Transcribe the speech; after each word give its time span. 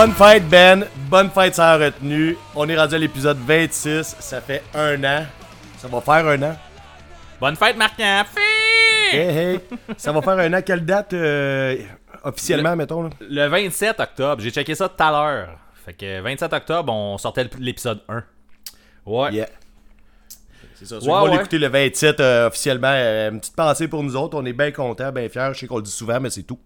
Bonne 0.00 0.12
fête, 0.12 0.48
Ben. 0.48 0.86
Bonne 1.10 1.28
fête 1.28 1.56
sans 1.56 1.78
retenue. 1.78 2.34
On 2.56 2.66
est 2.70 2.74
rendu 2.78 2.94
à 2.94 2.98
l'épisode 2.98 3.36
26. 3.36 4.16
Ça 4.18 4.40
fait 4.40 4.62
un 4.74 5.04
an. 5.04 5.26
Ça 5.76 5.88
va 5.88 6.00
faire 6.00 6.26
un 6.26 6.42
an. 6.42 6.56
Bonne 7.38 7.54
fête, 7.54 7.76
Marc-Anne! 7.76 8.24
Hey, 9.12 9.20
hey. 9.20 9.60
Ça 9.98 10.10
va 10.12 10.22
faire 10.22 10.38
un 10.38 10.54
an. 10.54 10.62
Quelle 10.64 10.86
date 10.86 11.12
euh, 11.12 11.76
officiellement, 12.24 12.74
mettons? 12.76 13.02
Là? 13.02 13.10
Le 13.20 13.46
27 13.48 14.00
octobre, 14.00 14.40
j'ai 14.40 14.50
checké 14.50 14.74
ça 14.74 14.88
tout 14.88 15.02
à 15.02 15.10
l'heure. 15.10 15.48
Fait 15.84 15.92
que 15.92 16.20
27 16.22 16.50
octobre, 16.50 16.90
on 16.90 17.18
sortait 17.18 17.46
l'épisode 17.58 18.00
1. 18.08 18.22
Ouais. 19.04 19.32
Yeah. 19.34 19.48
C'est 20.76 20.86
ça. 20.86 20.98
Ceux 20.98 21.10
Ouais, 21.10 21.20
ouais. 21.24 21.32
l'écouter 21.32 21.58
le 21.58 21.68
27 21.68 22.20
euh, 22.20 22.46
officiellement. 22.46 22.88
euh, 22.90 23.32
une 23.32 23.40
petite 23.40 23.54
pensée 23.54 23.86
pour 23.86 24.02
nous 24.02 24.16
autres. 24.16 24.34
On 24.38 24.46
est 24.46 24.54
bien 24.54 24.70
contents, 24.70 25.12
bien 25.12 25.28
fiers. 25.28 25.50
Je 25.52 25.58
sais 25.58 25.66
qu'on 25.66 25.76
le 25.76 25.82
dit 25.82 25.90
souvent, 25.90 26.18
mais 26.20 26.30
c'est 26.30 26.44
tout. 26.44 26.58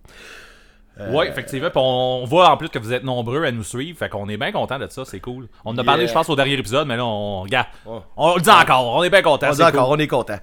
Ouais, 1.10 1.28
effectivement. 1.28 1.70
Puis 1.70 1.80
on 1.82 2.24
voit 2.24 2.50
en 2.50 2.56
plus 2.56 2.68
que 2.68 2.78
vous 2.78 2.92
êtes 2.92 3.02
nombreux 3.02 3.44
à 3.44 3.50
nous 3.50 3.64
suivre. 3.64 3.98
Fait 3.98 4.08
qu'on 4.08 4.28
est 4.28 4.36
bien 4.36 4.52
content 4.52 4.78
de 4.78 4.86
ça, 4.88 5.04
c'est 5.04 5.20
cool. 5.20 5.48
On 5.64 5.72
en 5.72 5.78
a 5.78 5.84
parlé, 5.84 6.06
je 6.06 6.12
pense, 6.12 6.28
au 6.28 6.36
dernier 6.36 6.54
épisode, 6.54 6.86
mais 6.86 6.96
là, 6.96 7.04
on. 7.04 7.42
Regarde. 7.42 7.66
On 8.16 8.36
le 8.36 8.40
dit 8.40 8.50
encore, 8.50 8.94
on 8.96 9.02
est 9.02 9.10
bien 9.10 9.22
content. 9.22 9.48
On 9.48 9.50
dit 9.50 9.56
c'est 9.56 9.64
encore, 9.64 9.88
cool. 9.88 9.96
on 9.96 9.98
est 9.98 10.06
content. 10.08 10.38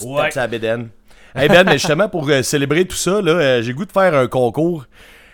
Ouais. 0.00 0.48
bédaine. 0.48 0.88
Hey 1.34 1.48
Ben, 1.48 1.64
mais 1.64 1.78
justement, 1.78 2.08
pour 2.08 2.28
euh, 2.28 2.42
célébrer 2.42 2.84
tout 2.84 2.96
ça, 2.96 3.22
là, 3.22 3.32
euh, 3.32 3.62
j'ai 3.62 3.72
goût 3.72 3.86
de 3.86 3.92
faire 3.92 4.14
un 4.14 4.26
concours. 4.26 4.84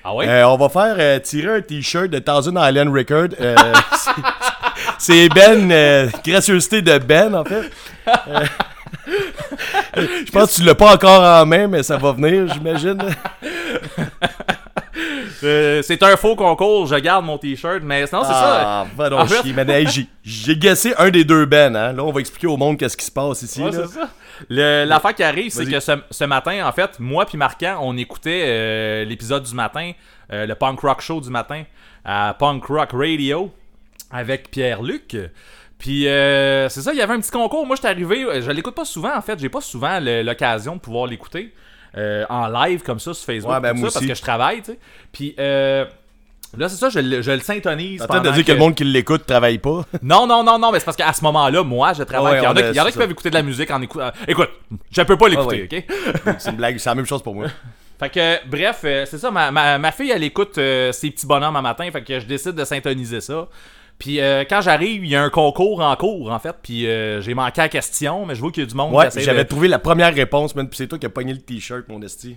Ah 0.04 0.14
ouais? 0.14 0.28
Euh, 0.28 0.48
on 0.48 0.56
va 0.56 0.68
faire 0.68 0.94
euh, 0.98 1.18
tirer 1.18 1.56
un 1.56 1.60
t-shirt 1.60 2.08
de 2.08 2.18
Thousand 2.20 2.54
Island 2.56 2.94
Record. 2.94 3.28
Euh, 3.40 3.56
c'est- 4.98 5.28
Ben, 5.34 5.70
euh, 5.72 6.08
gracieuseté 6.24 6.82
de 6.82 6.98
Ben 6.98 7.34
en 7.34 7.44
fait. 7.44 7.70
Je 9.96 10.30
pense 10.30 10.50
que 10.50 10.60
tu 10.60 10.66
l'as 10.66 10.74
pas 10.74 10.94
encore 10.94 11.22
en 11.22 11.46
main, 11.46 11.66
mais 11.68 11.82
ça 11.82 11.96
va 11.96 12.12
venir, 12.12 12.52
j'imagine. 12.52 12.98
Euh, 15.44 15.82
c'est 15.82 16.02
un 16.02 16.16
faux 16.16 16.34
concours, 16.34 16.86
je 16.88 16.96
garde 16.96 17.24
mon 17.24 17.38
t-shirt, 17.38 17.80
mais 17.84 18.06
sinon, 18.08 18.22
c'est 18.24 18.32
ça. 18.32 18.60
Ah, 18.82 18.86
va 18.96 19.08
donc 19.08 19.20
En 19.20 19.26
fait- 19.26 19.42
chier. 19.42 19.54
Hey, 19.68 20.08
j'ai- 20.24 20.56
guessé 20.56 20.94
un 20.98 21.10
des 21.10 21.24
deux 21.24 21.44
Ben. 21.46 21.76
Hein. 21.76 21.92
Là, 21.92 22.02
on 22.02 22.10
va 22.10 22.18
expliquer 22.20 22.48
au 22.48 22.56
monde 22.56 22.76
qu'est-ce 22.76 22.96
qui 22.96 23.04
se 23.04 23.10
passe 23.12 23.42
ici. 23.42 23.62
Ouais, 23.62 23.70
ça. 23.70 24.08
L'affaire 24.48 25.14
qui 25.14 25.22
arrive, 25.22 25.52
c'est 25.52 25.66
que 25.66 25.78
ce, 25.78 25.92
ce 26.10 26.24
matin, 26.24 26.66
en 26.66 26.72
fait, 26.72 26.98
moi 26.98 27.24
puis 27.24 27.38
Marquant, 27.38 27.78
on 27.82 27.96
écoutait 27.96 28.44
euh, 28.46 29.04
l'épisode 29.04 29.44
du 29.44 29.54
matin, 29.54 29.92
euh, 30.32 30.44
le 30.46 30.54
punk 30.56 30.80
rock 30.80 31.00
show 31.02 31.20
du 31.20 31.30
matin, 31.30 31.62
à 32.04 32.34
Punk 32.36 32.64
Rock 32.64 32.90
Radio, 32.92 33.52
avec 34.10 34.50
Pierre-Luc. 34.50 35.16
Puis 35.78 36.08
euh, 36.08 36.68
c'est 36.68 36.82
ça, 36.82 36.92
il 36.92 36.98
y 36.98 37.02
avait 37.02 37.14
un 37.14 37.20
petit 37.20 37.30
concours. 37.30 37.64
Moi, 37.66 37.76
j'étais 37.76 37.88
arrivé, 37.88 38.24
euh, 38.24 38.42
je 38.42 38.50
l'écoute 38.50 38.74
pas 38.74 38.84
souvent, 38.84 39.14
en 39.16 39.22
fait, 39.22 39.38
j'ai 39.38 39.48
pas 39.48 39.60
souvent 39.60 39.98
l'occasion 40.00 40.74
de 40.76 40.80
pouvoir 40.80 41.06
l'écouter 41.06 41.54
euh, 41.96 42.24
en 42.28 42.48
live 42.48 42.82
comme 42.82 42.98
ça 42.98 43.14
sur 43.14 43.24
Facebook, 43.24 43.52
Ouais, 43.52 43.60
ben, 43.60 43.76
ça, 43.76 43.82
parce 43.92 44.06
que 44.06 44.14
je 44.14 44.22
travaille, 44.22 44.58
tu 44.62 44.72
sais. 44.72 44.78
Puis 45.12 45.34
euh, 45.38 45.84
là, 46.56 46.68
c'est 46.68 46.76
ça, 46.76 46.88
je, 46.90 46.98
le- 46.98 47.22
je 47.22 47.30
le 47.30 47.38
syntonise. 47.40 47.98
Train 48.00 48.06
de 48.18 48.22
pendant 48.24 48.34
dire 48.34 48.44
que 48.44 48.52
le 48.52 48.58
monde 48.58 48.74
qui 48.74 48.84
l'écoute 48.84 49.24
travaille 49.24 49.58
pas. 49.58 49.84
non, 50.02 50.26
non, 50.26 50.42
non, 50.42 50.58
non, 50.58 50.72
mais 50.72 50.80
c'est 50.80 50.84
parce 50.84 50.96
qu'à 50.96 51.12
ce 51.12 51.22
moment-là, 51.22 51.62
moi, 51.62 51.92
je 51.92 52.02
travaille. 52.02 52.34
Ouais, 52.34 52.38
il 52.40 52.44
y 52.44 52.46
en 52.80 52.84
a, 52.84 52.90
qui 52.90 52.98
peuvent 52.98 53.10
écouter 53.12 53.30
de 53.30 53.34
la 53.34 53.42
musique 53.42 53.70
en 53.70 53.80
écoutant. 53.80 54.10
Écoute, 54.26 54.50
je 54.90 55.02
peux 55.02 55.16
pas 55.16 55.28
l'écouter, 55.28 55.68
Ouais, 55.70 55.86
ok? 56.26 56.34
C'est 56.38 56.50
une 56.50 56.56
blague, 56.56 56.78
c'est 56.78 56.90
la 56.90 56.94
même 56.96 57.06
chose 57.06 57.22
pour 57.22 57.34
moi. 57.34 57.46
Fait 58.00 58.10
que, 58.10 58.46
bref, 58.48 58.80
euh, 58.84 59.04
c'est 59.06 59.18
ça, 59.18 59.30
ma, 59.32 59.50
ma, 59.50 59.76
ma 59.76 59.90
fille, 59.90 60.12
elle 60.12 60.22
écoute 60.22 60.56
euh, 60.58 60.92
ses 60.92 61.10
petits 61.10 61.26
bonhommes 61.26 61.56
à 61.56 61.62
matin, 61.62 61.88
fait 61.90 62.02
que 62.02 62.20
je 62.20 62.26
décide 62.26 62.52
de 62.52 62.64
syntoniser 62.64 63.20
ça. 63.20 63.48
Puis 63.98 64.20
euh, 64.20 64.44
quand 64.48 64.60
j'arrive, 64.60 65.04
il 65.04 65.10
y 65.10 65.16
a 65.16 65.22
un 65.22 65.28
concours 65.30 65.80
en 65.80 65.96
cours, 65.96 66.30
en 66.30 66.38
fait, 66.38 66.54
puis 66.62 66.86
euh, 66.86 67.20
j'ai 67.20 67.34
manqué 67.34 67.60
la 67.60 67.68
question, 67.68 68.26
mais 68.26 68.36
je 68.36 68.40
vois 68.40 68.52
qu'il 68.52 68.62
y 68.62 68.66
a 68.66 68.68
du 68.68 68.76
monde 68.76 68.94
Ouais, 68.94 69.08
j'avais 69.16 69.42
de... 69.42 69.48
trouvé 69.48 69.66
la 69.66 69.80
première 69.80 70.14
réponse, 70.14 70.52
puis 70.52 70.66
c'est 70.72 70.86
toi 70.86 70.98
qui 70.98 71.06
as 71.06 71.10
pogné 71.10 71.32
le 71.32 71.40
t-shirt, 71.40 71.88
mon 71.88 72.00
esti. 72.02 72.36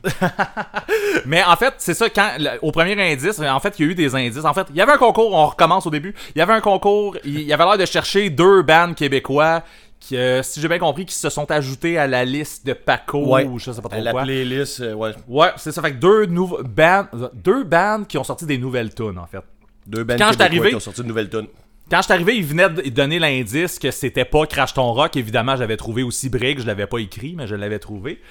Mais 1.25 1.44
en 1.44 1.55
fait, 1.55 1.75
c'est 1.77 1.94
ça, 1.94 2.09
quand 2.09 2.31
au 2.61 2.72
premier 2.72 2.99
indice, 3.11 3.39
en 3.39 3.59
fait, 3.59 3.77
il 3.79 3.85
y 3.85 3.88
a 3.89 3.91
eu 3.91 3.95
des 3.95 4.16
indices. 4.16 4.45
En 4.45 4.53
fait, 4.53 4.67
il 4.72 4.75
y 4.75 4.81
avait 4.81 4.94
un 4.94 4.97
concours, 4.97 5.33
on 5.33 5.45
recommence 5.45 5.85
au 5.85 5.89
début. 5.91 6.16
Il 6.35 6.39
y 6.39 6.41
avait 6.41 6.53
un 6.53 6.61
concours, 6.61 7.16
il 7.23 7.41
y 7.41 7.53
avait 7.53 7.63
l'air 7.63 7.78
de 7.78 7.85
chercher 7.85 8.29
deux 8.29 8.63
bands 8.63 8.93
québécois 8.93 9.63
qui, 9.99 10.17
euh, 10.17 10.41
si 10.41 10.59
j'ai 10.59 10.67
bien 10.67 10.79
compris, 10.79 11.05
qui 11.05 11.13
se 11.13 11.29
sont 11.29 11.49
ajoutés 11.51 11.99
à 11.99 12.07
la 12.07 12.25
liste 12.25 12.66
de 12.66 12.73
Paco 12.73 13.23
Ouais. 13.35 13.45
ou 13.45 13.59
je 13.59 13.72
sais 13.72 13.81
pas 13.83 13.89
trop 13.89 14.01
La 14.01 14.11
quoi. 14.11 14.23
playlist, 14.23 14.79
euh, 14.81 14.93
ouais. 14.95 15.11
Ouais, 15.28 15.49
c'est 15.57 15.72
ça. 15.72 15.81
Fait 15.83 15.91
que 15.91 15.97
deux, 15.97 16.25
bands, 16.25 17.05
deux 17.35 17.63
bands 17.63 18.03
qui 18.07 18.17
ont 18.17 18.23
sorti 18.23 18.45
des 18.47 18.57
nouvelles 18.57 18.95
tunes, 18.95 19.19
en 19.19 19.28
fait. 19.28 19.43
Deux 19.88 20.03
bands 20.03 20.16
Quand 20.18 20.40
arrivé- 20.42 20.69
qui 20.69 20.75
ont 20.75 20.80
sorti 20.80 21.02
une 21.02 21.08
nouvelle 21.08 21.30
tune. 21.30 21.47
Quand 21.90 21.97
je 21.97 22.03
suis 22.03 22.14
arrivé, 22.14 22.38
il 22.38 22.46
venait 22.46 22.69
de 22.69 22.90
donner 22.90 23.19
l'indice 23.19 23.78
que 23.78 23.92
c'était 23.92 24.24
pas 24.24 24.46
Crash 24.46 24.74
Ton 24.74 24.94
Rock. 24.94 25.18
Évidemment, 25.18 25.58
j'avais 25.58 25.75
trouvé 25.75 26.03
aussi 26.03 26.30
Brig, 26.30 26.59
je 26.59 26.66
l'avais 26.66 26.88
pas 26.88 27.00
écrit, 27.00 27.34
mais 27.36 27.47
je 27.47 27.56
l'avais 27.56 27.80
trouvé. 27.80 28.22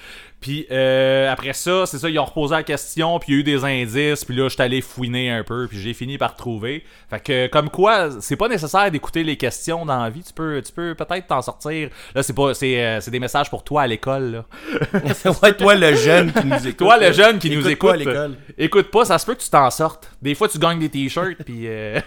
Puis 0.41 0.65
euh, 0.71 1.31
après 1.31 1.53
ça, 1.53 1.85
c'est 1.85 1.99
ça, 1.99 2.09
ils 2.09 2.17
ont 2.17 2.25
reposé 2.25 2.55
la 2.55 2.63
question, 2.63 3.19
puis 3.19 3.31
il 3.31 3.35
y 3.35 3.37
a 3.37 3.39
eu 3.39 3.43
des 3.43 3.63
indices, 3.63 4.25
puis 4.25 4.35
là, 4.35 4.45
je 4.45 4.55
suis 4.55 4.61
allé 4.61 4.81
fouiner 4.81 5.29
un 5.29 5.43
peu, 5.43 5.67
puis 5.67 5.79
j'ai 5.79 5.93
fini 5.93 6.17
par 6.17 6.35
trouver. 6.35 6.83
Fait 7.11 7.19
que 7.19 7.47
comme 7.47 7.69
quoi, 7.69 8.09
c'est 8.19 8.35
pas 8.35 8.47
nécessaire 8.47 8.89
d'écouter 8.89 9.23
les 9.23 9.37
questions 9.37 9.85
dans 9.85 10.01
la 10.01 10.09
vie, 10.09 10.23
tu 10.23 10.33
peux, 10.33 10.59
tu 10.65 10.73
peux 10.73 10.95
peut-être 10.95 11.27
t'en 11.27 11.43
sortir. 11.43 11.89
Là, 12.15 12.23
c'est 12.23 12.33
pas, 12.33 12.55
c'est, 12.55 12.83
euh, 12.83 12.99
c'est 13.01 13.11
des 13.11 13.19
messages 13.19 13.51
pour 13.51 13.63
toi 13.63 13.83
à 13.83 13.87
l'école. 13.87 14.31
Là. 14.31 14.45
ouais, 15.43 15.53
toi 15.53 15.75
le 15.75 15.93
jeune 15.95 16.33
qui 16.33 16.45
nous 16.47 16.67
écoute. 16.67 16.77
Toi, 16.77 16.97
le 16.97 17.11
jeune 17.11 17.37
qui 17.37 17.55
nous 17.55 17.67
Écoute 17.67 17.91
à 17.91 17.95
l'école? 17.95 18.35
écoute 18.57 18.89
pas, 18.89 19.05
ça 19.05 19.19
se 19.19 19.25
peut 19.25 19.35
que 19.35 19.41
tu 19.41 19.49
t'en 19.49 19.69
sortes. 19.69 20.09
Des 20.21 20.33
fois, 20.33 20.49
tu 20.49 20.57
gagnes 20.57 20.79
des 20.79 20.89
t-shirts, 20.89 21.43
puis 21.45 21.67
euh, 21.67 21.99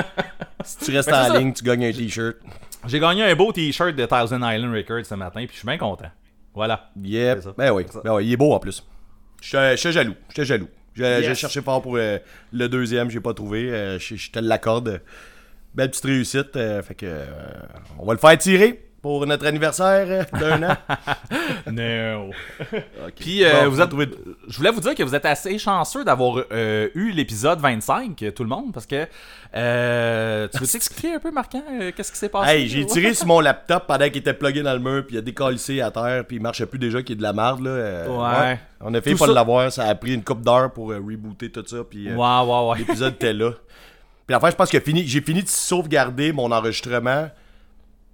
Si 0.64 0.78
tu 0.78 0.96
restes 0.96 1.10
Ben, 1.10 1.30
en 1.30 1.38
ligne, 1.38 1.52
tu 1.52 1.62
gagnes 1.62 1.84
un 1.84 1.92
t-shirt. 1.92 2.36
j'ai 2.86 2.98
gagné 2.98 3.22
un 3.24 3.34
beau 3.36 3.52
t-shirt 3.52 3.94
de 3.94 4.06
Thousand 4.06 4.50
Island 4.50 4.74
Records 4.74 5.04
ce 5.04 5.14
matin, 5.14 5.40
puis 5.40 5.50
je 5.52 5.58
suis 5.58 5.66
bien 5.66 5.78
content. 5.78 6.10
Voilà. 6.56 6.90
Yep. 7.00 7.50
Ben 7.56 7.70
oui. 7.70 7.84
Ben 8.02 8.14
oui, 8.14 8.26
il 8.26 8.32
est 8.32 8.36
beau 8.36 8.52
en 8.52 8.58
plus. 8.58 8.84
J'étais 9.40 9.76
j'étais 9.76 9.92
jaloux. 9.92 10.14
J'étais 10.30 10.44
jaloux. 10.46 10.68
J'ai 10.94 11.20
Yes. 11.20 11.38
cherché 11.38 11.60
fort 11.60 11.82
pour 11.82 11.96
euh, 11.96 12.18
le 12.52 12.68
deuxième, 12.68 13.10
j'ai 13.10 13.20
pas 13.20 13.34
trouvé. 13.34 13.70
Euh, 13.70 13.98
je 13.98 14.16
je 14.16 14.30
te 14.30 14.38
l'accorde. 14.40 15.02
Belle 15.74 15.90
petite 15.90 16.04
réussite. 16.06 16.56
euh, 16.56 16.82
fait 16.82 16.94
que 16.94 17.04
euh, 17.06 17.26
on 17.98 18.06
va 18.06 18.14
le 18.14 18.18
faire 18.18 18.36
tirer 18.38 18.85
pour 19.06 19.24
notre 19.24 19.46
anniversaire 19.46 20.26
d'un 20.40 20.62
an. 20.70 20.76
No. 21.70 22.28
Ok. 23.06 23.12
Puis, 23.20 23.44
euh, 23.44 23.64
Bon, 23.64 23.70
vous 23.70 23.80
êtes, 23.80 23.90
je 24.48 24.56
voulais 24.56 24.70
vous 24.70 24.80
dire 24.80 24.94
que 24.94 25.02
vous 25.02 25.14
êtes 25.14 25.24
assez 25.26 25.58
chanceux 25.58 26.04
d'avoir 26.04 26.42
euh, 26.52 26.88
eu 26.94 27.10
l'épisode 27.12 27.60
25, 27.60 28.20
euh, 28.22 28.30
tout 28.32 28.42
le 28.42 28.48
monde, 28.48 28.72
parce 28.72 28.86
que 28.86 29.06
euh, 29.54 30.48
tu 30.52 30.58
veux 30.58 30.66
t'expliquer 30.66 31.14
un 31.16 31.18
peu, 31.20 31.30
Marquant, 31.30 31.62
euh, 31.80 31.92
qu'est-ce 31.96 32.10
qui 32.12 32.18
s'est 32.18 32.28
passé? 32.28 32.50
Hey, 32.52 32.68
j'ai 32.68 32.84
tiré 32.86 33.14
sur 33.14 33.26
mon 33.26 33.40
laptop 33.40 33.86
pendant 33.86 34.06
qu'il 34.06 34.18
était 34.18 34.34
plugué 34.34 34.62
dans 34.62 34.72
le 34.72 34.78
mur, 34.80 35.04
puis 35.06 35.16
il 35.16 35.18
a 35.18 35.22
décalissé 35.22 35.80
à 35.80 35.90
terre, 35.90 36.24
puis 36.26 36.36
il 36.36 36.42
marchait 36.42 36.66
plus 36.66 36.78
déjà, 36.78 37.02
qui 37.02 37.12
est 37.12 37.16
de 37.16 37.22
la 37.22 37.32
merde, 37.32 37.62
là. 37.64 37.70
euh, 37.70 38.06
Ouais. 38.08 38.58
On 38.80 38.92
a 38.94 39.00
fait 39.00 39.12
Tout 39.12 39.18
pas 39.18 39.26
ça- 39.26 39.32
l'avoir, 39.32 39.72
ça 39.72 39.84
a 39.84 39.94
pris 39.94 40.14
une 40.14 40.24
couple 40.24 40.42
d'heures 40.42 40.72
pour 40.72 40.90
euh, 40.92 40.96
rebooter 40.96 41.50
tout 41.50 41.64
ça, 41.66 41.78
puis 41.88 42.08
euh, 42.08 42.14
Ouais, 42.16 42.50
ouais, 42.52 42.68
ouais. 42.70 42.78
l'épisode 42.78 43.14
était 43.14 43.32
là. 43.32 43.52
Puis 44.26 44.34
enfin, 44.34 44.50
je 44.50 44.56
pense 44.56 44.70
que 44.70 44.78
j'ai 44.84 45.20
fini 45.20 45.42
de 45.42 45.48
sauvegarder 45.48 46.32
mon 46.32 46.50
enregistrement. 46.50 47.28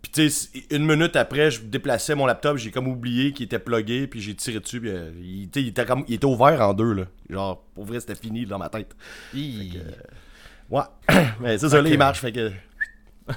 Puis 0.02 0.10
tu 0.10 0.30
sais, 0.30 0.48
une 0.70 0.84
minute 0.84 1.14
après, 1.14 1.52
je 1.52 1.62
déplaçais 1.62 2.16
mon 2.16 2.26
laptop, 2.26 2.56
j'ai 2.56 2.72
comme 2.72 2.88
oublié 2.88 3.32
qu'il 3.32 3.46
était 3.46 3.60
plugué, 3.60 4.08
puis 4.08 4.20
j'ai 4.20 4.34
tiré 4.34 4.58
dessus, 4.58 4.80
puis 4.80 4.90
euh, 4.90 5.12
il, 5.20 5.68
était 5.68 5.86
comme, 5.86 6.04
il 6.08 6.14
était 6.14 6.26
ouvert 6.26 6.60
en 6.60 6.74
deux, 6.74 6.92
là. 6.92 7.04
Genre, 7.30 7.62
pour 7.74 7.84
vrai, 7.84 8.00
c'était 8.00 8.16
fini 8.16 8.44
dans 8.44 8.58
ma 8.58 8.68
tête. 8.68 8.94
Ouais, 10.68 10.82
mais 11.40 11.56
c'est 11.56 11.68
ça, 11.68 11.80
là, 11.80 11.88
il 11.88 11.98
marche, 11.98 12.20
fait 12.20 12.32
que... 12.32 12.50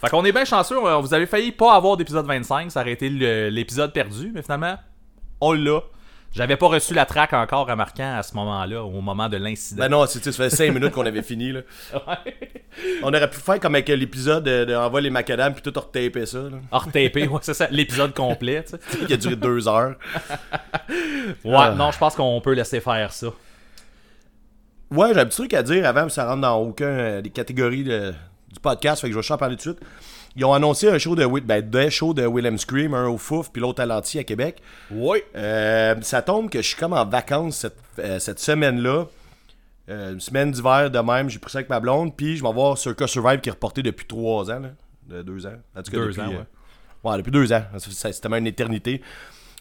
Fait 0.00 0.08
qu'on 0.10 0.24
est 0.24 0.30
bien 0.30 0.44
chanceux, 0.44 0.76
vous 0.76 1.12
avez 1.12 1.26
failli 1.26 1.50
pas 1.50 1.74
avoir 1.74 1.96
d'épisode 1.96 2.24
25, 2.24 2.70
ça 2.70 2.80
aurait 2.80 2.92
été 2.92 3.10
l'épisode 3.50 3.92
perdu, 3.92 4.30
mais 4.32 4.42
finalement, 4.42 4.78
on 5.40 5.52
l'a. 5.52 5.80
J'avais 6.34 6.56
pas 6.56 6.66
reçu 6.66 6.94
la 6.94 7.06
track 7.06 7.32
encore 7.32 7.70
à 7.70 7.76
Marquant 7.76 8.16
à 8.18 8.22
ce 8.24 8.34
moment-là, 8.34 8.82
au 8.82 9.00
moment 9.00 9.28
de 9.28 9.36
l'incident. 9.36 9.82
Ben 9.84 9.88
non, 9.88 10.04
sais, 10.06 10.20
ça 10.20 10.32
fait 10.32 10.50
5 10.50 10.72
minutes 10.74 10.90
qu'on 10.92 11.06
avait 11.06 11.22
fini, 11.22 11.52
là. 11.52 11.60
On 13.04 13.08
aurait 13.08 13.30
pu 13.30 13.38
faire 13.38 13.60
comme 13.60 13.76
avec 13.76 13.88
l'épisode 13.88 14.42
de, 14.42 14.74
Envoie 14.74 15.00
les 15.00 15.10
macadam, 15.10 15.54
puis 15.54 15.62
tout 15.62 15.78
retaper 15.78 16.26
ça. 16.26 16.38
Hors 16.72 16.86
tapé, 16.86 17.28
ouais, 17.28 17.38
c'est 17.42 17.54
ça, 17.54 17.68
l'épisode 17.70 18.12
complet, 18.14 18.64
tu 18.64 18.70
sais. 18.98 19.06
qui 19.06 19.12
a 19.12 19.16
duré 19.16 19.36
2 19.36 19.68
heures. 19.68 19.94
Ouais, 21.44 21.54
Ah. 21.56 21.74
non, 21.74 21.90
je 21.90 21.98
pense 21.98 22.14
qu'on 22.14 22.40
peut 22.40 22.52
laisser 22.52 22.80
faire 22.80 23.10
ça. 23.12 23.28
Ouais, 24.90 25.14
j'ai 25.14 25.20
un 25.20 25.24
petit 25.26 25.36
truc 25.38 25.54
à 25.54 25.62
dire 25.62 25.86
avant, 25.86 26.04
mais 26.04 26.10
ça 26.10 26.26
rentre 26.26 26.42
dans 26.42 26.56
aucun 26.58 27.22
des 27.22 27.30
catégories 27.30 27.84
de- 27.84 28.12
du 28.52 28.60
podcast, 28.60 29.00
fait 29.00 29.08
que 29.08 29.14
je 29.14 29.18
vais 29.18 29.32
en 29.32 29.38
parler 29.38 29.56
tout 29.56 29.70
de 29.72 29.76
suite. 29.76 29.88
Ils 30.36 30.44
ont 30.44 30.52
annoncé 30.52 30.88
un 30.88 30.98
show 30.98 31.14
de, 31.14 31.26
ben, 31.40 31.60
deux 31.60 31.90
shows 31.90 32.12
de 32.12 32.26
Willem 32.26 32.58
Scream, 32.58 32.92
un 32.94 33.06
au 33.06 33.18
Fouf, 33.18 33.50
puis 33.52 33.62
l'autre 33.62 33.80
à 33.82 33.86
l'Anti 33.86 34.18
à 34.18 34.24
Québec. 34.24 34.60
Oui. 34.90 35.22
Euh, 35.36 35.94
ça 36.02 36.22
tombe 36.22 36.50
que 36.50 36.60
je 36.60 36.66
suis 36.68 36.76
comme 36.76 36.92
en 36.92 37.06
vacances 37.06 37.58
cette, 37.58 37.76
euh, 38.00 38.18
cette 38.18 38.40
semaine-là. 38.40 39.06
Euh, 39.90 40.14
une 40.14 40.20
semaine 40.20 40.50
d'hiver 40.50 40.90
de 40.90 40.98
même, 40.98 41.28
j'ai 41.28 41.38
pris 41.38 41.52
ça 41.52 41.58
avec 41.58 41.68
ma 41.68 41.78
blonde, 41.78 42.16
puis 42.16 42.36
je 42.36 42.42
vais 42.42 42.52
voir 42.52 42.78
Circus 42.78 43.06
Survive 43.06 43.40
qui 43.40 43.48
est 43.48 43.52
reporté 43.52 43.82
depuis 43.82 44.06
3 44.06 44.50
ans, 44.50 44.60
là, 44.60 44.70
de 45.08 45.22
2 45.22 45.46
ans. 45.46 45.52
En 45.76 45.82
tout 45.82 45.90
cas, 45.92 45.98
Deux 45.98 46.08
depuis, 46.08 46.20
ans, 46.22 46.28
ouais. 46.30 47.10
ouais, 47.10 47.16
depuis 47.18 47.32
2 47.32 47.52
ans. 47.52 47.62
C'était 47.78 48.28
même 48.28 48.40
une 48.40 48.46
éternité. 48.48 49.02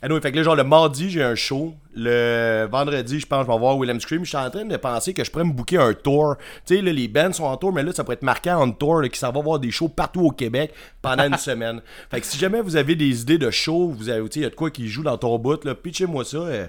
Anyway, 0.03 0.19
fait 0.19 0.31
que 0.33 0.37
là, 0.37 0.43
genre, 0.43 0.55
le 0.57 0.65
mardi, 0.65 1.09
j'ai 1.09 1.23
un 1.23 1.33
show. 1.33 1.73
Le 1.95 2.67
vendredi, 2.69 3.21
je 3.21 3.25
pense, 3.25 3.45
je 3.47 3.51
vais 3.51 3.57
voir 3.57 3.77
Willem 3.77 4.01
Scream. 4.01 4.25
Je 4.25 4.29
suis 4.29 4.37
en 4.37 4.49
train 4.49 4.65
de 4.65 4.75
penser 4.75 5.13
que 5.13 5.23
je 5.23 5.31
pourrais 5.31 5.45
me 5.45 5.53
booker 5.53 5.77
un 5.77 5.93
tour. 5.93 6.35
Tu 6.65 6.75
sais, 6.75 6.81
là, 6.81 6.91
les 6.91 7.07
bands 7.07 7.31
sont 7.31 7.45
en 7.45 7.55
tour, 7.55 7.71
mais 7.71 7.83
là, 7.83 7.93
ça 7.93 8.03
pourrait 8.03 8.15
être 8.15 8.23
marquant 8.23 8.61
en 8.61 8.69
tour, 8.71 9.01
là, 9.01 9.07
qui 9.07 9.17
s'en 9.17 9.31
va 9.31 9.41
voir 9.41 9.59
des 9.59 9.71
shows 9.71 9.87
partout 9.87 10.19
au 10.25 10.31
Québec 10.31 10.73
pendant 11.01 11.23
une 11.25 11.37
semaine. 11.37 11.81
Fait 12.11 12.19
que 12.19 12.25
si 12.25 12.37
jamais 12.37 12.59
vous 12.59 12.75
avez 12.75 12.95
des 12.95 13.21
idées 13.21 13.37
de 13.37 13.49
shows, 13.49 13.87
vous 13.97 14.09
avez, 14.09 14.27
il 14.35 14.41
y 14.41 14.45
a 14.45 14.49
de 14.49 14.55
quoi 14.55 14.69
qui 14.71 14.89
joue 14.89 15.03
dans 15.03 15.17
ton 15.17 15.39
bout, 15.39 15.63
là, 15.63 15.73
pitchez-moi 15.73 16.25
ça. 16.25 16.37
euh, 16.37 16.67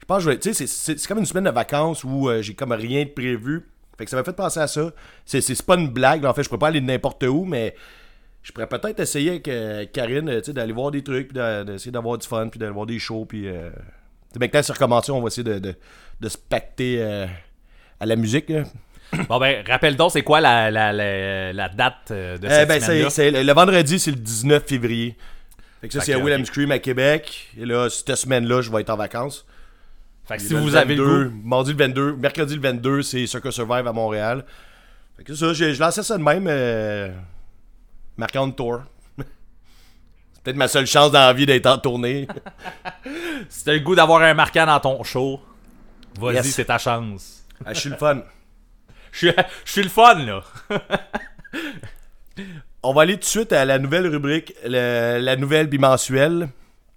je 0.00 0.04
pense 0.04 0.18
que 0.18 0.24
je 0.24 0.28
vais- 0.30 0.38
tu 0.38 0.52
sais, 0.52 0.66
c'est- 0.66 1.06
comme 1.06 1.18
une 1.18 1.26
semaine 1.26 1.44
de 1.44 1.50
vacances 1.50 2.04
où 2.04 2.28
euh, 2.28 2.42
j'ai 2.42 2.52
comme 2.54 2.72
rien 2.72 3.04
de 3.04 3.10
prévu. 3.10 3.66
Fait 3.96 4.04
que 4.04 4.10
ça 4.10 4.16
m'a 4.16 4.24
fait 4.24 4.32
penser 4.36 4.60
à 4.60 4.66
ça. 4.66 4.92
C'est, 5.24 5.62
pas 5.66 5.74
une 5.76 5.88
blague, 5.88 6.22
là. 6.22 6.30
en 6.30 6.34
fait, 6.34 6.42
je 6.42 6.48
pourrais 6.48 6.58
pas 6.60 6.68
aller 6.68 6.80
n'importe 6.80 7.24
où, 7.24 7.44
mais 7.44 7.74
je 8.48 8.52
pourrais 8.52 8.66
peut-être 8.66 8.98
essayer 8.98 9.30
avec 9.30 9.46
euh, 9.48 9.84
Karine, 9.92 10.40
d'aller 10.48 10.72
voir 10.72 10.90
des 10.90 11.02
trucs, 11.02 11.28
puis 11.28 11.38
d'essayer 11.66 11.92
d'avoir 11.92 12.16
du 12.16 12.26
fun, 12.26 12.48
puis 12.48 12.58
d'aller 12.58 12.72
voir 12.72 12.86
des 12.86 12.98
shows, 12.98 13.26
puis... 13.26 13.46
Euh... 13.46 13.68
Maintenant, 14.40 14.62
c'est 14.62 14.72
recommencé, 14.72 15.12
on 15.12 15.20
va 15.20 15.26
essayer 15.26 15.44
de, 15.44 15.58
de, 15.58 15.74
de 16.20 16.28
se 16.28 16.38
pacter 16.38 16.96
euh, 16.98 17.26
à 18.00 18.06
la 18.06 18.16
musique, 18.16 18.48
là. 18.48 18.62
Bon, 19.28 19.38
ben, 19.38 19.62
rappelle 19.66 19.96
donc, 19.96 20.12
c'est 20.12 20.22
quoi 20.22 20.40
la, 20.40 20.70
la, 20.70 20.92
la, 20.92 21.52
la 21.52 21.68
date 21.68 22.10
euh, 22.10 22.38
de 22.38 22.48
cette 22.48 22.68
ben, 22.68 23.10
c'est, 23.10 23.30
le, 23.30 23.42
le 23.42 23.52
vendredi, 23.52 23.98
c'est 23.98 24.10
le 24.10 24.18
19 24.18 24.64
février. 24.66 25.16
Fait 25.80 25.88
que 25.88 25.94
ça, 25.94 26.00
c'est 26.00 26.12
à 26.12 26.18
William. 26.18 26.44
Scream 26.44 26.70
à 26.72 26.78
Québec. 26.78 27.48
Et 27.58 27.64
là, 27.64 27.88
cette 27.88 28.14
semaine-là, 28.16 28.60
je 28.62 28.70
vais 28.70 28.80
être 28.82 28.90
en 28.90 28.96
vacances. 28.96 29.46
Fait 30.26 30.36
que 30.36 30.42
si 30.42 30.52
vous 30.54 30.76
avez 30.76 30.94
le 30.94 31.02
22, 31.04 31.24
goût... 31.28 31.40
Mardi 31.44 31.72
le 31.72 31.78
22, 31.78 32.16
mercredi 32.16 32.54
le 32.54 32.60
22, 32.60 33.02
c'est 33.02 33.26
Circus 33.26 33.54
Survive 33.54 33.86
à 33.86 33.92
Montréal. 33.92 34.44
Fait 35.16 35.24
que 35.24 35.34
ça, 35.34 35.52
j'ai- 35.54 35.72
je 35.72 35.80
lançais 35.80 36.02
ça 36.02 36.18
de 36.18 36.22
même. 36.22 36.46
Euh, 36.46 37.08
marquant 38.18 38.46
de 38.46 38.52
tour. 38.52 38.82
c'est 39.16 40.42
peut-être 40.42 40.56
ma 40.56 40.68
seule 40.68 40.86
chance 40.86 41.10
dans 41.12 41.20
la 41.20 41.32
vie 41.32 41.46
d'être 41.46 41.66
en 41.66 41.78
tournée. 41.78 42.26
Si 43.48 43.64
t'as 43.64 43.72
le 43.72 43.80
goût 43.80 43.94
d'avoir 43.94 44.20
un 44.22 44.34
marquant 44.34 44.66
dans 44.66 44.80
ton 44.80 45.02
show, 45.04 45.40
vas-y, 46.20 46.34
Yes. 46.36 46.50
c'est 46.54 46.64
ta 46.66 46.76
chance. 46.78 47.44
Ah, 47.64 47.72
je 47.72 47.80
suis 47.80 47.90
le 47.90 47.96
fun. 47.96 48.22
Je 49.12 49.18
suis, 49.28 49.30
je 49.64 49.72
suis 49.72 49.82
le 49.82 49.88
fun, 49.88 50.14
là. 50.16 50.42
On 52.82 52.92
va 52.92 53.02
aller 53.02 53.14
tout 53.14 53.20
de 53.20 53.24
suite 53.24 53.52
à 53.52 53.64
la 53.64 53.78
nouvelle 53.78 54.06
rubrique, 54.06 54.54
le- 54.64 55.18
la 55.18 55.36
nouvelle 55.36 55.66
bimensuelle. 55.66 56.48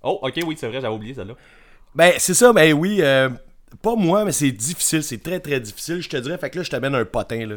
Oh, 0.03 0.19
ok, 0.21 0.39
oui, 0.45 0.55
c'est 0.59 0.67
vrai, 0.67 0.81
j'avais 0.81 0.93
oublié 0.93 1.13
celle-là. 1.13 1.33
Ben, 1.95 2.13
c'est 2.17 2.33
ça, 2.33 2.53
ben 2.53 2.73
oui. 2.73 2.97
euh, 3.01 3.29
pas 3.81 3.95
moi, 3.95 4.25
mais 4.25 4.31
c'est 4.33 4.51
difficile. 4.51 5.03
C'est 5.03 5.23
très, 5.23 5.39
très 5.39 5.59
difficile, 5.59 6.01
je 6.01 6.09
te 6.09 6.17
dirais. 6.17 6.37
Fait 6.37 6.49
que 6.49 6.57
là, 6.59 6.63
je 6.63 6.69
t'amène 6.69 6.95
un 6.95 7.05
potin, 7.05 7.45
là. 7.47 7.55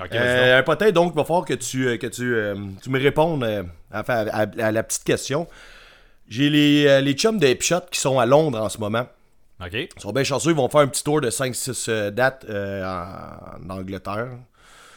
Ok, 0.00 0.12
vas-y 0.12 0.18
Euh, 0.18 0.92
donc. 0.92 1.12
il 1.14 1.16
va 1.16 1.24
falloir 1.24 1.44
que 1.44 1.54
tu, 1.54 1.86
euh, 1.88 1.96
que 1.96 2.06
tu, 2.06 2.34
euh, 2.34 2.54
tu 2.82 2.90
me 2.90 2.98
répondes 3.00 3.42
euh, 3.44 3.62
à, 3.90 4.00
à- 4.00 4.46
à 4.66 4.72
la 4.72 4.82
petite 4.82 5.04
question. 5.04 5.46
J'ai 6.28 6.50
les, 6.50 7.00
les 7.02 7.12
chums 7.14 7.38
de 7.38 7.46
Hipshot 7.46 7.80
qui 7.90 7.98
sont 8.00 8.18
à 8.18 8.26
Londres 8.26 8.60
en 8.60 8.68
ce 8.68 8.78
moment. 8.78 9.06
Ok. 9.60 9.72
Ils 9.74 9.88
sont 10.00 10.12
bien 10.12 10.24
chanceux, 10.24 10.50
ils 10.50 10.56
vont 10.56 10.68
faire 10.68 10.82
un 10.82 10.86
petit 10.88 11.02
tour 11.02 11.20
de 11.20 11.30
5-6 11.30 11.86
euh, 11.88 12.10
dates 12.10 12.46
en, 12.48 13.66
en 13.66 13.78
Angleterre. 13.78 14.28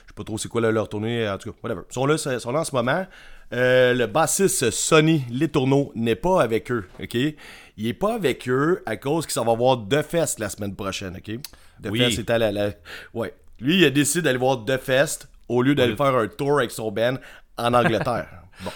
Je 0.06 0.10
sais 0.10 0.14
pas 0.16 0.24
trop 0.24 0.38
c'est 0.38 0.50
quoi 0.50 0.62
là, 0.62 0.72
leur 0.72 0.90
tournée, 0.90 1.28
en 1.30 1.38
tout 1.38 1.52
cas, 1.52 1.58
whatever. 1.64 1.82
Ils 1.90 1.94
sont 1.94 2.06
là, 2.06 2.16
ils 2.34 2.40
sont 2.40 2.52
là 2.52 2.60
en 2.60 2.64
ce 2.66 2.76
moment. 2.76 3.06
Euh, 3.54 3.94
le 3.94 4.08
bassiste 4.08 4.72
Sonny 4.72 5.24
Letourneau 5.32 5.92
n'est 5.96 6.16
pas 6.16 6.42
avec 6.42 6.72
eux, 6.72 6.86
ok? 7.02 7.16
Il 7.16 7.88
est 7.88 7.94
pas 7.94 8.16
avec 8.16 8.48
eux 8.48 8.82
à 8.86 8.96
cause 8.98 9.26
qu'il 9.26 9.34
s'en 9.34 9.44
va 9.46 9.54
voir 9.56 9.78
The 9.90 10.02
Fest 10.04 10.40
la 10.40 10.50
semaine 10.50 10.76
prochaine, 10.76 11.18
ok? 11.18 11.38
The 11.84 11.90
Oui. 11.90 12.00
Fest, 12.00 12.16
c'était 12.18 12.34
à 12.34 12.38
la, 12.38 12.52
la- 12.52 12.70
Ouais. 13.14 13.34
Lui, 13.62 13.78
il 13.78 13.86
a 13.86 13.92
décidé 13.92 14.24
d'aller 14.24 14.40
voir 14.40 14.66
The 14.66 14.78
Fest 14.78 15.30
au 15.48 15.62
lieu 15.62 15.76
d'aller 15.76 15.96
faire 15.96 16.16
un 16.16 16.28
tour 16.28 16.58
avec 16.58 16.72
son 16.72 16.92
band 16.92 17.16
en 17.58 17.74
Angleterre. 17.74 18.28
Bon. 18.64 18.70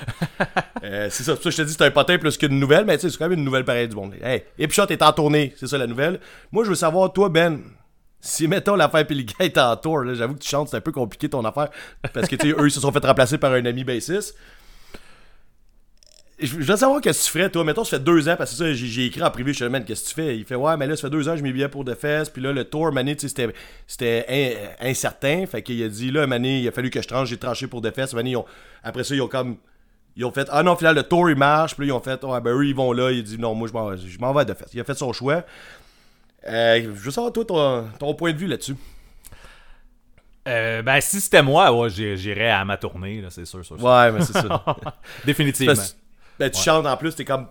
Euh, 0.84 1.10
c'est 1.12 1.22
ça, 1.22 1.36
ça 1.36 1.50
je 1.52 1.58
te 1.58 1.62
dis 1.62 1.74
c'est 1.74 1.84
un 1.84 1.92
potin 1.92 2.18
plus 2.18 2.38
qu'une 2.38 2.60
nouvelle, 2.60 2.86
mais 2.86 2.98
tu 2.98 3.02
sais, 3.02 3.10
c'est 3.12 3.18
quand 3.20 3.30
même 3.30 3.38
une 3.38 3.46
nouvelle 3.46 3.66
pareille 3.66 3.88
du 3.88 3.96
monde. 3.96 4.16
Hey, 4.20 4.44
Hipshot 4.58 4.88
est 4.88 5.04
en 5.04 5.14
tournée, 5.14 5.54
c'est 5.58 5.68
ça 5.68 5.78
la 5.78 5.86
nouvelle. 5.86 6.20
Moi, 6.52 6.64
je 6.64 6.70
veux 6.70 6.76
savoir, 6.76 7.14
toi, 7.14 7.30
Ben, 7.30 7.60
si 8.20 8.48
mettons 8.48 8.76
l'affaire 8.76 9.06
Pelican 9.06 9.44
est 9.44 9.56
en 9.60 9.76
tour, 9.78 10.04
j'avoue 10.16 10.34
que 10.34 10.40
tu 10.40 10.50
chantes, 10.50 10.70
c'est 10.70 10.78
un 10.78 10.82
peu 10.82 10.92
compliqué 10.92 11.30
ton 11.30 11.46
affaire, 11.46 11.70
parce 12.14 12.28
que 12.28 12.36
tu 12.36 12.50
sais, 12.50 12.56
eux, 12.60 12.66
ils 12.66 12.72
se 12.72 12.80
sont 12.80 12.92
fait 12.92 13.06
remplacer 13.06 13.38
par 13.38 13.54
un 13.54 13.64
ami 13.64 13.84
bassiste. 13.84 14.36
Je 16.38 16.56
veux 16.58 16.76
savoir 16.76 17.00
qu'est-ce 17.00 17.20
que 17.22 17.26
tu 17.26 17.32
ferais, 17.40 17.50
toi. 17.50 17.64
Mettons, 17.64 17.86
ça 17.86 17.98
fait 17.98 18.04
deux 18.04 18.28
ans, 18.28 18.36
parce 18.38 18.52
que 18.52 18.58
ça, 18.58 18.74
j'ai 18.74 19.06
écrit 19.06 19.24
en 19.24 19.32
privé, 19.32 19.54
je 19.54 19.60
te 19.60 19.64
demande 19.64 19.86
qu'est-ce 19.86 20.04
que 20.04 20.10
tu 20.10 20.16
fais? 20.16 20.38
Il 20.38 20.44
fait, 20.44 20.56
ouais, 20.56 20.76
mais 20.76 20.86
là, 20.86 20.96
ça 20.98 21.04
fait 21.04 21.10
deux 21.10 21.30
ans 21.30 21.38
je 21.38 21.42
mets 21.44 21.54
billets 21.54 21.70
pour 21.70 21.86
The 21.86 21.96
Fest, 21.96 22.34
puis 22.34 22.42
là, 22.42 22.52
le 22.52 22.66
tour, 22.66 22.92
mané, 22.92 23.16
tu 23.16 23.22
sais, 23.22 23.28
c'était- 23.30 23.54
c'était 23.88 24.26
in- 24.82 24.90
incertain. 24.90 25.46
Fait 25.46 25.62
qu'il 25.62 25.82
a 25.82 25.88
dit, 25.88 26.12
là, 26.12 26.28
mané, 26.28 26.60
il 26.60 26.68
a 26.68 26.72
fallu 26.74 26.90
que 26.90 27.02
je 27.02 27.08
tranche, 27.08 27.30
j'ai 27.30 27.38
tranché 27.38 27.68
pour. 27.68 27.82
Mané, 28.14 28.32
ils 28.32 28.36
ont- 28.36 28.46
après 28.84 29.06
ça, 29.06 29.16
ils 29.16 29.22
ont 29.22 29.30
comme. 29.30 29.56
Ils 30.18 30.26
ont 30.26 30.32
fait, 30.32 30.48
ah 30.52 30.62
non, 30.64 30.74
au 30.74 30.76
final, 30.76 30.96
le 30.96 31.04
tour, 31.04 31.30
il 31.30 31.36
marche. 31.38 31.76
Puis 31.76 31.86
là, 31.88 31.94
ils 31.94 31.96
ont 31.96 32.02
fait, 32.02 32.22
ouais, 32.24 32.42
ben 32.42 32.52
eux, 32.52 32.66
ils 32.66 32.76
vont 32.76 32.92
là. 32.94 33.12
Il 33.12 33.20
a 33.20 33.22
dit, 33.22 33.38
non, 33.38 33.54
moi, 33.56 33.68
je 33.70 33.74
m'en 33.74 33.96
je 33.96 34.18
m'en 34.20 34.34
vais 34.34 34.42
à 34.42 34.46
The 34.46 34.58
Fest. 34.58 34.74
Il 34.74 34.80
a 34.82 34.84
fait 34.84 34.94
son 34.94 35.14
choix. 35.14 35.44
Euh, 36.48 36.82
je 36.84 36.88
veux 36.90 37.12
savoir, 37.12 37.32
toi, 37.34 37.46
ton, 37.46 37.86
ton 38.00 38.14
point 38.14 38.32
de 38.34 38.38
vue 38.38 38.48
là-dessus. 38.48 38.76
Euh, 40.48 40.82
ben, 40.84 41.02
si 41.02 41.20
c'était 41.20 41.42
moi, 41.42 41.72
ouais, 41.72 41.90
j'irais 41.90 42.52
à 42.52 42.64
ma 42.66 42.78
tournée, 42.78 43.20
là, 43.22 43.30
c'est 43.32 43.46
sûr, 43.46 43.66
sûr, 43.66 43.78
sûr. 43.78 43.86
Ouais, 43.86 44.12
mais 44.12 44.22
c'est 44.24 44.34
ça. 44.34 44.64
Définitivement. 45.26 45.74
Parce- 45.74 45.98
ben, 46.40 46.50
tu 46.50 46.62
chantes 46.62 46.86
en 46.86 46.98
plus, 46.98 47.16
t'es 47.16 47.26
comme 47.26 47.48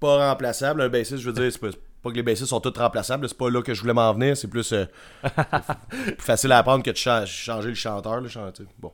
pas 0.00 0.28
remplaçable. 0.30 0.82
Un 0.82 0.88
bassiste, 0.88 1.18
je 1.18 1.30
veux 1.30 1.32
dire, 1.32 1.50
c'est 1.52 1.60
pas, 1.60 2.10
que 2.10 2.14
les 2.14 2.22
bassistes 2.22 2.46
sont 2.48 2.60
tous 2.60 2.78
remplaçables. 2.78 3.28
C'est 3.28 3.36
pas 3.36 3.50
là 3.50 3.60
que 3.62 3.74
je 3.74 3.80
voulais 3.80 3.92
m'en 3.94 4.12
venir. 4.14 4.36
C'est 4.36 4.48
plus, 4.48 4.72
euh, 4.72 4.84
plus 5.90 6.14
facile 6.18 6.52
à 6.52 6.58
apprendre 6.58 6.84
que 6.84 6.90
de 6.90 6.96
cha- 6.96 7.26
changer 7.26 7.68
le 7.70 7.74
chanteur. 7.74 8.20
Là, 8.20 8.28
chanter. 8.28 8.64
Bon. 8.78 8.92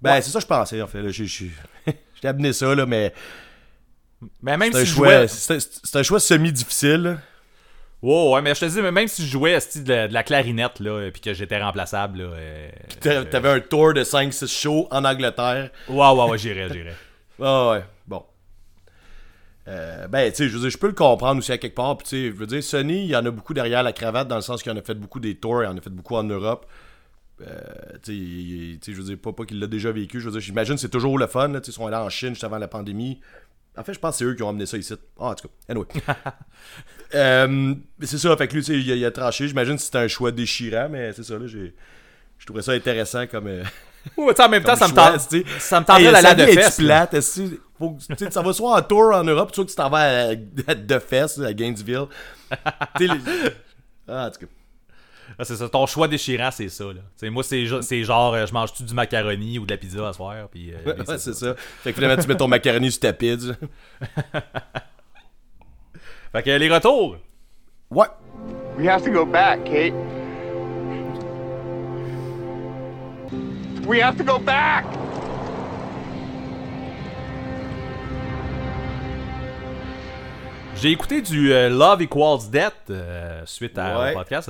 Ben, 0.00 0.20
c'est 0.20 0.30
ça 0.30 0.38
que 0.38 0.42
je 0.42 0.46
pensais, 0.46 0.80
en 0.80 0.86
fait. 0.86 1.02
J'ai 1.12 2.28
amené 2.28 2.52
ça, 2.52 2.74
là, 2.74 2.86
mais 2.86 3.12
Mais 4.42 4.56
même 4.56 4.72
si 4.72 4.80
je 4.80 4.84
jouais. 4.94 5.26
c'est 5.28 5.96
un 5.96 6.02
choix 6.02 6.20
semi-difficile. 6.20 7.02
là. 7.02 7.16
Ouais, 8.02 8.30
ouais, 8.32 8.40
mais 8.42 8.54
je 8.54 8.60
te 8.60 8.64
dis, 8.64 8.80
mais 8.80 8.92
même 8.92 9.08
si 9.08 9.22
je 9.26 9.30
jouais 9.30 9.58
de, 9.76 9.88
la, 9.92 10.08
de 10.08 10.14
la 10.14 10.22
clarinette, 10.22 10.80
là, 10.80 11.02
et 11.06 11.10
puis 11.10 11.20
que 11.20 11.34
j'étais 11.34 11.60
remplaçable, 11.62 12.22
là. 12.22 12.24
euh, 12.34 12.70
T'a- 13.00 13.24
T'avais 13.26 13.50
un 13.50 13.60
tour 13.60 13.92
de 13.92 14.02
5-6 14.02 14.46
shows 14.48 14.88
en 14.90 15.04
Angleterre. 15.04 15.70
Ouais, 15.88 16.08
ouais, 16.10 16.24
ouais, 16.30 16.38
j'irais, 16.38 16.68
j'irais. 16.72 16.94
Ouais, 17.38 17.46
bon. 17.46 17.82
Euh, 19.68 20.08
ben, 20.08 20.30
tu 20.30 20.36
sais, 20.38 20.48
je 20.48 20.54
veux 20.54 20.60
dire, 20.60 20.70
je 20.70 20.78
peux 20.78 20.86
le 20.88 20.92
comprendre 20.94 21.38
aussi 21.38 21.52
à 21.52 21.58
quelque 21.58 21.74
part. 21.76 21.96
Puis, 21.98 22.08
tu 22.08 22.16
sais, 22.16 22.26
je 22.32 22.36
veux 22.36 22.46
dire, 22.46 22.62
Sony, 22.64 23.04
il 23.04 23.10
y 23.10 23.16
en 23.16 23.24
a 23.24 23.30
beaucoup 23.30 23.54
derrière 23.54 23.82
la 23.82 23.92
cravate, 23.92 24.26
dans 24.28 24.36
le 24.36 24.40
sens 24.42 24.62
qu'il 24.62 24.72
en 24.72 24.76
a 24.76 24.82
fait 24.82 24.94
beaucoup 24.94 25.20
des 25.20 25.36
tours, 25.36 25.62
il 25.62 25.66
en 25.66 25.76
a 25.76 25.80
fait 25.80 25.90
beaucoup 25.90 26.16
en 26.16 26.24
Europe. 26.24 26.66
Euh, 27.42 27.58
tu 28.02 28.78
sais, 28.82 28.92
je 28.92 28.96
veux 28.98 29.04
dire, 29.04 29.18
pas, 29.18 29.32
pas 29.32 29.44
qu'il 29.44 29.58
l'a 29.60 29.66
déjà 29.66 29.92
vécu. 29.92 30.20
Je 30.20 30.26
veux 30.26 30.32
dire, 30.32 30.40
j'imagine 30.40 30.74
que 30.74 30.80
c'est 30.80 30.88
toujours 30.88 31.18
le 31.18 31.26
fun. 31.26 31.48
là, 31.48 31.60
Ils 31.66 31.72
sont 31.72 31.86
allés 31.86 31.96
en 31.96 32.08
Chine 32.10 32.30
juste 32.30 32.44
avant 32.44 32.58
la 32.58 32.68
pandémie. 32.68 33.20
En 33.78 33.84
fait, 33.84 33.94
je 33.94 33.98
pense 34.00 34.14
que 34.14 34.18
c'est 34.18 34.24
eux 34.24 34.34
qui 34.34 34.42
ont 34.42 34.48
amené 34.48 34.66
ça 34.66 34.76
ici. 34.76 34.92
Ah, 35.18 35.26
en 35.26 35.34
tout 35.34 35.48
cas, 35.48 35.54
anyway. 35.68 35.86
Euh, 37.14 37.74
c'est 38.02 38.18
ça, 38.18 38.36
fait 38.36 38.46
que 38.46 38.54
lui, 38.54 38.62
tu 38.62 38.72
sais, 38.72 38.78
il, 38.78 38.92
a- 38.92 38.94
il 38.94 39.04
a 39.04 39.10
tranché. 39.10 39.48
J'imagine 39.48 39.74
que 39.76 39.82
c'était 39.82 39.98
un 39.98 40.06
choix 40.08 40.30
déchirant, 40.30 40.88
mais 40.90 41.12
c'est 41.12 41.24
ça, 41.24 41.38
là, 41.38 41.46
j'ai. 41.48 41.74
Je 42.38 42.46
trouvais 42.46 42.62
ça 42.62 42.72
intéressant 42.72 43.26
comme. 43.26 43.48
euh, 43.48 43.64
Ouais, 44.16 44.40
en 44.40 44.48
même 44.48 44.62
temps, 44.62 44.76
ça 44.76 44.88
me 44.88 44.94
tente. 44.94 45.28
tu 45.28 45.40
sais. 45.40 45.44
Ça 45.58 45.80
me 45.80 45.84
tentait 45.86 46.04
Hey, 46.04 46.12
d'aller 46.12 46.26
à 46.28 46.34
vie 46.34 46.42
de 46.42 46.48
est-tu 46.48 46.62
fest. 46.62 46.78
là. 46.80 47.06
plate, 47.06 47.22
faut 47.78 47.90
que- 47.90 48.14
tu 48.14 48.24
sais, 48.24 48.30
ça 48.30 48.42
va 48.42 48.52
soit 48.52 48.76
en 48.78 48.82
tour 48.82 49.14
en 49.14 49.24
Europe, 49.24 49.54
soit 49.54 49.64
que 49.64 49.70
tu 49.70 49.76
t'en 49.76 49.90
vas 49.90 50.28
à, 50.28 50.30
à 50.30 50.74
De 50.74 50.98
Fest, 50.98 51.40
à 51.40 51.52
Gainesville. 51.52 52.06
Tu 52.96 53.06
sais, 53.08 53.14
les- 53.14 53.20
Ah, 54.08 54.26
en 54.26 54.30
tout 54.30 54.40
cas. 54.40 54.46
Ah, 55.38 55.44
c'est 55.44 55.56
ça, 55.56 55.68
ton 55.68 55.86
choix 55.86 56.08
déchirant, 56.08 56.50
c'est 56.50 56.68
ça, 56.68 56.84
là. 56.84 56.92
Tu 56.94 57.00
sais, 57.16 57.30
moi, 57.30 57.42
c'est 57.44 57.64
c'est 57.82 58.02
genre, 58.02 58.34
euh, 58.34 58.46
je 58.46 58.52
mange-tu 58.52 58.82
du 58.82 58.94
macaroni 58.94 59.58
ou 59.58 59.66
de 59.66 59.70
la 59.70 59.76
pizza 59.78 60.08
à 60.08 60.12
soir, 60.12 60.48
puis... 60.50 60.72
euh, 60.72 60.76
Ouais, 61.06 61.18
c'est 61.18 61.34
ça. 61.34 61.54
Fait 61.82 61.92
que 61.92 62.00
finalement, 62.00 62.20
tu 62.20 62.28
mets 62.28 62.36
ton 62.36 62.48
macaroni 62.48 62.90
sur 62.90 63.00
ta 63.00 63.12
pizza. 63.12 63.52
Fait 66.32 66.42
que 66.42 66.50
les 66.50 66.72
retours? 66.72 67.16
Ouais. 67.90 68.06
We 68.78 68.88
have 68.88 69.02
to 69.04 69.10
go 69.10 69.24
back, 69.26 69.64
Kate. 69.64 69.94
We 73.90 73.98
have 73.98 74.16
to 74.18 74.22
go 74.22 74.38
back! 74.38 74.84
J'ai 80.76 80.92
écouté 80.92 81.20
du 81.20 81.52
euh, 81.52 81.68
Love 81.68 82.00
Equals 82.02 82.48
Death 82.52 82.72
euh, 82.90 83.42
suite 83.46 83.76
à, 83.76 83.98
Ouais. 83.98 84.12
au 84.12 84.18
podcast. 84.18 84.48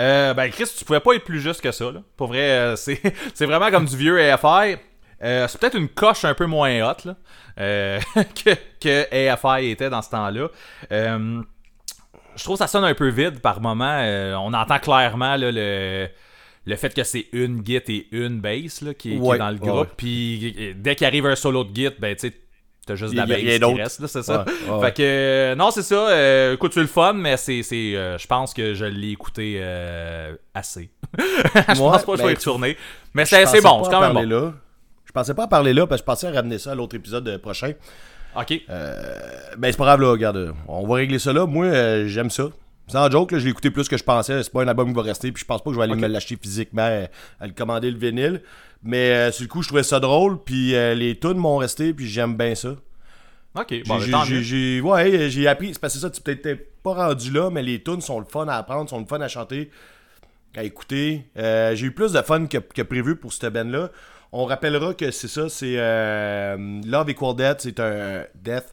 Euh, 0.00 0.34
ben, 0.34 0.50
Chris, 0.50 0.64
tu 0.76 0.84
pouvais 0.84 0.98
pas 0.98 1.14
être 1.14 1.22
plus 1.22 1.40
juste 1.40 1.60
que 1.60 1.70
ça. 1.70 1.84
Là. 1.92 2.00
Pour 2.16 2.26
vrai, 2.26 2.74
c'est 2.76 3.00
c'est 3.32 3.46
vraiment 3.46 3.70
comme 3.70 3.84
du 3.84 3.96
vieux 3.96 4.20
AFI. 4.20 4.76
C'est 5.20 5.60
peut-être 5.60 5.76
une 5.78 5.88
coche 5.88 6.24
un 6.24 6.34
peu 6.34 6.46
moins 6.46 6.82
hot 6.82 6.96
là, 7.04 7.14
que, 7.56 8.56
que 8.80 9.30
AFI 9.30 9.70
était 9.70 9.88
dans 9.88 10.02
ce 10.02 10.10
temps-là. 10.10 10.48
Je 10.90 12.42
trouve 12.42 12.56
que 12.56 12.64
ça 12.64 12.66
sonne 12.66 12.82
un 12.84 12.94
peu 12.94 13.06
vide 13.06 13.38
par 13.38 13.60
moment. 13.60 14.00
On 14.40 14.52
entend 14.52 14.80
clairement 14.80 15.36
là, 15.36 15.52
le, 15.52 16.08
le 16.66 16.76
fait 16.76 16.94
que 16.94 17.04
c'est 17.04 17.26
une 17.32 17.64
git 17.64 17.76
et 17.88 18.06
une 18.12 18.40
bass 18.40 18.80
là, 18.82 18.94
qui, 18.94 19.12
est- 19.12 19.16
qui 19.16 19.18
Ouais, 19.20 19.36
est 19.36 19.38
dans 19.38 19.50
le 19.50 19.56
groupe. 19.58 19.88
Puis 19.96 20.74
dès 20.76 20.94
qu'il 20.96 21.06
arrive 21.06 21.26
un 21.26 21.36
solo 21.36 21.64
de 21.64 21.74
git, 21.74 21.90
ben 21.98 22.14
tu 22.16 22.28
sais, 22.28 22.34
t'as 22.86 22.94
juste 22.94 23.12
de 23.12 23.18
la 23.18 23.24
y 23.24 23.58
bass 23.58 23.70
qui 23.70 23.80
reste, 23.82 24.00
là, 24.00 24.08
c'est 24.08 24.22
ça. 24.22 24.44
Ouais, 24.68 24.70
ouais, 24.74 24.80
fait 24.86 24.92
que 24.96 25.02
euh, 25.02 25.54
non, 25.54 25.70
c'est 25.70 25.82
ça. 25.82 26.08
Euh, 26.08 26.54
écoute, 26.54 26.72
c'est 26.74 26.80
le 26.80 26.86
fun, 26.86 27.12
mais 27.14 27.36
c'est, 27.36 27.62
c'est, 27.62 27.94
euh, 27.96 28.16
je 28.18 28.26
pense 28.26 28.52
que 28.54 28.74
je 28.74 28.84
l'ai 28.86 29.10
écouté 29.10 29.62
assez. 30.54 30.90
je 31.18 31.78
Moi, 31.78 31.92
pense 31.92 32.04
pas 32.04 32.12
que 32.12 32.18
je 32.18 32.22
ben, 32.22 32.28
vais 32.28 32.34
y 32.34 32.36
tu- 32.36 32.48
retourner. 32.48 32.76
Mais 33.14 33.24
c'est, 33.24 33.46
c'est 33.46 33.60
bon, 33.60 33.84
c'est 33.84 33.90
quand 33.90 34.00
même 34.00 34.12
parler 34.14 34.26
bon. 34.28 34.40
Là. 34.46 34.52
Je 35.04 35.12
pensais 35.12 35.34
pas 35.34 35.44
en 35.44 35.48
parler 35.48 35.72
là, 35.74 35.86
parce 35.86 36.00
que 36.00 36.04
je 36.04 36.06
pensais 36.06 36.26
à 36.26 36.32
ramener 36.32 36.58
ça 36.58 36.72
à 36.72 36.74
l'autre 36.74 36.96
épisode 36.96 37.36
prochain. 37.38 37.72
Ok. 38.36 38.62
Ben, 38.68 39.70
c'est 39.70 39.76
pas 39.76 39.84
grave, 39.84 40.00
là, 40.00 40.10
regarde. 40.10 40.54
On 40.66 40.86
va 40.86 40.94
régler 40.96 41.18
ça 41.20 41.32
là. 41.32 41.46
Moi, 41.46 42.06
j'aime 42.06 42.30
ça. 42.30 42.48
Sans 42.86 43.10
joke, 43.10 43.32
là, 43.32 43.38
je 43.38 43.44
l'ai 43.44 43.50
écouté 43.50 43.70
plus 43.70 43.88
que 43.88 43.96
je 43.96 44.04
pensais. 44.04 44.42
C'est 44.42 44.52
pas 44.52 44.62
un 44.62 44.68
album 44.68 44.88
qui 44.88 44.94
va 44.94 45.02
rester, 45.02 45.32
puis 45.32 45.40
je 45.40 45.46
pense 45.46 45.62
pas 45.62 45.70
que 45.70 45.74
je 45.74 45.78
vais 45.78 45.84
aller 45.84 45.94
me 45.94 46.06
l'acheter 46.06 46.36
physiquement, 46.40 46.82
euh, 46.82 47.06
à 47.40 47.46
le 47.46 47.52
commander 47.54 47.90
le 47.90 47.98
vinyle. 47.98 48.42
Mais 48.82 49.10
euh, 49.12 49.32
sur 49.32 49.42
le 49.44 49.48
coup, 49.48 49.62
je 49.62 49.68
trouvais 49.68 49.82
ça 49.82 50.00
drôle, 50.00 50.38
puis 50.44 50.74
euh, 50.74 50.94
les 50.94 51.18
tunes 51.18 51.34
m'ont 51.38 51.56
resté, 51.56 51.94
puis 51.94 52.06
j'aime 52.06 52.36
bien 52.36 52.54
ça. 52.54 52.76
Ok, 53.56 53.72
bon, 53.86 53.98
J'ai- 54.00 54.10
ben, 54.10 54.18
tant 54.18 54.24
j'ai- 54.24 54.80
ouais, 54.80 55.46
appris. 55.46 55.72
C'est 55.72 55.78
parce 55.80 55.94
que 55.94 56.00
ça, 56.00 56.10
tu 56.10 56.20
peut-être 56.20 56.82
pas 56.82 56.92
rendu 56.94 57.30
là, 57.30 57.50
mais 57.50 57.62
les 57.62 57.82
tunes 57.82 58.00
sont 58.02 58.18
le 58.18 58.26
fun 58.26 58.46
à 58.48 58.56
apprendre, 58.56 58.90
sont 58.90 58.98
le 59.00 59.06
fun 59.06 59.20
à 59.20 59.28
chanter. 59.28 59.70
à 60.56 60.62
écouter. 60.62 61.24
Euh, 61.36 61.74
j'ai 61.74 61.86
eu 61.86 61.90
plus 61.90 62.12
de 62.12 62.22
fun 62.22 62.46
que, 62.46 62.58
que 62.58 62.82
prévu 62.82 63.16
pour 63.16 63.32
cette 63.32 63.52
band-là. 63.52 63.90
On 64.30 64.44
rappellera 64.44 64.94
que 64.94 65.10
c'est 65.10 65.26
ça, 65.26 65.48
c'est 65.48 65.74
euh, 65.78 66.80
Love 66.86 67.10
Equal 67.10 67.34
Death, 67.34 67.56
c'est 67.60 67.80
un 67.80 68.24
Death. 68.36 68.72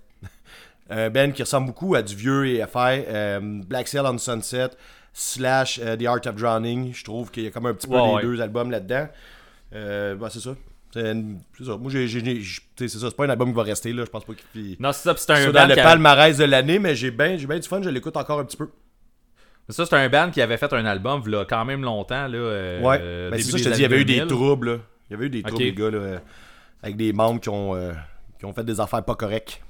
Un 0.91 1.09
band 1.09 1.31
qui 1.31 1.41
ressemble 1.41 1.67
beaucoup 1.67 1.95
à 1.95 2.01
du 2.03 2.15
vieux 2.15 2.45
EFI. 2.47 3.03
Euh, 3.07 3.39
Black 3.67 3.87
Sail 3.87 4.01
on 4.05 4.17
Sunset 4.17 4.69
slash 5.13 5.79
euh, 5.83 5.95
The 5.97 6.05
Art 6.05 6.21
of 6.27 6.35
Drowning. 6.35 6.93
Je 6.93 7.03
trouve 7.03 7.31
qu'il 7.31 7.43
y 7.43 7.47
a 7.47 7.51
comme 7.51 7.65
un 7.65 7.73
petit 7.73 7.87
peu 7.87 7.93
Ouais, 7.95 8.13
ouais. 8.15 8.21
deux 8.21 8.39
albums 8.41 8.71
là-dedans. 8.71 9.07
Euh, 9.73 10.15
bah, 10.15 10.27
c'est 10.29 10.39
ça. 10.39 10.55
C'est 10.93 11.03
ça. 11.65 11.77
Moi, 11.77 11.89
j'ai, 11.89 12.07
c'est 12.77 12.87
ça. 12.89 13.07
C'est 13.09 13.15
pas 13.15 13.25
un 13.25 13.29
album 13.29 13.49
qui 13.49 13.55
va 13.55 13.63
rester, 13.63 13.93
là. 13.93 14.03
Je 14.05 14.09
pense 14.09 14.25
pas 14.25 14.33
qu'il 14.33 14.75
Non, 14.79 14.91
c'est 14.91 15.03
ça, 15.09 15.13
c'est 15.15 15.31
un 15.31 15.51
dans 15.51 15.65
le 15.65 15.79
a- 15.79 15.83
palmarès 15.83 16.37
de 16.37 16.43
l'année, 16.43 16.79
mais 16.79 16.95
j'ai 16.95 17.11
bien 17.11 17.37
j'ai 17.37 17.47
ben 17.47 17.59
du 17.59 17.67
fun. 17.67 17.81
Je 17.81 17.89
l'écoute 17.89 18.17
encore 18.17 18.39
un 18.39 18.45
petit 18.45 18.57
peu. 18.57 18.69
Ça, 19.69 19.85
c'est 19.85 19.95
un 19.95 20.09
band 20.09 20.31
qui 20.31 20.41
avait 20.41 20.57
fait 20.57 20.73
un 20.73 20.85
album 20.85 21.25
là, 21.27 21.45
quand 21.47 21.63
même 21.63 21.81
longtemps. 21.83 22.27
Là, 22.27 22.37
euh, 22.37 22.81
Ouais. 22.81 22.97
euh, 22.99 23.29
Ben, 23.31 23.39
c'est 23.39 23.51
ça, 23.51 23.57
je 23.57 23.63
te 23.63 23.69
dis, 23.69 23.75
il 23.79 23.81
y 23.83 23.85
avait 23.85 24.01
eu 24.01 24.05
des 24.05 24.15
2000. 24.19 24.27
troubles. 24.27 24.71
là. 24.71 24.77
Il 25.09 25.13
y 25.13 25.15
avait 25.15 25.25
eu 25.27 25.29
des 25.29 25.43
troubles, 25.43 25.63
les 25.63 25.73
gars, 25.73 25.91
là, 25.91 25.97
euh, 25.97 26.19
avec 26.83 26.97
des 26.97 27.13
membres 27.13 27.39
qui 27.39 27.47
ont, 27.49 27.73
euh, 27.75 27.93
qui 28.37 28.43
ont 28.45 28.53
fait 28.53 28.65
des 28.65 28.79
affaires 28.81 29.03
pas 29.03 29.15
correctes. 29.15 29.61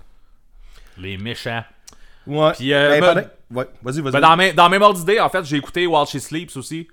Les 0.98 1.18
méchants. 1.18 1.64
Ouais. 2.28 2.52
Puis, 2.54 2.74
euh, 2.74 3.00
Ben, 3.00 3.16
ben- 3.16 3.30
Ouais, 3.54 3.66
vas-y, 3.84 4.00
vas-y. 4.02 4.14
Ben, 4.14 4.22
dans, 4.22 4.38
mes, 4.38 4.54
dans 4.54 4.64
le 4.66 4.70
même 4.72 4.82
ordre 4.82 4.98
d'idée, 5.00 5.20
en 5.20 5.28
fait, 5.30 5.44
j'ai 5.44 5.58
écouté 5.58 5.86
While 5.88 6.06
She 6.08 6.20
Sleeps 6.20 6.56
aussi. 6.56 6.88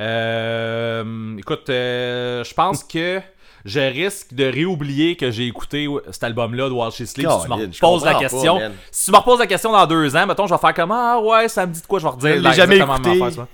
Euh, 0.00 1.36
écoute, 1.36 1.68
euh, 1.70 2.44
je 2.44 2.54
pense 2.54 2.84
que 2.84 3.20
je 3.64 3.80
risque 3.80 4.32
de 4.32 4.44
réoublier 4.44 5.16
que 5.16 5.30
j'ai 5.30 5.46
écouté 5.46 5.88
cet 6.12 6.24
album-là 6.24 6.68
de 6.68 6.72
While 6.72 6.92
She 6.92 7.04
Sleeps. 7.04 7.28
Si 7.30 7.42
tu 7.44 7.48
me 7.48 7.54
reposes 7.86 8.04
la 8.04 8.14
question, 8.14 8.58
pas, 8.58 8.68
si 8.90 9.04
tu 9.06 9.10
me 9.10 9.16
reposes 9.16 9.40
la 9.40 9.46
question 9.46 9.72
dans 9.72 9.86
deux 9.86 10.16
ans, 10.16 10.26
mettons, 10.26 10.46
je 10.46 10.54
vais 10.54 10.60
faire 10.60 10.74
comme 10.74 10.92
Ah 10.92 11.18
ouais, 11.20 11.48
ça 11.48 11.66
me 11.66 11.72
dit 11.72 11.82
de 11.82 11.86
quoi, 11.86 11.98
je 11.98 12.04
vais 12.04 12.10
redire. 12.10 12.30
Je 12.30 12.34
l'ai 12.36 12.40
la- 12.42 12.52
jamais 12.52 12.76
écouté. 12.78 13.22
affaire, 13.22 13.46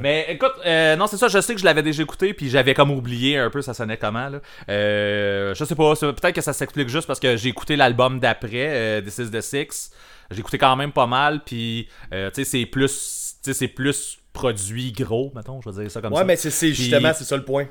Mais 0.00 0.26
écoute, 0.28 0.52
euh, 0.66 0.96
non, 0.96 1.06
c'est 1.06 1.16
ça, 1.16 1.28
je 1.28 1.40
sais 1.40 1.54
que 1.54 1.60
je 1.60 1.64
l'avais 1.64 1.82
déjà 1.82 2.02
écouté, 2.02 2.34
puis 2.34 2.50
j'avais 2.50 2.74
comme 2.74 2.90
oublié 2.90 3.38
un 3.38 3.48
peu 3.48 3.62
ça 3.62 3.72
sonnait 3.72 3.96
comment. 3.96 4.28
Là. 4.28 4.40
Euh, 4.68 5.54
je 5.54 5.64
sais 5.64 5.74
pas, 5.74 5.94
peut-être 5.94 6.32
que 6.34 6.40
ça 6.42 6.52
s'explique 6.52 6.88
juste 6.90 7.06
parce 7.06 7.18
que 7.20 7.36
j'ai 7.36 7.48
écouté 7.48 7.74
l'album 7.74 8.20
d'après, 8.20 8.50
euh, 8.54 9.00
This 9.00 9.18
is 9.18 9.30
the 9.30 9.40
Six. 9.40 9.90
J'ai 10.30 10.40
écouté 10.40 10.58
quand 10.58 10.76
même 10.76 10.92
pas 10.92 11.06
mal, 11.06 11.40
puis 11.42 11.88
euh, 12.12 12.28
tu 12.30 12.44
sais, 12.44 12.50
c'est 12.50 12.66
plus, 12.66 13.36
c'est 13.42 13.68
plus 13.68 14.18
produit 14.34 14.92
gros, 14.92 15.32
mettons, 15.34 15.60
je 15.62 15.70
vais 15.70 15.82
dire 15.82 15.90
ça 15.90 16.02
comme 16.02 16.12
Ouais, 16.12 16.18
ça. 16.18 16.24
mais 16.24 16.36
c'est, 16.36 16.50
c'est 16.50 16.74
justement, 16.74 17.12
c'est 17.14 17.24
ça 17.24 17.36
le 17.36 17.44
point. 17.44 17.66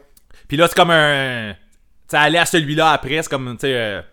Puis 0.48 0.58
là, 0.58 0.68
c'est 0.68 0.76
comme 0.76 0.92
un. 0.92 1.54
Tu 1.54 1.60
sais, 2.12 2.18
aller 2.18 2.40
à 2.40 2.46
celui-là 2.46 2.92
après, 2.92 3.22
c'est 3.22 3.30
comme, 3.30 3.58
tu 3.60 3.68
sais. 3.68 4.04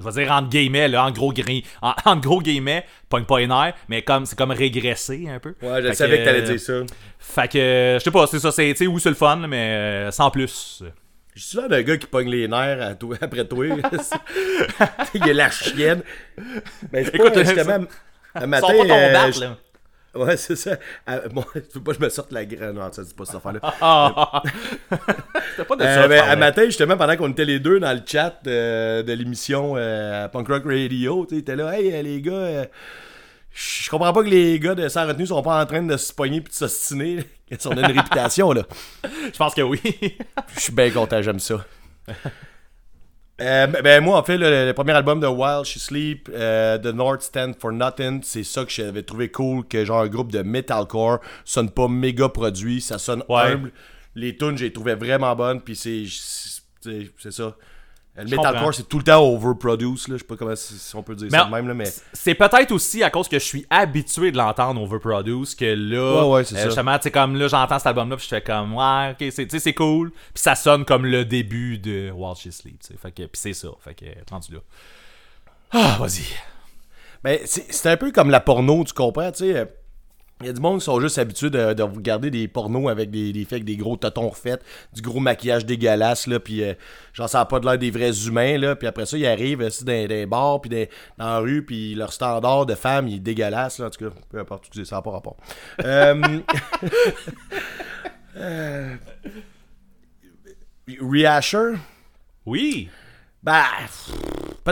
Euh, 0.00 0.04
je 0.10 0.14
vais 0.14 0.22
dire 0.24 0.32
entre 0.32 0.48
guillemets, 0.48 0.88
là, 0.88 1.04
en 1.04 1.10
gros, 1.10 1.32
gris, 1.32 1.64
en, 1.82 1.94
en 2.04 2.16
gros 2.16 2.40
guillemets, 2.40 2.84
pogne 3.08 3.24
pas 3.24 3.38
les 3.38 3.46
nerfs, 3.46 3.74
mais 3.88 4.02
comme, 4.02 4.26
c'est 4.26 4.36
comme 4.38 4.50
régressé 4.50 5.26
un 5.28 5.38
peu. 5.38 5.54
Ouais, 5.62 5.82
je 5.82 5.88
Fait 5.88 5.94
savais 5.94 6.18
que, 6.18 6.24
t'allais 6.24 6.40
euh, 6.42 6.52
dire 6.56 6.60
ça. 6.60 6.72
Fait 7.18 7.48
que, 7.48 7.58
euh, 7.58 7.98
je 7.98 8.04
sais 8.04 8.10
pas, 8.10 8.26
c'est 8.26 8.38
ça, 8.40 8.50
c'est, 8.52 8.68
tu 8.72 8.76
sais, 8.76 8.86
où 8.86 8.98
c'est 8.98 9.08
le 9.08 9.14
fun, 9.14 9.36
là, 9.36 9.46
mais 9.46 9.56
euh, 9.70 10.10
sans 10.10 10.30
plus. 10.30 10.82
Je 11.34 11.42
suis 11.42 11.58
l'air 11.58 11.68
d'un 11.68 11.82
gars 11.82 11.96
qui 11.98 12.06
pogne 12.06 12.30
les 12.30 12.48
nerfs 12.48 12.80
à 12.80 12.94
toi- 12.94 13.16
après 13.20 13.46
toi. 13.46 13.66
Il 15.14 15.22
a 15.22 15.32
la 15.34 15.50
chienne. 15.50 16.02
Mais 16.92 17.04
c'est 17.04 17.14
Écoute, 17.14 17.34
pas, 17.34 17.44
justement, 17.44 17.84
un 18.34 18.46
matin... 18.46 18.66
pas 18.68 18.94
euh, 18.94 19.12
là. 19.12 19.56
Ouais, 20.16 20.36
c'est 20.36 20.56
ça. 20.56 20.76
Ah, 21.06 21.20
bon, 21.32 21.44
tu 21.54 21.60
veux 21.74 21.82
pas 21.82 21.92
que 21.92 21.98
je 21.98 22.02
me 22.04 22.08
sorte 22.08 22.32
la 22.32 22.44
graine. 22.44 22.72
Non, 22.72 22.90
ça 22.92 23.02
dit 23.02 23.14
pas 23.14 23.24
cette 23.24 23.36
affaire-là. 23.36 23.60
Ah, 23.80 24.42
C'était 25.50 25.64
pas 25.64 25.76
de 25.76 25.82
Euh, 25.82 25.94
ça. 25.94 26.02
je 26.04 26.08
ben, 26.08 26.18
parlais. 26.18 26.32
un 26.32 26.36
matin, 26.36 26.64
justement, 26.64 26.96
pendant 26.96 27.16
qu'on 27.16 27.30
était 27.30 27.44
les 27.44 27.58
deux 27.60 27.78
dans 27.80 27.92
le 27.92 28.00
chat 28.06 28.38
euh, 28.46 29.02
de 29.02 29.12
l'émission 29.12 29.74
euh, 29.76 30.28
Punk 30.28 30.48
Rock 30.48 30.64
Radio, 30.66 31.26
tu 31.28 31.34
sais, 31.34 31.40
était 31.40 31.56
là, 31.56 31.78
hey 31.78 31.92
euh, 31.94 32.02
les 32.02 32.20
gars, 32.20 32.32
euh, 32.32 32.64
je 33.52 33.88
comprends 33.88 34.12
pas 34.12 34.22
que 34.22 34.28
les 34.28 34.58
gars 34.60 34.74
de 34.74 34.86
Sans 34.88 35.06
Retenue 35.06 35.26
sont 35.26 35.42
pas 35.42 35.62
en 35.62 35.66
train 35.66 35.82
de 35.82 35.96
se 35.96 36.12
pogner 36.12 36.40
puis 36.40 36.50
de 36.50 36.56
s'ostiner. 36.56 37.24
Ils 37.50 37.68
ont 37.68 37.72
une 37.72 37.86
réputation, 37.86 38.52
là. 38.52 38.62
Je 39.32 39.36
pense 39.38 39.54
que 39.54 39.62
oui. 39.62 39.80
Je 40.56 40.60
suis 40.60 40.72
bien 40.72 40.90
content, 40.90 41.22
j'aime 41.22 41.38
ça. 41.40 41.64
Euh, 43.38 43.66
ben, 43.66 43.82
ben, 43.82 44.02
moi 44.02 44.16
en 44.18 44.22
fait 44.22 44.38
le, 44.38 44.64
le 44.66 44.72
premier 44.72 44.92
album 44.92 45.20
de 45.20 45.26
While 45.26 45.62
She 45.64 45.78
Sleep 45.78 46.30
euh, 46.32 46.78
The 46.78 46.86
North 46.86 47.20
Stand 47.20 47.52
for 47.60 47.70
Nothing 47.70 48.22
c'est 48.22 48.44
ça 48.44 48.64
que 48.64 48.70
j'avais 48.70 49.02
trouvé 49.02 49.30
cool 49.30 49.66
que 49.68 49.84
genre 49.84 50.00
un 50.00 50.08
groupe 50.08 50.32
de 50.32 50.40
metalcore 50.40 51.18
sonne 51.44 51.68
pas 51.70 51.86
méga 51.86 52.30
produit 52.30 52.80
ça 52.80 52.96
sonne 52.98 53.22
Ouais. 53.28 53.52
humble 53.52 53.72
les 54.14 54.34
tunes 54.38 54.56
j'ai 54.56 54.72
trouvé 54.72 54.94
vraiment 54.94 55.36
bonnes 55.36 55.60
puis 55.60 55.76
c'est 55.76 56.04
c'est 56.80 57.30
ça 57.30 57.54
le 58.16 58.24
metalcore 58.24 58.74
c'est 58.74 58.88
tout 58.88 58.98
le 58.98 59.04
temps 59.04 59.22
overproduce 59.22 60.08
là 60.08 60.14
je 60.16 60.20
sais 60.20 60.26
pas 60.26 60.36
comment 60.36 60.56
si, 60.56 60.96
on 60.96 61.02
peut 61.02 61.14
dire 61.14 61.28
Mais 61.30 61.38
ça 61.38 61.44
de 61.44 61.50
même 61.50 61.68
là 61.68 61.74
mais 61.74 61.92
C'est 62.12 62.34
peut-être 62.34 62.72
aussi 62.72 63.02
à 63.02 63.10
cause 63.10 63.28
que 63.28 63.38
je 63.38 63.44
suis 63.44 63.66
habitué 63.70 64.32
de 64.32 64.36
l'entendre 64.36 64.80
overproduce 64.82 65.54
que 65.54 65.64
là, 65.64 66.26
Ouais, 66.26 66.34
ouais, 66.36 66.54
euh, 66.54 66.64
justement, 66.64 66.98
tu 66.98 67.10
comme 67.10 67.36
là, 67.36 67.48
j'entends 67.48 67.78
cet 67.78 67.88
album-là, 67.88 68.16
puis 68.16 68.24
je 68.24 68.28
fais 68.28 68.40
comme, 68.42 68.74
ouais, 68.74 69.10
ok, 69.10 69.26
c'est, 69.30 69.46
tu 69.46 69.50
sais, 69.50 69.58
c'est 69.58 69.74
cool, 69.74 70.10
puis 70.10 70.42
ça 70.42 70.54
sonne 70.54 70.84
comme 70.84 71.06
le 71.06 71.24
début 71.24 71.78
de 71.78 72.10
While 72.10 72.36
She 72.36 72.50
sais, 72.50 72.94
fait 73.00 73.12
que, 73.12 73.22
puis 73.22 73.30
c'est 73.34 73.52
ça, 73.52 73.68
fait 73.80 73.94
que, 73.94 74.06
rendu 74.30 74.54
là. 74.54 74.60
Ah, 75.72 75.96
vas-y. 75.98 76.24
Ben, 77.22 77.40
c'est 77.44 77.72
c'est 77.72 77.90
un 77.90 77.96
peu 77.96 78.12
comme 78.12 78.30
la 78.30 78.40
porno, 78.40 78.84
tu 78.84 78.92
comprends, 78.92 79.30
tu 79.32 79.52
sais. 79.52 79.66
Il 80.42 80.46
y 80.46 80.50
a 80.50 80.52
du 80.52 80.60
monde 80.60 80.80
qui 80.80 80.84
sont 80.84 81.00
juste 81.00 81.16
habitués 81.16 81.48
de, 81.48 81.72
de 81.72 81.82
regarder 81.82 82.30
des 82.30 82.46
pornos 82.46 82.90
avec 82.90 83.10
des, 83.10 83.32
des 83.32 83.44
filles 83.46 83.54
avec 83.54 83.64
des 83.64 83.78
gros 83.78 83.96
totons 83.96 84.28
refaits, 84.28 84.62
du 84.92 85.00
gros 85.00 85.18
maquillage 85.18 85.64
dégueulasse, 85.64 86.26
là, 86.26 86.38
puis 86.38 86.62
euh, 86.62 86.74
genre 87.14 87.30
ça 87.30 87.42
pas 87.46 87.58
de 87.58 87.64
l'air 87.64 87.78
des 87.78 87.90
vrais 87.90 88.12
humains, 88.26 88.58
là, 88.58 88.76
puis 88.76 88.86
après 88.86 89.06
ça, 89.06 89.16
ils 89.16 89.26
arrivent 89.26 89.60
aussi 89.60 89.82
dans, 89.84 89.92
dans 89.92 90.08
les 90.14 90.26
bars, 90.26 90.60
puis 90.60 90.68
dans, 90.68 90.86
dans 91.16 91.24
la 91.30 91.38
rue, 91.38 91.64
puis 91.64 91.94
leur 91.94 92.12
standard 92.12 92.66
de 92.66 92.74
femme, 92.74 93.08
il 93.08 93.16
est 93.16 93.20
dégueulasse, 93.20 93.78
là, 93.78 93.86
en 93.86 93.90
tout 93.90 94.10
cas, 94.10 94.14
peu 94.30 94.38
importe, 94.38 94.84
ça 94.84 94.96
n'a 94.96 95.02
pas 95.02 95.10
rapport. 95.10 95.38
Euh, 95.82 96.22
euh, 98.36 98.94
Reasher, 101.00 101.72
Oui. 102.44 102.90
bah, 103.42 103.64
pff, 103.80 104.12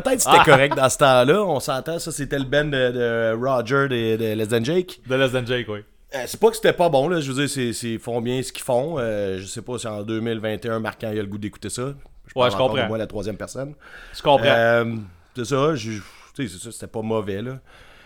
peut-être 0.02 0.20
c'était 0.20 0.36
Ah. 0.40 0.44
correct 0.44 0.76
dans 0.76 0.88
ce 0.90 0.98
temps-là. 0.98 1.42
On 1.42 1.60
s'entend, 1.60 1.98
ça 1.98 2.12
c'était 2.12 2.38
le 2.38 2.44
band 2.44 2.64
de, 2.66 2.70
de 2.90 3.34
Roger 3.42 3.88
de, 3.88 4.16
de 4.16 4.34
Les 4.34 4.46
Than 4.46 4.62
Jake. 4.64 5.00
De 5.06 5.14
Less 5.14 5.32
Than 5.32 5.46
Jake, 5.46 5.66
oui. 5.68 5.80
Euh, 6.14 6.18
c'est 6.26 6.38
pas 6.38 6.50
que 6.50 6.56
c'était 6.56 6.72
pas 6.72 6.88
bon, 6.88 7.08
là. 7.08 7.20
Je 7.20 7.32
veux 7.32 7.46
dire, 7.46 7.74
ils 7.82 7.98
font 7.98 8.20
bien 8.20 8.40
ce 8.42 8.52
qu'ils 8.52 8.62
font. 8.62 8.96
Euh, 8.98 9.38
je 9.40 9.46
sais 9.46 9.62
pas 9.62 9.78
si 9.78 9.86
en 9.88 10.02
2021, 10.02 10.78
Marquant 10.78 11.10
il 11.12 11.18
a 11.18 11.22
le 11.22 11.28
goût 11.28 11.38
d'écouter 11.38 11.70
ça. 11.70 11.92
Je 12.28 12.32
parle 12.34 12.50
je 12.52 12.56
comprends. 12.56 12.86
moi, 12.86 12.98
la 12.98 13.06
troisième 13.06 13.36
personne. 13.36 13.74
Je 14.16 14.22
comprends. 14.22 14.44
Euh, 14.46 14.94
c'est 15.36 15.44
ça, 15.46 15.74
je- 15.74 16.00
c'est 16.36 16.48
ça, 16.48 16.70
c'était 16.70 16.86
pas 16.86 17.02
mauvais, 17.02 17.42
là. 17.42 17.58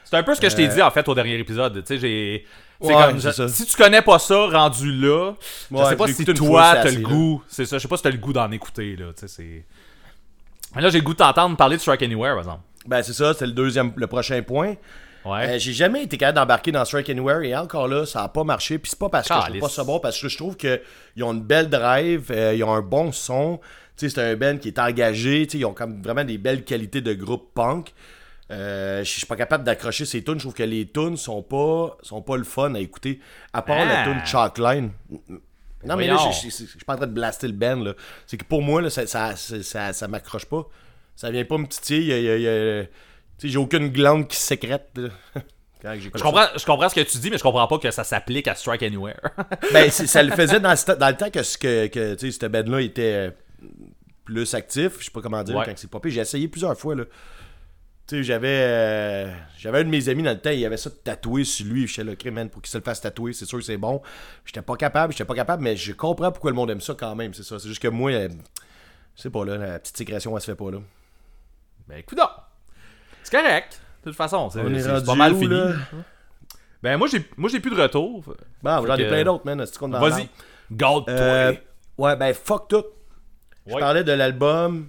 c'est 0.05 0.17
un 0.17 0.23
peu 0.23 0.35
ce 0.35 0.41
que 0.41 0.49
je 0.49 0.57
t'ai 0.57 0.69
dit, 0.69 0.81
en 0.81 0.91
fait, 0.91 1.07
au 1.07 1.15
dernier 1.15 1.39
épisode, 1.39 1.75
tu 1.75 1.87
sais, 1.87 1.99
j'ai... 1.99 2.47
Ouais, 2.81 2.95
comme, 2.95 3.21
je-. 3.21 3.49
Si 3.49 3.67
tu 3.67 3.77
connais 3.77 4.01
pas 4.03 4.19
ça, 4.19 4.47
rendu 4.47 4.91
là, 4.93 5.35
je 5.71 5.77
Ouais, 5.77 5.85
sais 5.85 5.97
pas 5.97 6.07
si 6.07 6.25
toi, 6.25 6.77
t'as 6.83 6.91
le 6.91 7.01
goût, 7.01 7.43
c'est 7.49 7.67
ça, 7.67 7.77
je 7.77 7.83
sais 7.83 7.89
pas 7.89 7.97
si 7.99 8.03
t'as 8.05 8.11
le 8.11 8.17
goût 8.19 8.33
d'en 8.33 8.51
écouter, 8.53 8.97
là, 8.97 9.07
tu 9.15 9.27
sais, 9.27 9.29
c'est... 9.29 9.65
Mais 10.75 10.83
Là, 10.83 10.91
j'ai 10.91 10.99
le 10.99 11.05
goût 11.05 11.13
de 11.13 11.19
t'entendre 11.19 11.57
parler 11.57 11.77
de 11.77 11.81
Strike 11.81 12.03
Anywhere, 12.03 12.33
par 12.35 12.39
exemple. 12.41 12.61
Ben, 12.87 13.03
c'est 13.03 13.13
ça, 13.13 13.35
c'est 13.35 13.47
le 13.47 13.53
deuxième, 13.53 13.93
le 13.97 14.07
prochain 14.07 14.43
point. 14.43 14.75
Ouais. 15.25 15.47
Euh, 15.49 15.59
j'ai 15.59 15.73
jamais 15.73 16.05
été 16.05 16.17
capable 16.17 16.37
d'embarquer 16.37 16.73
dans 16.73 16.85
Strike 16.85 17.11
Anywhere 17.11 17.43
et 17.43 17.55
encore 17.57 17.89
là, 17.89 18.07
ça 18.07 18.23
a 18.23 18.29
pas 18.29 18.45
marché. 18.45 18.79
Puis 18.79 18.91
c'est 18.91 18.99
pas 18.99 19.09
parce 19.09 19.29
que 19.29 19.35
je 19.35 19.41
trouve 19.41 19.59
pas 19.61 19.69
ça 19.69 19.85
bon, 19.85 19.99
parce 20.01 20.19
que 20.21 20.29
je 20.29 20.37
trouve 20.37 20.57
qu'ils 20.57 20.81
ont 21.23 21.33
une 21.33 21.43
belle 21.43 21.69
drive, 21.69 22.31
euh, 22.31 22.55
ils 22.55 22.63
ont 22.65 22.73
un 22.73 22.81
bon 22.83 23.13
son. 23.13 23.61
Tu 23.97 24.09
sais, 24.09 24.15
c'est 24.15 24.23
un 24.23 24.37
band 24.37 24.59
qui 24.59 24.69
est 24.69 24.79
engagé, 24.79 25.47
tu 25.47 25.53
sais, 25.53 25.59
ils 25.59 25.65
ont 25.65 25.75
comme 25.75 26.01
vraiment 26.03 26.25
des 26.25 26.39
belles 26.39 26.65
qualités 26.65 27.01
de 27.01 27.13
groupe 27.15 27.53
punk. 27.55 27.93
Euh, 28.51 29.01
je 29.05 29.11
suis 29.11 29.27
pas 29.27 29.37
capable 29.37 29.65
d'accrocher 29.65 30.07
ces 30.07 30.23
tunes. 30.25 30.35
Je 30.37 30.45
trouve 30.45 30.55
que 30.55 30.63
les 30.63 30.87
tunes 30.89 31.17
sont 31.19 31.43
pas, 31.43 31.99
sont 32.03 32.23
pas 32.23 32.37
le 32.39 32.45
fun 32.45 32.75
à 32.75 32.79
écouter. 32.81 33.21
À 33.53 33.61
part 33.61 33.85
la 33.85 34.01
Ah. 34.01 34.05
tune 34.05 34.21
Chalkline. 34.25 34.91
Non, 35.85 35.97
mais 35.97 36.07
là, 36.09 36.17
je 36.43 36.49
suis 36.51 36.67
pas 36.87 36.95
en 36.95 36.97
train 36.97 37.07
de 37.07 37.13
blaster 37.13 37.47
le 37.47 37.53
band. 37.53 37.77
là. 37.77 37.95
C'est 38.27 38.37
que 38.37 38.45
pour 38.45 38.63
moi, 38.63 38.83
là, 38.83 38.91
ça, 38.91 39.07
ça, 39.07 39.37
ça, 39.37 39.93
ça, 39.93 40.09
m'accroche 40.09 40.45
pas. 40.47 40.67
Ça 41.15 41.31
vient 41.31 41.45
pas 41.45 41.59
me 41.59 41.67
titiller. 41.67 42.89
j'ai 43.43 43.57
aucune 43.59 43.89
glande 43.89 44.27
qui 44.29 44.37
sécrète. 44.37 44.91
Je 45.85 46.09
comprends, 46.21 46.47
je 46.57 46.67
comprends 46.67 46.89
ce 46.89 46.97
que 46.97 47.01
tu 47.09 47.19
dis, 47.19 47.31
mais 47.31 47.39
je 47.39 47.43
comprends 47.45 47.69
pas 47.69 47.79
que 47.79 47.93
ça 47.93 48.03
s'applique 48.03 48.49
à 48.49 48.57
Strike 48.57 48.83
Anywhere. 48.83 49.21
Ben, 49.73 49.89
ça 49.91 50.25
le 50.25 50.33
faisait 50.33 50.59
dans, 50.59 50.71
le 50.71 50.75
sta- 50.75 50.97
dans 50.97 51.09
le 51.09 51.17
temps 51.17 51.31
que, 51.31 51.45
ce 51.45 51.57
que, 51.57 51.87
que 51.87 52.17
cette 52.17 52.47
band-là 52.47 52.81
était 52.81 53.29
euh, 53.29 53.31
plus 54.25 54.55
actif. 54.55 54.95
Je 54.99 55.05
sais 55.05 55.11
pas 55.13 55.21
comment 55.21 55.41
dire 55.45 55.55
Ouais. 55.55 55.65
quand 55.65 55.73
c'est 55.77 55.89
popé. 55.89 56.11
J'ai 56.11 56.21
essayé 56.21 56.49
plusieurs 56.49 56.77
fois. 56.77 56.97
là. 56.97 57.05
Tu 58.09 58.17
sais, 58.17 58.23
j'avais 58.23 58.49
euh, 58.49 59.31
j'avais 59.59 59.81
un 59.81 59.85
de 59.85 59.91
mes 59.91 60.09
amis 60.09 60.23
dans 60.23 60.31
le 60.31 60.39
temps, 60.41 60.49
il 60.49 60.65
avait 60.65 60.79
ça 60.79 60.89
tatoué 60.91 61.45
sur 61.45 61.67
lui. 61.67 61.87
Je 61.87 62.01
là, 62.01 62.13
OK, 62.13 62.25
man, 62.27 62.49
pour 62.49 62.63
qu'il 62.63 62.71
se 62.71 62.79
le 62.79 62.83
fasse 62.83 63.03
tatouer, 63.03 63.35
c'est 63.35 63.45
sûr 63.45 63.59
que 63.59 63.65
c'est 63.65 63.77
bon. 63.77 64.01
J'étais 64.47 64.63
pas 64.63 64.77
capable, 64.77 65.13
j'étais 65.13 65.27
pas 65.27 65.35
capable, 65.35 65.63
mais 65.63 65.77
je 65.77 65.93
comprends 65.93 66.33
pourquoi 66.33 66.51
le 66.51 66.55
monde 66.57 66.71
aime 66.71 66.81
ça 66.81 66.95
quand 66.99 67.15
même, 67.15 67.35
c'est 67.35 67.43
ça. 67.43 67.59
C'est 67.59 67.69
juste 67.69 67.83
que 67.83 67.89
moi, 67.89 68.11
euh, 68.13 68.29
je 69.15 69.23
sais 69.23 69.29
pas, 69.29 69.45
là, 69.45 69.59
la 69.59 69.79
petite 69.79 69.99
sécrétion, 69.99 70.35
elle 70.35 70.41
se 70.41 70.47
fait 70.51 70.57
pas, 70.57 70.71
là. 70.71 70.79
ben, 71.87 71.99
écoute 71.99 72.19
C'est 73.25 73.37
correct. 73.37 73.79
De 74.05 74.11
toute 74.11 74.17
façon, 74.17 74.49
c'est 74.49 74.61
On 74.61 74.73
est 74.73 74.81
c'est 74.81 74.91
rendu 74.91 75.05
pas 75.05 75.15
mal 75.15 75.35
où, 75.35 75.41
fini. 75.41 75.55
là? 75.55 75.75
Ben, 76.83 76.97
moi, 76.97 77.09
j'ai 77.09 77.29
moi 77.37 77.51
j'ai 77.51 77.61
plus 77.61 77.75
de 77.77 77.81
retour. 77.83 78.25
Bon, 78.63 78.87
j'en 78.87 78.95
ai 78.95 79.03
que- 79.03 79.09
plein 79.09 79.25
d'autres, 79.25 79.45
man. 79.45 79.67
C'est 79.67 79.79
Vas-y. 79.87 80.29
Garde-toi. 80.73 81.13
Euh, 81.15 81.55
ouais, 81.99 82.17
ben 82.17 82.33
fuck 82.33 82.69
tout. 82.69 82.85
Je 83.67 83.77
parlais 83.77 84.05
de 84.05 84.13
l'album. 84.13 84.89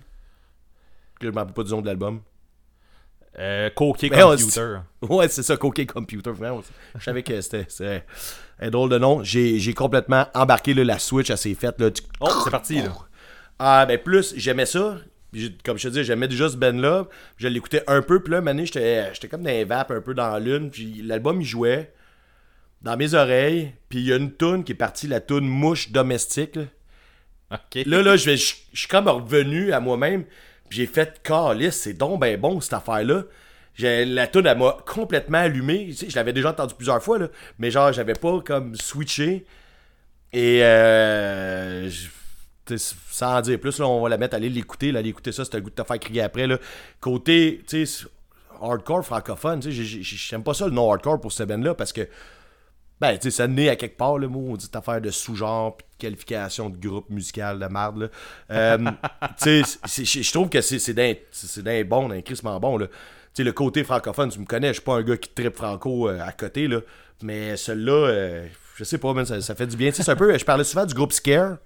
Que 1.20 1.28
je 1.28 1.32
m'en 1.32 1.42
rappelle 1.42 1.54
pas 1.54 1.64
du 1.64 1.72
nom 1.72 1.82
de 1.82 1.88
l'album. 1.88 2.22
Euh, 3.38 3.70
Coquet 3.70 4.10
on- 4.24 4.32
Computer. 4.32 4.78
Ouais, 5.02 5.28
c'est 5.30 5.44
ça, 5.44 5.56
Coquet 5.56 5.86
Computer. 5.86 6.32
Vraiment, 6.32 6.62
je 6.98 7.04
savais 7.04 7.24
que 7.24 7.40
c'était 7.42 8.04
un 8.60 8.70
drôle 8.70 8.90
de 8.90 8.98
nom. 8.98 9.24
J'ai 9.24 9.74
complètement 9.74 10.28
embarqué 10.34 10.74
là, 10.74 10.84
la 10.84 11.00
Switch 11.00 11.30
à 11.30 11.38
ses 11.38 11.56
fêtes. 11.56 11.80
Là. 11.80 11.90
Oh, 12.20 12.30
c'est 12.44 12.50
parti, 12.52 12.82
là. 12.82 12.94
Ah, 13.60 13.86
ben 13.86 13.98
plus, 13.98 14.34
j'aimais 14.36 14.66
ça. 14.66 14.98
Comme 15.64 15.78
je 15.78 15.88
te 15.90 15.94
dis, 15.94 16.04
j'aimais 16.04 16.28
déjà 16.28 16.50
ce 16.50 16.58
band-là. 16.58 17.06
Je 17.38 17.48
l'écoutais 17.48 17.84
un 17.88 18.02
peu. 18.02 18.20
Puis 18.22 18.32
là, 18.34 18.42
mané, 18.42 18.66
j'étais 18.66 19.12
comme 19.30 19.44
dans 19.44 19.50
les 19.52 19.64
vapes, 19.64 19.92
un 19.92 20.02
peu 20.02 20.14
dans 20.14 20.30
la 20.32 20.40
lune. 20.40 20.70
Puis 20.72 21.02
l'album, 21.06 21.40
il 21.42 21.46
jouait 21.48 21.94
dans 22.82 22.98
mes 22.98 23.14
oreilles. 23.14 23.74
Puis 23.90 24.00
il 24.00 24.06
y 24.06 24.14
a 24.14 24.16
une 24.18 24.32
toune 24.34 24.64
qui 24.64 24.72
est 24.72 24.76
partie, 24.76 25.08
la 25.08 25.22
toune 25.22 25.48
Mouche 25.48 25.92
Domestique. 25.92 26.56
là. 26.56 26.64
Là, 27.86 28.02
là, 28.02 28.16
je 28.18 28.26
vais- 28.26 28.38
je 28.38 28.56
je 28.74 28.80
suis 28.80 28.88
comme 28.88 29.08
revenu 29.08 29.72
à 29.72 29.80
moi-même. 29.80 30.26
J'ai 30.70 30.86
fait 30.86 31.22
calice, 31.24 31.76
c'est 31.76 31.94
donc 31.94 32.20
ben 32.20 32.40
bon 32.40 32.62
cette 32.62 32.74
affaire-là. 32.74 33.24
La 33.80 34.28
tune 34.28 34.46
elle 34.46 34.58
m'a 34.58 34.78
complètement 34.86 35.38
allumé. 35.40 35.88
Tu 35.88 35.94
sais, 35.94 36.10
je 36.10 36.16
l'avais 36.16 36.34
déjà 36.34 36.50
entendu 36.50 36.74
plusieurs 36.76 37.02
fois, 37.02 37.18
là, 37.18 37.28
mais 37.60 37.72
genre, 37.72 37.94
j'avais 37.94 38.14
pas 38.14 38.42
comme 38.42 38.76
switché. 38.76 39.46
Et 40.34 40.60
euh, 40.64 41.90
sans 42.78 43.38
en 43.38 43.42
dire 43.42 43.60
plus, 43.60 43.80
là, 43.80 43.88
on 43.88 44.02
va 44.02 44.10
la 44.10 44.18
mettre, 44.18 44.36
aller 44.36 44.50
l'écouter. 44.50 44.96
Aller 44.96 45.10
écouter 45.10 45.32
ça, 45.32 45.44
c'est 45.46 45.56
un 45.56 45.60
goût 45.62 45.70
de 45.72 45.84
faire 45.84 46.00
crier 46.00 46.22
après. 46.22 46.46
Là. 46.46 46.58
Côté, 47.00 47.64
tu 47.68 47.86
sais, 47.86 48.06
hardcore 48.62 49.04
francophone, 49.06 49.60
tu 49.62 49.70
sais, 49.70 49.84
j'ai- 49.84 50.04
j'ai- 50.04 50.18
j'aime 50.18 50.44
pas 50.44 50.54
ça 50.54 50.66
le 50.66 50.72
non 50.72 50.92
hardcore 50.92 51.20
pour 51.22 51.32
ce 51.32 51.44
band-là 51.44 51.74
parce 51.74 51.94
que 51.94 52.08
ben, 53.02 53.14
tu 53.18 53.24
sais, 53.24 53.32
ça 53.32 53.48
naît 53.48 53.70
à 53.70 53.76
quelque 53.76 53.98
part, 53.98 54.18
le 54.18 54.28
mot, 54.28 54.46
on 54.50 54.56
dit 54.56 54.66
cette 54.66 54.76
affaire 54.76 55.00
de 55.00 55.10
sous-genre, 55.10 55.78
puis 55.78 55.86
de 55.98 56.02
qualification 56.02 56.70
de 56.70 56.78
groupe 56.78 57.10
musical 57.10 57.58
de 57.60 57.66
marde, 57.68 57.98
là. 58.02 58.08
Euh, 58.52 58.78
tu 59.42 59.64
sais, 59.64 60.22
je 60.22 60.32
trouve 60.32 60.50
que 60.50 60.62
c'est 60.62 60.80
c'est 60.80 60.94
d'un 60.94 61.14
c'est- 61.32 61.48
c'est 61.48 61.64
d'un 61.64 61.84
bon, 61.84 62.10
d'un 62.10 62.22
crissement 62.22 62.60
bon, 62.60 62.78
là. 62.78 62.88
Tu 62.88 62.94
sais, 63.36 63.44
le 63.44 63.52
côté 63.54 63.84
francophone, 63.84 64.30
tu 64.30 64.40
me 64.40 64.46
connais, 64.46 64.70
je 64.70 64.74
suis 64.74 64.82
pas 64.82 64.96
un 64.96 65.04
gars 65.04 65.18
qui 65.18 65.30
tripe 65.30 65.56
franco 65.56 66.10
euh, 66.10 66.20
à 66.22 66.32
côté, 66.32 66.68
là. 66.68 66.80
Mais 67.22 67.56
celui-là, 67.58 67.92
euh, 68.08 68.48
je 68.76 68.84
sais 68.84 68.98
pas, 68.98 69.14
man, 69.14 69.26
ça, 69.26 69.40
ça 69.42 69.56
fait 69.56 69.68
du 69.68 69.76
bien. 69.78 69.90
Tu 69.92 69.98
sais, 69.98 70.04
c'est 70.04 70.12
un 70.12 70.16
peu, 70.16 70.38
je 70.38 70.44
parlais 70.46 70.64
souvent 70.64 70.86
du 70.86 70.94
groupe 70.94 71.12
Scare. 71.14 71.58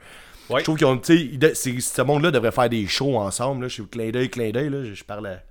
Ouais. 0.49 0.59
Je 0.59 0.63
trouve 0.65 0.77
qu'ils 0.77 0.87
ont, 0.87 0.97
tu 0.97 1.39
sais, 1.53 1.79
ce 1.79 2.01
monde-là 2.01 2.29
devrait 2.31 2.51
faire 2.51 2.69
des 2.69 2.85
shows 2.87 3.17
ensemble, 3.17 3.61
là. 3.63 3.67
Je 3.69 3.73
suis 3.75 3.87
clin 3.87 4.09
d'œil, 4.11 4.29
clin 4.29 4.51
d'œil, 4.51 4.69
là. 4.69 4.83
Je, 4.83 4.93
je 4.93 5.03
parle 5.03 5.27
à 5.27 5.41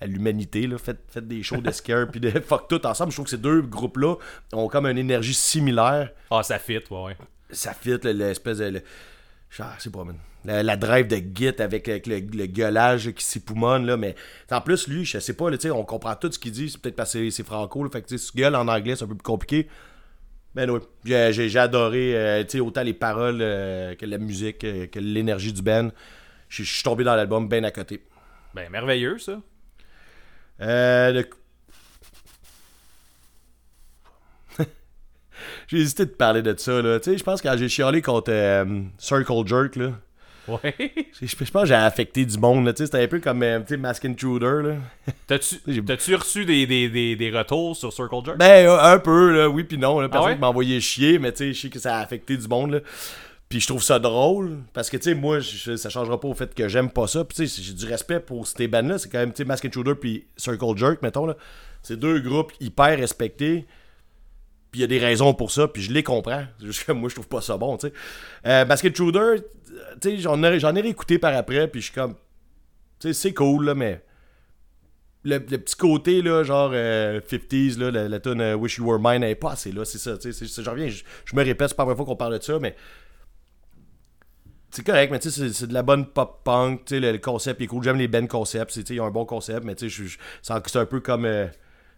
à 0.00 0.06
l'humanité. 0.06 0.68
Faites, 0.78 1.02
faites 1.08 1.28
des 1.28 1.42
shows 1.42 1.60
de 1.60 1.70
scare 1.70 2.08
puis 2.10 2.20
de 2.20 2.30
fuck 2.40 2.68
tout 2.68 2.84
ensemble. 2.86 3.10
Je 3.10 3.16
trouve 3.16 3.24
que 3.26 3.30
ces 3.30 3.38
deux 3.38 3.62
groupes-là 3.62 4.16
ont 4.52 4.68
comme 4.68 4.86
une 4.86 4.98
énergie 4.98 5.34
similaire. 5.34 6.10
Ah, 6.30 6.42
ça 6.42 6.58
fit, 6.58 6.78
ouais, 6.90 7.02
ouais. 7.02 7.16
Ça 7.50 7.74
fit 7.74 7.96
l'espèce 8.02 8.58
de. 8.58 8.64
le- 8.64 8.82
je 9.50 9.62
sais 9.78 9.90
pas, 9.90 10.04
man. 10.04 10.16
La, 10.44 10.62
la 10.62 10.76
drive 10.76 11.06
de 11.06 11.16
Git 11.34 11.60
avec, 11.60 11.88
avec 11.88 12.06
le, 12.06 12.20
le 12.20 12.46
gueulage 12.46 13.10
qui 13.12 13.24
s'époumonne, 13.24 13.84
là, 13.84 13.96
mais 13.98 14.14
en 14.50 14.60
plus, 14.62 14.88
lui, 14.88 15.04
je 15.04 15.18
sais 15.18 15.34
pas, 15.34 15.50
là, 15.50 15.58
tu 15.58 15.70
on 15.70 15.84
comprend 15.84 16.14
tout 16.14 16.32
ce 16.32 16.38
qu'il 16.38 16.52
dit, 16.52 16.70
c'est 16.70 16.80
peut-être 16.80 16.96
parce 16.96 17.12
que 17.12 17.28
c'est 17.28 17.44
franco, 17.44 17.84
là, 17.84 17.90
fait 17.90 18.00
que 18.00 18.08
tu 18.08 18.16
sais, 18.16 18.26
ce 18.26 18.34
gueule 18.34 18.54
en 18.54 18.66
anglais, 18.68 18.96
c'est 18.96 19.04
un 19.04 19.08
peu 19.08 19.16
plus 19.16 19.22
compliqué. 19.22 19.68
Ben 20.54 20.68
oui, 20.70 20.80
j'ai, 21.04 21.56
adoré, 21.58 22.16
euh, 22.16 22.44
tu 22.44 22.58
autant 22.60 22.82
les 22.82 22.94
paroles 22.94 23.38
euh, 23.40 23.94
que 23.94 24.06
la 24.06 24.18
musique, 24.18 24.64
euh, 24.64 24.86
que 24.86 24.98
l'énergie 24.98 25.52
du 25.52 25.62
band. 25.62 25.90
Je 26.48 26.64
je 26.64 26.72
suis 26.74 26.82
tombé 26.82 27.04
dans 27.04 27.14
l'album 27.14 27.48
bien 27.48 27.62
à 27.62 27.70
côté. 27.70 28.02
Ben, 28.54 28.68
merveilleux, 28.70 29.18
ça. 29.18 29.40
Euh, 30.60 31.12
le- 31.12 31.28
j'ai 35.68 35.78
hésité 35.78 36.04
de 36.04 36.10
parler 36.10 36.42
de 36.42 36.54
ça, 36.56 36.82
là. 36.82 37.00
Tu 37.00 37.12
sais, 37.12 37.18
je 37.18 37.24
pense 37.24 37.40
que 37.40 37.48
quand 37.48 37.56
j'ai 37.56 37.68
chialé 37.68 38.02
contre 38.02 38.30
euh, 38.32 38.82
Circle 38.98 39.46
Jerk, 39.46 39.76
là, 39.76 39.92
Ouais. 40.48 40.74
je, 41.20 41.50
pense 41.50 41.62
que 41.62 41.68
j'ai 41.68 41.74
affecté 41.74 42.24
du 42.24 42.38
monde, 42.38 42.64
là. 42.64 42.72
Tu 42.72 42.78
sais, 42.78 42.86
c'était 42.86 43.02
un 43.04 43.08
peu 43.08 43.20
comme, 43.20 43.42
euh, 43.42 43.60
tu 43.60 43.68
sais, 43.68 43.76
Mask 43.76 44.04
Intruder, 44.04 44.62
là. 44.64 44.74
T'as-tu 45.26 45.60
reçu 46.14 46.44
des, 46.44 46.66
des, 46.66 46.88
des, 46.88 47.14
des 47.16 47.30
retours 47.30 47.76
sur 47.76 47.92
Circle 47.92 48.24
Jerk? 48.24 48.38
Ben, 48.38 48.66
euh, 48.66 48.78
un 48.80 48.98
peu, 48.98 49.36
là, 49.36 49.48
oui 49.48 49.64
puis 49.64 49.78
non, 49.78 50.00
là. 50.00 50.08
Personne 50.08 50.30
ouais? 50.30 50.34
qui 50.34 50.40
m'a 50.40 50.48
envoyé 50.48 50.80
chier, 50.80 51.18
mais 51.18 51.32
tu 51.32 51.38
sais, 51.38 51.52
je 51.52 51.60
sais 51.60 51.68
que 51.68 51.78
ça 51.78 51.98
a 51.98 52.00
affecté 52.00 52.36
du 52.36 52.48
monde, 52.48 52.72
là. 52.72 52.80
Puis 53.50 53.58
je 53.58 53.66
trouve 53.66 53.82
ça 53.82 53.98
drôle, 53.98 54.58
parce 54.72 54.88
que, 54.88 54.96
tu 54.96 55.02
sais, 55.10 55.14
moi, 55.14 55.40
je- 55.40 55.74
ça 55.74 55.90
changera 55.90 56.20
pas 56.20 56.28
au 56.28 56.34
fait 56.34 56.54
que 56.54 56.68
j'aime 56.68 56.88
pas 56.88 57.08
ça. 57.08 57.24
Puis, 57.24 57.36
tu 57.36 57.48
sais, 57.48 57.62
j'ai 57.62 57.72
du 57.72 57.84
respect 57.84 58.20
pour 58.20 58.46
ces 58.46 58.68
bands-là. 58.68 58.96
C'est 58.96 59.08
quand 59.10 59.18
même, 59.18 59.32
tu 59.32 59.38
sais, 59.38 59.44
Mask 59.44 59.64
Intruder 59.64 59.96
puis 59.96 60.28
Circle 60.36 60.76
Jerk, 60.76 61.02
mettons, 61.02 61.26
là. 61.26 61.36
C'est 61.82 61.98
deux 61.98 62.20
groupes 62.20 62.52
hyper 62.60 62.96
respectés. 62.96 63.66
Puis 64.70 64.78
il 64.78 64.80
y 64.82 64.84
a 64.84 64.86
des 64.86 65.00
raisons 65.00 65.34
pour 65.34 65.50
ça, 65.50 65.66
puis 65.66 65.82
je 65.82 65.92
les 65.92 66.04
comprends. 66.04 66.44
Juste 66.62 66.84
que 66.84 66.92
moi, 66.92 67.08
je 67.08 67.16
trouve 67.16 67.26
pas 67.26 67.40
ça 67.40 67.56
bon, 67.56 67.76
tu 67.76 67.88
sais. 67.88 67.92
Euh, 68.46 68.64
Mask 68.66 68.84
Intruder, 68.84 69.42
tu 70.00 70.10
sais, 70.10 70.18
j'en 70.18 70.40
ai, 70.44 70.80
réécouté 70.80 71.18
par 71.18 71.34
après, 71.34 71.66
puis 71.66 71.80
je 71.80 71.86
suis 71.86 71.94
comme... 71.94 72.14
Tu 73.00 73.08
sais, 73.08 73.12
c'est 73.14 73.34
cool, 73.34 73.64
là, 73.64 73.74
mais... 73.74 74.00
Le, 75.24 75.38
petit 75.38 75.76
côté, 75.76 76.22
là, 76.22 76.44
genre 76.44 76.70
euh, 76.72 77.20
50s, 77.20 77.78
là, 77.78 77.90
la, 77.90 78.08
la 78.08 78.20
tune 78.20 78.40
euh, 78.40 78.54
Wish 78.54 78.78
You 78.78 78.88
Were 78.88 79.00
Mine, 79.02 79.24
elle 79.24 79.30
est 79.30 79.34
pas 79.34 79.52
assez 79.52 79.72
là, 79.72 79.84
c'est 79.84 79.98
ça, 79.98 80.16
tu 80.16 80.32
sais. 80.32 80.46
Je 80.46 80.70
reviens, 80.70 80.88
je, 80.88 81.36
me 81.36 81.42
répète, 81.42 81.74
pas 81.74 81.82
la 81.82 81.86
première 81.86 81.96
fois 81.96 82.06
qu'on 82.06 82.16
parle 82.16 82.38
de 82.38 82.44
ça, 82.44 82.58
mais... 82.60 82.76
C'est 84.70 84.84
correct, 84.86 85.10
mais 85.10 85.18
tu 85.18 85.30
sais, 85.30 85.52
c'est- 85.52 85.66
de 85.66 85.74
la 85.74 85.82
bonne 85.82 86.06
pop 86.06 86.40
punk, 86.44 86.84
tu 86.84 86.94
sais, 86.94 87.00
le, 87.00 87.12
le 87.12 87.18
concept 87.18 87.60
est 87.60 87.66
cool. 87.66 87.82
J'aime 87.82 87.96
les 87.98 88.08
band 88.08 88.26
concepts, 88.26 88.72
tu 88.72 88.82
sais, 88.86 88.94
ils 88.94 89.00
ont 89.00 89.06
un 89.06 89.10
bon 89.10 89.24
concept, 89.24 89.64
mais 89.64 89.74
tu 89.74 89.90
sais, 89.90 90.16
c'est 90.42 90.78
un 90.78 90.86
peu 90.86 91.00
comme 91.00 91.24
euh, 91.24 91.46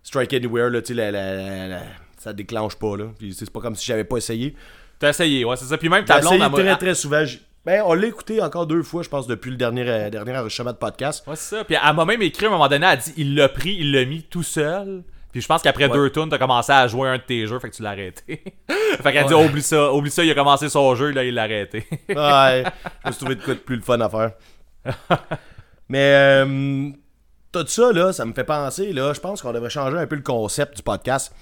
Strike 0.03 0.33
Anywhere, 0.33 0.71
là, 0.71 0.81
tu 0.83 0.89
sais, 0.89 0.95
la- 0.95 1.11
la- 1.11 1.83
ça 2.19 2.33
déclenche 2.33 2.77
pas, 2.77 2.97
là. 2.97 3.05
C'est 3.33 3.51
pas 3.51 3.61
comme 3.61 3.75
si 3.77 3.85
j'avais 3.87 4.05
pas 4.05 4.17
essayé. 4.17 4.55
T'as 4.99 5.11
essayé, 5.11 5.45
ouais, 5.45 5.57
c'est 5.57 5.65
ça. 5.67 5.77
Puis 5.77 5.89
même 5.89 6.05
ta 6.05 6.15
blonde, 6.21 6.35
essayé 6.35 6.49
très 6.55 6.65
très 6.79 6.95
souvent. 6.95 7.25
Ben, 7.65 7.83
on 7.87 7.95
l'a 7.95 8.07
écouté 8.09 8.41
encore 8.41 8.67
deux 8.67 8.83
fois, 8.83 9.03
je 9.03 9.09
pense, 9.09 9.27
depuis 9.27 9.51
le 9.51 9.57
dernier, 9.57 9.89
euh, 9.89 10.11
dernier 10.11 10.37
enregistrement 10.37 10.73
de 10.73 10.77
podcast. 10.77 11.25
Ouais, 11.27 11.37
c'est 11.37 11.57
ça. 11.57 11.65
Puis 11.65 11.77
elle 11.81 11.95
m'a 11.95 12.05
même 12.05 12.23
écrit 12.23 12.47
à 12.47 12.49
un 12.49 12.53
moment 12.53 12.69
donné, 12.69 12.87
elle 12.87 12.93
a 12.93 12.97
dit 12.97 13.13
il 13.17 13.35
l'a 13.37 13.49
pris, 13.49 13.77
il 13.79 13.93
l'a 13.93 14.05
mis 14.05 14.23
tout 14.23 14.43
seul. 14.43 15.05
Puis 15.33 15.41
je 15.41 15.47
pense 15.49 15.63
qu'après 15.63 15.87
Ouais. 15.87 15.95
deux 15.95 16.11
tunes, 16.11 16.29
t'as 16.29 16.39
commencé 16.39 16.71
à 16.73 16.87
jouer 16.87 17.09
un 17.09 17.17
de 17.17 17.23
tes 17.23 17.47
jeux, 17.47 17.59
fait 17.59 17.71
que 17.71 17.75
tu 17.75 17.83
l'as 17.83 17.91
arrêté. 17.91 18.45
fait 19.03 19.13
qu'elle 19.13 19.27
dit 19.27 19.35
oublie 19.35 19.63
ça, 19.63 19.93
oublie 19.93 20.11
ça, 20.11 20.23
il 20.23 20.31
a 20.31 20.35
commencé 20.35 20.69
son 20.69 20.95
jeu, 20.95 21.11
là 21.11 21.25
il 21.25 21.35
l'a 21.35 21.43
arrêté. 21.45 21.87
Ouais, 22.11 22.65
je 23.03 23.09
me 23.09 23.13
suis 23.13 23.19
trouvé 23.21 23.35
de 23.37 23.43
quoi 23.43 23.55
de 23.55 23.59
plus 23.61 23.77
le 23.77 23.83
fun 23.83 23.99
à 24.01 24.09
faire. 24.11 24.33
Mais 25.89 26.15
euh, 26.45 26.91
tout 27.51 27.67
ça, 27.67 27.93
là, 27.93 28.13
ça 28.13 28.25
me 28.25 28.33
fait 28.33 28.45
penser, 28.45 28.93
là, 28.93 29.13
je 29.13 29.21
pense 29.21 29.43
qu'on 29.43 29.53
devrait 29.53 29.69
changer 29.71 29.99
un 29.99 30.07
peu 30.07 30.17
le 30.17 30.23
concept 30.23 30.77
du 30.77 30.83
podcast. 30.83 31.35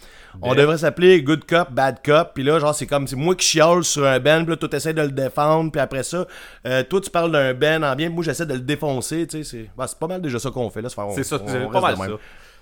On 0.42 0.54
devrait 0.54 0.78
s'appeler 0.78 1.22
Good 1.22 1.44
Cop, 1.44 1.72
Bad 1.72 1.98
Cop, 2.04 2.30
puis 2.34 2.44
là, 2.44 2.58
genre, 2.60 2.72
c'est 2.74 2.86
comme, 2.86 3.08
c'est 3.08 3.16
moi 3.16 3.34
qui 3.34 3.44
chiale 3.46 3.82
sur 3.82 4.06
un 4.06 4.20
Ben, 4.20 4.42
puis 4.44 4.50
là, 4.50 4.56
toi, 4.56 4.68
t'essaies 4.68 4.94
de 4.94 5.02
le 5.02 5.10
défendre, 5.10 5.72
puis 5.72 5.80
après 5.80 6.04
ça, 6.04 6.24
euh, 6.66 6.82
toi, 6.84 7.00
tu 7.00 7.10
parles 7.10 7.32
d'un 7.32 7.52
Ben 7.54 7.82
en 7.82 7.96
bien, 7.96 8.10
moi, 8.10 8.22
j'essaie 8.22 8.46
de 8.46 8.54
le 8.54 8.60
défoncer, 8.60 9.26
tu 9.26 9.42
sais, 9.42 9.50
c'est 9.50 9.70
bah, 9.76 9.86
pas 9.98 10.06
mal 10.06 10.20
déjà 10.22 10.38
ça 10.38 10.50
qu'on 10.50 10.70
fait, 10.70 10.82
là, 10.82 10.88
on- 10.98 11.10
C'est 11.20 11.32
on 11.32 11.70
pas 11.70 11.80
mal 11.80 11.96
ça. 11.96 12.04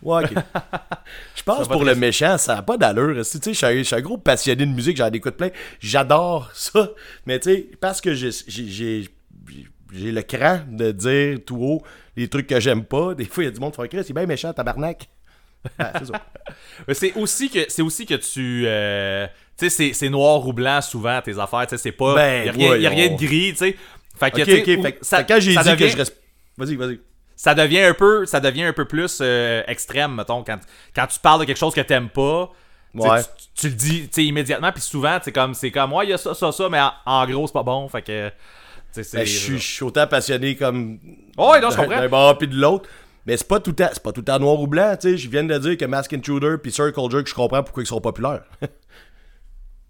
Ouais, 0.02 0.24
ok. 0.24 0.30
Je 1.34 1.42
pense 1.42 1.66
pour 1.68 1.84
le 1.84 1.94
méchant, 1.94 2.36
ça 2.38 2.56
n'a 2.56 2.62
pas 2.62 2.76
d'allure. 2.76 3.16
Tu 3.16 3.24
sais, 3.24 3.38
je 3.46 3.52
suis 3.52 3.66
un- 3.66 3.76
je 3.78 3.82
suis 3.82 3.96
un 3.96 4.00
gros 4.00 4.18
passionné 4.18 4.66
de 4.66 4.70
musique, 4.70 4.96
j'en 4.96 5.10
écoute 5.10 5.36
plein. 5.36 5.48
J'adore 5.80 6.50
ça. 6.54 6.90
Mais 7.26 7.38
tu 7.40 7.50
sais, 7.50 7.66
parce 7.80 8.00
que 8.00 8.14
j'ai- 8.14 8.30
j'ai 8.46 8.68
j'ai- 8.68 9.08
j'ai 9.92 10.12
le 10.12 10.22
cran 10.22 10.60
de 10.68 10.92
dire 10.92 11.38
tout 11.46 11.56
haut 11.56 11.82
les 12.16 12.28
trucs 12.28 12.46
que 12.46 12.60
j'aime 12.60 12.84
pas, 12.84 13.14
des 13.14 13.24
fois, 13.24 13.44
il 13.44 13.46
y 13.46 13.48
a 13.48 13.52
du 13.52 13.60
monde 13.60 13.72
qui 13.74 13.80
fait 13.80 13.88
Chris, 13.88 14.04
c'est 14.06 14.12
bien 14.12 14.26
méchant, 14.26 14.52
tabarnak. 14.52 15.08
Ah, 15.78 15.92
c'est 15.98 16.06
ça. 16.06 16.12
Mais 16.88 16.94
c'est 16.94 17.12
aussi 17.14 17.48
que 17.50 17.60
c'est 17.68 17.82
aussi 17.82 18.04
que 18.06 18.14
tu 18.14 18.64
euh, 18.66 19.26
tu 19.56 19.68
sais 19.68 19.70
c'est- 19.70 19.92
c'est 19.94 20.08
noir 20.10 20.46
ou 20.46 20.52
blanc 20.52 20.80
souvent 20.82 21.20
tes 21.22 21.38
affaires, 21.38 21.66
tu 21.66 21.70
sais 21.76 21.78
c'est 21.82 21.92
pas 21.92 22.14
Ben, 22.14 22.44
y 22.46 22.48
a 22.48 22.52
rien, 22.52 22.76
y 22.76 22.86
a 22.86 22.90
rien 22.90 23.08
de 23.08 23.16
gris, 23.16 23.50
tu 23.52 23.56
sais. 23.56 23.76
Fait 24.18 24.30
que 24.30 24.40
Ok, 24.42 24.44
tu 24.46 24.50
sais, 24.50 24.62
ok. 24.74 24.78
ou- 24.78 24.82
Fait, 24.82 24.92
que- 24.92 25.04
ça, 25.06 25.16
fait 25.18 25.22
que 25.24 25.32
quand 25.32 25.40
j'ai 25.40 25.54
ça 25.54 25.62
dit 25.62 25.70
devient, 25.70 25.84
que 25.84 25.90
je 25.90 25.96
reste. 25.96 26.16
Vas-y, 26.56 26.74
vas-y. 26.76 27.00
Ça 27.40 27.54
devient 27.54 27.82
un 27.82 27.94
peu 27.94 28.26
ça 28.26 28.40
devient 28.40 28.64
un 28.64 28.72
peu 28.72 28.84
plus 28.84 29.20
euh, 29.22 29.62
extrême 29.68 30.14
mettons 30.16 30.42
quand 30.42 30.58
quand 30.94 31.06
tu 31.06 31.18
parles 31.20 31.40
de 31.40 31.44
quelque 31.46 31.56
chose 31.56 31.72
que 31.74 31.80
t'aimes 31.80 32.08
pas. 32.10 32.50
tu 32.94 33.00
sais, 33.00 33.08
Ouais. 33.08 33.20
Tu, 33.22 33.28
tu 33.54 33.68
le 33.68 33.74
dis 34.08 34.08
immédiatement 34.26 34.72
puis 34.72 34.82
souvent 34.82 35.18
c'est 35.22 35.30
comme 35.32 35.54
c'est 35.54 35.70
comme 35.70 35.92
ouais 35.92 36.06
il 36.06 36.10
y 36.10 36.12
a 36.12 36.18
ça 36.18 36.34
ça 36.34 36.50
ça 36.52 36.68
mais 36.68 36.80
en, 36.80 36.90
en 37.06 37.26
gros 37.26 37.46
c'est 37.46 37.52
pas 37.52 37.62
bon 37.62 37.88
fait 37.88 38.02
que 38.02 38.30
Ben, 38.96 39.04
je 39.24 39.24
suis- 39.24 39.58
je 39.58 39.72
suis 39.74 39.84
autant 39.84 40.06
passionné 40.06 40.56
comme. 40.56 40.98
Oh, 41.36 41.50
ouais, 41.52 41.60
non, 41.60 41.70
je 41.70 41.76
comprends. 41.76 42.00
D'un 42.00 42.08
bord 42.08 42.36
puis 42.38 42.48
de 42.48 42.56
l'autre. 42.56 42.88
Mais 43.26 43.36
c'est 43.36 43.46
pas 43.46 43.60
tout 43.60 43.74
c'est 43.78 44.02
pas 44.02 44.10
tout 44.12 44.22
temps 44.22 44.38
noir 44.38 44.58
ou 44.58 44.66
blanc, 44.66 44.96
tu 45.00 45.10
sais. 45.10 45.16
Je 45.18 45.28
viens 45.28 45.44
de 45.44 45.56
dire 45.58 45.76
que 45.76 45.84
Mask 45.84 46.12
Intruder 46.14 46.56
puis 46.60 46.72
Circle 46.72 47.10
Jerk, 47.10 47.26
je 47.28 47.34
comprends 47.34 47.62
pourquoi 47.62 47.82
ils 47.82 47.86
sont 47.86 48.00
populaires. 48.00 48.42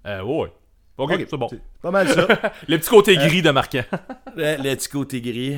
euh, 0.07 0.23
ouais. 0.23 0.53
OK, 0.97 1.13
c'est 1.31 1.37
bon. 1.37 1.49
Pas 1.81 1.91
mal 1.93 2.09
ça. 2.09 2.27
Le 2.69 2.77
petit 2.79 2.91
côté 2.91 3.17
gris 3.17 3.41
de 3.41 3.51
marquant. 3.53 3.85
le, 4.37 4.57
le 4.57 4.75
petit 4.75 4.89
côté 4.89 5.21
gris. 5.21 5.57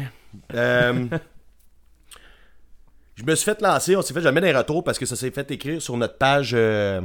Euh, 0.54 1.06
je 3.20 3.24
me 3.24 3.34
suis 3.34 3.44
fait 3.44 3.60
lancer, 3.60 3.96
on 3.96 4.02
s'est 4.02 4.14
fait 4.14 4.20
jamais 4.22 4.40
des 4.40 4.52
retours 4.52 4.82
parce 4.82 4.98
que 4.98 5.04
ça 5.06 5.14
s'est 5.16 5.30
fait 5.30 5.50
écrire 5.50 5.82
sur 5.82 5.96
notre 5.96 6.16
page 6.16 6.52
euh, 6.54 7.00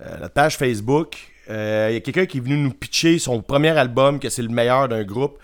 euh, 0.00 0.18
notre 0.18 0.32
page 0.34 0.56
Facebook. 0.56 1.16
Euh, 1.48 1.88
Il 1.90 1.94
y 1.94 1.96
a 1.96 2.00
quelqu'un 2.00 2.26
qui 2.26 2.38
est 2.38 2.40
venu 2.40 2.56
nous 2.56 2.72
pitcher 2.72 3.18
son 3.18 3.42
premier 3.42 3.70
album, 3.76 4.20
que 4.20 4.28
c'est 4.28 4.42
le 4.42 4.48
meilleur 4.48 4.88
d'un 4.88 5.02
groupe, 5.02 5.38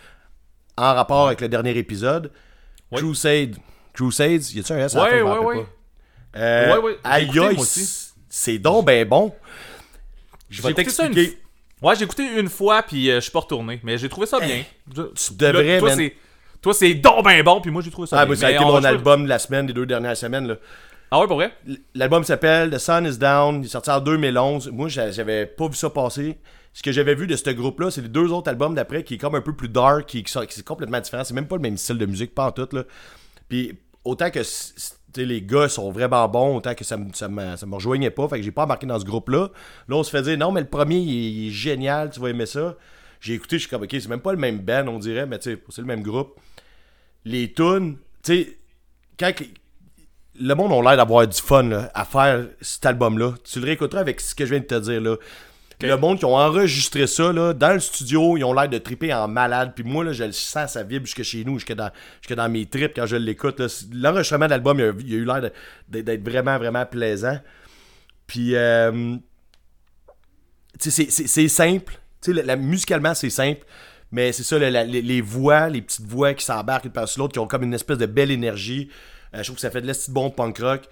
en 0.76 0.94
rapport 0.94 1.26
avec 1.26 1.40
le 1.40 1.48
dernier 1.48 1.76
épisode. 1.76 2.30
Ouais. 2.92 2.98
Crusade. 3.00 3.56
Crusades, 3.92 4.50
y 4.52 4.60
a-tu 4.60 4.72
un 4.72 4.78
S 4.78 4.94
à 4.94 4.98
la 4.98 5.04
Ouais, 5.04 5.10
fin, 5.10 5.18
je 5.18 5.22
m'en 5.24 5.38
ouais, 5.40 5.56
ouais. 5.56 5.64
pas. 6.32 6.38
Euh, 6.38 6.80
Ouais, 6.82 6.96
aïe, 7.02 7.30
c'est 8.28 8.58
donc 8.58 8.84
ben 8.86 9.08
bon. 9.08 9.34
Je 10.50 10.62
vais 10.62 10.68
J'ai 10.68 10.72
écouté 10.72 10.90
ça 10.90 11.06
une 11.06 11.14
t'expliquer. 11.14 11.42
Ouais, 11.82 11.96
j'ai 11.96 12.04
écouté 12.04 12.22
une 12.38 12.48
fois 12.48 12.82
puis 12.82 13.10
euh, 13.10 13.16
je 13.16 13.20
suis 13.20 13.30
pas 13.32 13.40
retourné, 13.40 13.80
mais 13.82 13.98
j'ai 13.98 14.08
trouvé 14.08 14.26
ça 14.26 14.38
bien. 14.38 14.62
tu 14.94 15.34
devrais, 15.34 15.74
Là, 15.74 15.78
toi, 15.80 15.96
Toi, 16.62 16.74
c'est 16.74 16.94
donc 16.94 17.24
ben 17.24 17.42
bon, 17.42 17.60
puis 17.60 17.70
moi, 17.70 17.82
j'ai 17.82 17.90
trouvé 17.90 18.06
ça. 18.08 18.16
Ah, 18.18 18.24
bien. 18.24 18.28
moi, 18.28 18.36
ça 18.36 18.46
a 18.46 18.48
Mais 18.50 18.56
été 18.56 18.64
on- 18.64 18.72
mon 18.72 18.80
je- 18.80 18.86
album 18.86 19.24
de 19.24 19.28
la 19.28 19.38
semaine, 19.38 19.66
des 19.66 19.72
deux 19.72 19.86
dernières 19.86 20.16
semaines. 20.16 20.46
Là. 20.48 20.56
Ah 21.10 21.20
ouais, 21.20 21.26
pour 21.26 21.36
vrai? 21.36 21.52
L'album 21.94 22.24
s'appelle 22.24 22.70
The 22.70 22.78
Sun 22.78 23.06
is 23.06 23.16
Down. 23.18 23.62
Il 23.62 23.66
est 23.66 23.68
sorti 23.68 23.90
en 23.90 24.00
2011. 24.00 24.70
Moi, 24.72 24.88
j'a- 24.88 25.10
j'avais 25.12 25.46
pas 25.46 25.68
vu 25.68 25.74
ça 25.74 25.88
passer. 25.90 26.38
Ce 26.72 26.82
que 26.82 26.92
j'avais 26.92 27.14
vu 27.14 27.26
de 27.26 27.36
ce 27.36 27.48
groupe-là, 27.50 27.90
c'est 27.90 28.02
les 28.02 28.08
deux 28.08 28.32
autres 28.32 28.50
albums 28.50 28.74
d'après 28.74 29.02
qui 29.04 29.14
est 29.14 29.18
comme 29.18 29.34
un 29.34 29.40
peu 29.40 29.54
plus 29.54 29.68
dark, 29.68 30.06
qui, 30.06 30.22
qui 30.24 30.30
sont 30.32 30.44
qui 30.44 30.54
c'est 30.56 30.64
complètement 30.66 31.00
différent. 31.00 31.24
C'est 31.24 31.32
même 31.34 31.46
pas 31.46 31.56
le 31.56 31.62
même 31.62 31.76
style 31.76 31.96
de 31.98 32.06
musique, 32.06 32.34
pas 32.34 32.46
en 32.46 32.52
tout. 32.52 32.68
Là. 32.72 32.82
Puis 33.48 33.78
autant 34.04 34.30
que 34.30 34.42
c- 34.42 34.72
c- 34.76 34.92
les 35.24 35.40
gars 35.40 35.68
sont 35.70 35.90
vraiment 35.90 36.28
bons, 36.28 36.56
autant 36.56 36.74
que 36.74 36.84
ça 36.84 36.98
me, 36.98 37.06
ça 37.14 37.28
me, 37.28 37.56
ça 37.56 37.64
me 37.64 37.74
rejoignait 37.74 38.10
pas. 38.10 38.28
Fait 38.28 38.36
que 38.38 38.42
j'ai 38.42 38.50
pas 38.50 38.64
embarqué 38.64 38.86
dans 38.86 38.98
ce 38.98 39.04
groupe-là. 39.06 39.48
Là, 39.88 39.96
on 39.96 40.02
se 40.02 40.10
fait 40.10 40.20
dire 40.22 40.36
non, 40.36 40.52
mais 40.52 40.60
le 40.60 40.66
premier, 40.66 40.98
il 40.98 41.48
est 41.48 41.50
génial, 41.52 42.10
tu 42.10 42.20
vas 42.20 42.28
aimer 42.28 42.44
ça. 42.46 42.74
J'ai 43.20 43.34
écouté, 43.34 43.56
je 43.56 43.62
suis 43.62 43.70
comme, 43.70 43.82
ok, 43.82 43.90
c'est 43.92 44.08
même 44.08 44.20
pas 44.20 44.32
le 44.32 44.38
même 44.38 44.58
band, 44.58 44.86
on 44.88 44.98
dirait, 44.98 45.26
mais 45.26 45.38
c'est 45.40 45.58
le 45.78 45.84
même 45.84 46.02
groupe. 46.02 46.38
Les 47.24 47.52
tunes, 47.52 47.96
tu 48.22 48.32
sais, 48.44 48.58
quand 49.18 49.32
le 50.38 50.54
monde 50.54 50.72
a 50.72 50.90
l'air 50.90 50.96
d'avoir 50.98 51.26
du 51.26 51.40
fun 51.40 51.62
là, 51.64 51.90
à 51.94 52.04
faire 52.04 52.46
cet 52.60 52.84
album-là. 52.86 53.34
Tu 53.42 53.58
le 53.58 53.64
réécouteras 53.64 54.00
avec 54.00 54.20
ce 54.20 54.34
que 54.34 54.44
je 54.44 54.50
viens 54.50 54.60
de 54.60 54.66
te 54.66 54.78
dire 54.78 55.00
là. 55.00 55.16
Le 55.80 55.96
monde 55.96 56.18
qui 56.18 56.24
ont 56.24 56.36
enregistré 56.36 57.06
ça 57.06 57.32
là, 57.32 57.52
dans 57.54 57.72
le 57.74 57.80
studio, 57.80 58.36
ils 58.36 58.44
ont 58.44 58.52
l'air 58.52 58.68
de 58.68 58.78
triper 58.78 59.12
en 59.12 59.28
malade. 59.28 59.72
Puis 59.74 59.84
moi, 59.84 60.04
là, 60.04 60.12
je 60.12 60.24
le 60.24 60.32
sens, 60.32 60.72
ça 60.72 60.82
vibre 60.82 61.04
jusque 61.06 61.22
chez 61.22 61.44
nous, 61.44 61.54
jusque 61.58 61.72
dans, 61.74 61.90
jusque 62.22 62.34
dans 62.34 62.48
mes 62.50 62.64
tripes 62.66 62.92
quand 62.96 63.06
je 63.06 63.16
l'écoute. 63.16 63.60
L'enregistrement 63.92 64.44
de 64.46 64.50
l'album, 64.50 64.78
il, 64.78 64.84
a- 64.84 64.92
il 65.06 65.14
a 65.14 65.16
eu 65.16 65.24
l'air 65.24 65.50
d'être 65.88 66.22
vraiment, 66.22 66.56
vraiment 66.58 66.84
plaisant. 66.86 67.38
Puis, 68.26 68.54
euh, 68.56 69.16
c'est 70.78 71.48
simple. 71.48 71.98
Tu 72.32 72.34
sais, 72.34 72.56
musicalement, 72.56 73.14
c'est 73.14 73.30
simple. 73.30 73.64
Mais 74.12 74.32
c'est 74.32 74.44
ça, 74.44 74.58
les, 74.58 75.20
voix, 75.20 75.68
les 75.68 75.82
petites 75.82 76.06
voix 76.06 76.34
qui 76.34 76.44
s'embarquent 76.44 76.84
une 76.84 76.92
par-dessus 76.92 77.18
l'autre, 77.18 77.32
qui 77.32 77.38
ont 77.38 77.46
comme 77.46 77.64
une 77.64 77.74
espèce 77.74 77.98
de 77.98 78.06
belle 78.06 78.30
énergie. 78.30 78.88
Euh, 79.34 79.38
je 79.38 79.44
trouve 79.44 79.56
que 79.56 79.60
ça 79.60 79.70
fait 79.70 79.80
de 79.80 79.86
l'esti 79.86 80.10
bon 80.10 80.30
punk 80.30 80.58
rock. 80.58 80.82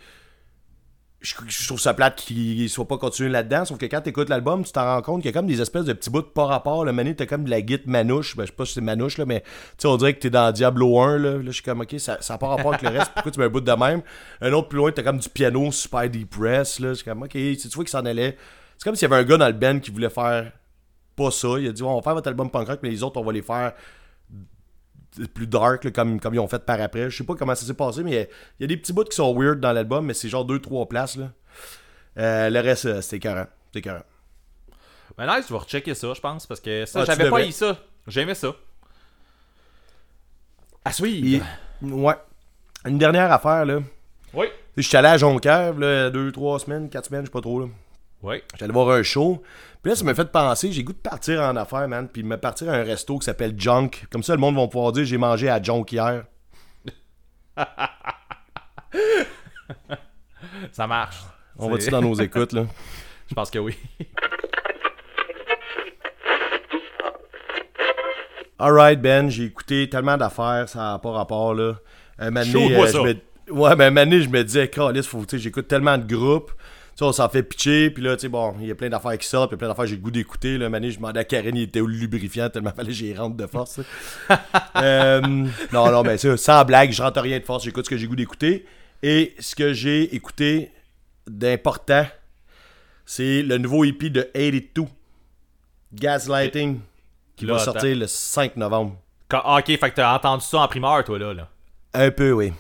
Je, 1.20 1.66
trouve 1.66 1.80
ça 1.80 1.94
plate 1.94 2.16
qu'il 2.16 2.62
ne 2.62 2.68
soit 2.68 2.86
pas 2.86 2.98
continué 2.98 3.30
là-dedans. 3.30 3.64
Sauf 3.64 3.78
que 3.78 3.86
quand 3.86 4.02
tu 4.02 4.10
écoutes 4.10 4.28
l'album, 4.28 4.62
tu 4.62 4.72
t'en 4.72 4.84
rends 4.84 5.00
compte 5.00 5.22
qu'il 5.22 5.30
y 5.30 5.32
a 5.32 5.32
comme 5.32 5.46
des 5.46 5.62
espèces 5.62 5.86
de 5.86 5.94
petits 5.94 6.10
bouts 6.10 6.20
de 6.20 6.26
pas 6.26 6.44
rapport. 6.44 6.84
Le 6.84 6.92
mané, 6.92 7.14
t'as 7.14 7.24
comme 7.24 7.44
de 7.44 7.50
la 7.50 7.62
guite 7.62 7.86
manouche. 7.86 8.36
Ben, 8.36 8.42
je 8.44 8.50
sais 8.50 8.56
pas 8.56 8.66
si 8.66 8.74
c'est 8.74 8.82
manouche, 8.82 9.16
là, 9.16 9.24
mais 9.24 9.42
tu 9.78 9.86
on 9.86 9.96
dirait 9.96 10.12
que 10.12 10.20
t'es 10.20 10.28
dans 10.28 10.52
Diablo 10.52 11.00
1. 11.00 11.18
Là, 11.18 11.30
là 11.30 11.38
je 11.46 11.50
suis 11.52 11.62
comme, 11.62 11.80
ok, 11.80 11.94
ça 11.98 12.18
n'a 12.28 12.38
pas 12.38 12.48
rapport 12.48 12.74
avec 12.74 12.82
le 12.82 12.90
reste. 12.90 13.12
Pourquoi 13.14 13.32
tu 13.32 13.40
mets 13.40 13.46
un 13.46 13.48
bout 13.48 13.62
de 13.62 13.72
même? 13.72 14.02
Un 14.42 14.52
autre 14.52 14.68
plus 14.68 14.76
loin, 14.76 14.92
t'as 14.92 15.02
comme 15.02 15.18
du 15.18 15.28
piano 15.30 15.72
super 15.72 16.10
deep 16.10 16.28
press. 16.28 16.78
Là, 16.78 16.88
je 16.90 16.94
suis 16.94 17.04
comme, 17.04 17.22
ok, 17.22 17.30
tu 17.30 17.68
vois 17.74 17.84
qu'il 17.84 17.88
s'en 17.88 18.04
allait. 18.04 18.36
C'est 18.76 18.84
comme 18.84 18.96
s'il 18.96 19.08
y 19.08 19.12
avait 19.12 19.22
un 19.22 19.24
gars 19.24 19.38
dans 19.38 19.46
le 19.46 19.54
band 19.54 19.78
qui 19.78 19.90
voulait 19.90 20.10
faire 20.10 20.52
pas 21.16 21.30
ça. 21.30 21.48
Il 21.58 21.68
a 21.68 21.72
dit, 21.72 21.82
on 21.82 21.94
va 21.96 22.02
faire 22.02 22.14
votre 22.14 22.28
album 22.28 22.50
punk 22.50 22.68
rock, 22.68 22.80
mais 22.82 22.90
les 22.90 23.02
autres, 23.02 23.20
on 23.20 23.24
va 23.24 23.32
les 23.32 23.42
faire 23.42 23.72
plus 25.32 25.46
dark, 25.46 25.84
là, 25.84 25.90
comme, 25.92 26.18
comme 26.18 26.34
ils 26.34 26.40
ont 26.40 26.48
fait 26.48 26.64
par 26.64 26.80
après. 26.80 27.08
Je 27.10 27.16
sais 27.16 27.24
pas 27.24 27.34
comment 27.36 27.54
ça 27.54 27.64
s'est 27.64 27.74
passé, 27.74 28.02
mais 28.02 28.10
il 28.10 28.14
y 28.14 28.18
a- 28.18 28.22
il 28.22 28.62
y, 28.62 28.64
a 28.64 28.66
des 28.66 28.76
petits 28.76 28.92
bouts 28.92 29.04
qui 29.04 29.14
sont 29.14 29.32
weird 29.38 29.60
dans 29.60 29.72
l'album, 29.72 30.04
mais 30.06 30.14
c'est 30.14 30.28
genre 30.28 30.44
2-3 30.44 30.88
places. 30.88 31.16
Là. 31.16 31.30
Euh, 32.18 32.50
le 32.50 32.60
reste, 32.60 32.86
euh, 32.86 33.00
c'était 33.00 33.16
écœurant. 33.18 33.46
C'était 33.66 33.78
écœurant. 33.78 34.02
Ben 35.16 35.26
nice, 35.36 35.46
je 35.48 35.52
vais 35.52 35.58
rechecker 35.60 35.94
ça, 35.94 36.12
je 36.14 36.20
pense, 36.20 36.46
parce 36.46 36.60
que 36.60 36.84
ça, 36.86 37.02
Ah, 37.02 37.04
j'avais 37.04 37.30
pas 37.30 37.46
eu 37.46 37.52
ça. 37.52 37.78
J'aimais 38.08 38.34
ça. 38.34 38.54
À 40.84 40.92
suivre. 40.92 41.44
ouais. 41.82 42.14
Une 42.86 42.98
dernière 42.98 43.32
affaire, 43.32 43.64
là. 43.64 43.78
Oui. 44.34 44.46
Je 44.76 44.82
suis 44.82 44.96
allé 44.96 45.08
à 45.08 45.16
Jonquière, 45.16 45.74
là, 45.74 46.10
2-3 46.10 46.58
semaines, 46.58 46.90
4 46.90 47.06
semaines, 47.06 47.22
je 47.22 47.26
sais 47.26 47.32
pas 47.32 47.40
trop, 47.40 47.60
là. 47.60 47.66
Oui. 48.22 48.42
J'allais 48.58 48.72
voir 48.72 48.90
un 48.90 49.02
show. 49.02 49.42
Puis 49.84 49.90
là, 49.90 49.96
ça 49.96 50.04
m'a 50.06 50.14
fait 50.14 50.32
penser, 50.32 50.72
j'ai 50.72 50.82
goût 50.82 50.94
de 50.94 50.98
partir 50.98 51.42
en 51.42 51.54
affaires, 51.56 51.86
man. 51.86 52.08
Puis 52.08 52.22
me 52.22 52.38
partir 52.38 52.70
à 52.70 52.72
un 52.72 52.84
resto 52.84 53.18
qui 53.18 53.26
s'appelle 53.26 53.52
Junk. 53.54 54.06
Comme 54.10 54.22
ça, 54.22 54.32
le 54.32 54.40
monde 54.40 54.56
va 54.56 54.66
pouvoir 54.66 54.92
dire 54.92 55.04
j'ai 55.04 55.18
mangé 55.18 55.50
à 55.50 55.62
Junk 55.62 55.84
hier. 55.92 56.24
Ça 60.72 60.86
marche. 60.86 61.18
On 61.58 61.68
va-tu 61.68 61.90
dans 61.90 62.00
nos 62.00 62.14
écoutes, 62.14 62.54
là? 62.54 62.64
Je 63.28 63.34
pense 63.34 63.50
que 63.50 63.58
oui. 63.58 63.76
Alright, 68.58 69.02
Ben, 69.02 69.28
j'ai 69.28 69.44
écouté 69.44 69.90
tellement 69.90 70.16
d'affaires, 70.16 70.66
ça 70.66 70.78
n'a 70.92 70.98
pas 70.98 71.10
rapport, 71.10 71.52
là. 71.52 71.74
Un 72.18 72.30
moment 72.30 72.40
donné, 72.40 72.52
Chaud-moi 72.52 72.86
euh, 72.86 72.90
ça. 72.90 72.98
je 72.98 73.02
me... 73.02 73.16
Ouais, 73.54 73.72
un 73.72 73.76
moment 73.76 73.90
donné, 73.90 74.22
je 74.22 74.30
me 74.30 74.42
disais, 74.42 74.68
Calis, 74.68 75.02
faut, 75.02 75.20
tu 75.26 75.36
sais, 75.36 75.38
j'écoute 75.38 75.68
tellement 75.68 75.98
de 75.98 76.06
groupes. 76.06 76.52
On 77.00 77.12
s'en 77.12 77.28
fait 77.28 77.42
pitcher, 77.42 77.90
puis 77.90 78.02
là, 78.02 78.14
tu 78.16 78.22
sais, 78.22 78.28
bon, 78.28 78.54
il 78.60 78.68
y 78.68 78.70
a 78.70 78.74
plein 78.74 78.88
d'affaires 78.88 79.18
qui 79.18 79.26
sortent, 79.26 79.50
puis 79.50 79.58
plein 79.58 79.68
d'affaires 79.68 79.84
que 79.84 79.90
j'ai 79.90 79.96
le 79.96 80.02
goût 80.02 80.10
d'écouter. 80.12 80.58
Là, 80.58 80.70
donné, 80.70 80.90
je 80.90 80.96
demandais 80.96 81.20
à 81.20 81.24
Karen, 81.24 81.56
il 81.56 81.62
était 81.62 81.80
au 81.80 81.86
lubrifiant, 81.86 82.48
tellement 82.48 82.70
fallait 82.70 82.88
que 82.88 82.94
j'y 82.94 83.14
rentre 83.14 83.36
de 83.36 83.46
force. 83.46 83.80
Euh, 84.76 85.20
non, 85.72 85.90
non, 85.92 86.02
mais 86.02 86.18
ça, 86.18 86.36
sans 86.36 86.64
blague, 86.64 86.90
je 86.90 87.00
rentre 87.00 87.20
rien 87.20 87.38
de 87.38 87.44
force, 87.44 87.62
j'écoute 87.64 87.84
ce 87.84 87.90
que 87.90 87.96
j'ai 87.96 88.02
le 88.02 88.08
goût 88.08 88.16
d'écouter. 88.16 88.66
Et 89.02 89.34
ce 89.38 89.54
que 89.54 89.72
j'ai 89.72 90.14
écouté 90.14 90.72
d'important, 91.28 92.06
c'est 93.06 93.42
le 93.42 93.56
nouveau 93.58 93.84
EP 93.84 94.10
de 94.10 94.22
82, 94.22 94.86
Gaslighting, 95.92 96.80
qui 97.36 97.46
Là, 97.46 97.54
va 97.54 97.58
sortir 97.60 97.96
le 97.96 98.06
5 98.06 98.56
novembre. 98.56 98.96
Quand- 99.28 99.42
ah, 99.44 99.58
ok, 99.58 99.66
fait 99.66 99.78
que 99.90 99.94
t'as 99.94 100.14
entendu 100.14 100.44
ça 100.44 100.58
en 100.58 100.68
primeur, 100.68 101.04
toi, 101.04 101.18
là. 101.18 101.34
là. 101.34 101.48
Un 101.92 102.10
peu, 102.10 102.32
oui. 102.32 102.52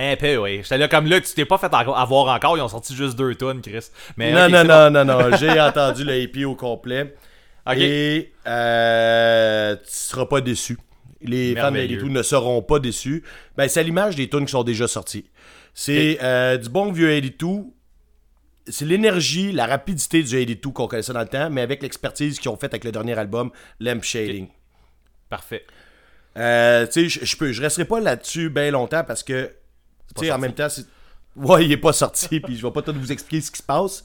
Un 0.00 0.14
peu, 0.16 0.36
oui. 0.36 0.60
J'étais 0.62 0.78
là 0.78 0.86
comme 0.86 1.06
là, 1.06 1.20
tu 1.20 1.34
t'es 1.34 1.44
pas 1.44 1.58
fait 1.58 1.72
avoir 1.74 2.34
encore, 2.34 2.56
ils 2.56 2.60
ont 2.60 2.68
sorti 2.68 2.94
juste 2.94 3.16
deux 3.16 3.34
tonnes, 3.34 3.60
Chris. 3.60 3.86
Mais, 4.16 4.30
non, 4.32 4.48
non, 4.48 4.90
non, 4.90 5.04
non, 5.04 5.04
non, 5.30 5.36
J'ai 5.36 5.60
entendu 5.60 6.04
le 6.04 6.14
EP 6.14 6.44
au 6.44 6.54
complet. 6.54 7.14
Et 7.82 8.32
euh, 8.46 9.74
tu 9.76 9.82
seras 9.90 10.26
pas 10.26 10.40
déçu. 10.40 10.78
Les 11.20 11.54
fans 11.62 11.72
de 11.72 11.78
Two 12.00 12.08
ne 12.08 12.22
seront 12.22 12.62
pas 12.62 12.78
déçus. 12.78 13.24
Ben, 13.56 13.68
c'est 13.68 13.80
à 13.80 13.82
l'image 13.82 14.14
des 14.14 14.28
tunes 14.30 14.46
qui 14.46 14.52
sont 14.52 14.62
déjà 14.62 14.86
sorties. 14.86 15.26
C'est 15.74 16.18
euh, 16.22 16.56
du 16.58 16.68
bon 16.68 16.92
vieux 16.92 17.08
82. 17.20 17.64
C'est 18.68 18.84
l'énergie, 18.84 19.50
la 19.50 19.66
rapidité 19.66 20.22
du 20.22 20.30
82 20.30 20.70
qu'on 20.70 20.86
connaissait 20.86 21.12
dans 21.12 21.20
le 21.20 21.26
temps, 21.26 21.50
mais 21.50 21.60
avec 21.62 21.82
l'expertise 21.82 22.38
qu'ils 22.38 22.50
ont 22.50 22.56
faite 22.56 22.72
avec 22.72 22.84
le 22.84 22.92
dernier 22.92 23.18
album, 23.18 23.50
Lamp 23.80 24.02
Shading. 24.02 24.48
Parfait. 25.28 25.64
Euh, 26.36 26.86
tu 26.86 27.08
sais, 27.10 27.20
je- 27.20 27.24
je 27.24 27.36
peux, 27.36 27.50
je 27.52 27.60
resterai 27.62 27.84
pas 27.86 27.98
là-dessus 28.00 28.48
bien 28.50 28.70
longtemps 28.70 29.02
parce 29.04 29.22
que, 29.24 29.50
tu 30.16 30.24
sais, 30.24 30.32
en 30.32 30.38
même 30.38 30.52
temps, 30.54 30.68
c'est... 30.68 30.84
ouais, 31.36 31.64
il 31.64 31.72
est 31.72 31.76
pas 31.76 31.92
sorti, 31.92 32.40
puis 32.44 32.56
je 32.56 32.66
vais 32.66 32.72
pas 32.72 32.82
tout 32.82 32.92
vous 32.94 33.12
expliquer 33.12 33.42
ce 33.44 33.50
qui 33.50 33.58
se 33.58 33.62
passe. 33.62 34.04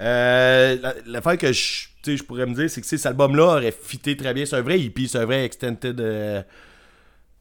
Euh, 0.00 0.76
la- 0.80 0.94
L'affaire 1.06 1.38
que 1.38 1.52
je, 1.52 1.86
je 2.04 2.22
pourrais 2.22 2.46
me 2.46 2.54
dire, 2.54 2.68
c'est 2.70 2.80
que 2.80 2.86
cet 2.86 3.06
album-là 3.06 3.44
aurait 3.58 3.72
fité 3.72 4.16
très 4.16 4.34
bien. 4.34 4.44
C'est 4.46 4.56
un 4.56 4.62
vrai 4.62 4.80
EP, 4.80 5.06
c'est 5.06 5.18
un 5.18 5.24
vrai 5.26 5.44
extended 5.44 6.00
euh, 6.00 6.42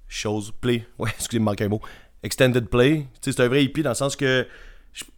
chose, 0.07 0.51
play. 0.61 0.85
Ouais, 0.97 1.09
excusez-moi, 1.17 1.51
manque 1.53 1.61
un 1.61 1.69
mot. 1.69 1.81
Extended 2.23 2.67
play. 2.69 3.07
C'est 3.21 3.39
un 3.39 3.47
vrai 3.47 3.63
EP 3.63 3.81
dans 3.81 3.91
le 3.91 3.95
sens 3.95 4.15
que 4.15 4.45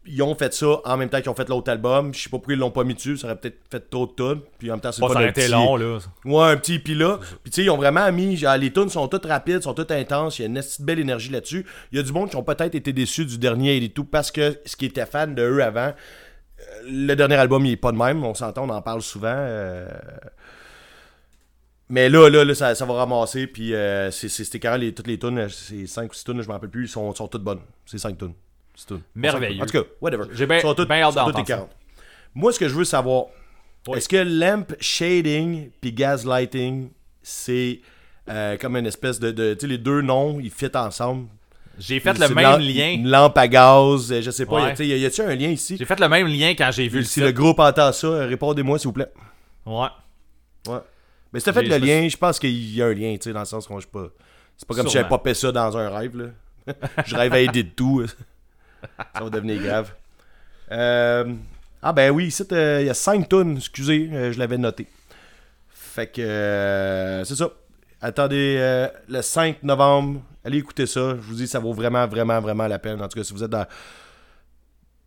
ils 0.06 0.22
ont 0.22 0.36
fait 0.36 0.54
ça 0.54 0.82
en 0.86 0.98
même 0.98 1.10
temps 1.10 1.20
qu'ils 1.20 1.30
ont 1.30 1.36
fait 1.36 1.50
l'autre 1.50 1.72
album. 1.72 2.14
Je 2.14 2.20
sais 2.22 2.30
pas 2.30 2.38
pourquoi 2.38 2.54
ils 2.54 2.60
l'ont 2.60 2.70
pas 2.72 2.84
mis 2.84 2.94
dessus, 2.94 3.18
ça 3.18 3.26
aurait 3.28 3.36
peut-être 3.38 3.58
fait 3.72 3.80
trop 3.90 4.06
de 4.06 4.12
tunes. 4.12 4.42
Puis 4.60 4.70
en 4.70 4.76
même 4.76 4.82
temps, 4.82 4.92
c'est 4.92 5.02
Pas 5.02 5.08
pas 5.08 5.14
ça 5.16 5.24
été 5.24 5.42
petit- 5.42 5.52
long, 5.52 5.76
là. 5.76 5.98
Ouais, 6.26 6.44
un 6.52 6.58
petit 6.58 6.76
EP 6.76 6.94
là. 6.94 7.18
Puis 7.42 7.52
tu 7.52 7.56
sais, 7.62 7.64
ils 7.64 7.70
ont 7.72 7.78
vraiment 7.78 8.12
mis. 8.12 8.38
genre, 8.38 8.56
les 8.58 8.72
tunes 8.72 8.90
sont 8.90 9.08
toutes 9.08 9.26
rapides, 9.26 9.64
sont 9.64 9.74
toutes 9.74 9.92
intenses. 9.92 10.38
Il 10.40 10.42
y 10.44 10.46
a 10.46 10.48
une 10.50 10.62
belle 10.82 11.00
énergie 11.00 11.30
là-dessus. 11.32 11.66
Il 11.92 11.98
y 11.98 12.00
a 12.00 12.04
du 12.04 12.12
monde 12.12 12.30
qui 12.30 12.36
ont 12.36 12.44
peut-être 12.44 12.76
été 12.76 12.94
déçus 12.94 13.26
du 13.26 13.38
dernier 13.40 13.78
et 13.78 13.90
tout 13.90 14.06
parce 14.06 14.30
que 14.32 14.60
ce 14.66 14.76
qui 14.76 14.86
était 14.86 15.06
fan 15.08 15.34
de 15.34 15.42
eux 15.42 15.64
avant, 15.64 15.92
euh, 16.60 16.64
le 16.86 17.16
dernier 17.16 17.36
album, 17.36 17.66
il 17.66 17.72
est 17.72 17.78
pas 17.78 17.92
de 17.92 17.98
même. 17.98 18.24
On 18.24 18.36
s'entend, 18.36 18.66
on 18.66 18.70
en 18.70 18.82
parle 18.84 19.02
souvent. 19.02 19.34
euh, 19.36 19.88
Mais 21.90 22.10
là, 22.10 22.30
là, 22.30 22.44
là, 22.46 22.56
ça, 22.56 22.74
ça 22.76 22.86
va 22.86 22.94
ramasser. 22.94 23.48
Puis 23.48 23.74
euh, 23.74 24.10
c'est- 24.12 24.30
c'était 24.30 24.60
carré, 24.60 24.78
les, 24.80 24.94
toutes 24.94 25.08
les 25.08 25.20
tunes, 25.20 25.48
c'est 25.50 25.86
5 25.88 26.12
ou 26.12 26.14
6 26.14 26.24
tunes, 26.26 26.42
je 26.42 26.48
m'en 26.48 26.54
rappelle 26.54 26.70
plus, 26.70 26.86
ils 26.86 26.90
sont, 26.90 27.14
sont 27.14 27.28
toutes 27.28 27.44
bonnes. 27.44 27.60
C'est 27.86 27.98
5 27.98 28.18
tunes. 28.18 28.34
Six 28.76 28.86
tunes. 28.88 29.02
Merveilleux. 29.16 29.62
En 29.62 29.66
tout 29.66 29.72
cas, 29.84 29.88
whatever. 30.02 30.24
J'ai 30.34 30.46
bien- 30.46 30.58
hâte 30.64 30.78
d'entendre. 31.16 31.70
Moi, 32.36 32.52
ce 32.52 32.60
que 32.60 32.68
je 32.68 32.74
veux 32.74 32.84
savoir, 32.86 33.26
Oui. 33.88 33.98
est-ce 33.98 34.10
que 34.10 34.18
lamp 34.18 34.66
shading 34.80 35.70
puis 35.82 35.92
gaslighting, 35.94 36.90
c'est 37.22 37.82
euh, 38.30 38.58
comme 38.58 38.76
une 38.78 38.86
espèce 38.86 39.20
de, 39.20 39.32
de- 39.32 39.54
Tu 39.54 39.62
sais, 39.62 39.68
les 39.68 39.78
deux 39.78 40.02
noms, 40.02 40.40
ils 40.40 40.50
fit 40.50 40.72
ensemble? 40.76 41.28
J'ai 41.78 42.00
fait 42.00 42.16
C'est 42.16 42.28
le 42.30 42.34
même 42.36 42.60
lien. 42.60 42.92
Une 42.94 43.10
lampe 43.10 43.38
à 43.38 43.48
gaz, 43.48 44.12
euh, 44.12 44.22
je 44.22 44.32
sais 44.32 44.46
pas. 44.46 44.74
Ouais. 44.76 44.88
y 44.88 45.06
a-tu 45.06 45.22
un 45.22 45.36
lien 45.36 45.50
ici? 45.50 45.76
J'ai 45.78 45.86
fait 45.86 46.00
le 46.00 46.08
même 46.08 46.28
lien 46.28 46.50
quand 46.56 46.72
j'ai 46.72 46.88
vu 46.88 47.00
le 47.00 47.04
Si 47.04 47.14
site. 47.16 47.24
le 47.24 47.32
groupe 47.32 47.60
entend 47.60 47.92
ça, 47.92 48.08
euh, 48.08 48.28
répondez-moi, 48.28 48.78
s'il 48.80 48.88
vous 48.88 48.94
plaît. 48.94 49.12
Ouais. 49.66 49.88
Ouais. 50.68 50.78
Mais 51.34 51.40
si 51.40 51.46
t'as 51.46 51.54
fait 51.54 51.64
le 51.64 51.78
lien, 51.78 52.08
je 52.08 52.16
pense 52.18 52.38
qu'il 52.40 52.76
y 52.76 52.82
a 52.82 52.86
un 52.86 52.94
lien, 52.94 53.14
tu 53.18 53.24
sais, 53.24 53.34
dans 53.34 53.40
le 53.40 53.46
sens 53.46 53.66
qu'on 53.68 53.80
je 53.80 53.86
sais 53.86 53.92
pas. 53.92 54.08
C'est 54.56 54.68
pas 54.68 54.76
comme 54.76 54.88
si 54.88 54.94
j'avais 54.94 55.06
Sûrement. 55.06 55.18
popé 55.18 55.34
ça 55.34 55.52
dans 55.52 55.76
un 55.78 55.90
rêve, 55.90 56.16
là. 56.16 56.26
je 57.06 57.16
rêve 57.16 57.34
à 57.34 57.40
aider 57.40 57.64
de 57.64 57.70
tout. 57.72 58.06
Ça 59.16 59.24
va 59.24 59.30
devenir 59.30 59.62
grave. 59.62 59.92
Euh, 60.72 61.34
Ah 61.82 61.94
ben 61.94 62.12
oui, 62.12 62.34
euh, 62.52 62.80
il 62.82 62.88
y 62.88 62.90
a 62.90 62.94
5 62.94 63.28
tonnes, 63.30 63.58
excusez, 63.58 64.10
euh, 64.12 64.32
je 64.32 64.40
l'avais 64.40 64.58
noté. 64.58 64.88
Fait 65.70 66.08
que 66.08 67.22
c'est 67.26 67.36
ça. 67.36 67.50
Attendez 68.02 68.88
le 69.08 69.22
5 69.22 69.64
novembre, 69.64 70.22
allez 70.44 70.58
écouter 70.58 70.86
ça. 70.88 71.12
Je 71.12 71.22
vous 71.22 71.36
dis, 71.36 71.48
ça 71.48 71.60
vaut 71.60 71.74
vraiment, 71.74 72.08
vraiment, 72.08 72.40
vraiment 72.42 72.68
la 72.68 72.80
peine. 72.80 73.02
En 73.02 73.08
tout 73.08 73.18
cas, 73.18 73.24
si 73.24 73.34
vous 73.34 73.44
êtes 73.44 73.52
dans. 73.52 73.66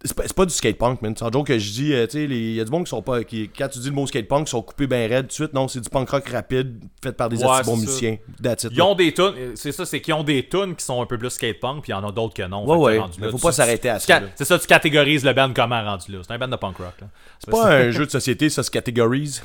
C'est 0.04 0.14
pas, 0.14 0.24
pas 0.24 0.44
du 0.44 0.52
skate 0.52 0.76
punk, 0.76 1.00
man. 1.02 1.14
C'est 1.16 1.24
en 1.24 1.32
joke 1.32 1.46
que 1.46 1.58
je 1.58 1.72
dis, 1.72 1.92
euh, 1.94 2.06
tu 2.06 2.12
sais, 2.18 2.24
il 2.24 2.52
y 2.54 2.60
a 2.60 2.64
du 2.64 2.70
monde 2.70 2.84
qui 2.84 2.90
sont 2.90 3.00
pas. 3.02 3.24
Qui, 3.24 3.48
quand 3.48 3.66
tu 3.68 3.78
dis 3.78 3.88
le 3.88 3.94
mot 3.94 4.06
skate 4.06 4.28
punk, 4.28 4.46
ils 4.46 4.50
sont 4.50 4.60
coupés 4.62 4.86
bien 4.86 5.08
raides 5.08 5.22
tout 5.22 5.28
de 5.28 5.32
suite. 5.32 5.54
Non, 5.54 5.66
c'est 5.68 5.80
du 5.80 5.88
punk 5.88 6.08
rock 6.10 6.28
rapide, 6.28 6.84
fait 7.02 7.12
par 7.12 7.28
des 7.30 7.42
Ouais, 7.42 7.50
assez 7.50 7.70
bons 7.70 7.76
musiciens. 7.78 8.18
It, 8.44 8.66
Ils 8.70 8.82
ont 8.82 8.94
des 8.94 9.12
tunes, 9.14 9.32
euh, 9.36 9.52
c'est 9.54 9.72
ça, 9.72 9.86
c'est 9.86 10.00
qu'ils 10.02 10.12
ont 10.14 10.22
des 10.22 10.46
tunes 10.46 10.76
qui 10.76 10.84
sont 10.84 11.00
un 11.02 11.06
peu 11.06 11.16
plus 11.18 11.30
skate 11.30 11.58
punk, 11.60 11.82
puis 11.82 11.92
il 11.92 11.94
y 11.96 11.98
en 11.98 12.06
a 12.06 12.12
d'autres 12.12 12.34
que 12.34 12.42
non. 12.46 12.64
Ouais, 12.66 12.92
Fait 12.92 12.98
ouais, 13.00 13.06
mais 13.18 13.24
là, 13.26 13.30
faut 13.32 13.38
tu- 13.38 13.42
pas 13.42 13.52
s'arrêter 13.52 13.88
à 13.88 13.98
ça. 13.98 14.20
C'est 14.36 14.44
ça, 14.44 14.58
tu 14.58 14.66
catégorises 14.66 15.24
le 15.24 15.32
band 15.32 15.52
comment 15.54 15.82
rendu 15.82 16.12
là. 16.12 16.18
C'est 16.22 16.32
un 16.34 16.38
band 16.38 16.48
de 16.48 16.56
punk 16.56 16.76
rock. 16.76 16.94
Là. 17.00 17.08
C'est 17.38 17.50
pas 17.50 17.66
un 17.72 17.90
jeu 17.90 18.04
de 18.06 18.10
société, 18.10 18.48
ça 18.50 18.62
se 18.62 18.70
catégorise? 18.70 19.42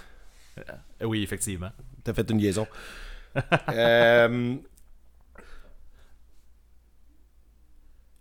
Euh, 0.59 1.05
Oui, 1.05 1.23
effectivement. 1.23 1.69
T'as 2.03 2.13
fait 2.13 2.29
une 2.29 2.39
liaison. 2.39 2.67
euh... 3.73 4.55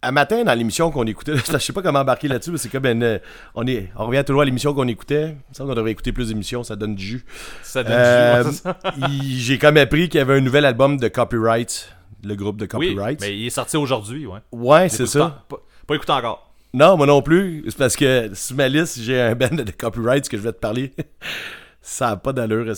Un 0.02 0.12
matin, 0.12 0.44
dans 0.44 0.54
l'émission 0.54 0.90
qu'on 0.90 1.04
écoutait, 1.06 1.34
je 1.52 1.58
sais 1.58 1.72
pas 1.74 1.82
comment 1.82 1.98
embarquer 2.00 2.26
là-dessus, 2.28 2.50
mais 2.52 2.58
c'est 2.58 2.70
comme 2.70 2.86
euh, 2.86 3.18
on, 3.54 3.66
est, 3.66 3.90
on 3.96 4.06
revient 4.06 4.24
toujours 4.26 4.40
à 4.42 4.44
l'émission 4.46 4.72
qu'on 4.72 4.88
écoutait. 4.88 5.24
Il 5.28 5.50
me 5.50 5.54
semble 5.54 5.68
qu'on 5.70 5.74
devrait 5.76 5.90
écouter 5.90 6.12
plus 6.12 6.28
d'émissions, 6.28 6.62
ça 6.64 6.74
donne 6.76 6.94
du 6.94 7.04
jus. 7.04 7.24
Ça 7.62 7.82
donne 7.82 7.92
Euh, 7.94 8.44
du 8.44 8.50
jus, 8.50 8.56
ouais, 8.64 8.72
ça. 8.72 8.78
il- 9.08 9.38
J'ai 9.38 9.58
comme 9.58 9.76
appris 9.76 10.08
qu'il 10.08 10.18
y 10.18 10.22
avait 10.22 10.36
un 10.38 10.40
nouvel 10.40 10.64
album 10.64 10.96
de 10.96 11.08
Copyright, 11.08 11.94
le 12.24 12.34
groupe 12.34 12.56
de 12.56 12.64
Oui, 12.76 12.88
Copyright. 12.94 13.20
mais 13.20 13.38
il 13.38 13.46
est 13.46 13.50
sorti 13.50 13.76
aujourd'hui, 13.76 14.26
ouais. 14.26 14.38
Ouais, 14.52 14.88
c'est 14.88 15.04
ça. 15.06 15.44
Pas, 15.48 15.58
pas 15.86 15.94
écouté 15.96 16.12
encore. 16.12 16.50
Non, 16.72 16.96
moi 16.96 17.06
non 17.06 17.20
plus. 17.20 17.64
C'est 17.68 17.76
parce 17.76 17.96
que 17.96 18.30
sur 18.32 18.56
ma 18.56 18.68
liste, 18.68 19.00
j'ai 19.02 19.20
un 19.20 19.34
band 19.34 19.48
de 19.48 19.70
copyright 19.72 20.28
que 20.28 20.36
je 20.38 20.42
vais 20.42 20.52
te 20.52 20.58
parler. 20.60 20.92
ça 21.82 22.10
n'a 22.10 22.16
pas 22.16 22.32
d'allure, 22.32 22.72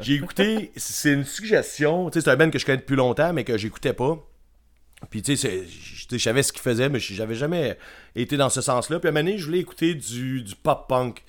J'ai 0.00 0.14
écouté, 0.14 0.70
c'est 0.76 1.14
une 1.14 1.24
suggestion. 1.24 2.10
C'est 2.12 2.28
un 2.28 2.36
band 2.36 2.50
que 2.50 2.58
je 2.60 2.66
connais 2.66 2.78
depuis 2.78 2.96
longtemps, 2.96 3.32
mais 3.32 3.42
que 3.44 3.56
j'écoutais 3.56 3.94
pas. 3.94 4.18
Puis, 5.10 5.22
tu 5.22 5.36
sais, 5.36 5.48
c'est- 5.48 5.64
je 6.10 6.18
savais 6.18 6.42
ce 6.42 6.52
qu'il 6.52 6.62
faisait, 6.62 6.88
mais 6.88 6.98
j'avais 6.98 7.34
jamais 7.34 7.78
été 8.14 8.36
dans 8.36 8.48
ce 8.48 8.60
sens-là. 8.60 8.98
Puis, 8.98 9.08
à 9.08 9.10
un 9.10 9.12
moment 9.12 9.24
donné, 9.24 9.38
je 9.38 9.46
voulais 9.46 9.60
écouter 9.60 9.94
du, 9.94 10.42
du 10.42 10.56
pop-punk. 10.56 11.24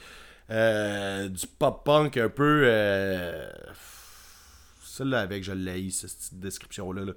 Euh, 0.51 1.27
du 1.27 1.45
pop-punk 1.47 2.17
un 2.17 2.29
peu. 2.29 2.63
Euh... 2.65 3.49
Celle-là 4.83 5.21
avec, 5.21 5.43
je 5.43 5.51
l'ai, 5.51 5.89
cette 5.91 6.39
description-là. 6.39 7.05
là. 7.05 7.13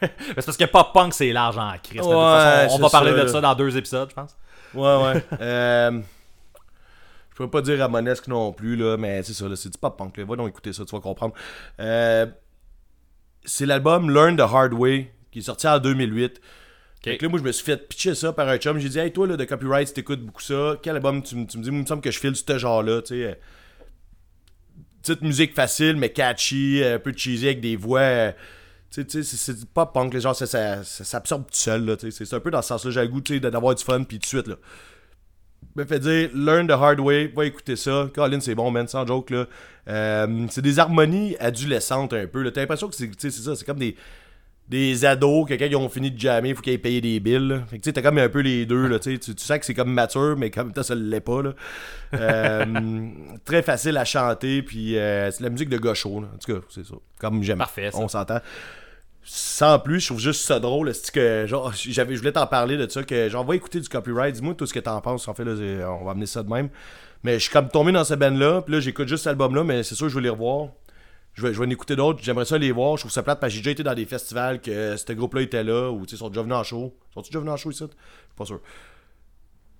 C'est 0.00 0.44
parce 0.44 0.56
que 0.56 0.64
pop 0.64 0.92
punk, 0.92 1.14
c'est 1.14 1.32
large 1.32 1.56
en 1.58 1.70
Ouais, 1.70 1.78
façon, 1.78 2.76
on 2.76 2.78
va 2.78 2.90
parler 2.90 3.12
ça, 3.12 3.22
de 3.22 3.28
ça 3.28 3.40
dans 3.40 3.54
deux 3.54 3.76
épisodes, 3.76 4.08
je 4.10 4.14
pense. 4.14 4.36
Ouais, 4.74 4.82
ouais. 4.82 5.24
euh, 5.40 6.00
je 7.30 7.36
peux 7.36 7.48
pas 7.48 7.62
dire 7.62 7.78
Ramonesque 7.78 8.28
non 8.28 8.52
plus, 8.52 8.76
là, 8.76 8.96
mais 8.96 9.22
c'est 9.22 9.32
ça, 9.32 9.48
là, 9.48 9.56
c'est 9.56 9.70
du 9.70 9.78
pop 9.78 9.96
punk. 9.96 10.16
Là. 10.16 10.24
Va 10.24 10.36
donc 10.36 10.48
écouter 10.48 10.72
ça, 10.72 10.84
tu 10.84 10.94
vas 10.94 11.00
comprendre. 11.00 11.34
Euh, 11.80 12.26
c'est 13.44 13.66
l'album 13.66 14.10
Learn 14.10 14.36
the 14.36 14.40
Hard 14.40 14.74
Way 14.74 15.12
qui 15.38 15.44
est 15.44 15.46
sorti 15.46 15.66
en 15.68 15.78
2008. 15.78 16.40
Fait 17.04 17.16
que 17.16 17.24
là, 17.24 17.28
moi, 17.30 17.38
je 17.38 17.44
me 17.44 17.52
suis 17.52 17.64
fait 17.64 17.88
pitcher 17.88 18.14
ça 18.14 18.32
par 18.32 18.48
un 18.48 18.56
chum. 18.58 18.78
J'ai 18.78 18.88
dit, 18.88 18.98
hey, 18.98 19.12
toi, 19.12 19.26
là, 19.26 19.36
de 19.36 19.44
copyright, 19.44 19.88
si 19.88 19.94
t'écoutes 19.94 20.20
beaucoup 20.20 20.42
ça, 20.42 20.76
quel 20.82 20.96
album 20.96 21.22
tu, 21.22 21.36
me 21.36 21.44
dis, 21.44 21.56
il 21.68 21.72
me 21.72 21.86
semble 21.86 22.02
que 22.02 22.10
je 22.10 22.18
file 22.18 22.34
ce 22.34 22.58
genre-là, 22.58 23.02
tu 23.02 23.08
sais. 23.14 23.24
euh, 23.24 23.34
Petite 25.02 25.22
musique 25.22 25.54
facile, 25.54 25.96
mais 25.96 26.10
catchy, 26.10 26.82
un 26.84 26.98
peu 26.98 27.12
cheesy 27.16 27.46
avec 27.46 27.60
des 27.60 27.76
voix. 27.76 28.00
euh, 28.00 28.32
tu 28.92 29.04
sais, 29.08 29.22
c'est 29.22 29.64
pop 29.66 29.92
punk, 29.94 30.16
gens, 30.18 30.34
ça, 30.34 30.46
ça, 30.46 30.82
ça 30.82 31.04
s'absorbe 31.04 31.44
tout 31.44 31.54
seul, 31.56 31.84
là, 31.84 31.96
tu 31.96 32.10
sais. 32.10 32.24
C'est- 32.24 32.34
un 32.34 32.40
peu 32.40 32.50
dans 32.50 32.62
ce 32.62 32.68
sens-là. 32.68 32.90
J'ai 32.90 33.02
le 33.02 33.08
goût, 33.08 33.20
tu 33.20 33.34
sais, 33.34 33.40
d'avoir 33.40 33.74
du 33.74 33.84
fun, 33.84 34.02
puis 34.02 34.18
tout 34.18 34.22
de 34.22 34.26
suite, 34.26 34.46
là. 34.48 34.56
Me 35.76 35.84
fait 35.84 36.00
dire, 36.00 36.30
learn 36.34 36.66
the 36.66 36.72
hard 36.72 36.98
way, 37.00 37.28
va 37.34 37.44
écouter 37.46 37.76
ça. 37.76 38.10
Colin, 38.14 38.40
c'est 38.40 38.54
bon, 38.56 38.70
man, 38.70 38.88
sans 38.88 39.06
joke, 39.06 39.30
là. 39.30 39.46
Euh, 39.88 40.46
c'est 40.50 40.62
des 40.62 40.78
harmonies 40.80 41.36
adolescentes, 41.38 42.12
un 42.12 42.26
peu, 42.26 42.42
là. 42.42 42.50
T'as 42.50 42.62
l'impression 42.62 42.88
que 42.88 42.94
c'est 42.96 43.30
ça, 43.30 43.54
c'est 43.54 43.64
comme 43.64 43.78
des 43.78 43.94
des 44.68 45.04
ados 45.06 45.48
que 45.48 45.54
quand 45.54 45.64
ils 45.64 45.76
ont 45.76 45.88
fini 45.88 46.10
de 46.10 46.18
jammer, 46.18 46.50
il 46.50 46.54
faut 46.54 46.60
qu'ils 46.60 46.74
aient 46.74 46.78
payé 46.78 47.00
des 47.00 47.20
billes. 47.20 47.48
là. 47.48 47.60
Fait 47.70 47.78
que 47.78 47.82
tu 47.82 47.88
sais, 47.88 47.92
t'as 47.92 48.02
comme 48.02 48.18
un 48.18 48.28
peu 48.28 48.40
les 48.40 48.66
deux, 48.66 48.86
là, 48.86 48.98
tu 48.98 49.12
sais. 49.14 49.18
Tu 49.18 49.32
sens 49.36 49.58
que 49.58 49.64
c'est 49.64 49.74
comme 49.74 49.92
mature, 49.92 50.36
mais 50.36 50.50
comme 50.50 50.72
ça, 50.74 50.82
ça 50.82 50.94
l'est 50.94 51.20
pas, 51.20 51.42
là. 51.42 51.52
Euh, 52.14 53.08
très 53.44 53.62
facile 53.62 53.96
à 53.96 54.04
chanter, 54.04 54.62
puis 54.62 54.98
euh, 54.98 55.30
c'est 55.30 55.38
de 55.38 55.44
la 55.44 55.50
musique 55.50 55.70
de 55.70 55.78
gaucho, 55.78 56.20
là. 56.20 56.28
En 56.34 56.38
tout 56.38 56.52
cas, 56.52 56.66
c'est 56.68 56.84
ça. 56.84 56.94
Comme 57.18 57.42
j'aime. 57.42 57.58
Parfait, 57.58 57.90
ça. 57.90 57.98
On 57.98 58.08
s'entend. 58.08 58.40
Sans 59.30 59.78
plus, 59.78 60.00
je 60.00 60.06
trouve 60.06 60.20
juste 60.20 60.42
ça 60.42 60.58
drôle, 60.58 60.94
c'est 60.94 61.10
que 61.10 61.44
genre 61.46 61.70
j'avais 61.74 62.14
je 62.14 62.20
voulais 62.20 62.32
t'en 62.32 62.46
parler 62.46 62.78
de 62.78 62.88
ça 62.88 63.02
que 63.02 63.28
genre 63.28 63.44
va 63.44 63.56
écouter 63.56 63.78
du 63.78 63.86
copyright, 63.86 64.34
dis-moi 64.34 64.54
tout 64.54 64.64
ce 64.64 64.72
que 64.72 64.80
t'en 64.80 64.98
penses. 65.02 65.28
En 65.28 65.34
fait 65.34 65.44
là, 65.44 65.52
on 66.00 66.04
va 66.06 66.12
amener 66.12 66.24
ça 66.24 66.42
de 66.42 66.48
même. 66.48 66.70
Mais 67.24 67.34
je 67.34 67.40
suis 67.40 67.52
comme 67.52 67.68
tombé 67.68 67.92
dans 67.92 68.04
ce 68.04 68.14
band 68.14 68.30
là, 68.30 68.62
puis 68.62 68.72
là 68.72 68.80
j'écoute 68.80 69.06
juste 69.06 69.24
cet 69.24 69.32
album 69.32 69.54
là, 69.54 69.64
mais 69.64 69.82
c'est 69.82 69.94
sûr 69.94 70.06
que 70.06 70.12
je 70.12 70.14
vais 70.14 70.22
les 70.22 70.30
revoir. 70.30 70.68
Je 71.38 71.46
vais, 71.46 71.54
je 71.54 71.58
vais 71.60 71.66
en 71.66 71.70
écouter 71.70 71.94
d'autres, 71.94 72.18
j'aimerais 72.20 72.44
ça 72.44 72.58
les 72.58 72.72
voir. 72.72 72.96
Je 72.96 73.02
trouve 73.02 73.12
ça 73.12 73.22
plate 73.22 73.38
parce 73.38 73.52
que 73.52 73.56
j'ai 73.56 73.60
déjà 73.60 73.70
été 73.70 73.82
dans 73.84 73.94
des 73.94 74.06
festivals 74.06 74.60
que 74.60 74.96
ce 74.96 75.12
groupe-là 75.12 75.42
était 75.42 75.62
là, 75.62 75.88
ou 75.90 76.00
tu 76.04 76.10
sais, 76.10 76.16
ils 76.16 76.18
sont 76.18 76.28
déjà 76.30 76.42
venus 76.42 76.56
en 76.56 76.64
show. 76.64 76.94
Sont-ils 77.14 77.28
déjà 77.30 77.38
venus 77.38 77.52
en 77.52 77.56
show 77.56 77.70
ici? 77.70 77.84
Je 77.84 77.86
suis 77.86 78.36
pas 78.36 78.44
sûr. 78.44 78.60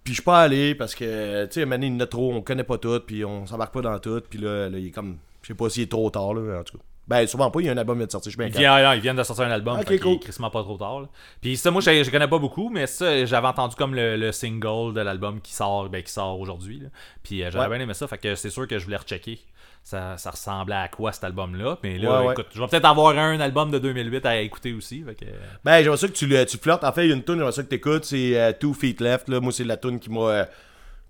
Puis 0.04 0.12
je 0.14 0.20
suis 0.20 0.22
pas 0.22 0.40
allé 0.40 0.74
parce 0.76 0.94
que, 0.94 1.46
tu 1.46 1.54
sais, 1.54 1.66
maintenant, 1.66 1.86
il 1.86 1.92
y 1.92 1.96
en 1.96 2.00
a 2.00 2.06
trop, 2.06 2.32
on 2.32 2.40
connaît 2.42 2.62
pas 2.64 2.78
tout, 2.78 3.00
puis 3.06 3.24
on 3.24 3.44
s'embarque 3.46 3.74
pas 3.74 3.82
dans 3.82 3.98
tout, 3.98 4.22
puis 4.30 4.38
là, 4.38 4.68
là, 4.70 4.78
il 4.78 4.86
est 4.86 4.90
comme, 4.90 5.18
je 5.42 5.48
sais 5.48 5.54
pas 5.54 5.68
s'il 5.68 5.82
est 5.82 5.90
trop 5.90 6.08
tard, 6.10 6.32
là, 6.34 6.60
en 6.60 6.62
tout 6.62 6.78
cas. 6.78 6.84
Ben, 7.08 7.26
souvent 7.26 7.50
pas, 7.50 7.60
il 7.60 7.66
y 7.66 7.68
a 7.70 7.72
un 7.72 7.76
album 7.78 7.96
qui 7.96 8.00
vient 8.00 8.06
de 8.06 8.12
sortir, 8.12 8.30
je 8.30 8.36
suis 8.36 8.38
bien 8.38 8.46
Ils 8.48 8.52
capable. 8.52 8.80
viennent, 8.82 8.96
ils 8.98 9.00
viennent 9.00 9.16
de 9.16 9.22
sortir 9.22 9.44
un 9.46 9.50
album, 9.50 9.78
Ok, 9.78 9.88
fait 9.88 9.94
qu'il 9.94 10.00
cool. 10.02 10.12
est 10.12 10.18
crissement 10.18 10.50
pas 10.50 10.62
trop 10.62 10.76
tard. 10.76 11.00
là. 11.00 11.08
Puis 11.40 11.56
ça, 11.56 11.70
moi, 11.70 11.80
je, 11.80 12.04
je 12.04 12.10
connais 12.10 12.28
pas 12.28 12.38
beaucoup, 12.38 12.68
mais 12.68 12.86
ça, 12.86 13.24
j'avais 13.24 13.46
entendu 13.48 13.74
comme 13.76 13.94
le, 13.94 14.16
le 14.16 14.30
single 14.30 14.92
de 14.94 15.00
l'album 15.00 15.40
qui 15.40 15.54
sort, 15.54 15.88
ben, 15.88 16.02
qui 16.02 16.12
sort 16.12 16.38
aujourd'hui. 16.38 16.82
Puis 17.22 17.42
euh, 17.42 17.50
j'avais 17.50 17.64
Ouais. 17.64 17.76
bien 17.76 17.84
aimé 17.84 17.94
ça, 17.94 18.06
fait 18.06 18.18
que 18.18 18.34
c'est 18.34 18.50
sûr 18.50 18.66
que 18.68 18.78
je 18.78 18.84
voulais 18.84 18.98
rechecker. 18.98 19.38
Ça, 19.82 20.18
ça 20.18 20.30
ressemblait 20.30 20.74
à 20.76 20.88
quoi 20.88 21.12
cet 21.12 21.24
album-là? 21.24 21.78
Mais 21.82 21.96
là, 21.98 22.20
Ouais, 22.20 22.26
ouais. 22.26 22.32
écoute, 22.34 22.48
je 22.54 22.60
vais 22.60 22.66
peut-être 22.66 22.84
avoir 22.84 23.16
un 23.16 23.40
album 23.40 23.70
de 23.70 23.78
2008 23.78 24.26
à 24.26 24.38
écouter 24.40 24.74
aussi. 24.74 25.02
Fait 25.02 25.14
que... 25.14 25.24
Ben, 25.64 25.82
j'aimerais 25.82 25.96
ça 25.96 26.08
que 26.08 26.12
tu, 26.12 26.26
le- 26.26 26.44
tu 26.44 26.58
flirtes. 26.58 26.84
En 26.84 26.92
fait, 26.92 27.04
il 27.06 27.08
y 27.08 27.12
a 27.12 27.14
une 27.14 27.24
tune, 27.24 27.36
j'aimerais 27.36 27.52
ça 27.52 27.62
que 27.62 27.68
t'écoutes, 27.68 28.04
c'est 28.04 28.38
euh, 28.38 28.52
Two 28.52 28.74
Feet 28.74 29.00
Left, 29.00 29.28
là. 29.28 29.40
Moi, 29.40 29.50
c'est 29.52 29.64
la 29.64 29.78
tune 29.78 29.98
qui 29.98 30.10
m'a, 30.10 30.20
euh, 30.20 30.44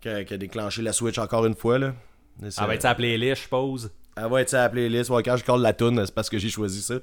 qui, 0.01 0.09
a, 0.09 0.23
qui 0.25 0.33
a 0.35 0.37
déclenché 0.37 0.83
la 0.83 0.93
Switch 0.93 1.19
encore 1.19 1.45
une 1.47 1.57
fois, 1.57 1.79
là. 1.79 1.93
Ah, 2.57 2.67
ben, 2.69 2.75
tu 2.75 2.83
sais, 2.83 2.87
la 2.89 2.95
playlist, 2.95 3.37
je 3.37 3.43
suppose. 3.43 3.91
Elle 4.17 4.29
va 4.31 4.41
être 4.43 4.53
la 4.53 4.69
playlist. 4.69 5.11
Ouais, 5.11 5.23
quand 5.25 5.37
je 5.37 5.45
colle 5.45 5.61
la 5.63 5.73
tune, 5.73 6.01
c'est 6.07 6.15
parce 6.15 6.31
que 6.31 6.39
j'ai 6.39 6.49
choisi 6.51 6.81
ça. 6.83 6.95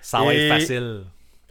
Ça 0.00 0.18
va 0.20 0.34
être 0.34 0.48
facile. 0.48 1.02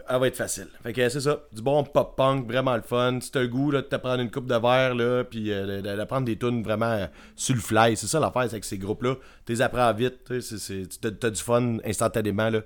Elle 0.09 0.19
va 0.19 0.27
être 0.27 0.35
facile. 0.35 0.67
Fait 0.83 0.93
que 0.93 1.07
c'est 1.09 1.21
ça. 1.21 1.39
Du 1.53 1.61
bon 1.61 1.83
pop-punk, 1.83 2.45
vraiment 2.47 2.75
le 2.75 2.81
fun. 2.81 3.19
Si 3.21 3.31
t'as 3.31 3.41
le 3.41 3.47
goût 3.47 3.71
là, 3.71 3.81
de 3.81 3.87
te 3.87 3.95
prendre 3.95 4.21
une 4.21 4.29
coupe 4.31 4.47
de 4.47 4.55
verre, 4.55 4.95
là, 4.95 5.23
puis 5.23 5.51
euh, 5.51 5.81
de, 5.81 5.87
de- 5.89 5.95
de 5.97 6.03
prendre 6.03 6.25
des 6.25 6.37
tunes 6.37 6.61
vraiment 6.63 6.91
euh, 6.91 7.07
sur 7.35 7.55
le 7.55 7.61
fly. 7.61 7.95
C'est 7.97 8.07
ça 8.07 8.19
l'affaire 8.19 8.43
c'est 8.43 8.53
avec 8.55 8.65
ces 8.65 8.77
groupes-là. 8.77 9.15
Tu 9.45 9.53
les 9.53 9.61
apprends 9.61 9.93
vite. 9.93 10.19
tu 10.27 10.87
t'as, 11.01 11.29
du 11.29 11.41
fun 11.41 11.77
instantanément. 11.85 12.49
Là, 12.49 12.61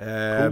Euh, 0.00 0.50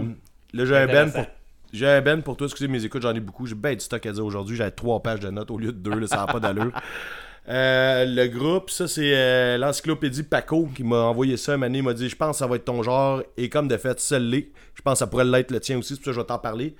là 0.53 0.65
j'ai 0.65 0.77
un 0.77 0.87
ben 0.87 1.11
pour. 1.11 1.25
J'ai 1.73 1.87
un 1.87 2.01
ben 2.01 2.21
pour 2.21 2.37
toi, 2.37 2.45
excusez 2.45 2.67
mes 2.67 2.85
écoutes, 2.85 3.01
j'en 3.01 3.15
ai 3.15 3.19
beaucoup. 3.19 3.47
J'ai 3.47 3.55
bien 3.55 3.73
du 3.73 3.79
stock 3.79 4.05
à 4.05 4.11
dire 4.11 4.23
aujourd'hui. 4.25 4.55
J'ai 4.55 4.69
trois 4.71 5.01
pages 5.01 5.19
de 5.21 5.29
notes 5.31 5.49
au 5.49 5.57
lieu 5.57 5.71
de 5.71 5.77
deux, 5.79 5.99
là, 5.99 6.07
ça 6.07 6.17
n'a 6.17 6.27
pas 6.27 6.39
d'allure. 6.39 6.71
Euh, 7.49 8.05
le 8.05 8.27
groupe, 8.27 8.69
ça 8.69 8.87
c'est 8.87 9.13
euh, 9.13 9.57
l'encyclopédie 9.57 10.23
Paco 10.23 10.69
qui 10.73 10.83
m'a 10.83 11.03
envoyé 11.03 11.35
ça. 11.35 11.55
Il 11.55 11.83
m'a 11.83 11.93
dit 11.93 12.09
Je 12.09 12.15
pense 12.15 12.37
que 12.37 12.37
ça 12.37 12.47
va 12.47 12.55
être 12.55 12.65
ton 12.65 12.83
genre. 12.83 13.21
Et 13.37 13.49
comme 13.49 13.67
de 13.67 13.77
fait, 13.77 13.99
ça 13.99 14.19
l'est. 14.19 14.51
Je 14.75 14.81
pense 14.81 14.93
que 14.93 14.99
ça 14.99 15.07
pourrait 15.07 15.25
l'être 15.25 15.51
le 15.51 15.59
tien 15.59 15.77
aussi. 15.77 15.95
C'est 15.95 15.95
ça 15.95 16.05
que 16.05 16.13
je 16.13 16.19
vais 16.19 16.25
t'en 16.25 16.39
parler. 16.39 16.75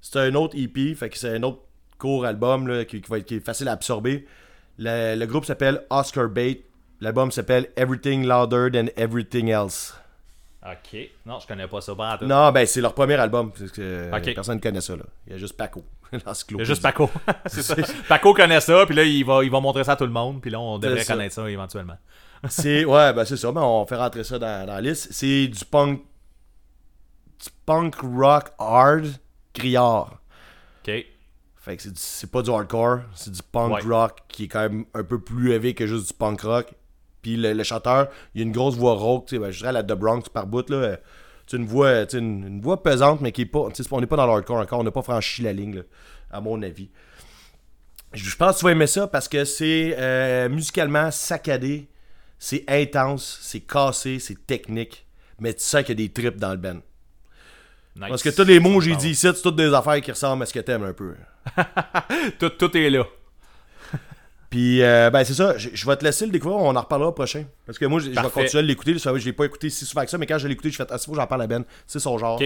C'est 0.00 0.18
un 0.18 0.34
autre 0.34 0.56
EP, 0.58 0.96
c'est 1.14 1.36
un 1.36 1.42
autre 1.44 1.62
court 1.98 2.26
album 2.26 2.84
qui, 2.86 3.02
va 3.08 3.18
être 3.18 3.32
est 3.32 3.40
facile 3.40 3.68
à 3.68 3.72
absorber. 3.72 4.26
Le, 4.78 5.16
le 5.16 5.26
groupe 5.26 5.44
s'appelle 5.44 5.82
Oscar 5.90 6.28
Bait. 6.28 6.62
L'album 7.00 7.30
s'appelle 7.30 7.68
Everything 7.76 8.26
Louder 8.26 8.68
Than 8.72 8.86
Everything 8.96 9.48
Else. 9.48 9.94
Ok. 10.64 10.98
Non, 11.26 11.38
je 11.40 11.46
connais 11.46 11.68
pas 11.68 11.80
ça. 11.80 11.94
Tout. 12.18 12.24
Non, 12.26 12.50
ben 12.50 12.66
c'est 12.66 12.80
leur 12.80 12.94
premier 12.94 13.14
album. 13.14 13.52
parce 13.52 13.70
que. 13.70 14.10
Personne 14.34 14.56
ne 14.56 14.62
connaît 14.62 14.80
ça. 14.80 14.96
Là. 14.96 15.02
Il 15.26 15.32
y 15.32 15.36
a 15.36 15.38
juste 15.38 15.56
Paco. 15.56 15.84
Il 16.12 16.56
y 16.58 16.60
a 16.60 16.64
juste 16.64 16.82
Paco. 16.82 17.10
c'est 17.46 17.62
ça. 17.62 17.74
Paco 18.08 18.32
connaît 18.34 18.60
ça, 18.60 18.86
puis 18.86 18.94
là, 18.94 19.02
il 19.02 19.24
va, 19.24 19.42
il 19.44 19.50
va 19.50 19.60
montrer 19.60 19.84
ça 19.84 19.92
à 19.92 19.96
tout 19.96 20.04
le 20.04 20.10
monde, 20.10 20.40
puis 20.40 20.50
là, 20.50 20.60
on 20.60 20.78
devrait 20.78 21.02
ça. 21.02 21.14
connaître 21.14 21.34
ça 21.34 21.50
éventuellement. 21.50 21.98
C'est 22.48 22.84
ouais, 22.84 23.12
ben 23.14 23.24
c'est 23.24 23.38
ça, 23.38 23.50
mais 23.52 23.60
on 23.60 23.86
fait 23.86 23.96
rentrer 23.96 24.22
ça 24.22 24.38
dans, 24.38 24.66
dans 24.66 24.74
la 24.74 24.80
liste. 24.82 25.08
C'est 25.12 25.48
du 25.48 25.64
punk 25.64 26.02
du 27.42 27.50
punk 27.64 27.94
rock 28.02 28.50
hard 28.58 29.06
criard. 29.54 30.18
Ok. 30.86 31.06
Fait 31.56 31.76
que 31.78 31.82
c'est 31.94 32.30
pas 32.30 32.42
du 32.42 32.50
hardcore, 32.50 33.00
c'est 33.14 33.32
du 33.32 33.40
punk 33.42 33.72
Ouais. 33.72 33.80
rock 33.88 34.18
qui 34.28 34.44
est 34.44 34.48
quand 34.48 34.60
même 34.60 34.84
un 34.92 35.02
peu 35.02 35.18
plus 35.18 35.52
élevé 35.52 35.72
que 35.74 35.86
juste 35.86 36.08
du 36.08 36.12
punk 36.14 36.42
rock. 36.42 36.74
Puis 37.24 37.36
le, 37.36 37.52
le 37.54 37.62
chanteur, 37.64 38.08
il 38.36 38.42
a 38.42 38.44
une 38.44 38.52
grosse 38.52 38.76
voix 38.76 38.94
rauque, 38.94 39.26
tu 39.26 39.34
sais, 39.34 39.40
ben, 39.40 39.50
je 39.50 39.58
dirais 39.58 39.72
la 39.72 39.82
The 39.82 39.94
Bronx 39.94 40.28
par 40.32 40.46
bout 40.46 40.68
là. 40.70 40.76
euh, 40.76 40.96
Tu 41.46 41.52
sais, 41.52 41.56
une 41.56 41.66
voix, 41.66 42.06
tu 42.06 42.12
sais, 42.12 42.18
une, 42.22 42.46
une 42.46 42.60
voix 42.60 42.82
pesante, 42.82 43.20
mais 43.20 43.32
qui 43.32 43.42
est 43.42 43.46
pas. 43.46 43.66
sais, 43.74 43.82
On 43.90 44.00
n'est 44.00 44.06
pas 44.06 44.16
dans 44.16 44.26
le 44.26 44.32
hardcore 44.32 44.58
encore, 44.58 44.78
on 44.80 44.84
n'a 44.84 44.90
pas 44.92 45.02
franchi 45.02 45.42
la 45.42 45.52
ligne, 45.52 45.76
là, 45.76 45.82
à 46.30 46.40
mon 46.40 46.62
avis. 46.62 46.90
Je 48.12 48.36
pense 48.36 48.54
que 48.54 48.58
tu 48.60 48.64
vas 48.66 48.70
aimer 48.72 48.86
ça 48.86 49.08
parce 49.08 49.26
que 49.28 49.44
c'est 49.44 49.96
euh, 49.98 50.48
musicalement 50.48 51.10
saccadé, 51.10 51.88
c'est 52.38 52.64
intense, 52.68 53.38
c'est 53.42 53.60
cassé, 53.60 54.18
c'est 54.20 54.46
technique, 54.46 55.04
mais 55.40 55.52
tu 55.52 55.62
sens 55.64 55.82
qu'il 55.82 55.98
y 56.00 56.04
a 56.04 56.06
des 56.06 56.12
trips 56.12 56.36
dans 56.38 56.52
le 56.52 56.58
band. 56.58 56.78
Nice. 57.96 58.08
Parce 58.08 58.22
que 58.22 58.30
tous 58.30 58.44
les 58.44 58.60
mots 58.60 58.78
que 58.78 58.84
j'ai 58.84 58.96
dit 58.96 59.10
ici, 59.10 59.26
c'est 59.34 59.40
toutes 59.42 59.56
des 59.56 59.72
affaires 59.72 60.00
qui 60.00 60.10
ressemblent 60.10 60.42
à 60.42 60.46
ce 60.46 60.52
que 60.52 60.60
t'aimes 60.60 60.84
un 60.84 60.92
peu. 60.92 61.14
Tout, 62.40 62.48
tout 62.50 62.76
est 62.76 62.90
là. 62.90 63.04
Puis, 64.54 64.82
euh, 64.82 65.10
ben, 65.10 65.24
c'est 65.24 65.34
ça. 65.34 65.58
Je, 65.58 65.70
je 65.72 65.84
vais 65.84 65.96
te 65.96 66.04
laisser 66.04 66.26
le 66.26 66.30
découvrir. 66.30 66.60
On 66.60 66.76
en 66.76 66.80
reparlera 66.80 67.08
au 67.08 67.12
prochain. 67.12 67.44
Parce 67.66 67.76
que 67.76 67.86
moi, 67.86 67.98
je 67.98 68.04
je 68.04 68.10
vais 68.20 68.30
continuer 68.30 68.58
à 68.62 68.62
l'écouter. 68.62 68.96
Je 68.96 69.10
l'ai 69.24 69.32
pas 69.32 69.46
écouté 69.46 69.68
si 69.68 69.84
souvent 69.84 70.04
que 70.04 70.10
ça, 70.10 70.16
mais 70.16 70.26
quand 70.26 70.38
je 70.38 70.46
l'ai 70.46 70.52
écouté, 70.52 70.70
je 70.70 70.76
fais 70.76 70.86
Ah, 70.90 70.96
c'est 70.96 71.12
j'en 71.12 71.26
parle 71.26 71.42
à 71.42 71.46
Ben. 71.48 71.64
C'est 71.88 71.98
son 71.98 72.16
genre. 72.18 72.36
Ok. 72.40 72.44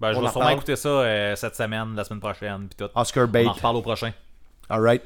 Ben, 0.00 0.12
je 0.14 0.16
On 0.16 0.22
vais 0.22 0.28
en 0.28 0.30
sûrement 0.32 0.48
écouter 0.48 0.76
ça 0.76 0.88
euh, 0.88 1.36
cette 1.36 1.54
semaine, 1.54 1.94
la 1.94 2.04
semaine 2.04 2.20
prochaine, 2.20 2.68
puis 2.70 2.76
tout. 2.86 2.90
Oscar 2.98 3.24
On 3.24 3.28
Bait. 3.30 3.46
en 3.46 3.52
reparle 3.52 3.76
au 3.76 3.82
prochain. 3.82 4.12
Alright. 4.70 5.02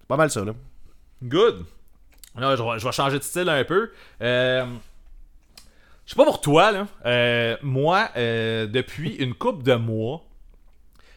C'est 0.00 0.06
pas 0.08 0.16
mal 0.16 0.30
ça, 0.30 0.42
là. 0.46 0.52
Good. 1.22 1.66
Là, 2.36 2.56
je, 2.56 2.62
vais- 2.62 2.78
je 2.78 2.84
vais 2.86 2.92
changer 2.92 3.18
de 3.18 3.22
style 3.24 3.50
un 3.50 3.62
peu. 3.64 3.90
Euh, 4.22 4.64
je 6.06 6.10
sais 6.10 6.16
pas 6.16 6.24
pour 6.24 6.40
toi, 6.40 6.72
là. 6.72 6.86
Euh, 7.04 7.56
moi, 7.62 8.08
euh, 8.16 8.66
depuis 8.66 9.10
une 9.16 9.34
couple 9.34 9.62
de 9.62 9.74
mois, 9.74 10.24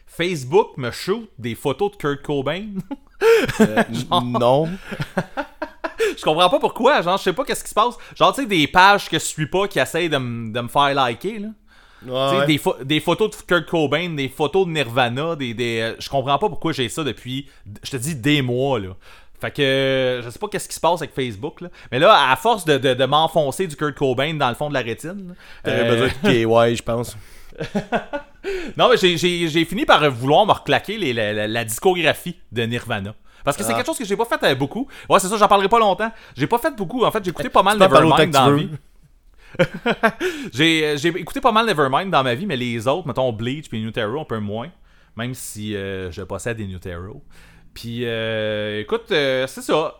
Facebook 0.06 0.76
me 0.76 0.90
shoot 0.90 1.30
des 1.38 1.54
photos 1.54 1.92
de 1.92 1.96
Kurt 1.96 2.22
Cobain. 2.22 2.66
Euh, 3.60 3.82
non. 4.10 4.68
je 6.16 6.22
comprends 6.22 6.50
pas 6.50 6.58
pourquoi. 6.58 7.02
Genre, 7.02 7.16
je 7.18 7.22
sais 7.24 7.32
pas 7.32 7.44
qu'est-ce 7.44 7.64
qui 7.64 7.70
se 7.70 7.74
passe. 7.74 7.94
Genre, 8.14 8.34
tu 8.34 8.42
sais, 8.42 8.46
des 8.46 8.66
pages 8.66 9.08
que 9.08 9.18
je 9.18 9.24
suis 9.24 9.46
pas 9.46 9.66
qui 9.68 9.78
essayent 9.78 10.08
de, 10.08 10.18
me 10.18 10.68
faire 10.68 10.94
liker, 10.94 11.38
là. 11.38 11.48
Ouais. 12.06 12.46
des, 12.46 12.60
des 12.84 13.00
photos 13.00 13.30
de 13.30 13.42
Kurt 13.42 13.66
Cobain, 13.66 14.10
des 14.10 14.28
photos 14.28 14.66
de 14.66 14.70
Nirvana, 14.70 15.34
des, 15.34 15.54
des 15.54 15.80
euh, 15.80 15.96
je 15.98 16.08
comprends 16.08 16.38
pas 16.38 16.48
pourquoi 16.48 16.72
j'ai 16.72 16.88
ça 16.88 17.02
depuis, 17.02 17.48
je 17.82 17.90
te 17.90 17.96
dis, 17.96 18.14
des 18.14 18.42
mois, 18.42 18.78
là. 18.78 18.90
Fait 19.40 19.50
que 19.50 20.20
je 20.24 20.30
sais 20.30 20.38
pas 20.38 20.48
qu'est-ce 20.48 20.68
qui 20.68 20.74
se 20.74 20.80
passe 20.80 21.00
avec 21.02 21.14
Facebook, 21.14 21.60
là. 21.60 21.68
Mais 21.92 21.98
là, 21.98 22.30
à 22.30 22.36
force 22.36 22.64
de, 22.64 22.78
de, 22.78 22.94
de 22.94 23.04
m'enfoncer 23.04 23.66
du 23.66 23.76
Kurt 23.76 23.94
Cobain 23.94 24.34
dans 24.34 24.48
le 24.48 24.54
fond 24.54 24.68
de 24.68 24.74
la 24.74 24.80
rétine, 24.80 25.28
là, 25.28 25.34
T'aurais 25.64 25.88
euh, 25.88 25.90
besoin 25.90 26.08
de 26.08 26.70
KY, 26.70 26.76
je 26.76 26.82
pense. 26.82 27.16
non, 28.76 28.88
mais 28.90 28.96
j'ai- 28.96 29.64
fini 29.64 29.84
par 29.86 30.08
vouloir 30.10 30.46
me 30.46 30.52
reclaquer 30.52 30.98
les- 30.98 31.12
la, 31.12 31.32
la- 31.32 31.48
la 31.48 31.64
discographie 31.64 32.36
de 32.52 32.62
Nirvana. 32.62 33.14
Parce 33.44 33.56
que 33.56 33.62
c'est 33.62 33.72
Ah. 33.72 33.76
quelque 33.76 33.86
chose 33.86 33.98
que 33.98 34.04
j'ai 34.04 34.16
pas 34.16 34.24
fait 34.24 34.42
euh, 34.44 34.54
beaucoup. 34.54 34.88
Ouais, 35.08 35.20
c'est 35.20 35.28
ça, 35.28 35.36
j'en 35.36 35.46
parlerai 35.48 35.68
pas 35.68 35.78
longtemps. 35.78 36.10
J'ai 36.36 36.46
pas 36.48 36.58
fait 36.58 36.74
beaucoup. 36.76 37.04
En 37.04 37.10
fait, 37.12 37.22
j'ai 37.24 37.30
écouté 37.30 37.48
pas 37.48 37.62
mal 37.62 37.78
Nevermind 37.78 38.30
dans 38.32 38.44
la 38.46 38.50
veux. 38.50 38.56
vie. 38.56 38.70
j'ai 40.52 40.96
j'ai 40.98 41.08
écouté 41.10 41.40
pas 41.40 41.52
mal 41.52 41.64
Nevermind 41.66 42.10
dans 42.10 42.22
ma 42.24 42.34
vie, 42.34 42.46
mais 42.46 42.56
les 42.56 42.86
autres, 42.88 43.06
mettons 43.06 43.32
Bleach 43.32 43.68
puis 43.68 43.80
New 43.82 43.90
Terror, 43.92 44.20
un 44.22 44.24
peu 44.24 44.38
moins. 44.38 44.68
Même 45.16 45.32
si 45.34 45.74
euh, 45.76 46.10
je 46.10 46.22
possède 46.22 46.56
des 46.58 46.66
New 46.66 46.78
Terror. 46.78 47.20
Puis, 47.72 48.00
euh, 48.04 48.80
écoute, 48.80 49.06
euh, 49.12 49.46
c'est 49.46 49.62
ça. 49.62 49.94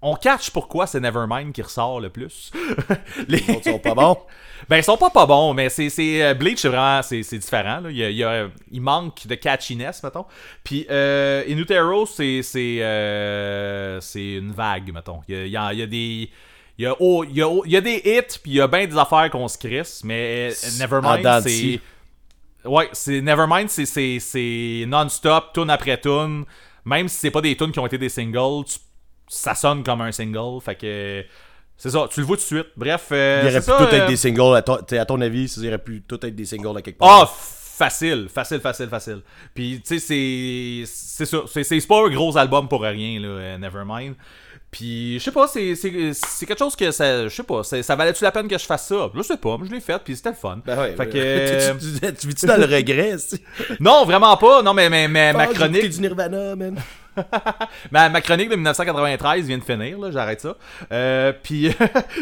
On 0.00 0.14
catch 0.14 0.50
pourquoi 0.50 0.86
c'est 0.86 1.00
Nevermind 1.00 1.52
qui 1.52 1.60
ressort 1.62 2.00
le 2.00 2.08
plus. 2.10 2.52
les... 3.28 3.38
Ils 3.48 3.64
sont 3.64 3.78
pas 3.78 3.94
bons. 3.94 4.18
Ben, 4.68 4.76
ils 4.78 4.82
sont 4.82 4.96
pas 4.96 5.10
pas 5.10 5.24
bons, 5.24 5.54
mais 5.54 5.68
c'est, 5.68 5.88
c'est 5.88 6.20
euh, 6.22 6.34
Bleach, 6.34 6.58
c'est 6.58 6.68
vraiment, 6.68 7.00
c'est, 7.00 7.22
c'est 7.22 7.38
différent. 7.38 7.78
Là. 7.80 7.90
Il, 7.90 7.96
y 7.96 8.02
a- 8.04 8.10
il 8.10 8.16
y 8.16 8.24
a- 8.24 8.48
il 8.72 8.80
manque 8.82 9.24
de 9.26 9.36
catchiness, 9.36 10.02
mettons. 10.02 10.26
Puis, 10.64 10.84
euh, 10.90 11.44
Inutero, 11.46 12.06
c'est, 12.06 12.42
c'est, 12.42 12.78
euh, 12.82 14.00
c'est 14.00 14.32
une 14.34 14.50
vague, 14.50 14.92
mettons. 14.92 15.20
Il 15.28 15.36
y 15.36 15.38
a, 15.38 15.44
il 15.46 15.50
y 15.52 15.56
a- 15.56 15.72
il 15.74 15.78
y 15.78 15.82
a 15.82 15.86
des... 15.86 16.30
Il 16.76 16.82
y 16.84 16.86
a, 16.86 16.94
oh, 16.98 17.22
il 17.24 17.36
y 17.36 17.40
a, 17.42 17.48
oh, 17.48 17.62
il 17.66 17.70
y 17.72 17.76
a 17.76 17.80
des 17.80 18.02
hits, 18.04 18.38
puis 18.42 18.50
il 18.50 18.54
y 18.54 18.60
a 18.60 18.66
bien 18.66 18.84
des 18.86 18.98
affaires 18.98 19.30
qu'on 19.30 19.46
se 19.46 19.56
crisse, 19.58 20.02
mais 20.04 20.50
euh, 20.50 20.68
Nevermind, 20.80 21.22
c'est... 21.44 21.80
Ouais, 22.64 22.88
c'est 22.92 23.20
Nevermind, 23.20 23.68
c'est, 23.68 23.86
c'est, 23.86 24.18
c'est 24.20 24.84
non-stop, 24.88 25.52
tune 25.54 25.70
après 25.70 26.00
tune. 26.00 26.44
Même 26.84 27.08
si 27.08 27.16
c'est 27.16 27.30
pas 27.30 27.40
des 27.40 27.56
tunes 27.56 27.70
qui 27.70 27.78
ont 27.78 27.86
été 27.86 27.96
des 27.96 28.08
singles, 28.08 28.64
tu- 28.66 28.78
ça 29.28 29.54
sonne 29.54 29.82
comme 29.84 30.00
un 30.00 30.12
single. 30.12 30.60
Fait 30.62 30.74
que... 30.74 31.24
C'est 31.80 31.90
ça, 31.90 32.08
tu 32.10 32.18
le 32.18 32.26
vois 32.26 32.36
tout 32.36 32.42
de 32.42 32.46
suite. 32.46 32.66
Bref, 32.76 33.06
euh, 33.12 33.40
Il 33.44 33.48
aurait 33.50 33.60
pu 33.60 33.66
ça, 33.66 33.76
tout 33.76 33.84
être 33.94 34.02
euh, 34.02 34.08
des 34.08 34.16
singles. 34.16 34.56
À, 34.56 34.62
ton- 34.62 34.80
à 34.90 35.04
ton 35.06 35.20
avis, 35.20 35.46
ça 35.46 35.60
aurait 35.60 35.78
pu 35.78 36.02
tout 36.02 36.18
être 36.26 36.34
des 36.34 36.44
singles 36.44 36.76
à 36.76 36.82
quelque 36.82 36.98
part. 36.98 37.20
Ah, 37.22 37.26
facile, 37.32 38.28
facile, 38.28 38.58
facile, 38.60 38.88
facile. 38.88 39.22
Puis, 39.54 39.80
tu 39.86 39.96
sais, 39.96 40.00
c'est. 40.00 40.82
C'est 40.92 41.24
ça. 41.24 41.42
C'est, 41.46 41.62
c'est 41.62 41.86
pas 41.86 42.04
un 42.04 42.08
gros 42.10 42.36
album 42.36 42.66
pour 42.68 42.82
rien, 42.82 43.20
là, 43.20 43.28
euh, 43.28 43.58
Nevermind. 43.58 44.16
Puis, 44.70 45.18
je 45.18 45.24
sais 45.24 45.32
pas, 45.32 45.48
c'est, 45.48 45.74
c'est, 45.74 45.90
quelque 46.46 46.58
chose 46.58 46.76
que 46.76 46.90
ça. 46.90 47.24
Je 47.24 47.34
sais 47.34 47.42
pas, 47.42 47.62
ça 47.62 47.96
valait-tu 47.96 48.22
la 48.22 48.30
peine 48.30 48.46
que 48.48 48.58
je 48.58 48.66
fasse 48.66 48.86
ça? 48.86 49.10
Je 49.14 49.22
sais 49.22 49.38
pas, 49.38 49.56
mais 49.58 49.66
je 49.66 49.72
l'ai 49.72 49.80
fait, 49.80 49.98
puis 50.04 50.14
c'était 50.14 50.28
le 50.28 50.34
fun. 50.34 50.60
Ben 50.64 50.78
ouais, 50.78 50.92
fait 50.92 50.98
ouais. 50.98 51.08
que. 51.08 51.18
euh, 51.18 51.74
tu, 51.80 52.00
tu, 52.00 52.14
tu 52.14 52.28
vis-tu 52.28 52.46
dans 52.46 52.58
le 52.58 52.64
regret, 52.76 53.16
si? 53.16 53.40
non, 53.80 54.04
vraiment 54.04 54.36
pas. 54.36 54.62
Non, 54.62 54.74
mais, 54.74 54.90
mais, 54.90 55.08
mais 55.08 55.32
ma 55.32 55.46
chronique. 55.46 55.88
du 55.88 56.00
Nirvana, 56.00 56.54
man. 56.54 56.76
Ma, 57.90 58.08
ma 58.08 58.20
chronique 58.20 58.48
de 58.48 58.54
1993 58.54 59.44
vient 59.44 59.58
de 59.58 59.64
finir, 59.64 59.98
là, 59.98 60.12
j'arrête 60.12 60.40
ça. 60.40 60.56
Euh, 60.92 61.32
puis, 61.42 61.68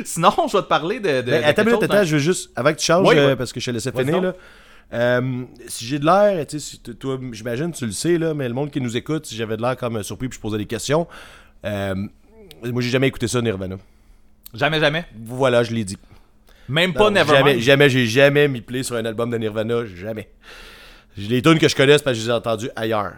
sinon, 0.04 0.32
je 0.48 0.56
vais 0.56 0.62
te 0.62 0.68
parler 0.68 1.00
de. 1.00 1.20
de, 1.20 1.30
Ben, 1.30 1.42
de 1.42 1.46
attends 1.46 1.64
chose 1.64 1.84
attends, 1.84 2.04
je 2.04 2.12
veux 2.14 2.18
juste, 2.18 2.50
avant 2.56 2.72
que 2.72 2.78
tu 2.78 2.86
changes, 2.86 3.06
Oui, 3.06 3.18
euh, 3.18 3.36
parce 3.36 3.52
que 3.52 3.60
je 3.60 3.66
te 3.66 3.70
laissais 3.72 3.92
finir, 3.92 4.22
là. 4.22 4.32
Euh, 4.92 5.42
si 5.66 5.84
j'ai 5.84 5.98
de 5.98 6.04
l'air, 6.04 6.46
tu 6.46 6.58
toi, 6.94 7.18
j'imagine, 7.32 7.72
tu 7.72 7.86
le 7.86 7.92
sais, 7.92 8.18
là, 8.18 8.34
mais 8.34 8.48
le 8.48 8.54
monde 8.54 8.70
qui 8.70 8.80
nous 8.80 8.96
écoute, 8.96 9.26
si 9.26 9.36
j'avais 9.36 9.56
de 9.56 9.62
l'air 9.62 9.76
comme 9.76 10.02
surpris 10.02 10.28
puis 10.28 10.36
je 10.36 10.40
posais 10.40 10.58
des 10.58 10.66
questions, 10.66 11.06
euh, 11.64 11.94
moi, 12.64 12.82
j'ai 12.82 12.90
jamais 12.90 13.08
écouté 13.08 13.28
ça, 13.28 13.40
Nirvana. 13.40 13.76
Jamais, 14.54 14.80
jamais? 14.80 15.04
Voilà, 15.24 15.62
je 15.62 15.72
l'ai 15.72 15.84
dit. 15.84 15.98
Même 16.68 16.92
pas 16.94 17.10
Nevermind? 17.10 17.46
Jamais, 17.46 17.60
jamais, 17.60 17.88
j'ai 17.88 18.06
jamais 18.06 18.48
mis 18.48 18.60
play 18.60 18.82
sur 18.82 18.96
un 18.96 19.04
album 19.04 19.30
de 19.30 19.38
Nirvana, 19.38 19.84
jamais. 19.86 20.28
J'ai 21.16 21.28
Les 21.28 21.42
tunes 21.42 21.58
que 21.58 21.68
je 21.68 21.76
connais, 21.76 21.96
c'est 21.98 22.04
parce 22.04 22.16
que 22.16 22.22
je 22.22 22.26
les 22.26 22.32
ai 22.32 22.34
entendues 22.36 22.70
ailleurs. 22.76 23.12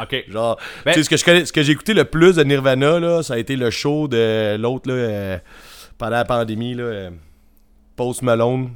Ok. 0.00 0.24
Genre, 0.28 0.58
Ben- 0.84 0.92
tu 0.92 1.00
sais, 1.00 1.04
ce 1.04 1.10
que 1.10 1.16
je 1.16 1.24
connais, 1.24 1.44
ce 1.44 1.52
que 1.52 1.62
j'ai 1.62 1.72
écouté 1.72 1.94
le 1.94 2.04
plus 2.04 2.36
de 2.36 2.42
Nirvana, 2.44 2.98
là, 2.98 3.22
ça 3.22 3.34
a 3.34 3.38
été 3.38 3.56
le 3.56 3.70
show 3.70 4.08
de 4.08 4.56
l'autre, 4.56 4.88
là, 4.88 4.94
euh, 4.94 5.38
pendant 5.98 6.12
la 6.16 6.24
pandémie, 6.24 6.74
là, 6.74 6.82
euh, 6.84 7.10
Post 7.96 8.22
Malone. 8.22 8.70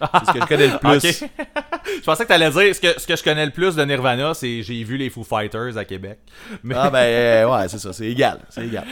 C'est 0.00 0.26
ce 0.26 0.32
que 0.32 0.40
je 0.40 0.46
connais 0.46 0.66
le 0.68 0.78
plus. 1.00 1.24
Je 1.98 2.02
pensais 2.04 2.24
que 2.24 2.28
t'allais 2.28 2.50
dire 2.50 2.74
ce 2.74 2.80
que, 2.80 3.00
ce 3.00 3.06
que 3.06 3.16
je 3.16 3.22
connais 3.22 3.44
le 3.46 3.52
plus 3.52 3.74
de 3.76 3.84
Nirvana, 3.84 4.34
c'est 4.34 4.62
j'ai 4.62 4.82
vu 4.84 4.96
les 4.96 5.10
Foo 5.10 5.24
Fighters 5.24 5.76
à 5.76 5.84
Québec. 5.84 6.18
Mais, 6.62 6.74
Ah 6.76 6.90
ben, 6.90 6.98
euh, 6.98 7.48
ouais, 7.50 7.68
c'est 7.68 7.78
ça, 7.78 7.92
c'est 7.92 8.06
égal, 8.06 8.40
c'est 8.50 8.66
égal. 8.66 8.84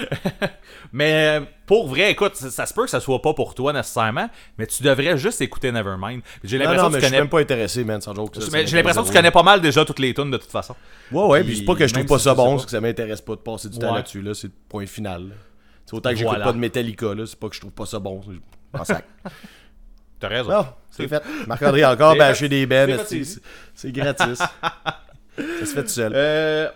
mais 0.92 1.38
euh, 1.40 1.45
pour 1.66 1.88
vrai, 1.88 2.11
écoute, 2.12 2.37
ça, 2.37 2.51
ça 2.51 2.66
se 2.66 2.75
peut 2.75 2.85
que 2.85 2.90
ça 2.90 3.01
soit 3.01 3.21
pas 3.23 3.35
pour 3.35 3.55
toi 3.55 3.73
nécessairement, 3.73 4.29
mais 4.59 4.66
tu 4.66 4.83
devrais 4.83 5.16
juste 5.19 5.40
écouter 5.40 5.73
Nevermind. 5.73 6.23
J'ai 6.45 6.59
l'impression 6.59 6.85
non, 6.85 6.88
que 6.90 6.95
mais 6.95 6.99
tu 7.01 7.03
je 7.03 7.07
suis 7.07 7.11
connais. 7.12 7.21
même 7.23 7.31
pas 7.31 7.40
intéressé, 7.40 7.85
man, 7.85 8.01
sans 8.01 8.14
joke. 8.14 8.35
ça, 8.35 8.40
ça 8.42 8.49
mais 8.53 8.66
J'ai 8.66 8.77
l'impression 8.77 9.03
que 9.03 9.09
tu 9.09 9.14
connais 9.14 9.31
pas 9.31 9.42
mal 9.42 9.61
déjà 9.61 9.85
toutes 9.85 9.99
les 9.99 10.14
tunes 10.14 10.31
de 10.31 10.37
toute 10.37 10.51
façon. 10.51 10.75
Ouais, 11.12 11.23
ouais, 11.25 11.40
Puis 11.40 11.49
puis 11.51 11.59
c'est 11.59 11.64
pas 11.64 11.75
que 11.75 11.87
je 11.87 11.92
trouve 11.95 12.07
pas 12.07 12.19
si 12.19 12.25
ça 12.25 12.35
bon, 12.35 12.59
c'est 12.59 12.64
que 12.66 12.71
ça 12.71 12.81
m'intéresse 12.81 13.21
pas 13.21 13.35
de 13.35 13.40
passer 13.40 13.69
du 13.69 13.79
temps 13.79 13.95
là-dessus, 13.95 14.23
là, 14.23 14.35
c'est 14.35 14.49
le 14.49 14.53
point 14.69 14.87
final. 14.87 15.31
C'est 15.85 15.95
autant 15.95 16.11
que 16.11 16.16
j'écoute 16.16 16.31
Voilà. 16.33 16.45
pas 16.47 16.53
de 16.53 16.59
Metallica, 16.59 17.14
là, 17.14 17.25
c'est 17.27 17.38
pas 17.38 17.49
que 17.49 17.55
je 17.55 17.61
trouve 17.61 17.73
pas 17.73 17.87
ça 17.87 17.99
bon, 18.01 18.21
en 18.73 18.85
sac. 18.85 19.05
T'as 20.18 20.29
raison. 20.29 20.50
Non, 20.50 20.66
c'est 20.90 21.09
fait. 21.09 21.22
Marc-André 21.46 21.85
encore 21.85 22.16
bâché 22.16 22.48
des 22.48 22.66
bennes, 22.66 22.98
C'est 23.74 23.92
gratis. 23.92 24.38
ça 24.38 24.48
se 25.37 25.64
fait 25.66 25.83
tout 25.83 25.88
seul. 25.88 26.12
Euh, 26.14 26.70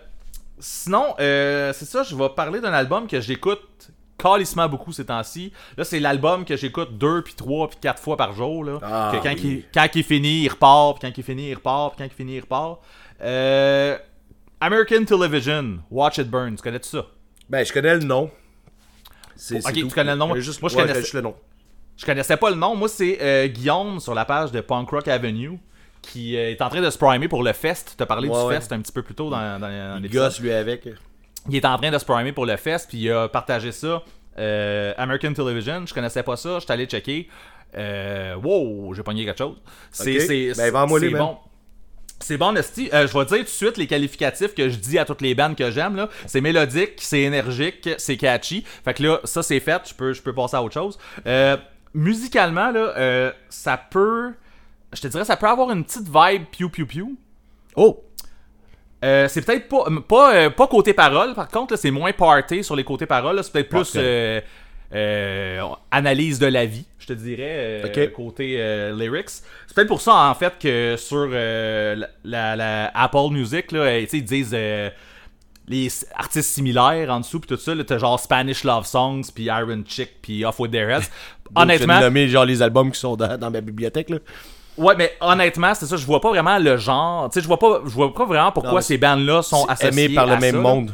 sinon, 0.59 1.15
euh, 1.19 1.73
c'est 1.73 1.85
ça, 1.85 2.03
je 2.03 2.15
vais 2.15 2.29
parler 2.29 2.59
d'un 2.61 2.73
album 2.73 3.07
que 3.07 3.19
j'écoute 3.19 3.89
calissement 4.17 4.69
beaucoup 4.69 4.91
ces 4.91 5.05
temps-ci. 5.05 5.51
Là, 5.75 5.83
c'est 5.83 5.99
l'album 5.99 6.45
que 6.45 6.55
j'écoute 6.55 6.95
deux, 6.99 7.23
puis 7.23 7.33
trois, 7.33 7.67
puis 7.67 7.79
quatre 7.81 7.99
fois 7.99 8.15
par 8.17 8.33
jour. 8.35 8.63
Là. 8.63 8.77
Ah, 8.83 9.11
que 9.11 9.17
quand, 9.23 9.33
oui. 9.33 9.63
il, 9.65 9.65
quand 9.73 9.87
il 9.95 10.03
finit, 10.03 10.43
il 10.43 10.49
repart, 10.49 10.99
puis 10.99 11.09
quand 11.09 11.17
il 11.17 11.23
finit, 11.23 11.49
il 11.49 11.55
repart, 11.55 11.95
puis 11.95 12.03
quand 12.05 12.13
il 12.13 12.15
finit, 12.15 12.35
il 12.35 12.41
repart. 12.41 12.79
Euh, 13.23 13.97
American 14.59 15.03
Television, 15.05 15.79
Watch 15.89 16.19
It 16.19 16.29
Burn, 16.29 16.55
tu 16.55 16.61
connais-tu 16.61 16.89
ça? 16.89 17.07
Ben, 17.49 17.65
je 17.65 17.73
connais 17.73 17.95
le 17.95 18.01
nom. 18.03 18.29
C'est, 19.35 19.65
Ok, 19.65 19.73
tu 19.73 19.87
connais 19.87 20.11
le 20.11 20.17
nom? 20.17 20.35
Juste, 20.35 20.61
Moi, 20.61 20.69
je 20.69 20.75
ouais, 20.75 20.81
connaissais- 20.83 21.01
juste 21.01 21.13
le 21.13 21.21
nom. 21.21 21.35
Je 22.01 22.05
connaissais 22.07 22.35
pas 22.35 22.49
le 22.49 22.55
nom. 22.55 22.75
Moi, 22.75 22.89
c'est 22.89 23.19
euh, 23.21 23.47
Guillaume 23.47 23.99
sur 23.99 24.15
la 24.15 24.25
page 24.25 24.51
de 24.51 24.59
Punk 24.61 24.89
Rock 24.89 25.07
Avenue 25.07 25.59
qui 26.01 26.35
euh, 26.35 26.49
est 26.49 26.59
en 26.63 26.69
train 26.69 26.81
de 26.81 26.89
se 26.89 26.97
primer 26.97 27.27
pour 27.27 27.43
le 27.43 27.53
Fest. 27.53 27.93
T'as 27.95 28.07
parlé 28.07 28.27
Ouais, 28.27 28.35
du 28.39 28.45
ouais. 28.47 28.55
Fest 28.55 28.71
un 28.73 28.81
petit 28.81 28.91
peu 28.91 29.03
plus 29.03 29.13
tôt 29.13 29.29
dans, 29.29 29.59
dans, 29.59 30.01
dans 30.01 30.09
gosse 30.09 30.39
lui 30.39 30.51
avec. 30.51 30.89
Il 31.47 31.55
est 31.55 31.65
en 31.65 31.77
train 31.77 31.91
de 31.91 31.97
se 31.99 32.05
primer 32.05 32.31
pour 32.31 32.47
le 32.47 32.57
Fest, 32.57 32.87
puis 32.89 32.97
il 32.99 33.11
a 33.11 33.27
partagé 33.29 33.71
ça. 33.71 34.01
euh, 34.39 34.93
American 34.97 35.33
Television, 35.33 35.85
je 35.85 35.93
connaissais 35.93 36.23
pas 36.23 36.37
ça, 36.37 36.57
j'étais 36.59 36.73
allé 36.73 36.85
checker. 36.87 37.27
Wow, 37.75 38.93
j'ai 38.95 39.03
pogné 39.03 39.25
quelque 39.25 39.37
chose. 39.37 39.57
C'est 39.91 40.15
Ok. 40.15 40.21
c'est- 40.21 40.57
Ben, 40.57 40.97
les, 40.99 41.09
bon. 41.09 41.37
C'est 42.19 42.37
bon, 42.37 42.51
Nasty. 42.51 42.89
Euh, 42.93 43.07
je 43.07 43.17
vais 43.17 43.25
dire 43.25 43.37
tout 43.37 43.43
de 43.43 43.47
suite 43.49 43.77
les 43.77 43.87
qualificatifs 43.87 44.53
que 44.53 44.69
je 44.69 44.75
dis 44.77 44.99
à 44.99 45.05
toutes 45.05 45.21
les 45.21 45.33
bandes 45.33 45.55
que 45.55 45.71
j'aime. 45.71 46.07
C'est 46.27 46.41
mélodique, 46.41 46.93
c'est 46.97 47.21
énergique, 47.21 47.89
c'est 47.97 48.17
catchy. 48.17 48.63
Fait 48.85 48.93
que 48.93 49.01
là, 49.03 49.19
ça 49.23 49.41
c'est 49.41 49.59
fait, 49.59 49.81
je 49.89 49.93
peux, 49.95 50.13
je 50.13 50.21
peux 50.21 50.33
passer 50.33 50.55
à 50.55 50.61
autre 50.63 50.73
chose. 50.75 50.99
Euh, 51.25 51.57
musicalement, 51.93 52.71
là, 52.71 52.93
euh, 52.97 53.31
ça 53.49 53.77
peut. 53.77 54.33
Je 54.93 55.01
te 55.01 55.07
dirais, 55.07 55.25
ça 55.25 55.37
peut 55.37 55.47
avoir 55.47 55.71
une 55.71 55.83
petite 55.83 56.07
vibe 56.07 56.45
piou 56.51 56.69
piou 56.69 56.85
piou. 56.85 57.15
Oh! 57.75 58.03
Euh, 59.03 59.27
c'est 59.27 59.41
peut-être 59.43 59.67
pas 59.67 59.85
pas, 60.07 60.35
euh, 60.35 60.49
pas 60.49 60.67
côté 60.67 60.93
parole, 60.93 61.33
par 61.33 61.47
contre, 61.47 61.75
c'est 61.75 61.89
moins 61.91 62.11
party 62.11 62.63
sur 62.63 62.75
les 62.75 62.83
côtés 62.83 63.05
paroles. 63.07 63.43
C'est 63.43 63.51
peut-être 63.51 63.69
plus 63.69 63.97
euh, 64.93 65.61
analyse 65.89 66.37
de 66.37 66.47
la 66.47 66.65
vie, 66.65 66.85
je 66.99 67.07
te 67.07 67.13
dirais, 67.13 67.81
euh, 67.83 67.87
Ok. 67.87 68.13
côté 68.13 68.57
lyrics. 68.93 69.29
C'est 69.29 69.75
peut-être 69.75 69.87
pour 69.87 70.01
ça, 70.01 70.13
en 70.13 70.35
fait, 70.35 70.53
que 70.59 70.95
sur 70.97 71.29
la, 71.29 72.91
Apple 72.93 73.31
Music, 73.31 73.71
là, 73.71 73.99
ils 73.99 74.23
disent 74.23 74.55
les 75.71 75.89
artistes 76.15 76.51
similaires 76.53 77.09
en 77.09 77.19
dessous, 77.21 77.39
puis 77.39 77.47
tout 77.47 77.61
ça. 77.61 77.73
T'as 77.85 77.97
genre 77.97 78.19
Spanish 78.19 78.63
Love 78.63 78.85
Songs, 78.85 79.23
puis 79.33 79.45
Iron 79.45 79.83
Chick, 79.87 80.21
puis 80.21 80.45
Off 80.45 80.59
With 80.59 80.71
Their 80.71 80.89
Heads. 80.89 81.09
Honnêtement, 81.55 81.99
vais 81.99 82.05
nommer 82.05 82.27
genre 82.27 82.45
les 82.45 82.61
albums 82.61 82.91
qui 82.91 82.99
sont 82.99 83.15
dans, 83.15 83.37
dans 83.37 83.51
ma 83.51 83.59
bibliothèque, 83.61 84.09
là. 84.09 84.17
ouais, 84.77 84.95
mais 84.97 85.11
honnêtement, 85.19 85.73
c'est 85.73 85.85
ça, 85.85 85.97
je 85.97 86.05
vois 86.05 86.21
pas 86.21 86.29
vraiment 86.29 86.57
le 86.59 86.77
genre. 86.77 87.29
Tu 87.29 87.35
sais, 87.35 87.41
je 87.41 87.47
vois 87.47 87.59
pas, 87.59 87.81
je 87.83 87.89
vois 87.89 88.13
pas 88.13 88.25
vraiment 88.25 88.51
pourquoi 88.51 88.75
Non, 88.75 88.81
ces 88.81 88.97
bandes-là 88.97 89.41
sont 89.41 89.65
associées 89.65 90.05
aimé 90.05 90.15
par 90.15 90.27
le 90.27 90.33
à 90.33 90.37
même 90.37 90.55
ça. 90.55 90.61
monde. 90.61 90.93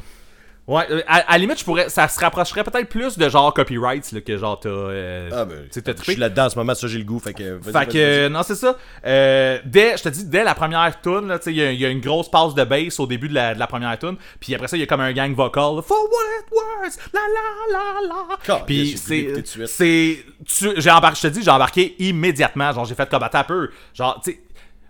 Ouais, 0.68 0.84
euh, 0.92 1.02
à, 1.08 1.20
à 1.20 1.32
la 1.34 1.38
limite, 1.38 1.60
je 1.60 1.64
pourrais, 1.64 1.88
ça 1.88 2.10
se 2.10 2.20
rapprocherait 2.20 2.66
peut-être 2.66 2.90
plus 2.90 3.18
de 3.18 3.30
genre 3.30 3.54
copyrights 3.54 4.12
là, 4.12 4.20
que 4.20 4.38
genre 4.38 4.60
t'as. 4.60 4.68
euh, 4.68 5.30
Ah, 5.32 5.46
ben, 5.46 5.66
t'as 5.82 5.94
je 5.98 6.04
suis 6.12 6.20
là-dedans 6.20 6.46
en 6.48 6.50
ce 6.50 6.58
moment, 6.58 6.76
ça 6.76 6.88
j'ai 6.88 6.98
le 6.98 7.06
goût. 7.06 7.20
Fait 7.20 7.34
que. 7.34 7.58
Fait 7.62 7.86
que, 7.94 7.98
euh, 7.98 8.30
non, 8.30 8.44
c'est 8.44 8.56
ça. 8.56 8.76
Euh, 9.06 9.60
dès, 9.64 9.96
je 9.96 10.04
te 10.04 10.10
dis, 10.10 10.26
dès 10.26 10.44
la 10.44 10.56
première 10.56 11.00
tune, 11.02 11.28
là, 11.30 11.40
tu 11.40 11.46
sais, 11.46 11.54
il 11.54 11.74
y, 11.74 11.78
y 11.78 11.86
a 11.86 11.90
une 11.90 12.02
grosse 12.02 12.30
passe 12.30 12.54
de 12.54 12.66
bass 12.66 13.00
au 13.00 13.08
début 13.08 13.30
de 13.30 13.34
la, 13.34 13.54
de 13.54 13.60
la 13.60 13.68
première 13.68 13.98
tune. 13.98 14.18
Puis 14.42 14.54
après 14.56 14.68
ça, 14.68 14.76
il 14.76 14.82
y 14.82 14.84
a 14.84 14.88
comme 14.88 15.00
un 15.00 15.14
gang 15.14 15.34
vocal. 15.34 15.76
là, 15.78 15.82
For 15.82 15.98
what 16.04 16.40
it 16.42 16.52
was, 16.52 16.98
la 17.14 17.22
la 17.22 17.80
la 17.80 18.08
la. 18.08 18.38
Puis 18.66 18.98
c'est, 18.98 19.28
c'est, 19.68 20.26
tu- 20.46 20.82
j'ai 20.82 20.92
embarqué, 20.92 21.20
je 21.24 21.28
te 21.30 21.34
dis, 21.34 21.44
j'ai 21.44 21.52
embarqué 21.52 21.96
immédiatement. 22.00 22.74
Genre, 22.74 22.84
j'ai 22.84 22.96
fait 22.96 23.10
comme 23.10 23.24
un 23.24 23.44
peu. 23.46 23.70
Genre, 23.94 24.20
tu 24.22 24.32
sais. 24.32 24.42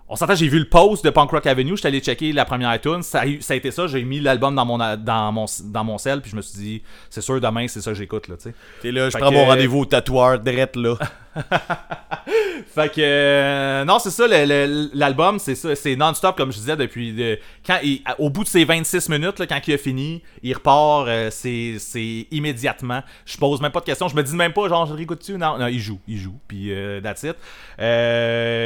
On 0.10 0.16
s'entend, 0.16 0.36
j'ai 0.36 0.47
vu 0.47 0.60
le 0.60 0.70
post 0.70 1.03
de 1.03 1.10
Punk 1.10 1.30
Rock 1.32 1.45
Avenue, 1.47 1.76
j'étais 1.76 1.89
allé 1.89 1.99
checker 1.99 2.32
la 2.32 2.45
première 2.45 2.80
tune, 2.80 3.03
ça 3.03 3.24
ça 3.41 3.53
a 3.53 3.58
été 3.58 3.72
ça, 3.72 3.88
j'ai 3.88 4.03
mis 4.05 4.22
l'album 4.22 4.55
dans 4.55 4.64
mon, 4.66 4.78
dans 4.78 5.32
mon 5.34 5.45
dans 5.66 5.84
mon 5.84 5.97
cell, 5.97 6.22
puis 6.22 6.32
je 6.32 6.36
me 6.38 6.41
suis 6.41 6.58
dit, 6.58 6.82
c'est 7.10 7.20
sûr 7.20 7.41
demain 7.41 7.68
c'est 7.68 7.82
ça 7.82 7.91
que 7.91 7.97
j'écoute 7.97 8.30
là, 8.30 8.36
tu 8.38 8.43
sais. 8.43 8.53
T'es 8.82 8.91
là, 8.93 9.10
je 9.10 9.18
prends 9.18 9.30
que- 9.30 9.34
mon 9.36 9.45
rendez-vous 9.45 9.80
au 9.80 9.86
tatoueur, 9.86 10.39
direct 10.39 10.78
là. 10.78 10.95
Fait 12.76 12.90
que 12.90 13.00
euh, 13.02 13.86
non, 13.86 14.00
c'est 14.00 14.12
ça 14.12 14.26
l'album, 14.28 15.40
c'est 15.40 15.56
ça, 15.56 15.76
c'est 15.76 15.96
non-stop 15.96 16.36
comme 16.36 16.52
je 16.52 16.58
disais 16.58 16.76
depuis 16.76 17.14
de- 17.14 17.40
quand 17.66 17.80
au 18.20 18.30
bout 18.30 18.44
de 18.44 18.50
ces 18.50 18.66
26 18.66 19.10
minutes 19.10 19.40
là, 19.40 19.48
quand 19.48 19.60
il 19.66 19.74
a 19.74 19.78
fini, 19.78 20.22
il 20.44 20.54
repart 20.54 21.08
euh, 21.08 21.30
c'est 21.32 22.28
immédiatement. 22.32 23.02
Je 23.26 23.38
pose 23.38 23.62
même 23.62 23.72
pas 23.72 23.80
de 23.80 23.86
questions, 23.86 24.08
je 24.08 24.16
me 24.16 24.24
dis 24.24 24.36
même 24.36 24.54
pas 24.54 24.68
genre 24.68 24.86
je 24.86 24.94
réécoute 24.94 25.22
tu 25.24 25.34
non, 25.38 25.58
non, 25.58 25.68
il 25.68 25.80
joue, 25.80 26.00
il 26.08 26.18
joue 26.18 26.36
puis 26.48 26.72
euh, 26.72 27.02
that's 27.02 27.24
it. 27.24 27.36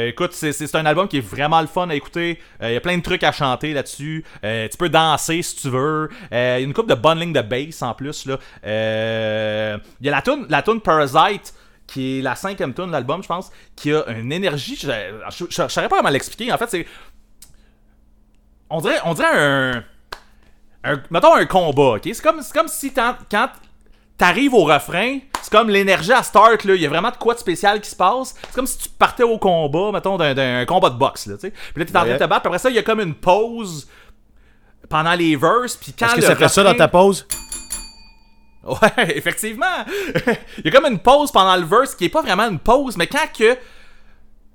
Écoute, 0.08 0.32
c'est 0.32 0.74
un 0.74 0.86
album 0.86 1.06
qui 1.08 1.18
est 1.18 1.26
vraiment 1.26 1.60
le 1.60 1.66
fun 1.66 1.88
à 1.88 1.94
écouter. 1.94 2.38
Il 2.62 2.72
y 2.72 2.76
a 2.76 2.80
plein 2.80 2.96
de 2.96 3.02
trucs 3.02 3.22
à 3.22 3.32
chanter 3.32 3.72
là-dessus. 3.72 4.24
Tu 4.42 4.76
peux 4.78 4.88
danser 4.88 5.42
si 5.42 5.56
tu 5.56 5.68
veux. 5.68 6.08
Il 6.30 6.36
y 6.36 6.38
a 6.38 6.58
une 6.60 6.72
coupe 6.74 6.88
de 6.88 6.94
bonne 6.94 7.20
ligne 7.20 7.32
de 7.32 7.42
bass 7.42 7.82
en 7.82 7.94
plus 7.94 8.26
là. 8.26 8.38
Il 8.64 10.06
y 10.06 10.08
a 10.08 10.12
la 10.12 10.22
tune 10.22 10.46
la 10.48 10.62
tune 10.62 10.80
Parasite 10.80 11.54
qui 11.92 12.18
est 12.18 12.22
la 12.22 12.34
cinquième 12.34 12.72
tune 12.74 12.86
de 12.86 12.92
l'album, 12.92 13.22
je 13.22 13.28
pense, 13.28 13.50
qui 13.76 13.92
a 13.92 14.04
une 14.08 14.32
énergie. 14.32 14.76
Je, 14.76 14.86
je, 15.30 15.44
je, 15.50 15.62
je 15.62 15.68
saurais 15.68 15.88
pas 15.88 15.98
comment 15.98 16.08
l'expliquer. 16.08 16.52
En 16.52 16.58
fait, 16.58 16.70
c'est. 16.70 16.86
On 18.70 18.80
dirait, 18.80 18.98
on 19.04 19.12
dirait 19.12 19.28
un, 19.32 19.84
un. 20.84 21.02
Mettons 21.10 21.34
un 21.34 21.44
combat, 21.44 21.96
ok? 21.96 22.02
C'est 22.04 22.22
comme, 22.22 22.40
comme 22.54 22.68
si 22.68 22.92
quand 22.92 23.16
t'arrives 24.16 24.54
au 24.54 24.64
refrain, 24.64 25.18
c'est 25.42 25.50
comme 25.50 25.68
l'énergie 25.68 26.12
à 26.12 26.22
start, 26.22 26.64
là. 26.64 26.74
Il 26.74 26.80
y 26.80 26.86
a 26.86 26.88
vraiment 26.88 27.10
de 27.10 27.16
quoi 27.16 27.34
de 27.34 27.40
spécial 27.40 27.80
qui 27.80 27.90
se 27.90 27.96
passe. 27.96 28.34
C'est 28.46 28.54
comme 28.54 28.66
si 28.66 28.78
tu 28.78 28.88
partais 28.88 29.24
au 29.24 29.38
combat, 29.38 29.92
mettons, 29.92 30.16
d'un, 30.16 30.64
combat 30.64 30.90
de 30.90 30.96
boxe, 30.96 31.26
là, 31.26 31.34
tu 31.34 31.40
sais. 31.40 31.50
Puis 31.50 31.84
là, 31.84 31.84
t'es 31.84 31.96
en 31.96 32.02
train 32.02 32.12
de 32.14 32.18
te 32.18 32.24
battre, 32.24 32.42
puis 32.42 32.48
après 32.48 32.58
ça, 32.58 32.70
il 32.70 32.76
y 32.76 32.78
a 32.78 32.82
comme 32.82 33.00
une 33.00 33.14
pause 33.14 33.88
pendant 34.88 35.14
les 35.14 35.36
verses, 35.36 35.76
puis 35.76 35.92
quand 35.92 36.06
Est-ce 36.06 36.16
que 36.16 36.22
ça 36.22 36.36
fait 36.36 36.48
ça 36.48 36.62
dans 36.62 36.74
ta 36.74 36.88
pause? 36.88 37.26
Ouais, 38.66 39.16
effectivement. 39.16 39.84
Il 40.58 40.64
y 40.64 40.68
a 40.68 40.70
comme 40.70 40.90
une 40.90 41.00
pause 41.00 41.32
pendant 41.32 41.56
le 41.56 41.64
verse 41.64 41.94
qui 41.94 42.04
est 42.04 42.08
pas 42.08 42.22
vraiment 42.22 42.48
une 42.48 42.58
pause, 42.58 42.96
mais 42.96 43.06
quand 43.06 43.26
que. 43.36 43.56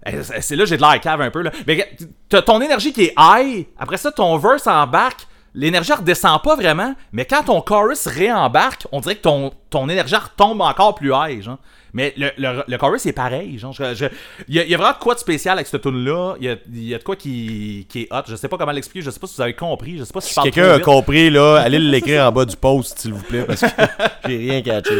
Eh, 0.05 0.23
C'est 0.41 0.55
là 0.55 0.65
j'ai 0.65 0.77
de 0.77 0.81
l'air 0.81 0.99
cave 1.01 1.21
un 1.21 1.31
peu. 1.31 1.41
Là. 1.41 1.51
Mais 1.65 1.97
t'as 2.29 2.41
ton 2.41 2.61
énergie 2.61 2.93
qui 2.93 3.05
est 3.05 3.13
high, 3.17 3.65
après 3.77 3.97
ça, 3.97 4.11
ton 4.11 4.37
verse 4.37 4.67
embarque, 4.67 5.27
l'énergie 5.53 5.91
redescend 5.91 6.41
pas 6.41 6.55
vraiment, 6.55 6.93
mais 7.11 7.25
quand 7.25 7.43
ton 7.43 7.61
chorus 7.61 8.07
réembarque, 8.07 8.87
on 8.91 9.01
dirait 9.01 9.15
que 9.15 9.23
ton, 9.23 9.51
ton 9.69 9.89
énergie 9.89 10.15
retombe 10.15 10.61
encore 10.61 10.95
plus 10.95 11.11
high. 11.13 11.41
Genre. 11.41 11.57
Mais 11.93 12.13
le, 12.17 12.31
le, 12.37 12.63
le 12.67 12.77
chorus 12.77 13.05
est 13.05 13.13
pareil. 13.13 13.57
Genre, 13.57 13.75
il, 13.79 14.55
y 14.55 14.59
a, 14.59 14.63
il 14.63 14.69
y 14.69 14.73
a 14.73 14.77
vraiment 14.77 14.93
de 14.93 14.99
quoi 14.99 15.15
de 15.15 15.19
spécial 15.19 15.57
avec 15.57 15.67
cette 15.67 15.81
tune 15.81 16.03
là 16.03 16.35
Il 16.39 16.45
y 16.45 16.49
a, 16.49 16.55
il 16.71 16.87
y 16.87 16.95
a 16.95 16.97
de 16.97 17.03
quoi 17.03 17.15
qui, 17.15 17.85
qui 17.89 18.01
est 18.01 18.07
hot. 18.11 18.23
Je 18.27 18.35
sais 18.35 18.47
pas 18.47 18.57
comment 18.57 18.71
l'expliquer, 18.71 19.05
je 19.05 19.11
sais 19.11 19.19
pas 19.19 19.27
si 19.27 19.35
vous 19.35 19.41
avez 19.41 19.53
compris, 19.53 19.97
je 19.97 20.03
sais 20.03 20.13
pas 20.13 20.21
si 20.21 20.33
Si 20.33 20.39
quelqu'un 20.41 20.71
a 20.71 20.79
compris, 20.79 21.29
là, 21.29 21.57
allez 21.63 21.79
l'écrire 21.79 22.25
en 22.25 22.31
bas 22.31 22.45
du 22.45 22.55
post, 22.55 22.99
s'il 22.99 23.13
vous 23.13 23.23
plaît, 23.23 23.43
parce 23.43 23.61
que 23.61 23.67
j'ai 24.27 24.37
rien 24.37 24.61
catché. 24.61 24.95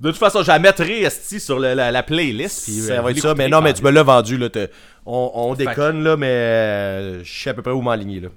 De 0.00 0.08
toute 0.08 0.18
façon, 0.18 0.42
je 0.42 0.48
la 0.48 0.58
mettrai 0.58 1.06
sur 1.10 1.58
la, 1.58 1.90
la 1.90 2.02
playlist. 2.02 2.64
puis, 2.64 2.80
Ça 2.80 2.94
euh, 2.94 3.00
va 3.02 3.10
être 3.10 3.18
ça, 3.18 3.34
mais 3.34 3.48
non, 3.48 3.60
mais 3.60 3.74
tu 3.74 3.82
me 3.82 3.90
l'as 3.90 4.02
vendu, 4.02 4.38
là. 4.38 4.48
On, 5.04 5.54
déconne, 5.54 6.02
là, 6.02 6.16
mais 6.16 6.26
euh, 6.26 7.24
je 7.24 7.42
sais 7.42 7.50
à 7.50 7.54
peu 7.54 7.62
près 7.62 7.72
où 7.72 7.82
m'enligner, 7.82 8.20
là. 8.20 8.28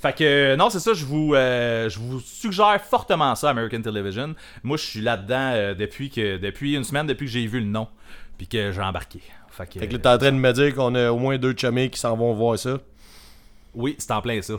Fait 0.00 0.16
que 0.16 0.54
non, 0.54 0.70
c'est 0.70 0.78
ça, 0.78 0.94
je 0.94 1.04
vous, 1.04 1.34
euh, 1.34 1.88
je 1.88 1.98
vous 1.98 2.20
suggère 2.20 2.80
fortement 2.82 3.34
ça, 3.34 3.50
American 3.50 3.82
Television. 3.82 4.34
Moi, 4.62 4.76
je 4.76 4.84
suis 4.84 5.00
là-dedans 5.00 5.50
euh, 5.54 5.74
depuis 5.74 6.08
que 6.08 6.36
depuis 6.36 6.76
une 6.76 6.84
semaine, 6.84 7.06
depuis 7.06 7.26
que 7.26 7.32
j'ai 7.32 7.46
vu 7.46 7.58
le 7.58 7.66
nom, 7.66 7.88
puis 8.36 8.46
que 8.46 8.70
j'ai 8.70 8.80
embarqué. 8.80 9.20
Fait 9.50 9.66
que, 9.66 9.80
Fait 9.80 9.88
que 9.88 9.94
là, 9.94 9.98
t'es 9.98 10.08
en 10.08 10.18
train 10.18 10.30
de 10.30 10.36
me 10.36 10.52
dire 10.52 10.72
qu'on 10.74 10.94
a 10.94 11.10
au 11.10 11.18
moins 11.18 11.36
deux 11.36 11.52
chummés 11.56 11.90
qui 11.90 11.98
s'en 11.98 12.16
vont 12.16 12.32
voir 12.32 12.56
ça. 12.56 12.78
oui, 13.74 13.96
c'est 13.98 14.12
en 14.12 14.22
plein 14.22 14.40
ça. 14.40 14.54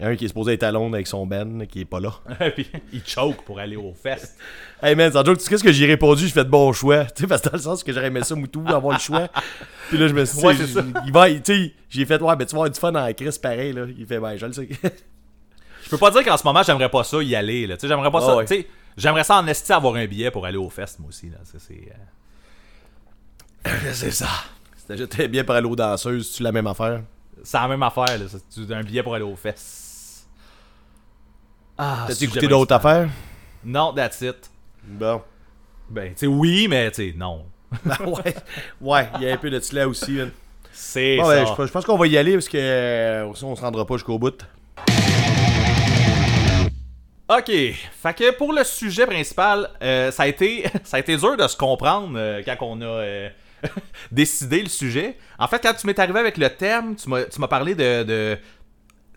Il 0.00 0.04
y 0.04 0.06
en 0.06 0.08
a 0.08 0.12
un 0.12 0.16
qui 0.16 0.24
est 0.24 0.28
supposé 0.28 0.54
être 0.54 0.62
à 0.62 0.72
Londres 0.72 0.94
avec 0.94 1.06
son 1.06 1.26
Ben, 1.26 1.66
qui 1.66 1.82
est 1.82 1.84
pas 1.84 2.00
là. 2.00 2.14
puis 2.54 2.66
il 2.90 3.02
choke 3.06 3.44
pour 3.44 3.58
aller 3.60 3.76
au 3.76 3.92
fest. 3.92 4.38
Hey 4.82 4.94
man, 4.96 5.12
sans 5.12 5.22
joke, 5.22 5.36
tu 5.36 5.44
sais 5.44 5.50
qu'est-ce 5.50 5.62
que 5.62 5.72
j'ai 5.72 5.84
répondu? 5.84 6.24
J'ai 6.24 6.32
fait 6.32 6.44
de 6.44 6.48
bon 6.48 6.72
choix. 6.72 7.04
Tu 7.14 7.20
sais, 7.20 7.26
parce 7.26 7.42
que 7.42 7.50
dans 7.50 7.56
le 7.58 7.62
sens 7.62 7.84
que 7.84 7.92
j'aurais 7.92 8.06
aimé 8.06 8.22
ça, 8.24 8.34
Moutou, 8.34 8.64
avoir 8.66 8.94
le 8.96 8.98
choix. 8.98 9.28
Puis 9.90 9.98
là, 9.98 10.08
je 10.08 10.14
me 10.14 10.24
suis 10.24 10.38
dit, 10.38 10.44
Ouais, 10.46 10.54
il 11.04 11.12
va, 11.12 11.30
tu 11.30 11.40
sais, 11.44 11.74
j'ai 11.90 12.06
fait, 12.06 12.22
ouais, 12.22 12.34
ben 12.34 12.46
tu 12.46 12.52
vas 12.52 12.60
avoir 12.62 12.70
du 12.70 12.80
fun 12.80 12.90
dans 12.90 13.02
la 13.04 13.12
crise 13.12 13.36
pareil, 13.36 13.74
là. 13.74 13.84
Il 13.98 14.06
fait, 14.06 14.18
ben, 14.18 14.36
je 14.38 14.46
le 14.46 14.52
sais. 14.54 14.68
Je 15.84 15.90
peux 15.90 15.98
pas 15.98 16.10
dire 16.10 16.24
qu'en 16.24 16.38
ce 16.38 16.44
moment, 16.44 16.62
j'aimerais 16.62 16.88
pas 16.88 17.04
ça 17.04 17.22
y 17.22 17.34
aller. 17.34 17.66
Là. 17.66 17.76
Tu 17.76 17.82
sais, 17.82 17.88
J'aimerais 17.88 18.10
pas 18.10 18.20
Ah 18.22 18.26
ça. 18.26 18.36
ouais. 18.36 18.46
tu 18.46 18.54
sais, 18.54 18.66
J'aimerais 18.96 19.24
ça 19.24 19.36
en 19.36 19.46
esti 19.46 19.70
avoir 19.70 19.96
un 19.96 20.06
billet 20.06 20.30
pour 20.30 20.46
aller 20.46 20.56
au 20.56 20.70
fest, 20.70 20.98
moi 20.98 21.10
aussi. 21.10 21.28
Là. 21.28 21.36
Ça, 21.44 21.58
c'est, 21.58 21.92
euh, 23.66 23.70
c'est 23.92 24.12
ça. 24.12 24.28
C'était 24.76 25.28
bien 25.28 25.44
pour 25.44 25.54
aller 25.54 25.66
aux 25.68 25.76
danseuses, 25.76 26.32
tu 26.32 26.42
la 26.42 26.52
même 26.52 26.66
affaire? 26.68 27.02
c'est 27.42 27.58
la 27.58 27.68
même 27.68 27.82
affaire. 27.82 28.06
Là. 28.18 28.76
Un 28.76 28.82
billet 28.82 29.02
pour 29.02 29.14
aller 29.14 29.24
au 29.24 29.36
fest. 29.36 29.89
Ah, 31.82 32.04
T'as 32.06 32.12
sujet 32.14 32.26
écouté 32.26 32.46
d'autres 32.46 32.74
affaires? 32.74 33.08
Non, 33.64 33.94
that's 33.94 34.20
it. 34.20 34.50
Bon. 34.84 35.22
Ben, 35.88 36.10
tu 36.12 36.18
sais, 36.18 36.26
oui, 36.26 36.68
mais 36.68 36.90
tu 36.90 37.10
sais, 37.10 37.14
non. 37.16 37.46
Ben 37.86 37.96
ouais, 38.06 38.34
ouais, 38.82 39.08
il 39.16 39.22
y 39.22 39.30
a 39.30 39.32
un 39.32 39.36
peu 39.38 39.48
de 39.48 39.58
cela 39.60 39.88
aussi. 39.88 40.18
C'est 40.72 41.16
Bon, 41.16 41.24
ça. 41.24 41.44
ben, 41.56 41.66
je, 41.66 41.72
pense 41.72 41.86
qu'on 41.86 41.96
va 41.96 42.06
y 42.06 42.18
aller 42.18 42.34
parce 42.34 42.50
que 42.50 42.58
euh, 42.58 43.32
sinon 43.32 43.52
on 43.52 43.56
se 43.56 43.62
rendra 43.62 43.86
pas 43.86 43.94
jusqu'au 43.94 44.18
bout. 44.18 44.44
Ok, 47.30 47.46
fait 47.46 48.14
que 48.14 48.32
pour 48.36 48.52
le 48.52 48.62
sujet 48.62 49.06
principal, 49.06 49.70
euh, 49.82 50.10
ça, 50.10 50.24
a 50.24 50.26
été, 50.26 50.64
ça 50.84 50.98
a 50.98 51.00
été 51.00 51.16
dur 51.16 51.34
de 51.34 51.48
se 51.48 51.56
comprendre 51.56 52.12
euh, 52.16 52.42
quand 52.44 52.56
on 52.60 52.82
a 52.82 52.84
euh, 52.84 53.28
décidé 54.12 54.62
le 54.62 54.68
sujet. 54.68 55.16
En 55.38 55.48
fait, 55.48 55.60
quand 55.62 55.72
tu 55.72 55.86
m'es 55.86 55.98
arrivé 55.98 56.18
avec 56.18 56.36
le 56.36 56.50
thème, 56.50 56.94
tu 56.96 57.08
m'as 57.08 57.48
parlé 57.48 57.74
de, 57.74 58.02
de 58.02 58.38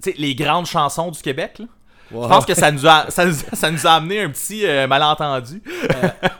tu 0.01 0.11
sais, 0.11 0.15
les 0.17 0.33
grandes 0.33 0.67
chansons 0.67 1.11
du 1.11 1.21
Québec. 1.21 1.59
là. 1.59 1.65
Je 2.11 2.17
pense 2.17 2.45
que 2.45 2.53
ça 2.53 2.71
nous 2.71 2.85
a, 2.87 3.05
ça 3.09 3.25
nous, 3.25 3.33
ça 3.53 3.71
nous 3.71 3.87
a 3.87 3.91
amené 3.91 4.21
un 4.21 4.29
petit 4.29 4.65
euh, 4.65 4.87
malentendu. 4.87 5.61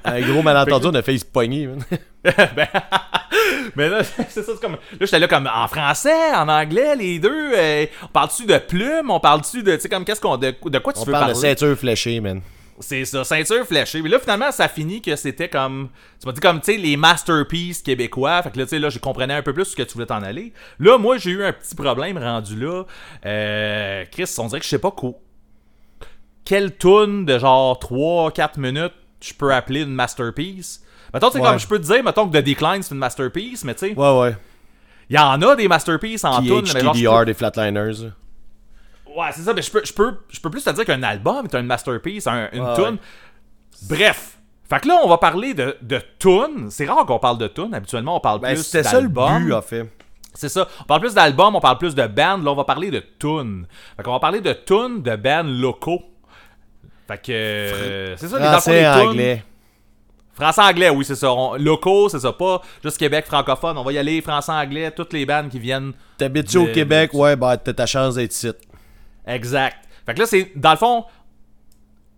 Un 0.03 0.22
gros 0.22 0.41
malentendu, 0.43 0.88
on 0.88 0.93
a 0.95 1.01
fait 1.01 1.18
se 1.18 1.26
pogner. 1.26 1.70
Ben, 2.55 2.68
mais 3.76 3.89
là, 3.89 4.01
c'est 4.01 4.30
ça, 4.30 4.41
c'est 4.45 4.59
comme. 4.61 4.74
Là, 4.74 4.78
j'étais 5.01 5.20
là 5.20 5.28
comme 5.28 5.49
en 5.53 5.68
français, 5.68 6.34
en 6.34 6.47
anglais, 6.47 6.95
les 6.95 7.20
deux. 7.20 7.51
euh, 7.53 7.86
on 8.01 8.07
parle-tu 8.07 8.45
de 8.45 8.57
plumes 8.59 9.09
On 9.11 9.20
parle-tu 9.20 9.61
de. 9.61 9.76
Tu 9.76 9.82
sais, 9.82 9.89
comme 9.89 10.05
qu'est-ce 10.05 10.22
qu'on. 10.22 10.38
De, 10.38 10.55
de 10.64 10.80
quoi 10.80 10.93
tu 10.93 10.99
On 11.01 11.03
veux 11.03 11.11
parle 11.11 11.28
de 11.28 11.34
parler? 11.34 11.49
ceinture 11.49 11.78
fléchée, 11.78 12.22
man. 12.22 12.39
C'est 12.80 13.03
ça, 13.03 13.26
ceinture 13.26 13.66
fléchée. 13.68 14.01
Mais 14.01 14.07
là, 14.07 14.20
finalement, 14.20 14.51
ça 14.53 14.70
finit 14.70 15.01
que 15.01 15.16
c'était 15.18 15.49
comme. 15.49 15.89
Tu 16.22 16.26
m'as 16.28 16.32
dit 16.34 16.39
comme, 16.39 16.61
tu 16.61 16.72
sais, 16.72 16.78
les 16.78 16.95
masterpieces 16.95 17.82
québécois. 17.82 18.41
Fait 18.41 18.51
que 18.51 18.57
là, 18.59 18.64
tu 18.64 18.70
sais, 18.70 18.80
là, 18.80 18.89
je 18.89 18.99
comprenais 18.99 19.34
un 19.34 19.43
peu 19.43 19.53
plus 19.53 19.66
ce 19.66 19.76
que 19.76 19.84
tu 19.84 19.93
voulais 19.95 20.05
t'en 20.05 20.24
aller. 20.24 20.53
Là, 20.80 20.97
moi, 20.97 21.18
j'ai 21.18 21.32
eu 21.32 21.43
un 21.43 21.51
petit 21.51 21.76
problème 21.76 22.18
rendu 22.18 22.57
là. 22.57 22.84
Euh, 23.26 24.05
Chris, 24.11 24.34
on 24.38 24.47
dirait 24.47 24.59
que 24.59 24.66
je 24.66 24.70
sais 24.70 24.80
pas 24.80 24.91
quoi. 24.91 25.11
Quelle 26.46 26.76
tune 26.78 27.26
de 27.26 27.38
genre 27.39 27.78
3-4 27.80 28.60
minutes 28.60 28.94
je 29.22 29.34
peux 29.34 29.54
appeler 29.54 29.82
une 29.84 29.94
masterpiece? 29.94 30.84
Mettons, 31.14 31.28
tu 31.30 31.34
sais, 31.38 31.39
Ouais. 31.44 31.50
comme 31.50 31.60
je 31.60 31.68
peux 31.68 31.80
te 31.80 31.86
dire, 31.86 32.04
mettons 32.04 32.28
que 32.28 32.38
The 32.38 32.44
Decline, 32.44 32.82
c'est 32.84 32.94
une 32.94 33.00
masterpiece, 33.00 33.64
mais 33.64 33.74
tu 33.76 33.88
sais, 33.89 33.94
Ouais, 33.96 34.20
ouais. 34.20 34.36
il 35.10 35.16
y 35.16 35.20
en 35.20 35.41
a 35.41 35.56
des 35.56 35.68
masterpieces 35.68 36.24
en 36.26 36.41
tune. 36.41 36.64
mais 36.74 36.82
genre, 37.04 37.20
peux- 37.20 37.26
des 37.26 37.34
Flatliners. 37.34 38.10
Ouais, 39.16 39.28
c'est 39.32 39.41
ça, 39.44 39.54
mais 39.54 39.62
je 39.62 39.72
peux, 39.72 39.82
je 39.86 39.94
peux, 39.94 40.18
je 40.30 40.39
peux 40.41 40.50
plus 40.50 40.64
te 40.64 40.72
dire 40.72 40.86
qu'un 40.86 41.04
album 41.04 41.46
est 41.46 41.56
un 41.56 41.62
masterpiece, 41.62 42.26
un- 42.28 42.50
une 42.52 42.64
Ouais, 42.64 42.74
tune. 42.76 42.84
ouais. 42.86 42.98
Bref. 43.89 44.38
Fait 44.70 44.80
que 44.80 44.88
là, 44.88 45.00
on 45.04 45.08
va 45.10 45.18
parler 45.20 45.54
de, 45.54 45.78
de 45.82 46.02
tune. 46.18 46.68
C'est 46.72 46.86
rare 46.86 47.06
qu'on 47.06 47.20
parle 47.20 47.38
de 47.38 47.48
tune. 47.48 47.74
Habituellement, 47.74 48.18
on 48.18 48.20
parle 48.20 48.39
Ben, 48.39 48.54
plus 48.56 48.64
c'était 48.64 48.82
ça 48.84 48.94
le 49.00 49.02
d'album. 49.08 49.44
but, 49.46 49.54
en 49.54 49.62
fait. 49.62 49.88
C'est 50.34 50.50
ça. 50.50 50.68
On 50.82 50.86
parle 50.86 51.02
plus 51.02 51.14
d'albums, 51.14 51.56
on 51.56 51.60
parle 51.60 51.78
plus 51.78 51.94
de 51.94 52.08
bands. 52.08 52.38
Là, 52.38 52.52
on 52.52 52.56
va 52.56 52.64
parler 52.64 52.89
de 52.89 53.04
tunes. 53.20 53.68
Fait 53.98 54.02
qu'on 54.04 54.14
va 54.14 54.20
parler 54.20 54.41
de 54.41 54.52
tunes 54.54 55.04
de 55.04 55.16
bands 55.16 55.44
locaux. 55.44 56.02
Fait 57.16 57.22
que... 57.22 57.32
euh, 57.32 58.18
c'est 58.18 58.28
ça, 58.28 58.39
Français, 58.39 58.72
les 58.72 58.99
tunes- 59.01 59.09
anglais. 59.09 59.43
Français-anglais, 60.36 60.89
oui, 60.89 61.05
c'est 61.05 61.16
ça. 61.16 61.32
On- 61.32 61.55
locaux, 61.55 62.09
c'est 62.09 62.20
ça. 62.20 62.34
Pas 62.34 62.61
juste 62.84 62.97
Québec 62.97 63.26
francophone. 63.28 63.78
On 63.78 63.84
va 63.84 63.91
y 63.91 63.97
aller 63.99 64.20
français-anglais, 64.22 64.89
toutes 64.91 65.14
les 65.14 65.26
bandes 65.28 65.49
qui 65.49 65.59
viennent 65.59 65.93
T'habites-tu 66.18 66.57
au 66.57 66.66
Québec? 66.68 67.11
de- 67.14 67.18
Ouais, 67.18 67.36
bah, 67.36 67.55
t'as 67.57 67.74
ta 67.74 67.86
chance 67.86 68.16
d'être 68.16 68.34
ici. 68.34 68.49
Exact. 69.28 69.78
Fait 70.05 70.14
que 70.16 70.20
là, 70.20 70.26
c'est, 70.26 70.51
dans 70.55 70.72
le 70.72 70.78
fond, 70.78 71.05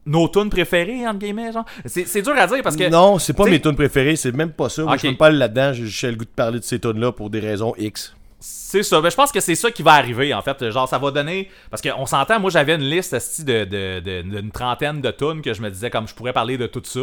nos 0.06 0.28
tunes 0.30 0.50
préférées, 0.50 1.06
entre 1.08 1.20
guillemets, 1.20 1.52
genre. 1.52 1.66
C'est, 1.86 2.06
c'est 2.08 2.22
dur 2.22 2.34
à 2.38 2.48
dire 2.48 2.62
parce 2.64 2.76
que. 2.78 2.90
Non, 2.90 3.20
c'est 3.20 3.34
pas 3.34 3.44
t'sais- 3.44 3.52
mes 3.52 3.60
tunes 3.62 3.76
préférées, 3.76 4.16
c'est 4.16 4.32
même 4.32 4.52
pas 4.52 4.70
ça. 4.70 4.84
Moi, 4.84 4.96
je 4.98 5.08
peux 5.10 5.18
pas 5.18 5.28
aller 5.28 5.38
là-dedans. 5.38 5.74
J'ai 5.74 5.86
j'ai 5.88 6.12
le 6.12 6.16
goût 6.18 6.26
de 6.26 6.30
parler 6.30 6.60
de 6.60 6.64
ces 6.64 6.80
tunes-là 6.80 7.12
pour 7.12 7.30
des 7.30 7.40
raisons 7.42 7.74
X. 7.78 8.16
C'est 8.40 8.84
ça. 8.84 9.02
Ben, 9.02 9.10
je 9.10 9.16
pense 9.16 9.32
que 9.32 9.40
c'est 9.40 9.56
ça 9.56 9.72
qui 9.72 9.82
va 9.82 9.94
arriver, 9.94 10.34
en 10.34 10.42
fait. 10.42 10.70
Genre, 10.70 10.88
ça 10.88 10.98
va 10.98 11.10
donner. 11.12 11.50
Parce 11.70 11.82
qu'on 11.82 12.06
s'entend, 12.06 12.40
moi, 12.40 12.50
j'avais 12.50 12.76
une 12.76 12.82
liste 12.90 13.14
esti, 13.14 13.44
de, 13.44 13.64
de, 13.66 14.00
de- 14.02 14.22
d'une 14.22 14.52
trentaine 14.52 15.02
de 15.02 15.10
tunes 15.12 15.42
que 15.42 15.54
je 15.54 15.62
me 15.62 15.70
disais, 15.70 15.90
comme 15.90 16.08
je 16.08 16.14
pourrais 16.14 16.34
parler 16.34 16.58
de 16.58 16.68
tout 16.68 16.82
ça. 16.84 17.00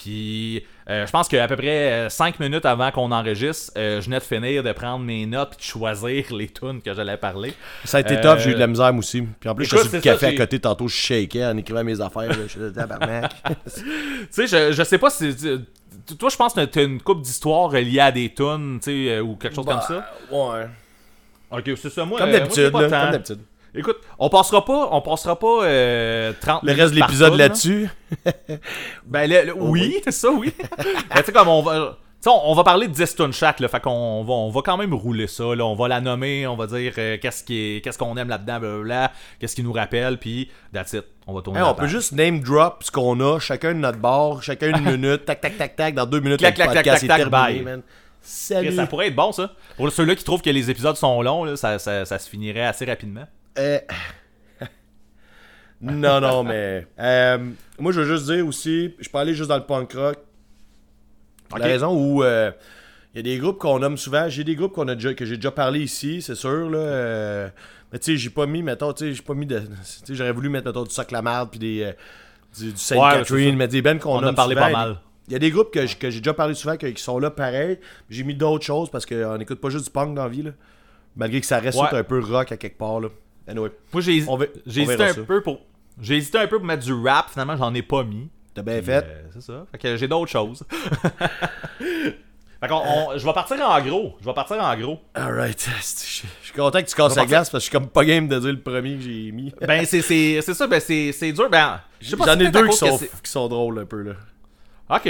Puis, 0.00 0.64
euh, 0.88 1.06
je 1.06 1.10
pense 1.10 1.26
qu'à 1.28 1.48
peu 1.48 1.56
près 1.56 2.08
5 2.08 2.38
minutes 2.38 2.64
avant 2.64 2.90
qu'on 2.92 3.10
enregistre, 3.10 3.72
euh, 3.76 4.00
je 4.00 4.04
venais 4.06 4.18
de 4.18 4.24
finir 4.24 4.62
de 4.62 4.70
prendre 4.72 5.04
mes 5.04 5.26
notes 5.26 5.50
puis 5.50 5.58
de 5.58 5.62
choisir 5.62 6.24
les 6.34 6.48
tunes 6.48 6.80
que 6.80 6.94
j'allais 6.94 7.16
parler. 7.16 7.52
Ça 7.84 7.98
a 7.98 8.00
été 8.00 8.16
Euh, 8.16 8.22
tough, 8.22 8.38
j'ai 8.38 8.50
eu 8.50 8.54
de 8.54 8.60
la 8.60 8.68
misère 8.68 8.92
moi 8.92 9.00
aussi. 9.00 9.22
Puis 9.40 9.48
en 9.48 9.54
plus, 9.56 9.64
écoute, 9.66 9.80
je 9.82 9.88
suis 9.88 9.96
le 9.96 10.02
café 10.02 10.26
à 10.26 10.34
côté, 10.36 10.60
tantôt 10.60 10.86
je 10.86 10.94
shakeais 10.94 11.44
en 11.46 11.56
écrivant 11.56 11.82
mes 11.82 12.00
affaires. 12.00 12.32
Je 12.32 12.46
suis 12.46 12.72
tabarnak. 12.72 13.32
Tu 13.74 13.82
sais, 14.30 14.46
je, 14.46 14.72
je 14.72 14.82
sais 14.84 14.98
pas 14.98 15.10
si. 15.10 15.34
Toi, 16.18 16.28
je 16.30 16.36
pense 16.36 16.54
que 16.54 16.64
t'as 16.64 16.84
une 16.84 17.02
coupe 17.02 17.22
d'histoire 17.22 17.70
reliée 17.70 18.00
à 18.00 18.12
des 18.12 18.32
tunes, 18.32 18.78
tu 18.82 18.90
sais, 18.90 19.16
euh, 19.16 19.20
ou 19.20 19.36
quelque 19.36 19.54
chose 19.54 19.66
comme 19.66 19.80
ça. 19.80 20.10
Ouais. 20.30 20.66
Ok, 21.50 21.70
c'est 21.76 21.90
ça. 21.90 22.04
Moi, 22.04 22.18
Comme 22.18 22.28
euh, 22.28 22.32
d'habitude, 22.32 22.70
comme 22.72 22.88
d'habitude. 22.90 23.40
Écoute, 23.74 23.98
on 24.18 24.28
passera 24.28 24.64
pas, 24.64 24.88
on 24.92 25.00
passera 25.02 25.38
pas 25.38 25.62
euh, 25.64 26.32
30 26.40 26.62
Le 26.62 26.72
reste 26.72 26.94
de 26.94 27.00
l'épisode 27.00 27.32
là. 27.32 27.48
là-dessus? 27.48 27.88
Ben, 29.06 29.28
le- 29.28 29.46
le- 29.46 29.54
oui, 29.56 30.00
c'est 30.04 30.10
ça, 30.12 30.30
oui. 30.30 30.52
Mais 31.14 31.22
tu 31.24 31.32
comme 31.32 31.48
on 31.48 31.62
va. 31.62 31.96
on, 32.26 32.54
va 32.54 32.64
parler 32.64 32.88
de 32.88 32.92
10 32.92 33.14
tunes 33.16 33.32
chaque, 33.32 33.60
là. 33.60 33.68
Fait 33.68 33.80
qu'on 33.80 34.24
va, 34.24 34.32
on 34.32 34.50
va 34.50 34.60
quand 34.62 34.76
même 34.76 34.94
rouler 34.94 35.26
ça, 35.26 35.54
là. 35.54 35.64
On 35.66 35.74
va 35.74 35.88
la 35.88 36.00
nommer, 36.00 36.46
on 36.46 36.56
va 36.56 36.66
dire 36.66 36.92
euh, 36.98 37.16
qu'est-ce 37.20 37.44
qui 37.44 37.76
est- 37.76 37.80
qu'est-ce 37.84 37.98
qu'on 37.98 38.16
aime 38.16 38.28
là-dedans, 38.28 38.58
blablabla, 38.58 39.12
qu'est-ce 39.38 39.54
qui 39.54 39.62
nous 39.62 39.72
rappelle, 39.72 40.18
puis 40.18 40.50
that's 40.72 40.92
it. 40.94 41.04
On 41.26 41.34
va 41.34 41.42
tourner 41.42 41.60
Hey, 41.60 41.66
on 41.68 41.74
peut 41.74 41.86
juste 41.86 42.12
name 42.12 42.40
drop 42.40 42.82
ce 42.82 42.90
qu'on 42.90 43.20
a, 43.20 43.38
chacun 43.38 43.74
de 43.74 43.78
notre 43.80 43.98
bord, 43.98 44.42
chacun 44.42 44.70
une 44.76 44.84
minute, 44.96 45.24
tac, 45.26 45.40
tac, 45.42 45.58
tac, 45.58 45.76
tac, 45.76 45.94
dans 45.94 46.06
deux 46.06 46.20
minutes, 46.20 46.38
Clac, 46.38 46.52
le 46.56 46.64
clac, 46.64 46.68
podcast 46.74 47.04
clac, 47.04 47.20
est 47.20 47.28
terminé, 47.30 47.60
man. 47.62 47.82
Salut. 48.20 48.74
Ça 48.74 48.86
pourrait 48.86 49.06
être 49.08 49.14
bon, 49.14 49.30
ça. 49.32 49.52
Pour 49.76 49.90
ceux-là 49.92 50.14
qui 50.16 50.24
trouvent 50.24 50.42
que 50.42 50.50
les 50.50 50.70
épisodes 50.70 50.96
sont 50.96 51.22
longs, 51.22 51.44
là, 51.44 51.56
ça, 51.56 51.78
ça, 51.78 52.04
ça 52.04 52.18
se 52.18 52.28
finirait 52.28 52.66
assez 52.66 52.84
rapidement. 52.84 53.24
Euh, 53.58 53.78
non, 55.80 56.20
non, 56.20 56.42
mais. 56.44 56.86
euh, 56.98 57.38
moi, 57.78 57.92
je 57.92 58.00
veux 58.00 58.16
juste 58.16 58.30
dire 58.32 58.46
aussi, 58.46 58.94
je 58.98 59.08
peux 59.08 59.18
aller 59.18 59.34
juste 59.34 59.48
dans 59.48 59.56
le 59.56 59.64
punk 59.66 59.92
rock. 59.92 60.16
Ok. 61.52 61.58
La 61.60 61.66
raison 61.66 61.94
où 61.94 62.22
euh, 62.22 62.50
il 63.14 63.18
y 63.18 63.20
a 63.20 63.22
des 63.22 63.38
groupes 63.38 63.58
qu'on 63.58 63.78
nomme 63.78 63.96
souvent. 63.96 64.28
J'ai 64.28 64.44
des 64.44 64.54
groupes 64.54 64.72
qu'on 64.72 64.88
a 64.88 64.94
déjà, 64.94 65.14
que 65.14 65.24
j'ai 65.24 65.36
déjà 65.36 65.50
parlé 65.50 65.80
ici, 65.80 66.20
c'est 66.20 66.34
sûr. 66.34 66.68
Là, 66.70 66.78
euh, 66.78 67.48
mais 67.92 67.98
tu 67.98 68.12
sais, 68.12 68.16
j'ai 68.18 68.30
pas 68.30 68.46
mis, 68.46 68.62
mettons, 68.62 68.92
tu 68.92 69.06
sais, 69.06 69.14
j'ai 69.14 69.22
pas 69.22 69.34
mis 69.34 69.46
de. 69.46 69.58
Tu 69.60 69.66
sais, 69.84 70.14
j'aurais 70.14 70.32
voulu 70.32 70.48
mettre, 70.48 70.66
mettons, 70.66 70.84
du 70.84 70.90
sac 70.90 71.10
la 71.10 71.22
marde 71.22 71.50
puis 71.50 71.58
des. 71.58 71.82
euh, 71.84 71.92
du, 72.58 72.72
du 72.72 72.78
Saint 72.78 72.96
Ouais, 72.96 73.12
Catherine, 73.18 73.56
mais 73.56 73.68
des 73.68 73.82
bands 73.82 73.98
qu'on 73.98 74.18
On 74.18 74.22
a 74.26 74.32
parlé 74.32 74.54
souvent. 74.54 74.66
pas 74.66 74.72
mal. 74.72 74.96
Il 75.28 75.32
y 75.34 75.36
a 75.36 75.38
des 75.38 75.50
groupes 75.50 75.70
que, 75.72 75.86
j'ai 75.86 76.10
déjà 76.20 76.32
parlé 76.32 76.54
souvent 76.54 76.76
que- 76.78 76.86
qui 76.86 77.02
sont 77.02 77.18
là 77.18 77.30
pareil. 77.30 77.78
J'ai 78.08 78.24
mis 78.24 78.34
d'autres 78.34 78.64
choses 78.64 78.88
parce 78.90 79.04
qu'on 79.04 79.36
n'écoute 79.36 79.60
pas 79.60 79.68
juste 79.68 79.84
du 79.84 79.90
punk 79.90 80.14
dans 80.14 80.22
la 80.22 80.28
vie. 80.30 80.42
Là. 80.42 80.52
Malgré 81.16 81.40
que 81.40 81.46
ça 81.46 81.58
reste 81.58 81.78
Ouais. 81.78 81.88
un 81.92 82.02
peu 82.04 82.20
rock 82.20 82.50
à 82.52 82.56
quelque 82.56 82.78
part. 82.78 83.00
Là. 83.00 83.08
Anyway, 83.48 83.70
Moi, 83.92 84.02
j'ai 84.02 84.24
On 84.28 84.36
va- 84.36 84.44
j'ai 84.66 84.82
on 84.82 84.84
hésité 84.84 84.96
verra 84.96 85.10
un 85.10 85.14
ça. 85.14 85.22
peu 85.22 85.42
pour. 85.42 85.60
J'ai 86.00 86.16
hésité 86.16 86.38
un 86.38 86.46
peu 86.46 86.58
pour 86.58 86.66
mettre 86.66 86.84
du 86.84 86.92
rap, 86.92 87.30
finalement, 87.30 87.56
j'en 87.56 87.74
ai 87.74 87.82
pas 87.82 88.04
mis. 88.04 88.28
t'as 88.54 88.62
bien 88.62 88.76
Puis, 88.76 88.84
fait. 88.86 89.04
euh, 89.04 89.22
c'est 89.32 89.42
ça. 89.42 89.64
Fait 89.72 89.78
que 89.78 89.96
j'ai 89.96 90.06
d'autres 90.08 90.30
choses. 90.30 90.62
fait 91.80 92.68
qu'on, 92.68 92.76
on- 92.84 93.16
je 93.18 93.24
vais 93.24 93.32
partir 93.32 93.56
en 93.68 93.80
gros. 93.80 94.16
Je 94.20 94.26
vais 94.26 94.34
partir 94.34 94.56
en 94.62 94.76
gros. 94.76 94.98
Alright. 95.14 95.60
Je 95.80 96.22
je 96.42 96.46
suis 96.46 96.52
content 96.56 96.82
que 96.82 96.86
tu 96.88 96.94
casses 96.96 97.14
la 97.16 97.24
glace 97.26 97.50
parce 97.50 97.64
que 97.64 97.66
je 97.66 97.70
suis 97.70 97.72
comme 97.72 97.88
pas 97.88 98.04
game 98.04 98.26
de 98.28 98.38
dire 98.38 98.50
le 98.52 98.60
premier 98.60 98.96
que 98.96 99.02
j'ai 99.02 99.30
mis. 99.32 99.52
Ben, 99.60 99.84
c'est, 99.84 100.02
c'est, 100.02 100.40
c'est 100.42 100.54
ça, 100.54 100.66
ben, 100.66 100.80
c'est, 100.80 101.12
c'est 101.12 101.32
dur. 101.32 101.48
Ben, 101.50 101.80
je 102.00 102.10
sais 102.10 102.16
pas 102.16 102.24
J'en 102.26 102.32
si 102.32 102.38
ai 102.38 102.50
peut-être 102.50 102.56
à 102.56 102.60
deux 102.60 102.64
qui 102.68 102.70
cause 102.70 102.80
que 102.80 102.86
sont, 102.88 102.98
c'est- 102.98 103.22
qui 103.22 103.30
sont 103.30 103.48
drôles 103.48 103.78
un 103.78 103.86
peu 103.86 104.02
là. 104.02 104.12
Ok. 104.90 105.06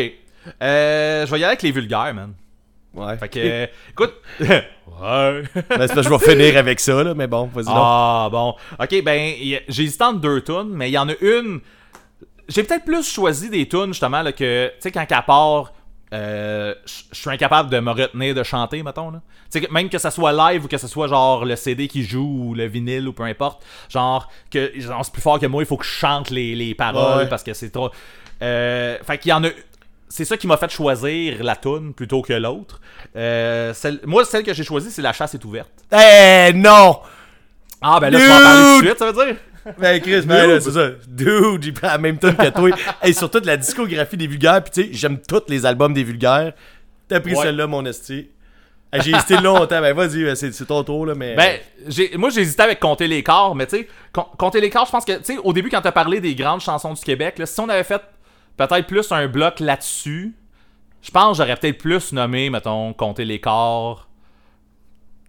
Euh, 0.63 1.27
je 1.27 1.31
vais 1.31 1.39
y 1.39 1.43
aller 1.43 1.45
avec 1.45 1.63
les 1.63 1.71
vulgaires, 1.73 2.13
man. 2.15 2.33
Ouais. 2.99 3.17
Fait 3.19 3.29
que, 3.29 3.39
euh, 3.39 3.67
écoute. 3.91 4.15
ouais. 4.41 4.63
Ben, 4.99 5.43
c'est 5.55 5.79
parce 5.79 5.93
que 5.95 6.03
je 6.03 6.09
vais 6.09 6.19
finir 6.19 6.57
avec 6.57 6.81
ça 6.81 7.03
là, 7.03 7.15
mais 7.15 7.27
bon, 7.27 7.47
vas-y 7.53 7.65
donc. 7.65 7.75
Ah, 7.77 8.29
bon. 8.31 8.55
Ok, 8.79 9.03
ben, 9.05 9.35
j'ai 9.69 9.83
hésité 9.85 10.05
entre 10.05 10.21
deux 10.21 10.41
tunes, 10.43 10.71
mais 10.71 10.89
il 10.91 10.93
y 10.93 10.99
en 10.99 11.09
a 11.09 11.15
une. 11.21 11.61
J'ai 12.49 12.63
peut-être 12.63 12.85
plus 12.85 13.07
choisi 13.11 13.51
des 13.51 13.69
tunes, 13.69 13.89
justement, 13.89 14.23
là, 14.23 14.33
que, 14.33 14.69
tu 14.69 14.75
sais, 14.81 14.91
quand 14.93 15.05
qu'à 15.07 15.23
part. 15.23 15.73
euh, 16.15 16.75
je 16.87 17.19
suis 17.19 17.29
incapable 17.31 17.69
de 17.69 17.81
me 17.81 17.91
retenir 17.91 18.35
de 18.35 18.43
chanter, 18.43 18.83
mettons. 18.83 19.11
Là. 19.11 19.21
Tu 19.53 19.61
sais, 19.61 19.69
même 19.71 19.91
que 19.91 19.99
ça 19.99 20.11
soit 20.11 20.33
live 20.33 20.65
ou 20.65 20.69
que 20.69 20.79
ce 20.79 20.89
soit 20.89 21.07
genre 21.09 21.45
le 21.45 21.55
CD 21.57 21.87
qui 21.89 22.03
joue 22.03 22.47
ou 22.49 22.55
le 22.55 22.65
vinyle 22.65 23.07
ou 23.09 23.13
peu 23.13 23.25
importe. 23.25 23.63
Genre, 23.91 24.27
que 24.51 24.73
genre, 24.81 25.05
c'est 25.05 25.13
plus 25.13 25.21
fort 25.21 25.39
que 25.39 25.45
moi, 25.47 25.63
il 25.63 25.67
faut 25.67 25.77
que 25.77 25.85
je 25.85 25.91
chante 25.91 26.31
les, 26.31 26.55
les 26.55 26.75
paroles 26.75 27.19
Ouais. 27.25 27.29
parce 27.29 27.43
que 27.43 27.53
c'est 27.53 27.69
trop. 27.71 27.91
Euh, 28.43 28.97
fait 29.03 29.19
qu'il 29.19 29.29
y 29.31 29.33
en 29.35 29.45
a. 29.45 29.49
C'est 30.11 30.25
ça 30.25 30.37
qui 30.37 30.47
m'a 30.47 30.57
fait 30.57 30.71
choisir 30.71 31.43
la 31.45 31.55
tune 31.57 31.93
plutôt 31.95 32.23
que 32.23 32.33
l'autre. 32.33 32.81
Euh, 33.17 33.73
moi, 34.07 34.25
celle 34.25 34.43
que 34.43 34.55
j'ai 34.55 34.65
choisie, 34.65 34.91
c'est 34.91 35.03
La 35.03 35.13
chasse 35.13 35.35
est 35.35 35.45
ouverte. 35.45 35.71
Eh 35.93 36.53
non! 36.55 36.99
Ah, 37.81 37.99
ben 38.01 38.11
là, 38.11 38.19
tu 38.19 38.27
vas 38.27 38.37
en 38.39 38.43
parler 38.43 38.61
tout 38.63 38.67
de 38.67 38.79
Dude! 38.81 38.87
suite, 38.89 38.99
ça 38.99 39.13
veut 39.13 39.27
dire? 39.27 39.37
Ben 39.79 40.01
Chris, 40.01 40.23
ben 40.23 40.47
là, 40.49 40.61
c'est 40.61 40.71
ça. 40.73 40.89
Dude, 41.07 41.63
j'ai 41.63 41.73
pris 41.73 41.87
la 41.87 41.99
même 41.99 42.19
tune 42.19 42.35
que 42.37 42.49
toi. 42.49 42.71
hey, 43.03 43.13
surtout 43.13 43.39
de 43.41 43.47
la 43.47 43.57
discographie 43.59 44.17
des 44.17 44.27
vulgaires, 44.27 44.65
pis 44.65 44.71
tu 44.71 44.83
sais, 44.85 44.89
j'aime 44.93 45.19
tous 45.21 45.43
les 45.49 45.67
albums 45.67 45.93
des 45.93 46.05
vulgaires. 46.05 46.55
T'as 47.07 47.21
pris 47.21 47.35
Ouais. 47.35 47.43
celle-là, 47.45 47.67
mon 47.67 47.85
esti. 47.85 48.31
Hey, 48.91 49.03
j'ai 49.03 49.11
hésité 49.15 49.37
longtemps, 49.37 49.81
ben 49.83 49.95
vas-y, 49.95 50.25
ben, 50.25 50.35
c'est 50.35 50.51
c'est 50.53 50.65
ton 50.65 50.83
tour 50.83 51.05
là, 51.05 51.15
mais. 51.15 51.35
Ben, 51.37 51.59
j'ai, 51.87 52.17
moi 52.17 52.31
j'ai 52.31 52.41
hésité 52.41 52.63
avec 52.63 52.81
compter 52.81 53.07
les 53.07 53.23
corps, 53.23 53.55
mais 53.55 53.67
tu 53.67 53.77
sais, 53.77 53.89
com- 54.13 54.25
compter 54.39 54.63
les 54.63 54.71
corps, 54.71 54.87
je 54.87 54.91
pense 54.93 55.05
que, 55.05 55.13
tu 55.19 55.25
sais, 55.35 55.37
au 55.45 55.53
début 55.53 55.69
quand 55.69 55.83
t'as 55.83 55.93
parlé 55.93 56.21
des 56.21 56.35
grandes 56.35 56.63
chansons 56.63 56.95
du 56.95 57.03
Québec, 57.03 57.39
là, 57.39 57.45
si 57.45 57.61
on 57.61 57.69
avait 57.69 57.85
fait 57.85 58.01
peut-être 58.59 58.87
plus 58.87 59.11
un 59.13 59.27
bloc 59.29 59.61
là-dessus, 59.61 60.35
je 61.01 61.11
pense 61.11 61.39
que 61.39 61.45
j'aurais 61.45 61.57
peut-être 61.57 61.79
plus 61.79 62.13
nommé, 62.13 62.51
mettons, 62.51 62.93
compter 62.93 63.25
les 63.25 63.41
corps, 63.41 64.09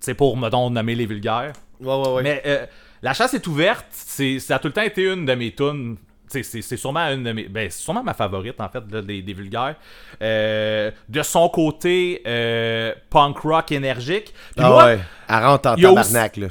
tu 0.01 0.05
sais, 0.05 0.13
pour, 0.13 0.35
mettons, 0.35 0.69
nommer 0.69 0.95
les 0.95 1.05
vulgaires. 1.05 1.53
ouais, 1.79 1.95
ouais, 1.95 2.09
ouais. 2.09 2.23
Mais 2.23 2.41
euh, 2.45 2.65
La 3.01 3.13
chasse 3.13 3.33
est 3.33 3.47
ouverte, 3.47 3.85
c'est, 3.91 4.39
ça 4.39 4.55
a 4.55 4.59
tout 4.59 4.67
le 4.67 4.73
temps 4.73 4.81
été 4.81 5.03
une 5.03 5.25
de 5.25 5.33
mes 5.35 5.53
tunes. 5.53 5.97
C'est, 6.27 6.43
c'est 6.43 6.77
sûrement 6.77 7.05
une 7.07 7.23
de 7.23 7.31
mes. 7.31 7.47
Ben, 7.47 7.71
c'est 7.71 7.81
sûrement 7.81 8.03
ma 8.03 8.13
favorite, 8.13 8.61
en 8.61 8.69
fait, 8.69 8.83
là, 8.91 9.01
des, 9.01 9.23
des 9.23 9.33
vulgaires. 9.33 9.75
Euh, 10.21 10.91
de 11.07 11.23
son 11.23 11.49
côté, 11.49 12.21
euh, 12.27 12.93
punk 13.09 13.39
rock 13.39 13.71
énergique. 13.71 14.33
Puis 14.55 14.63
ah 14.63 14.69
moi, 14.69 14.85
ouais, 14.85 14.99
elle 15.27 15.43
rentre 15.43 15.69
en 15.69 15.75
il 15.75 15.81
y 15.81 15.85
a 15.87 15.89
tabarnak 15.89 16.37
là. 16.37 16.47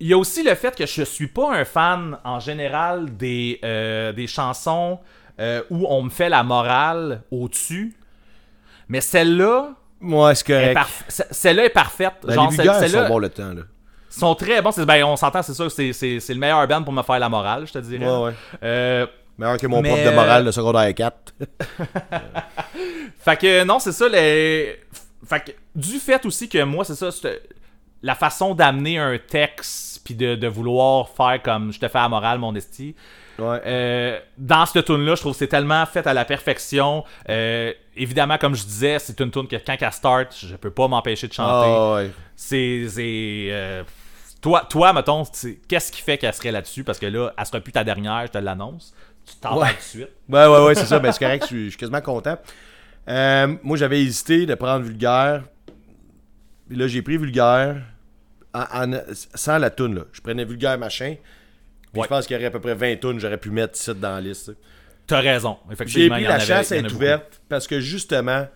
il 0.00 0.08
y 0.08 0.12
a 0.12 0.18
aussi 0.18 0.42
le 0.42 0.54
fait 0.54 0.76
que 0.76 0.84
je 0.84 1.02
suis 1.02 1.28
pas 1.28 1.50
un 1.54 1.64
fan 1.64 2.18
en 2.24 2.40
général 2.40 3.16
des, 3.16 3.58
euh, 3.64 4.12
des 4.12 4.26
chansons 4.26 4.98
euh, 5.42 5.62
où 5.70 5.86
on 5.88 6.02
me 6.04 6.10
fait 6.10 6.28
la 6.30 6.42
morale 6.42 7.22
au-dessus. 7.30 7.94
Mais 8.88 9.00
celle-là, 9.00 9.72
Ouais, 10.00 10.34
c'est 10.34 10.48
est 10.50 10.72
correct. 10.74 10.76
parf- 10.78 11.26
celle-là 11.30 11.64
est 11.66 11.70
parfaite. 11.70 12.14
Ben, 12.26 12.34
Genre, 12.34 12.50
les 12.50 12.56
celle- 12.56 12.90
sont 12.90 13.08
bons 13.08 13.18
le 13.18 13.28
temps 13.28 13.52
là. 13.54 13.62
sont 14.08 14.34
très 14.34 14.60
bons. 14.62 14.72
C'est- 14.72 14.84
Ben, 14.86 15.04
on 15.04 15.16
s'entend, 15.16 15.42
c'est 15.42 15.54
ça. 15.54 15.68
C'est, 15.70 15.92
c'est, 15.92 16.18
le 16.34 16.40
meilleur 16.40 16.66
band 16.66 16.82
pour 16.82 16.92
me 16.92 17.02
faire 17.02 17.18
la 17.18 17.28
morale, 17.28 17.66
je 17.66 17.72
te 17.72 17.78
dirais. 17.78 18.04
Ouais, 18.06 18.24
ouais. 18.26 18.32
Euh, 18.62 19.06
Meilleur 19.38 19.56
que 19.58 19.66
mon 19.66 19.80
Mais, 19.80 19.88
prof 19.90 20.02
de 20.04 20.08
euh, 20.08 20.14
morale 20.14 20.44
de 20.44 20.50
secondaire 20.50 20.94
4. 20.94 21.34
Fait 23.18 23.36
que 23.36 23.64
non, 23.64 23.78
c'est 23.78 23.92
ça 23.92 24.08
les. 24.08 24.78
Fait 25.26 25.40
que 25.44 25.50
du 25.74 25.98
fait 25.98 26.24
aussi 26.26 26.48
que 26.48 26.62
moi, 26.64 26.84
c'est 26.84 26.96
ça, 26.96 27.08
la 28.02 28.14
façon 28.16 28.54
d'amener 28.54 28.98
un 28.98 29.16
texte 29.18 30.00
puis 30.04 30.14
de, 30.14 30.34
de 30.34 30.48
vouloir 30.48 31.08
faire 31.10 31.40
comme 31.42 31.72
je 31.72 31.78
te 31.78 31.86
fais 31.88 31.98
la 31.98 32.08
morale, 32.08 32.38
mon 32.40 32.54
esti. 32.56 32.96
Ouais. 33.42 33.60
euh, 33.66 34.20
dans 34.38 34.64
cette 34.66 34.84
tune 34.84 35.04
là 35.04 35.14
je 35.14 35.20
trouve 35.20 35.32
que 35.32 35.38
c'est 35.38 35.46
tellement 35.48 35.84
fait 35.86 36.06
à 36.06 36.14
la 36.14 36.24
perfection. 36.24 37.04
Euh, 37.28 37.72
évidemment, 37.96 38.38
comme 38.38 38.54
je 38.54 38.64
disais, 38.64 38.98
c'est 38.98 39.18
une 39.20 39.30
tune 39.30 39.48
que 39.48 39.56
quand 39.56 39.76
elle 39.80 39.92
start, 39.92 40.34
je 40.38 40.56
peux 40.56 40.70
pas 40.70 40.88
m'empêcher 40.88 41.28
de 41.28 41.32
chanter. 41.32 41.68
Ah 41.70 41.94
ouais. 41.94 42.10
C'est. 42.36 42.86
euh, 43.50 43.82
toi, 44.40 44.66
toi, 44.68 44.92
mettons, 44.92 45.22
qu'est-ce 45.68 45.92
qui 45.92 46.00
fait 46.02 46.18
qu'elle 46.18 46.34
serait 46.34 46.50
là-dessus? 46.52 46.82
Parce 46.84 46.98
que 46.98 47.06
là, 47.06 47.32
elle 47.38 47.46
sera 47.46 47.60
plus 47.60 47.72
ta 47.72 47.84
dernière, 47.84 48.26
je 48.26 48.32
te 48.32 48.38
l'annonce. 48.38 48.92
Tu 49.24 49.36
t'en 49.36 49.54
Ouais. 49.56 49.66
vas 49.68 49.70
tout 49.70 49.76
de 49.76 49.82
suite. 49.82 50.08
Ouais, 50.28 50.46
ouais, 50.46 50.64
ouais, 50.64 50.74
c'est 50.74 50.86
ça. 50.86 50.98
Ben, 50.98 51.12
c'est 51.12 51.20
correct, 51.24 51.42
je 51.42 51.46
suis, 51.46 51.64
je 51.66 51.68
suis 51.70 51.78
quasiment 51.78 52.00
content. 52.00 52.36
Moi, 53.06 53.76
j'avais 53.76 54.02
hésité 54.02 54.46
de 54.46 54.54
prendre 54.54 54.84
vulgaire. 54.84 55.42
Là, 56.70 56.86
j'ai 56.86 57.02
pris 57.02 57.16
vulgaire 57.18 57.82
en- 58.54 58.84
en- 58.94 59.00
sans 59.34 59.58
la 59.58 59.70
toune. 59.70 59.94
Là. 59.96 60.02
Je 60.12 60.20
prenais 60.20 60.44
vulgaire 60.44 60.78
machin. 60.78 61.14
Ouais. 61.94 62.02
je 62.04 62.08
pense 62.08 62.26
qu'il 62.26 62.34
y 62.34 62.38
aurait 62.38 62.46
à 62.46 62.50
peu 62.50 62.60
près 62.60 62.74
20 62.74 62.96
tunes 62.96 63.14
que 63.14 63.18
j'aurais 63.18 63.38
pu 63.38 63.50
mettre 63.50 63.78
ici 63.78 63.94
dans 63.94 64.14
la 64.14 64.20
liste. 64.20 64.52
T'as 65.06 65.20
raison. 65.20 65.58
J'ai 65.66 65.72
Effectivement, 65.74 66.14
pris 66.16 66.24
la 66.24 66.38
chasse 66.38 66.72
à 66.72 66.76
être 66.76 66.94
ouverte 66.94 67.40
parce 67.48 67.66
que 67.66 67.80
justement, 67.80 68.46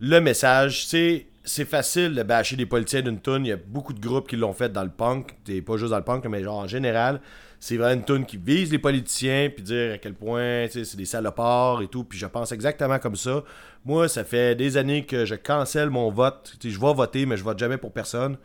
le 0.00 0.20
message, 0.20 0.86
sais, 0.86 1.26
c'est 1.44 1.64
facile 1.64 2.14
de 2.14 2.22
bâcher 2.22 2.56
des 2.56 2.66
politiciens 2.66 3.02
d'une 3.02 3.20
tune. 3.20 3.44
Il 3.44 3.48
y 3.48 3.52
a 3.52 3.56
beaucoup 3.56 3.92
de 3.92 4.00
groupes 4.00 4.28
qui 4.28 4.36
l'ont 4.36 4.52
fait 4.52 4.70
dans 4.70 4.84
le 4.84 4.90
punk. 4.90 5.34
Et 5.48 5.62
pas 5.62 5.76
juste 5.76 5.90
dans 5.90 5.96
le 5.96 6.04
punk, 6.04 6.24
mais 6.26 6.42
genre 6.42 6.58
en 6.58 6.66
général. 6.66 7.20
C'est 7.58 7.76
vraiment 7.76 7.94
une 8.00 8.04
tune 8.04 8.26
qui 8.26 8.36
vise 8.36 8.72
les 8.72 8.78
politiciens, 8.78 9.48
puis 9.48 9.62
dire 9.62 9.94
à 9.94 9.98
quel 9.98 10.14
point 10.14 10.66
c'est 10.68 10.96
des 10.96 11.04
salopards 11.04 11.82
et 11.82 11.86
tout. 11.86 12.04
Puis 12.04 12.18
je 12.18 12.26
pense 12.26 12.50
exactement 12.52 12.98
comme 12.98 13.16
ça. 13.16 13.44
Moi, 13.84 14.08
ça 14.08 14.24
fait 14.24 14.54
des 14.54 14.76
années 14.76 15.04
que 15.06 15.24
je 15.24 15.34
cancelle 15.34 15.90
mon 15.90 16.10
vote. 16.10 16.56
Je 16.62 16.68
vais 16.78 16.94
voter, 16.94 17.26
mais 17.26 17.36
je 17.36 17.44
vote 17.44 17.58
jamais 17.58 17.78
pour 17.78 17.92
personne. 17.92 18.36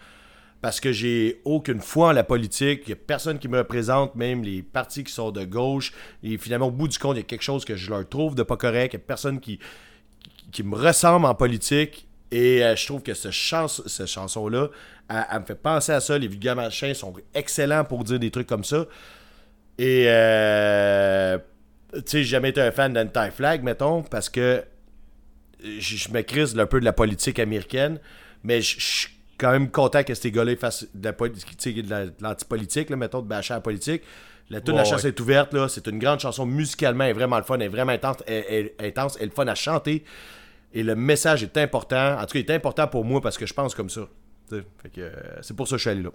Parce 0.61 0.79
que 0.79 0.91
j'ai 0.91 1.39
aucune 1.45 1.81
foi 1.81 2.09
en 2.09 2.11
la 2.13 2.23
politique. 2.23 2.81
Il 2.85 2.87
n'y 2.87 2.93
a 2.93 2.95
personne 2.95 3.37
qui 3.37 3.47
me 3.47 3.59
représente, 3.59 4.15
même 4.15 4.43
les 4.43 4.63
partis 4.63 5.03
qui 5.03 5.13
sont 5.13 5.31
de 5.31 5.45
gauche. 5.45 5.93
Et 6.23 6.37
finalement, 6.37 6.67
au 6.67 6.71
bout 6.71 6.87
du 6.87 6.97
compte, 6.97 7.15
il 7.15 7.19
y 7.19 7.21
a 7.21 7.25
quelque 7.25 7.43
chose 7.43 7.63
que 7.63 7.75
je 7.75 7.89
leur 7.89 8.07
trouve 8.07 8.33
de 8.33 8.43
pas 8.43 8.57
correct. 8.57 8.93
Il 8.93 8.97
n'y 8.97 9.03
a 9.03 9.05
personne 9.05 9.39
qui, 9.39 9.59
qui 10.51 10.63
me 10.63 10.75
ressemble 10.75 11.25
en 11.25 11.35
politique. 11.35 12.07
Et 12.31 12.63
euh, 12.63 12.75
je 12.75 12.85
trouve 12.85 13.01
que 13.03 13.13
ce 13.13 13.31
cette 13.31 14.07
chanson-là, 14.07 14.69
elle, 15.09 15.39
me 15.39 15.45
fait 15.45 15.55
penser 15.55 15.91
à 15.91 15.99
ça. 15.99 16.17
Les 16.17 16.27
vulgaires 16.27 16.55
machins 16.55 16.93
sont 16.93 17.13
excellents 17.33 17.85
pour 17.85 18.03
dire 18.03 18.19
des 18.19 18.31
trucs 18.31 18.47
comme 18.47 18.63
ça. 18.63 18.85
Et, 19.77 20.05
euh, 20.07 21.37
tu 21.93 22.01
sais, 22.05 22.17
j'ai 22.19 22.23
jamais 22.23 22.49
été 22.49 22.61
un 22.61 22.71
fan 22.71 22.91
d'Anti-Flag, 22.91 23.63
mettons, 23.63 24.01
parce 24.01 24.29
que 24.29 24.63
je, 25.63 26.11
me 26.11 26.21
crise 26.21 26.57
un 26.57 26.65
peu 26.65 26.79
de 26.79 26.85
la 26.85 26.93
politique 26.93 27.39
américaine, 27.39 27.99
mais 28.43 28.61
je 28.61 29.07
quand 29.37 29.51
même 29.51 29.69
content 29.69 30.03
que 30.03 30.13
ces 30.13 30.31
gars-là 30.31 30.55
fassent 30.55 30.87
de 30.93 31.05
la 31.09 31.11
de 31.11 31.89
la- 31.89 32.05
de 32.07 32.13
l'antipolitique, 32.21 32.89
mettons, 32.91 33.21
de 33.21 33.27
bâcher 33.27 33.53
la 33.53 33.61
politique. 33.61 34.01
La 34.49 34.59
Ouais, 34.59 34.63
La 34.73 34.85
chasse 34.85 35.03
ouais. 35.03 35.09
est 35.09 35.19
ouverte, 35.19 35.53
là, 35.53 35.67
c'est 35.67 35.85
une 35.87 35.99
grande 35.99 36.21
chanson 36.21 36.45
musicalement, 36.45 37.03
elle 37.03 37.09
est 37.09 37.13
vraiment 37.13 37.37
le 37.37 37.43
fun, 37.43 37.55
elle 37.55 37.63
est 37.63 37.67
vraiment 37.67 37.91
intense, 37.91 38.17
elle, 38.27 38.45
elle- 38.49 38.87
intense, 38.87 39.17
elle 39.17 39.23
est 39.23 39.25
le 39.25 39.31
fun 39.31 39.45
à 39.47 39.55
chanter. 39.55 40.05
Et 40.73 40.83
le 40.83 40.95
message 40.95 41.43
est 41.43 41.57
important. 41.57 42.15
En 42.17 42.21
tout 42.21 42.33
cas, 42.33 42.39
il 42.39 42.45
est 42.45 42.51
important 42.51 42.87
pour 42.87 43.03
moi 43.03 43.19
parce 43.19 43.37
que 43.37 43.45
je 43.45 43.53
pense 43.53 43.75
comme 43.75 43.89
ça. 43.89 44.01
Fait 44.49 44.89
que, 44.89 45.01
euh, 45.01 45.11
c'est 45.41 45.55
pour 45.55 45.67
ça 45.67 45.71
que 45.75 45.77
je 45.79 45.81
suis 45.81 45.89
allé 45.89 46.01
là. 46.03 46.11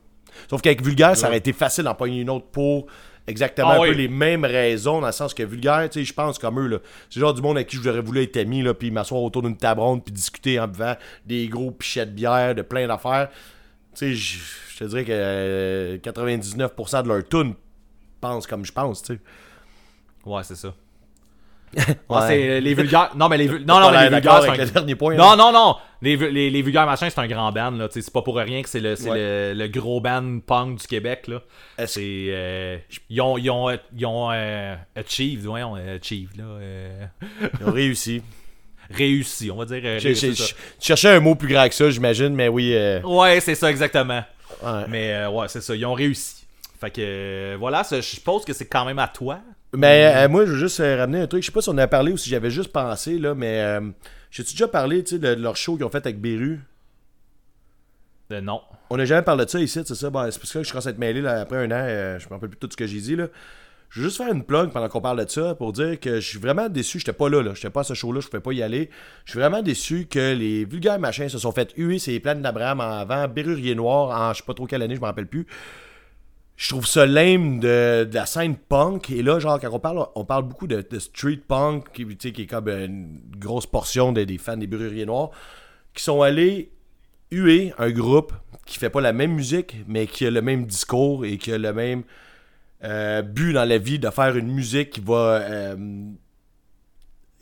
Sauf 0.49 0.63
qu'avec 0.63 0.83
Vulgaire, 0.83 1.15
ça 1.17 1.29
aurait 1.29 1.37
été 1.39 1.53
facile 1.53 1.85
d'en 1.85 1.95
pogner 1.95 2.23
une 2.23 2.31
autre 2.31 2.47
pour 2.47 2.87
exactement 3.27 3.71
Ah 3.71 3.77
un 3.77 3.81
oui. 3.81 3.89
peu 3.91 3.95
les 3.97 4.09
mêmes 4.09 4.45
raisons, 4.45 5.01
dans 5.01 5.07
le 5.07 5.13
sens 5.13 5.35
que 5.35 5.43
Vulgaire, 5.43 5.89
tu 5.91 6.01
sais, 6.01 6.05
je 6.05 6.13
pense 6.15 6.39
comme 6.39 6.59
eux, 6.61 6.67
là. 6.67 6.79
C'est 7.11 7.21
le 7.21 7.27
genre 7.27 7.35
du 7.35 7.43
monde 7.43 7.57
avec 7.57 7.69
qui 7.69 7.77
j'aurais 7.83 8.01
voulu 8.01 8.23
être 8.23 8.37
ami, 8.37 8.63
là, 8.63 8.75
puis 8.75 8.91
m'asseoir 8.91 9.23
autour 9.23 9.43
d'une 9.43 9.57
table 9.57 9.81
ronde, 9.81 10.05
puis 10.05 10.13
discuter 10.13 10.59
en 10.61 10.69
buvant 10.69 10.97
des 11.27 11.49
gros 11.49 11.71
pichets 11.71 12.07
de 12.07 12.11
bière, 12.13 12.55
de 12.55 12.63
plein 12.63 12.87
d'affaires. 12.87 13.29
Tu 13.95 13.99
sais, 13.99 14.15
je 14.15 14.39
je 14.73 14.79
te 14.79 14.85
dirais 14.85 15.05
que 15.05 15.13
euh, 15.13 15.99
99% 15.99 17.03
de 17.05 17.09
leur 17.09 17.29
tune 17.29 17.55
pensent 18.21 18.47
comme 18.47 18.65
je 18.65 18.73
pense, 18.73 19.03
tu 19.03 19.15
sais. 19.15 19.21
Ouais, 20.25 20.43
c'est 20.45 20.57
ça. 20.57 20.75
Ouais. 22.09 22.49
Euh, 22.49 22.61
les 22.61 22.75
vulgaires. 22.75 23.11
Non, 23.17 23.29
mais 23.29 23.39
les, 23.39 23.49
vul- 23.49 23.65
non, 23.67 23.81
non, 23.81 23.91
mais 23.91 24.05
les 24.05 24.11
vulgaires. 24.11 24.35
avec 24.35 24.51
c'est 24.57 24.63
le 24.65 24.69
un- 24.69 24.73
dernier 24.73 24.95
point, 24.95 25.15
Non, 25.15 25.37
non, 25.37 25.53
non. 25.53 25.77
Les, 26.03 26.17
les, 26.17 26.51
les 26.51 26.63
vulgaires 26.63 26.85
machins, 26.87 27.09
c'est 27.11 27.21
un 27.21 27.27
grand 27.27 27.51
band. 27.53 27.71
là. 27.73 27.89
Tu 27.89 28.03
C'est 28.03 28.13
pas 28.13 28.23
pour 28.23 28.37
rien 28.37 28.63
que 28.63 28.69
c'est 28.69 28.81
le, 28.81 28.95
Ouais. 29.03 29.55
le, 29.55 29.55
le 29.55 29.69
gros 29.69 30.01
band 30.01 30.41
punk 30.47 30.81
du 30.81 30.87
Québec. 30.87 31.29
Là. 31.29 31.41
C'est, 31.87 32.27
euh, 32.29 32.77
ils 33.09 33.21
ont, 33.21 33.39
ils 33.39 33.51
ont, 33.51 33.71
ils 33.97 34.07
ont 34.07 34.31
euh, 34.33 34.75
achieved, 34.97 35.45
voyons, 35.45 35.75
achieved, 35.77 36.37
là, 36.37 36.45
euh, 36.45 37.07
Ils 37.61 37.67
ont 37.69 37.73
réussi. 37.73 38.23
réussi, 38.91 39.51
on 39.51 39.57
va 39.57 39.65
dire. 39.65 39.81
euh. 39.85 39.99
Je 39.99 40.53
cherchais 40.81 41.09
un 41.09 41.21
mot 41.21 41.35
plus 41.35 41.49
grand 41.49 41.69
que 41.69 41.75
ça, 41.75 41.89
j'imagine, 41.91 42.31
mais 42.35 42.49
oui. 42.49 42.77
Ouais, 43.05 43.41
c'est 43.41 43.55
ça, 43.55 43.71
exactement. 43.71 44.23
ouais. 44.63 44.85
Mais 44.89 45.27
ouais, 45.27 45.47
c'est 45.49 45.63
ça, 45.63 45.75
ils 45.75 45.87
ont 45.87 45.95
réussi. 45.95 46.45
Fait 46.81 46.91
que 46.91 47.55
voilà, 47.61 47.83
je 47.91 48.01
suppose 48.01 48.45
que 48.45 48.53
c'est 48.53 48.67
quand 48.67 48.85
même 48.85 48.99
à 48.99 49.07
toi. 49.09 49.39
Mais 49.75 50.13
euh, 50.15 50.29
moi, 50.29 50.45
je 50.45 50.53
veux 50.53 50.59
juste 50.59 50.81
euh, 50.81 50.97
ramener 50.99 51.21
un 51.21 51.27
truc. 51.27 51.43
Je 51.43 51.47
sais 51.47 51.53
pas 51.53 51.63
si 51.63 51.69
on 51.71 51.73
en 51.73 51.79
a 51.79 51.87
parlé 51.87 52.13
ou 52.13 52.17
si 52.17 52.29
j'avais 52.29 52.51
juste 52.51 52.73
pensé, 52.73 53.19
là, 53.19 53.35
mais 53.35 53.61
euh, 53.61 53.81
j'ai-tu 54.31 54.53
déjà 54.53 54.69
parlé 54.69 55.03
de, 55.03 55.17
de 55.17 55.29
leur 55.43 55.57
show 55.57 55.77
qu'ils 55.77 55.85
ont 55.85 55.91
fait 55.91 56.05
avec 56.05 56.21
Beru? 56.21 56.61
Euh, 58.33 58.41
non. 58.41 58.61
On 58.91 58.97
n'a 58.99 59.05
jamais 59.07 59.23
parlé 59.23 59.45
de 59.47 59.51
ça 59.51 59.59
ici, 59.61 59.81
c'est 59.85 59.95
ça. 59.95 60.11
Ben, 60.11 60.31
c'est 60.31 60.45
ça 60.45 60.61
que 60.61 60.67
je 60.67 60.71
commence 60.73 60.87
à 60.87 60.91
être 60.91 60.99
mêlé 60.99 61.23
là, 61.23 61.41
après 61.41 61.57
un 61.57 61.71
an. 61.71 61.85
euh, 61.87 62.19
je 62.19 62.27
me 62.27 62.35
rappelle 62.35 62.51
plus 62.51 62.57
de 62.57 62.61
tout 62.67 62.69
ce 62.71 62.77
que 62.77 62.87
j'ai 62.87 63.01
dit. 63.01 63.17
Là. 63.17 63.29
Je 63.89 64.01
veux 64.01 64.07
juste 64.07 64.17
faire 64.19 64.33
une 64.33 64.45
plug 64.45 64.71
pendant 64.71 64.89
qu'on 64.89 65.03
parle 65.03 65.23
de 65.25 65.31
ça 65.31 65.55
pour 65.55 65.73
dire 65.73 66.01
que 66.01 66.21
je 66.21 66.27
suis 66.27 66.39
vraiment 66.39 66.69
déçu. 66.69 66.99
J'étais 66.99 67.13
pas 67.13 67.29
là, 67.29 67.43
là. 67.43 67.53
J'étais 67.55 67.71
pas 67.71 67.81
à 67.81 67.85
ce 67.85 67.95
show-là, 67.95 68.21
je 68.21 68.29
pouvais 68.29 68.43
pas 68.43 68.53
y 68.53 68.63
aller. 68.63 68.89
Je 69.27 69.33
suis 69.33 69.39
vraiment 69.39 69.63
déçu 69.63 70.07
que 70.07 70.35
les 70.35 70.65
vulgaires 70.65 70.99
machins 70.99 71.29
se 71.29 71.39
sont 71.39 71.53
fait 71.53 71.73
huer 71.77 71.99
ces 71.99 72.19
plaines 72.21 72.41
d'Abraham 72.43 72.81
en 72.81 72.91
avant, 72.91 73.29
Berrurier 73.29 73.75
Noir 73.75 74.19
en 74.19 74.33
je 74.33 74.39
sais 74.39 74.47
pas 74.47 74.55
trop 74.55 74.67
quelle 74.67 74.83
année, 74.83 74.97
je 74.97 75.01
me 75.01 75.07
rappelle 75.07 75.27
plus. 75.27 75.47
Je 76.63 76.69
trouve 76.69 76.87
ça 76.87 77.07
lame 77.07 77.59
de, 77.59 78.09
la 78.13 78.25
scène 78.25 78.55
punk. 78.55 79.11
Et 79.11 79.25
là, 79.25 79.41
genre, 79.41 79.59
quand 79.59 79.73
on 79.73 79.81
parle, 79.81 80.07
on 80.15 80.25
parle 80.25 80.45
beaucoup 80.45 80.69
de, 80.69 80.87
street 81.01 81.41
punk, 81.49 81.91
qui, 81.93 82.07
qui 82.17 82.43
est 82.43 82.47
comme 82.47 82.69
une 82.69 83.19
grosse 83.37 83.67
portion 83.67 84.13
de- 84.13 84.23
des 84.23 84.39
fans 84.39 84.57
des 84.57 84.69
Berruriers 84.69 85.05
Noirs, 85.05 85.33
qui 85.93 86.05
sont 86.05 86.23
allés 86.23 86.71
huer 87.33 87.75
un 87.79 87.91
groupe 87.91 88.33
qui 88.65 88.79
fait 88.79 88.91
pas 88.91 89.01
la 89.01 89.13
même 89.13 89.33
musique, 89.33 89.75
mais 89.89 90.07
qui 90.07 90.25
a 90.25 90.31
le 90.31 90.41
même 90.41 90.65
discours 90.65 91.25
et 91.27 91.37
qui 91.37 91.53
a 91.53 91.59
le 91.59 91.73
même 91.73 92.05
euh, 92.85 93.23
but 93.23 93.55
dans 93.55 93.65
la 93.65 93.79
vie 93.79 93.99
de 93.99 94.09
faire 94.11 94.37
une 94.37 94.53
musique 94.53 94.91
qui 94.91 95.01
va 95.01 95.41
euh, 95.41 95.77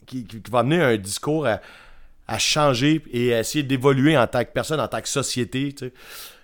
qui, 0.06 0.26
va 0.50 0.60
amener 0.60 0.82
un 0.82 0.96
discours 0.96 1.46
à, 1.46 2.38
changer 2.38 3.02
et 3.12 3.34
à 3.34 3.40
essayer 3.40 3.64
d'évoluer 3.64 4.16
en 4.16 4.26
tant 4.26 4.44
que 4.44 4.50
personne, 4.50 4.80
en 4.80 4.88
tant 4.88 5.02
que 5.02 5.08
société. 5.08 5.74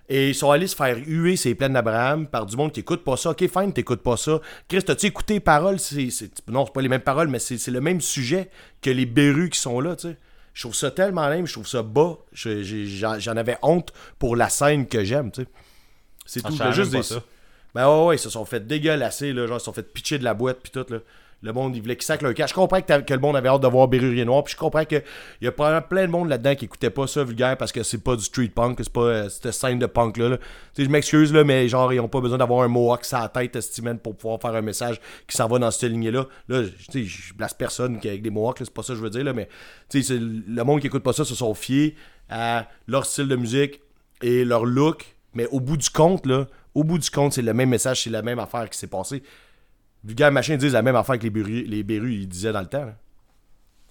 Et 0.09 0.29
ils 0.31 0.35
sont 0.35 0.51
allés 0.51 0.69
se 0.69 0.77
faire 0.77 0.97
huer 0.97 1.37
ces 1.37 1.55
plaines 1.55 1.73
d'Abraham 1.73 2.29
par 2.29 2.47
du 2.47 2.57
monde 2.57 2.71
qui 2.73 2.81
écoute 2.81 3.03
pas 3.03 3.17
ça. 3.17 3.31
Ok, 3.31 3.45
fine, 3.49 3.73
t'écoutes 3.73 4.03
pas 4.03 4.17
ça. 4.17 4.41
Chris, 4.69 4.83
t'as-tu 4.85 5.07
écouté 5.07 5.35
les 5.35 5.41
paroles? 5.41 5.81
C'est, 5.81 6.09
non, 6.47 6.65
c'est 6.65 6.73
pas 6.73 6.81
les 6.81 6.89
mêmes 6.89 7.01
paroles, 7.01 7.29
mais 7.29 7.41
c'est, 7.41 7.67
le 7.69 7.81
même 7.81 8.01
sujet 8.01 8.49
que 8.81 8.91
les 8.91 9.07
berus 9.07 9.51
qui 9.51 9.59
sont 9.59 9.81
là, 9.81 9.97
tu 9.97 10.09
sais. 10.09 10.17
Je 10.55 10.63
trouve 10.63 10.75
ça 10.75 10.91
tellement 10.91 11.29
lame, 11.29 11.47
je 11.47 11.53
trouve 11.53 11.67
ça 11.67 11.83
bas. 11.83 12.17
J'en, 12.33 13.37
avais 13.37 13.59
honte 13.63 13.93
pour 14.19 14.37
la 14.37 14.49
scène 14.49 14.87
que 14.87 15.05
j'aime, 15.05 15.31
tu 15.33 15.43
sais. 15.43 15.49
C'est 16.25 16.41
Ah, 16.45 16.49
tout. 16.49 16.73
juste 16.73 16.93
des- 16.93 17.03
ça. 17.03 17.23
ben 17.75 17.87
ouais, 17.89 18.07
ouais, 18.07 18.17
ils 18.17 18.21
se 18.21 18.31
sont 18.31 18.45
fait 18.45 18.67
dégueulasser, 18.67 19.33
là, 19.33 19.47
genre, 19.47 19.57
ils 19.57 19.61
se 19.61 19.65
sont 19.67 19.73
fait 19.73 19.93
pitcher 19.93 20.19
de 20.19 20.25
la 20.25 20.35
boîte, 20.35 20.59
puis 20.63 20.71
tout, 20.73 20.87
là. 20.89 20.99
Le 21.43 21.53
monde, 21.53 21.77
il 21.77 21.83
voulait 21.83 21.97
qu'ils 21.97 22.05
sacrent 22.05 22.25
leur 22.25 22.35
cas. 22.35 22.47
Je 22.47 22.55
comprends 22.55 22.81
que, 22.81 23.01
que 23.01 23.15
le 23.15 23.21
monde 23.21 23.37
avait 23.37 23.49
hâte 23.49 23.61
de 23.61 23.67
voir 23.67 23.89
Berrurier 23.89 24.25
Noir, 24.25 24.43
puis 24.43 24.53
je 24.53 24.59
comprends 24.59 24.85
qu'il 24.85 25.03
y 25.43 25.47
a 25.47 25.53
probablement 25.53 25.87
plein 25.87 26.07
de 26.07 26.11
monde 26.11 26.29
là-dedans 26.29 26.55
qui 26.55 26.65
écoutait 26.65 26.91
pas 26.91 27.07
ça 27.07 27.25
vulgaire 27.25 27.57
parce 27.57 27.73
que 27.73 27.83
c'est 27.83 28.03
pas 28.03 28.17
du 28.17 28.25
street 28.25 28.53
punk, 28.55 28.79
c'est 28.79 28.93
pas 28.93 29.01
euh, 29.01 29.29
cette 29.29 29.53
scène 29.53 29.79
de 29.79 29.87
punk 29.87 30.17
là. 30.17 30.31
là. 30.31 30.39
Tu 30.39 30.45
sais, 30.75 30.85
je 30.85 30.91
m'excuse, 30.91 31.33
là, 31.33 31.45
mais 31.45 31.69
genre, 31.69 31.93
ils 31.93 32.01
ont 32.01 32.09
pas 32.09 32.21
besoin 32.21 32.39
d'avoir 32.39 32.63
un 32.63 32.69
mohawk 32.69 33.05
sur 33.05 33.19
la 33.19 33.29
tête, 33.29 33.55
estimant 33.55 33.97
pour 33.97 34.17
pouvoir 34.17 34.41
faire 34.41 34.55
un 34.55 34.63
message 34.63 35.01
qui 35.29 35.37
s'en 35.37 35.47
va 35.47 35.59
dans 35.59 35.71
cette 35.71 35.91
lignée-là. 35.91 36.27
Là, 36.49 36.63
sais, 36.91 37.05
je 37.05 37.35
blesse 37.35 37.55
personne 37.55 37.97
avec 38.03 38.23
des 38.23 38.31
mohawks, 38.31 38.61
là, 38.61 38.67
c'est 38.67 38.75
pas 38.75 38.83
ça 38.83 38.95
que 38.95 38.99
je 38.99 39.03
veux 39.03 39.11
dire, 39.11 39.25
là, 39.25 39.33
mais 39.33 39.49
le 39.93 40.63
monde 40.63 40.81
qui 40.81 40.87
écoute 40.87 41.03
pas 41.03 41.13
ça 41.13 41.25
se 41.25 41.35
sont 41.35 41.55
fiés 41.55 41.97
à 42.29 42.67
leur 42.87 43.05
style 43.07 43.29
de 43.29 43.37
musique 43.37 43.81
et 44.23 44.45
leur 44.45 44.65
look, 44.65 45.17
mais 45.35 45.47
au 45.49 45.61
bout 45.61 45.77
du 45.77 45.91
compte, 45.91 46.27
là, 46.27 46.47
au 46.75 46.85
bout 46.85 46.99
du 46.99 47.11
compte, 47.11 47.33
c'est 47.33 47.43
le 47.43 47.55
même 47.55 47.71
message, 47.71 48.03
c'est 48.03 48.11
la 48.11 48.23
même 48.23 48.39
affaire 48.39 48.69
qui 48.69 48.79
s'est 48.79 48.87
passée. 48.87 49.23
Vulgaire 50.07 50.31
Machin 50.33 50.57
disent 50.57 50.73
la 50.73 50.83
même 50.83 50.97
affaire 50.97 51.19
que 51.19 51.25
les 51.25 51.31
Berus, 51.31 51.65
les 51.67 51.83
Berus 51.83 52.15
ils 52.15 52.29
disaient 52.29 52.53
dans 52.53 52.61
le 52.61 52.67
temps. 52.67 52.85
là. 52.87 52.95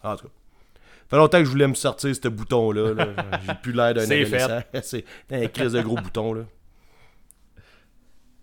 En 0.03 0.15
tout 0.15 0.23
cas. 0.27 0.33
Ça 1.03 1.09
fait 1.11 1.17
longtemps 1.17 1.37
que 1.39 1.45
je 1.45 1.49
voulais 1.51 1.67
me 1.67 1.73
sortir 1.75 2.15
ce 2.15 2.27
bouton-là. 2.27 2.93
là. 2.93 3.07
J'ai 3.45 3.53
plus 3.61 3.73
l'air 3.73 3.93
d'un 3.93 4.01
adolescent. 4.03 4.61
C'est 4.81 5.05
un 5.31 5.45
crise 5.47 5.73
de 5.73 5.81
gros 5.81 5.95
bouton. 5.97 6.33
là. 6.33 6.41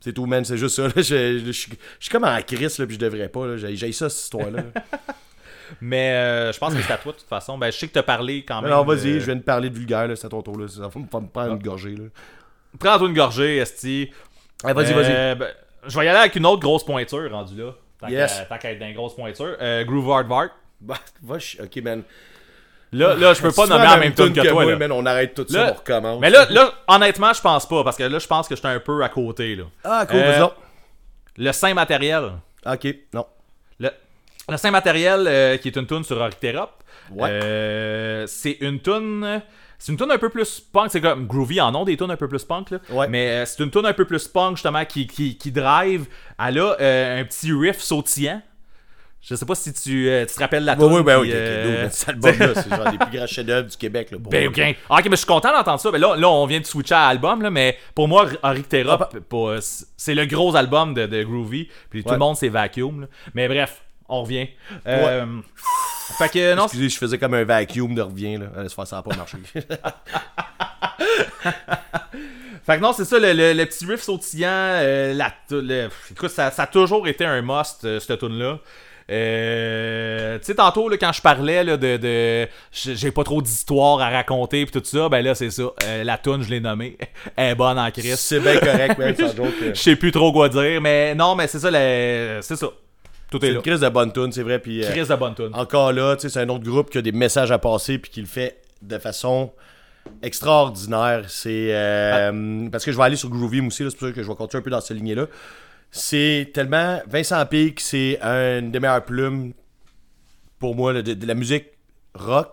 C'est 0.00 0.12
tout, 0.12 0.26
man. 0.26 0.44
C'est 0.44 0.56
juste 0.58 0.76
ça. 0.76 0.82
là. 0.88 0.92
Je, 0.96 1.02
je- 1.02 1.42
je 1.46 1.52
suis 1.52 1.72
je 1.98 2.04
suis 2.04 2.10
comme 2.10 2.24
en 2.24 2.40
crise, 2.42 2.78
là, 2.78 2.86
puis 2.86 2.94
je 2.96 3.00
devrais 3.00 3.28
pas. 3.28 3.56
J'ai 3.56 3.92
ça, 3.92 4.08
cette 4.08 4.22
histoire-là. 4.24 4.62
Mais 5.80 6.12
euh, 6.12 6.52
je 6.52 6.58
pense 6.58 6.74
que 6.74 6.82
c'est 6.82 6.92
à 6.92 6.98
toi 6.98 7.12
de 7.12 7.18
toute 7.18 7.28
façon. 7.28 7.56
Ben, 7.56 7.70
je 7.72 7.78
sais 7.78 7.88
que 7.88 7.92
t'as 7.94 8.02
parlé 8.02 8.44
quand 8.44 8.56
même. 8.56 8.66
Alors, 8.66 8.84
vas-y, 8.84 9.12
euh, 9.12 9.20
je 9.20 9.24
viens 9.24 9.36
de 9.36 9.40
parler 9.42 9.70
de 9.70 9.74
vulgaire. 9.78 10.06
C'est 10.16 10.26
à 10.26 10.30
ton 10.30 10.42
tour. 10.42 10.58
Là. 10.58 10.68
Ça 10.68 10.82
va 10.88 11.00
me 11.00 11.06
prendre 11.28 11.52
une 11.54 11.62
gorgée. 11.62 11.94
Prends-toi 12.78 13.08
une 13.08 13.14
gorgée, 13.14 13.56
Esti. 13.56 14.10
Ah, 14.64 14.72
vas-y, 14.74 14.92
vas-y. 14.92 15.06
Euh, 15.12 15.34
ben, 15.34 15.48
je 15.86 15.98
vais 15.98 16.04
y 16.06 16.08
aller 16.08 16.18
avec 16.18 16.34
une 16.36 16.46
autre 16.46 16.60
grosse 16.62 16.84
pointure 16.84 17.30
rendu 17.30 17.56
là. 17.60 17.72
Tant 18.00 18.08
Yes. 18.08 18.42
qu'à- 18.48 18.58
qu'à 18.58 18.72
être 18.72 18.78
dans 18.80 18.86
une 18.86 18.94
grosse 18.94 19.14
pointure. 19.14 19.56
Euh, 19.60 19.84
Groove 19.84 20.10
Hard 20.10 20.26
Vart. 20.28 20.48
Bah, 20.80 20.96
va, 21.22 21.36
ok, 21.36 21.76
man. 21.82 22.02
Là, 22.94 23.14
là, 23.14 23.32
je 23.32 23.40
peux 23.40 23.52
pas 23.52 23.66
nommer 23.66 23.86
en 23.86 23.96
même 23.98 24.12
temps 24.12 24.24
tune 24.24 24.34
que, 24.34 24.40
toi. 24.42 24.52
moi, 24.64 24.72
là. 24.72 24.76
man, 24.76 24.92
on 24.92 25.06
arrête 25.06 25.32
tout 25.34 25.46
Là- 25.50 25.66
ça, 25.68 25.72
on 25.72 25.78
recommence. 25.78 26.20
Mais 26.20 26.28
là, 26.28 26.46
là, 26.50 26.72
honnêtement, 26.88 27.32
je 27.32 27.40
pense 27.40 27.66
pas. 27.66 27.82
Parce 27.84 27.96
que 27.96 28.02
là, 28.02 28.18
je 28.18 28.26
pense 28.26 28.48
que 28.48 28.54
j'étais 28.56 28.68
un 28.68 28.80
peu 28.80 29.02
à 29.02 29.08
côté. 29.08 29.54
Là. 29.56 29.64
Ah, 29.84 30.04
cool, 30.06 30.18
Euh. 30.18 30.46
Le 31.38 31.52
Saint 31.52 31.72
Matériel. 31.72 32.32
Ok, 32.66 32.86
non. 33.14 33.26
Le, 33.80 33.90
le 34.48 34.56
Saint 34.58 34.70
Matériel, 34.70 35.24
euh, 35.26 35.56
qui 35.56 35.68
est 35.68 35.76
une 35.76 35.86
tune 35.86 36.04
sur 36.04 36.18
Oricterop. 36.18 36.70
Ouais. 37.12 37.28
Euh, 37.30 38.26
c'est 38.26 38.58
une 38.60 38.80
tune. 38.80 39.40
C'est 39.84 39.90
une 39.90 39.98
tune 39.98 40.12
un 40.12 40.18
peu 40.18 40.28
plus 40.28 40.60
punk. 40.60 40.90
C'est 40.92 41.00
comme 41.00 41.26
Groovy 41.26 41.60
en 41.60 41.74
ont 41.74 41.84
des 41.84 41.96
tunes 41.96 42.12
un 42.12 42.16
peu 42.16 42.28
plus 42.28 42.44
punk. 42.44 42.70
Là. 42.70 42.78
Ouais. 42.90 43.08
Mais 43.08 43.30
euh, 43.30 43.44
c'est 43.46 43.64
une 43.64 43.70
tune 43.72 43.84
un 43.84 43.92
peu 43.92 44.04
plus 44.04 44.28
punk, 44.28 44.56
justement, 44.56 44.84
qui, 44.84 45.08
qui, 45.08 45.36
qui 45.36 45.50
drive. 45.50 46.06
Elle 46.38 46.60
a 46.60 46.76
euh, 46.80 47.20
un 47.20 47.24
petit 47.24 47.52
riff 47.52 47.80
sautillant. 47.80 48.40
Je 49.20 49.34
sais 49.34 49.44
pas 49.44 49.56
si 49.56 49.72
tu, 49.72 50.08
euh, 50.08 50.24
tu 50.24 50.34
te 50.34 50.38
rappelles 50.40 50.64
la 50.64 50.74
Oui, 50.74 50.78
tune. 50.86 50.92
oui, 50.98 51.02
ben, 51.02 51.16
ok, 51.16 51.22
puis, 51.24 51.32
ok. 51.32 51.36
euh, 51.40 51.82
dude, 51.82 51.92
Cet 51.92 52.08
album-là, 52.10 52.54
c'est 52.62 52.68
genre 52.70 52.90
des 52.92 52.98
plus 52.98 53.16
grands 53.16 53.26
chefs-d'œuvre 53.26 53.68
du 53.70 53.76
Québec, 53.76 54.10
là. 54.12 54.18
pour 54.22 54.30
Ben, 54.30 54.46
ok. 54.48 54.60
Ah, 54.88 54.96
ok, 54.98 55.04
mais 55.06 55.10
je 55.10 55.16
suis 55.16 55.26
content 55.26 55.52
d'entendre 55.52 55.80
ça. 55.80 55.90
Ben 55.90 56.00
là, 56.00 56.14
là, 56.16 56.28
on 56.30 56.46
vient 56.46 56.60
de 56.60 56.64
switcher 56.66 56.94
à 56.94 57.06
album, 57.08 57.42
là, 57.42 57.50
mais 57.50 57.76
pour 57.96 58.06
moi, 58.06 58.26
Oricterop, 58.44 59.00
Ah, 59.02 59.56
c'est 59.96 60.14
le 60.14 60.26
gros 60.26 60.54
album 60.54 60.94
de, 60.94 61.06
de 61.06 61.24
Groovy. 61.24 61.68
Puis 61.90 62.04
tout 62.04 62.12
le 62.12 62.18
monde, 62.18 62.36
c'est 62.36 62.48
Vacuum. 62.48 63.00
là. 63.02 63.06
Mais 63.34 63.48
bref, 63.48 63.82
on 64.08 64.22
revient. 64.22 64.46
Fait 66.18 66.28
que 66.28 66.54
non, 66.54 66.64
Excusez, 66.64 66.88
je 66.88 66.98
faisais 66.98 67.18
comme 67.18 67.34
un 67.34 67.44
vacuum 67.44 67.94
de 67.94 68.02
revient, 68.02 68.36
là. 68.38 68.46
Allez, 68.56 68.68
ça 68.68 68.84
n'a 68.92 69.02
pas 69.02 69.16
marché. 69.16 69.38
Fait 72.64 72.76
que 72.76 72.80
non, 72.82 72.92
c'est 72.92 73.04
ça, 73.04 73.18
le, 73.18 73.32
le- 73.32 73.54
le 73.54 73.66
petit 73.66 73.84
riff 73.86 74.02
sautillant, 74.02 74.48
euh, 74.50 75.14
la, 75.14 75.32
le- 75.50 75.88
écoute, 76.12 76.30
ça, 76.30 76.50
ça 76.52 76.62
a 76.62 76.66
toujours 76.68 77.08
été 77.08 77.24
un 77.24 77.42
must, 77.42 77.84
euh, 77.84 77.98
cette 77.98 78.20
tune-là. 78.20 78.58
Euh, 79.10 80.38
tu 80.38 80.44
sais, 80.44 80.54
tantôt, 80.54 80.88
là, 80.88 80.96
quand 80.96 81.12
je 81.12 81.20
parlais 81.20 81.64
là, 81.64 81.76
de, 81.76 81.96
de 81.96 82.48
j'ai 82.70 83.10
pas 83.10 83.24
trop 83.24 83.42
d'histoire 83.42 84.00
à 84.00 84.10
raconter 84.10 84.64
pis 84.64 84.70
tout 84.70 84.80
ça, 84.84 85.08
ben 85.08 85.22
là, 85.24 85.34
c'est 85.34 85.50
ça. 85.50 85.64
Euh, 85.84 86.04
la 86.04 86.18
tune, 86.18 86.42
je 86.42 86.50
l'ai 86.50 86.60
nommée. 86.60 86.96
Elle 87.36 87.50
est 87.50 87.54
bonne 87.56 87.78
en 87.80 87.90
crise. 87.90 88.14
c'est 88.20 88.38
bien 88.38 88.58
correct, 88.58 88.96
sans 89.18 89.26
joke. 89.36 89.46
euh. 89.62 89.72
Je 89.74 89.80
sais 89.80 89.96
plus 89.96 90.12
trop 90.12 90.32
quoi 90.32 90.48
dire, 90.48 90.80
mais 90.80 91.16
non, 91.16 91.34
mais 91.34 91.48
c'est 91.48 91.58
ça, 91.58 91.70
c'est 91.72 92.56
ça. 92.56 92.68
Tout 93.32 93.38
est, 93.38 93.48
C'est 93.48 93.52
là. 93.52 93.56
une 93.56 93.62
crise 93.62 93.80
de 93.80 93.88
bonne 93.88 94.12
tune, 94.12 94.30
c'est 94.30 94.42
vrai. 94.44 94.60
Puis, 94.60 94.84
euh, 94.84 94.90
Crise 94.92 95.08
de 95.08 95.16
bonne 95.16 95.34
tune. 95.34 95.50
encore 95.54 95.92
là, 95.92 96.14
tu 96.14 96.22
sais, 96.22 96.28
c'est 96.28 96.40
un 96.40 96.48
autre 96.50 96.62
groupe 96.64 96.88
qui 96.90 96.98
a 96.98 97.02
des 97.02 97.10
messages 97.12 97.50
à 97.50 97.58
passer 97.58 97.98
puis 97.98 98.10
qui 98.12 98.20
le 98.20 98.26
fait 98.28 98.60
de 98.82 98.98
façon 98.98 99.50
extraordinaire. 100.22 101.24
C'est 101.28 101.68
euh, 101.74 102.68
parce 102.70 102.84
que 102.84 102.92
je 102.92 102.96
vais 102.96 103.02
aller 103.04 103.16
sur 103.16 103.28
Groovy 103.30 103.60
aussi, 103.60 103.78
c'est 103.88 103.96
pour 103.96 104.08
ça 104.08 104.12
que 104.12 104.22
je 104.22 104.28
vais 104.28 104.34
continuer 104.34 104.60
un 104.60 104.64
peu 104.64 104.70
dans 104.70 104.80
cette 104.80 104.96
lignée-là. 104.96 105.26
C'est 105.90 106.50
tellement 106.54 107.00
Vincent 107.06 107.44
Pic, 107.46 107.80
c'est 107.80 108.18
une 108.22 108.70
des 108.70 108.80
meilleures 108.80 109.04
plumes 109.04 109.52
pour 110.58 110.74
moi 110.74 110.92
de, 110.94 111.00
de 111.14 111.26
la 111.26 111.34
musique 111.34 111.66
rock. 112.14 112.48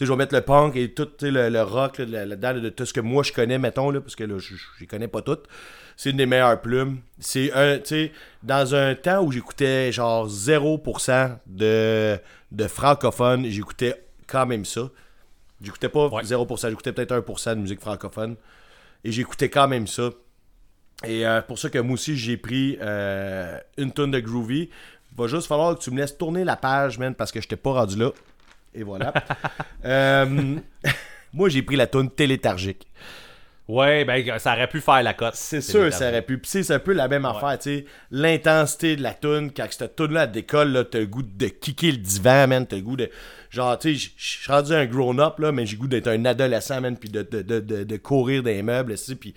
Je 0.00 0.06
vais 0.06 0.16
mettre 0.16 0.34
le 0.34 0.40
punk 0.40 0.74
et 0.76 0.92
tout 0.92 1.08
le, 1.22 1.48
le 1.48 1.62
rock 1.62 1.98
là, 1.98 2.04
là- 2.04 2.26
là-dedans, 2.26 2.52
là, 2.54 2.60
de 2.60 2.68
tout 2.68 2.84
ce 2.84 2.92
que 2.92 3.00
moi 3.00 3.22
je 3.22 3.32
connais, 3.32 3.58
mettons, 3.58 3.90
là, 3.90 4.00
parce 4.00 4.16
que 4.16 4.24
là, 4.24 4.38
je 4.38 4.54
je 4.56 4.80
les 4.80 4.86
connais 4.86 5.06
pas 5.08 5.22
toutes. 5.22 5.44
C'est 5.96 6.10
une 6.10 6.16
des 6.16 6.26
meilleures 6.26 6.60
plumes. 6.60 7.00
C'est 7.18 7.52
un, 7.52 7.78
tu 7.78 7.86
sais, 7.86 8.12
dans 8.42 8.74
un 8.74 8.94
temps 8.94 9.22
où 9.22 9.30
j'écoutais 9.32 9.92
genre 9.92 10.28
0% 10.28 11.36
de, 11.46 12.18
de 12.52 12.66
francophones, 12.66 13.46
j'écoutais 13.46 14.04
quand 14.26 14.46
même 14.46 14.64
ça. 14.64 14.90
J'écoutais 15.62 15.88
pas 15.88 16.08
Ouais. 16.08 16.22
0%, 16.22 16.68
j'écoutais 16.68 16.92
peut-être 16.92 17.14
1% 17.14 17.50
de 17.54 17.60
musique 17.60 17.80
francophone. 17.80 18.36
Et 19.04 19.12
j'écoutais 19.12 19.48
quand 19.48 19.68
même 19.68 19.86
ça. 19.86 20.10
Et 21.04 21.26
euh, 21.26 21.42
pour 21.42 21.58
ça 21.58 21.70
que 21.70 21.78
moi 21.78 21.94
aussi, 21.94 22.16
j'ai 22.16 22.36
pris 22.36 22.78
euh, 22.80 23.58
une 23.76 23.92
tonne 23.92 24.10
de 24.10 24.20
Groovy. 24.20 24.70
Va 25.16 25.26
juste 25.26 25.46
falloir 25.46 25.76
que 25.76 25.82
tu 25.82 25.90
me 25.90 25.98
laisses 26.00 26.16
tourner 26.16 26.44
la 26.44 26.56
page, 26.56 26.98
man, 26.98 27.14
parce 27.14 27.30
que 27.30 27.40
je 27.40 27.46
t'ai 27.48 27.56
pas 27.56 27.72
rendu 27.72 27.96
là. 27.96 28.10
Et 28.74 28.82
voilà. 28.82 29.12
Euh, 29.84 30.56
moi, 31.34 31.50
j'ai 31.50 31.60
pris 31.60 31.76
la 31.76 31.86
tonne 31.86 32.08
télétargique. 32.10 32.86
Ouais, 33.66 34.04
ben 34.04 34.38
ça 34.38 34.52
aurait 34.52 34.68
pu 34.68 34.82
faire 34.82 35.02
la 35.02 35.14
cote. 35.14 35.36
C'est 35.36 35.62
sûr, 35.62 35.90
ça 35.90 36.08
aurait 36.10 36.20
pu. 36.20 36.36
Puis 36.36 36.62
c'est 36.62 36.74
un 36.74 36.78
peu 36.78 36.92
la 36.92 37.08
même 37.08 37.24
affaire, 37.24 37.58
tu 37.58 37.78
sais. 37.78 37.84
L'intensité 38.10 38.94
de 38.94 39.02
la 39.02 39.14
tune, 39.14 39.52
quand 39.56 39.66
cette 39.70 39.96
tune-là 39.96 40.24
elle 40.24 40.32
décolle, 40.32 40.72
là, 40.72 40.84
t'as 40.84 40.98
le 40.98 41.06
goût 41.06 41.22
de 41.22 41.46
kicker 41.46 41.92
le 41.92 41.98
divan, 41.98 42.46
man. 42.46 42.66
T'as 42.66 42.76
le 42.76 42.82
goût 42.82 42.96
de. 42.96 43.08
Genre, 43.48 43.78
tu 43.78 43.96
sais, 43.96 44.10
je 44.18 44.38
suis 44.40 44.52
rendu 44.52 44.74
un 44.74 44.84
grown-up, 44.84 45.38
là, 45.38 45.50
mais 45.50 45.64
j'ai 45.64 45.76
le 45.76 45.80
goût 45.80 45.88
d'être 45.88 46.08
un 46.08 46.26
adolescent, 46.26 46.80
man, 46.82 46.98
puis 46.98 47.08
de, 47.08 47.22
de, 47.22 47.40
de, 47.40 47.84
de, 47.84 47.96
courir 47.96 48.42
dans 48.42 48.50
les 48.50 48.62
meubles, 48.62 48.96
tu 48.98 49.16
puis 49.16 49.34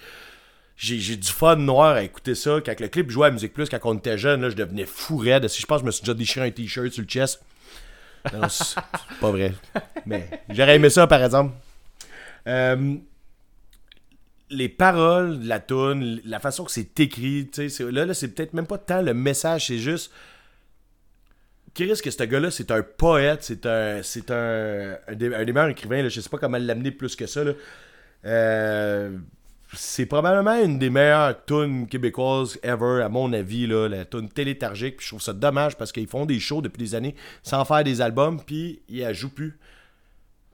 j'ai 0.75 1.15
du 1.15 1.31
fun 1.31 1.55
noir 1.55 1.95
à 1.95 2.03
écouter 2.03 2.35
ça. 2.35 2.59
Quand 2.63 2.79
le 2.79 2.87
clip 2.89 3.09
jouait 3.09 3.27
à 3.27 3.31
Musique 3.31 3.53
Plus, 3.53 3.69
quand 3.69 3.79
on 3.85 3.97
était 3.97 4.17
jeune, 4.17 4.41
là, 4.41 4.49
je 4.49 4.55
devenais 4.55 4.85
fou 4.85 5.17
raide. 5.17 5.47
Si 5.47 5.61
je 5.61 5.65
pense 5.65 5.77
que 5.77 5.83
je 5.83 5.85
me 5.87 5.91
suis 5.91 6.01
déjà 6.01 6.13
déchiré 6.13 6.47
un 6.47 6.51
t-shirt 6.51 6.89
sur 6.89 7.01
le 7.01 7.07
chest. 7.07 7.41
Non, 8.33 8.49
c'est 8.49 8.75
c'est 8.75 9.19
pas 9.21 9.31
vrai. 9.31 9.53
Mais 10.05 10.29
j'aurais 10.49 10.75
aimé 10.75 10.89
ça, 10.89 11.07
par 11.07 11.23
exemple. 11.23 11.53
Euh, 12.45 12.97
les 14.49 14.69
paroles 14.69 15.39
de 15.39 15.47
la 15.47 15.59
tune, 15.59 16.21
la 16.23 16.39
façon 16.39 16.63
que 16.63 16.71
c'est 16.71 16.99
écrit, 16.99 17.49
là, 17.79 18.05
là 18.05 18.13
c'est 18.13 18.29
peut-être 18.29 18.53
même 18.53 18.67
pas 18.67 18.77
tant 18.77 19.01
le 19.01 19.13
message, 19.13 19.67
c'est 19.67 19.79
juste. 19.79 20.11
Chris, 21.73 21.99
que 22.03 22.09
ce 22.09 22.23
gars-là, 22.23 22.49
c'est 22.49 22.71
un 22.71 22.81
poète, 22.81 23.43
c'est 23.43 23.65
un, 23.67 24.01
c'est 24.01 24.31
un, 24.31 24.97
des, 25.13 25.29
meilleurs 25.29 25.67
écrivains, 25.67 26.01
là, 26.01 26.09
je 26.09 26.21
sais 26.21 26.29
pas 26.29 26.39
comment 26.39 26.57
l'amener 26.57 26.89
plus 26.89 27.15
que 27.15 27.27
ça. 27.27 27.43
Là. 27.43 27.51
Euh, 28.25 29.15
c'est 29.73 30.05
probablement 30.05 30.55
une 30.63 30.79
des 30.79 30.89
meilleures 30.89 31.45
tunes 31.45 31.87
québécoises 31.87 32.57
ever, 32.63 33.03
à 33.03 33.09
mon 33.09 33.31
avis, 33.33 33.67
là, 33.67 33.87
la 33.87 34.05
tune 34.05 34.29
télétargique. 34.29 34.97
Puis 34.97 35.05
je 35.05 35.11
trouve 35.11 35.21
ça 35.21 35.33
dommage 35.33 35.77
parce 35.77 35.91
qu'ils 35.91 36.07
font 36.07 36.25
des 36.25 36.39
shows 36.39 36.61
depuis 36.61 36.79
des 36.79 36.95
années 36.95 37.15
sans 37.43 37.63
faire 37.65 37.83
des 37.83 38.01
albums, 38.01 38.41
puis 38.43 38.81
ils 38.89 39.01
la 39.01 39.13
jouent 39.13 39.33
plus. 39.33 39.59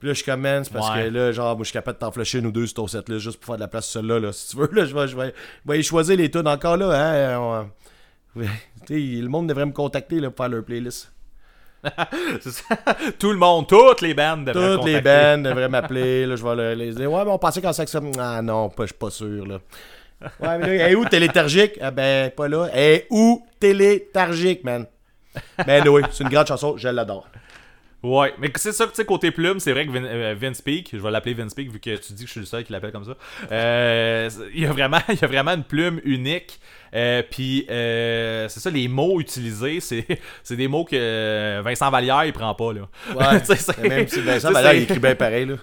Puis 0.04 0.08
là, 0.10 0.12
je 0.18 0.22
commence 0.22 0.68
parce 0.68 0.90
Ouais. 0.90 1.04
que 1.04 1.08
là, 1.14 1.32
genre, 1.32 1.56
moi, 1.56 1.64
je 1.64 1.68
suis 1.70 1.72
capable 1.72 1.96
de 1.96 2.00
t'en 2.00 2.12
flasher 2.12 2.38
une 2.40 2.48
ou 2.48 2.52
deux 2.52 2.66
sur 2.66 2.74
ton 2.74 2.86
set 2.86 3.08
là 3.08 3.16
juste 3.16 3.38
pour 3.40 3.46
faire 3.46 3.54
de 3.56 3.62
la 3.62 3.68
place 3.68 3.86
sur 3.88 4.00
celle-là. 4.00 4.20
Là. 4.20 4.32
Si 4.34 4.50
tu 4.50 4.58
veux, 4.58 4.68
là, 4.70 4.84
je 4.84 4.94
vais, 4.94 5.08
je 5.08 5.16
vais, 5.66 5.82
choisir 5.82 6.18
les 6.18 6.30
tunes 6.30 6.46
encore 6.46 6.76
là. 6.76 6.90
Hein, 6.92 7.38
on- 8.36 8.42
sais, 8.86 8.94
le 8.98 9.28
monde 9.28 9.48
devrait 9.48 9.64
me 9.64 9.72
contacter 9.72 10.20
là, 10.20 10.28
pour 10.28 10.44
faire 10.44 10.54
leur 10.54 10.62
playlist. 10.62 11.10
Ça. 12.40 12.76
Tout 13.18 13.32
le 13.32 13.38
monde, 13.38 13.66
toutes 13.66 14.02
les 14.02 14.12
bandes 14.12 14.44
devraient 14.44 14.76
Toutes 14.76 14.84
les 14.84 15.00
bands 15.00 15.38
devraient 15.38 15.70
m'appeler. 15.70 16.26
Là, 16.26 16.36
je 16.36 16.44
vais 16.44 16.54
leur- 16.54 16.74
les 16.76 16.92
dire 16.92 17.10
Ouais, 17.10 17.24
mais 17.24 17.30
on 17.30 17.38
pensait 17.38 17.62
qu'on 17.62 17.72
s'accepte. 17.72 18.04
Ah 18.18 18.42
non, 18.42 18.68
pas- 18.68 18.82
je 18.84 18.88
suis 18.88 18.98
pas 18.98 19.08
sûr. 19.10 19.46
Là. 19.46 19.58
Ouais, 20.38 20.58
mais 20.58 20.90
là, 20.92 20.98
où 20.98 21.06
télétargique 21.06 21.78
Ah 21.80 21.90
ben, 21.90 22.30
pas 22.30 22.46
là. 22.48 22.68
Est 22.74 23.06
où 23.08 23.42
télétargique, 23.58 24.64
man? 24.64 24.84
Ben 25.66 25.88
oui, 25.88 26.02
c'est 26.12 26.24
une 26.24 26.30
grande 26.30 26.46
chanson, 26.46 26.76
je 26.76 26.88
l'adore. 26.88 27.26
Ouais, 28.04 28.34
mais 28.38 28.52
c'est 28.56 28.72
ça, 28.72 28.86
tu 28.86 28.92
sais, 28.94 29.04
côté 29.06 29.30
plume, 29.30 29.58
c'est 29.60 29.72
vrai 29.72 29.86
que 29.86 29.90
Vin- 29.90 30.04
euh, 30.04 30.34
Vince 30.38 30.60
Peak, 30.60 30.90
je 30.92 30.98
vais 30.98 31.10
l'appeler 31.10 31.32
Vince 31.34 31.54
Peak 31.54 31.70
vu 31.72 31.80
que 31.80 31.96
tu 31.96 32.12
dis 32.12 32.22
que 32.24 32.26
je 32.28 32.32
suis 32.32 32.40
le 32.40 32.46
seul 32.46 32.62
qui 32.62 32.70
l'appelle 32.72 32.92
comme 32.92 33.04
ça. 33.06 33.16
Euh, 33.50 34.28
il, 34.54 34.60
y 34.62 34.66
a 34.66 34.72
vraiment, 34.72 34.98
il 35.08 35.18
y 35.18 35.24
a 35.24 35.26
vraiment 35.26 35.52
une 35.52 35.64
plume 35.64 36.00
unique. 36.04 36.60
Euh, 36.94 37.22
Puis, 37.28 37.64
c'est 37.68 38.60
ça, 38.60 38.68
les 38.70 38.88
mots 38.88 39.20
utilisés, 39.20 39.80
c'est, 39.80 40.06
c'est 40.42 40.56
des 40.56 40.68
mots 40.68 40.84
que 40.84 41.60
Vincent 41.62 41.90
Vallière, 41.90 42.24
il 42.26 42.32
prend 42.34 42.54
pas, 42.54 42.72
là. 42.74 42.82
Ouais, 43.16 43.40
Tu 43.46 43.46
sais, 43.46 43.56
c'est- 43.56 43.82
même 43.82 44.06
si 44.06 44.20
Vincent 44.20 44.52
c'est- 44.54 44.76
il 44.76 44.82
écrit 44.82 44.98
bien 44.98 45.14
pareil. 45.14 45.46
Là. 45.46 45.56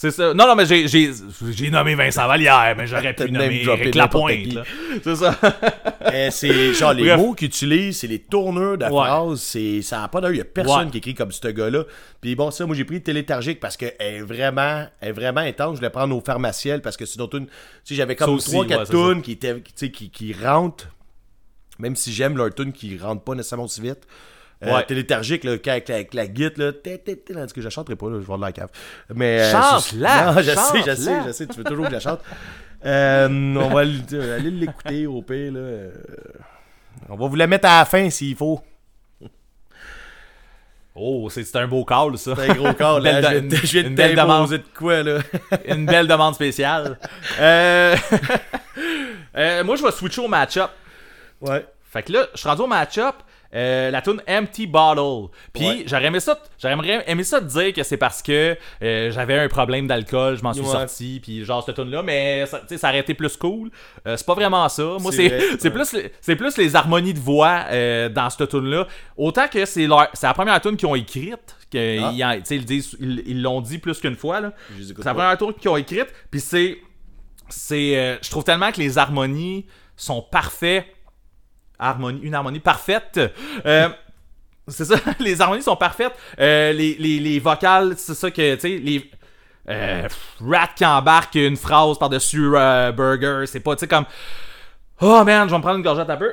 C'est 0.00 0.12
ça. 0.12 0.32
Non, 0.32 0.46
non, 0.46 0.54
mais 0.54 0.64
j'ai, 0.64 1.70
nommé 1.70 1.94
Vincent 1.94 2.26
Vallière, 2.26 2.74
mais 2.74 2.86
j'aurais 2.86 3.12
pu 3.12 3.30
nommer 3.30 3.62
n'importe 3.66 3.94
Lapointe. 3.94 4.58
C'est 5.04 5.16
ça. 5.16 5.38
Eh, 6.12 6.30
c'est 6.30 6.72
genre 6.72 6.94
les 6.94 7.04
Bref. 7.04 7.18
mots 7.18 7.34
qu'il 7.34 7.48
utilise, 7.48 7.98
c'est 7.98 8.06
les 8.06 8.18
tournures 8.18 8.78
de 8.78 8.84
Ouais. 8.86 8.90
phrases, 8.90 9.42
c'est 9.42 9.82
ça 9.82 9.98
n'a 10.00 10.08
pas 10.08 10.22
d'heure, 10.22 10.32
il 10.32 10.38
y 10.38 10.40
a 10.40 10.44
personne 10.46 10.86
Ouais. 10.86 10.90
qui 10.90 10.98
écrit 10.98 11.14
comme 11.14 11.30
ce 11.30 11.46
gars-là. 11.46 11.84
Puis 12.22 12.34
bon, 12.34 12.50
ça 12.50 12.64
moi 12.64 12.74
j'ai 12.74 12.86
pris 12.86 13.02
télétargique 13.02 13.60
parce 13.60 13.76
qu'elle 13.76 13.94
est 14.00 14.20
vraiment 14.22 14.86
elle 15.00 15.10
est 15.10 15.12
vraiment 15.12 15.42
intense, 15.42 15.74
je 15.74 15.80
voulais 15.80 15.90
prendre 15.90 16.16
au 16.16 16.22
pharmaciel 16.22 16.80
parce 16.80 16.96
que 16.96 17.04
une 17.04 17.46
tu 17.46 17.52
sais 17.84 17.94
j'avais 17.94 18.16
comme 18.16 18.28
Ça 18.28 18.32
aussi, 18.32 18.50
3 18.50 18.62
ouais, 18.62 18.68
4 18.68 18.86
c'est 18.86 18.92
tunes 18.92 19.22
qui 19.22 19.32
étaient 19.32 19.62
qui 19.92 20.10
qui 20.10 20.32
rentrent 20.32 20.88
même 21.78 21.94
si 21.94 22.12
j'aime 22.12 22.36
leurs 22.36 22.54
tunes 22.54 22.72
qui 22.72 22.96
rentrent 22.98 23.22
pas 23.22 23.34
nécessairement 23.34 23.64
aussi 23.64 23.82
vite. 23.82 24.06
Euh, 24.62 24.74
Ouais. 24.76 24.84
télétargique 24.84 25.44
là, 25.44 25.52
avec, 25.52 25.66
la- 25.88 25.94
avec 25.94 26.12
la 26.12 26.26
guitare 26.26 26.52
là, 26.58 27.46
que 27.54 27.60
je 27.60 27.66
la 27.66 27.70
chanterai 27.70 27.96
pas 27.96 28.10
là, 28.10 28.18
je 28.20 28.26
vais 28.26 28.36
de 28.36 28.40
la 28.42 28.52
cave. 28.52 28.68
Mais 29.14 29.40
euh, 29.40 29.50
Chante-la, 29.52 30.32
Non, 30.34 30.42
je 30.42 30.50
sais, 30.50 30.82
je 30.86 30.94
sais, 30.94 31.16
je 31.26 31.32
sais, 31.32 31.46
tu 31.46 31.56
veux 31.56 31.64
toujours 31.64 31.84
que 31.86 31.90
je 31.90 31.94
la 31.94 32.00
chante. 32.00 32.20
Euh, 32.84 33.28
on 33.56 33.68
va 33.70 33.80
aller 33.80 34.50
l'écouter 34.50 35.06
au 35.06 35.22
pire 35.22 35.52
là. 35.52 35.60
euh, 35.60 35.90
On 37.08 37.16
va 37.16 37.26
vous 37.28 37.36
la 37.36 37.46
mettre 37.46 37.66
à 37.68 37.78
la 37.78 37.84
fin 37.86 38.10
s'il 38.10 38.36
faut. 38.36 38.60
Oh, 40.94 41.28
c'est, 41.30 41.56
un 41.56 41.66
beau 41.68 41.84
call, 41.84 42.18
ça. 42.18 42.34
C'est 42.36 42.50
un 42.50 42.54
gros 42.54 42.74
là. 43.00 43.40
De- 43.40 43.56
Je 43.56 43.78
de 43.78 43.88
une 43.88 43.94
belle 43.94 44.14
t'imposer 44.16 44.58
de 44.58 44.64
quoi, 44.76 45.02
là? 45.02 45.18
Une 45.68 45.86
belle 45.86 46.06
demande 46.06 46.34
spéciale. 46.34 46.98
Euh, 47.40 47.96
euh, 49.36 49.64
moi, 49.64 49.76
je 49.76 49.82
vais 49.82 49.90
switcher 49.92 50.20
au 50.20 50.28
match-up. 50.28 50.70
Ouais. 51.40 51.64
Fait 51.90 52.02
que 52.02 52.12
là, 52.12 52.26
je 52.34 52.40
suis 52.40 52.48
rendu 52.48 52.62
au 52.62 52.66
match-up. 52.66 53.14
Euh, 53.54 53.90
la 53.90 54.00
tune 54.02 54.20
Empty 54.28 54.66
Bottle. 54.66 55.28
Puis 55.52 55.66
Ouais. 55.66 55.82
j'aurais 55.86 56.06
aimé 56.06 56.20
ça, 56.20 57.40
te 57.40 57.44
dire 57.46 57.72
que 57.72 57.82
c'est 57.82 57.96
parce 57.96 58.22
que 58.22 58.56
euh, 58.82 59.10
j'avais 59.10 59.38
un 59.38 59.48
problème 59.48 59.86
d'alcool, 59.86 60.36
je 60.36 60.42
m'en 60.42 60.52
suis 60.52 60.62
Ouais. 60.62 60.68
sorti, 60.70 61.20
puis 61.22 61.44
genre 61.44 61.64
cette 61.64 61.74
tune 61.76 61.90
là, 61.90 62.02
mais 62.02 62.46
ça, 62.46 62.60
ça 62.76 62.88
aurait 62.88 63.00
été 63.00 63.14
plus 63.14 63.36
cool. 63.36 63.70
Euh, 64.06 64.16
c'est 64.16 64.26
pas 64.26 64.34
vraiment 64.34 64.68
ça. 64.68 64.96
Moi, 65.00 65.10
C'est 65.12 65.28
plus 65.72 65.96
c'est 66.20 66.36
plus 66.36 66.56
les 66.58 66.76
harmonies 66.76 67.14
de 67.14 67.18
voix 67.18 67.64
dans 68.10 68.30
cette 68.30 68.48
tune 68.48 68.66
là. 68.70 68.86
Autant 69.16 69.48
que 69.48 69.64
c'est 69.64 69.86
leur 69.86 70.08
c'est 70.12 70.26
la 70.26 70.34
première 70.34 70.60
tune 70.60 70.76
qu'ils 70.76 70.88
ont 70.88 70.94
écrite. 70.94 71.56
que 71.72 71.98
Ah. 72.02 72.36
ils 73.00 73.42
l'ont 73.42 73.60
dit 73.60 73.78
plus 73.78 73.98
qu'une 74.00 74.16
fois 74.16 74.40
là. 74.40 74.52
C'est 74.80 75.04
la 75.04 75.14
première 75.14 75.38
tune 75.38 75.54
qu'ils 75.54 75.70
ont 75.70 75.76
écrite, 75.76 76.08
puis 76.30 76.40
c'est 76.40 76.78
c'est 77.48 78.18
je 78.22 78.30
trouve 78.30 78.44
tellement 78.44 78.70
que 78.72 78.78
les 78.78 78.96
harmonies 78.98 79.66
sont 79.96 80.22
parfaits 80.22 80.86
harmonie, 81.80 82.20
une 82.22 82.34
harmonie 82.34 82.60
parfaite. 82.60 83.18
Euh, 83.66 83.88
c'est 84.68 84.84
ça, 84.84 84.96
les 85.20 85.40
harmonies 85.40 85.62
sont 85.62 85.76
parfaites. 85.76 86.12
Euh, 86.38 86.72
les, 86.72 86.94
les, 86.98 87.18
les 87.18 87.38
vocales, 87.40 87.94
c'est 87.96 88.14
ça 88.14 88.30
que, 88.30 88.54
tu 88.54 88.60
sais, 88.60 88.78
les. 88.78 89.10
Euh, 89.68 90.08
Rat 90.40 90.70
qui 90.74 90.84
embarque 90.84 91.34
une 91.36 91.56
phrase 91.56 91.98
par-dessus 91.98 92.50
Burger, 92.96 93.44
c'est 93.46 93.60
pas, 93.60 93.74
tu 93.76 93.80
sais, 93.80 93.88
comme. 93.88 94.04
Oh 95.00 95.22
man, 95.24 95.46
je 95.48 95.52
vais 95.52 95.58
me 95.58 95.62
prendre 95.62 95.78
une 95.78 95.82
gorgette 95.84 96.10
un 96.10 96.16
peu. 96.16 96.32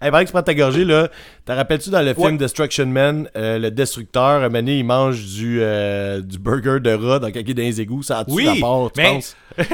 Hey, 0.00 0.12
que 0.12 0.26
tu 0.26 0.32
prends 0.32 0.42
ta 0.42 0.54
gorgée, 0.54 0.84
là, 0.84 1.08
t'en 1.44 1.56
rappelles-tu 1.56 1.90
dans 1.90 2.02
le 2.02 2.14
film 2.14 2.26
Ouais. 2.26 2.36
Destruction 2.36 2.86
Man, 2.86 3.28
euh, 3.36 3.58
le 3.58 3.72
destructeur, 3.72 4.48
donné, 4.48 4.78
il 4.78 4.84
mange 4.84 5.24
du, 5.24 5.58
euh, 5.60 6.20
du 6.20 6.38
burger 6.38 6.78
de 6.78 6.92
rat 6.92 7.18
dans, 7.18 7.28
dans 7.30 7.42
les 7.56 7.80
égouts, 7.80 8.04
ça 8.04 8.18
a-tu 8.20 8.30
Oui, 8.30 8.48
rapport, 8.48 8.92
tu 8.92 9.00
mais- 9.00 9.14
penses? 9.14 9.36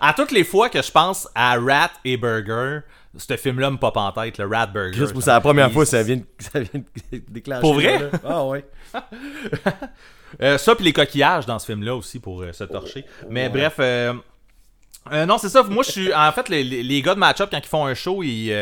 À 0.00 0.12
toutes 0.12 0.32
les 0.32 0.42
fois 0.42 0.68
que 0.70 0.82
je 0.82 0.90
pense 0.90 1.28
à 1.36 1.54
Rat 1.56 1.92
et 2.04 2.16
Burger, 2.16 2.80
ce 3.16 3.36
film-là 3.36 3.70
me 3.70 3.76
pop 3.76 3.96
en 3.96 4.12
tête, 4.12 4.38
le 4.38 4.46
Rat 4.46 4.66
Burger. 4.68 4.96
Chris, 5.04 5.12
moi, 5.12 5.22
c'est 5.22 5.30
la 5.30 5.40
première 5.40 5.70
fois 5.72 5.84
que 5.84 5.90
ça 5.90 6.02
vient, 6.02 6.16
de- 6.16 6.24
ça 6.38 6.60
vient 6.60 6.82
de 7.12 7.18
déclencher. 7.28 7.60
Pour 7.60 7.74
vrai? 7.74 7.98
là. 7.98 8.10
Ah 8.24 8.44
ouais. 8.44 8.64
Euh, 10.40 10.58
ça, 10.58 10.76
puis 10.76 10.84
les 10.84 10.92
coquillages 10.92 11.44
dans 11.44 11.58
ce 11.58 11.66
film-là 11.66 11.96
aussi 11.96 12.20
pour 12.20 12.42
euh, 12.42 12.52
se 12.52 12.62
torcher. 12.62 13.04
Mais 13.28 13.48
bref, 13.48 13.74
euh, 13.80 14.12
non, 15.26 15.38
c'est 15.38 15.48
ça. 15.48 15.64
Moi, 15.64 15.82
je 15.82 15.90
suis. 15.90 16.14
En 16.14 16.30
fait, 16.30 16.48
les, 16.48 16.62
les- 16.62 17.02
gars 17.02 17.14
de 17.14 17.18
match-up, 17.18 17.48
quand 17.50 17.58
ils 17.58 17.66
font 17.66 17.84
un 17.86 17.94
show, 17.94 18.22
ils. 18.22 18.54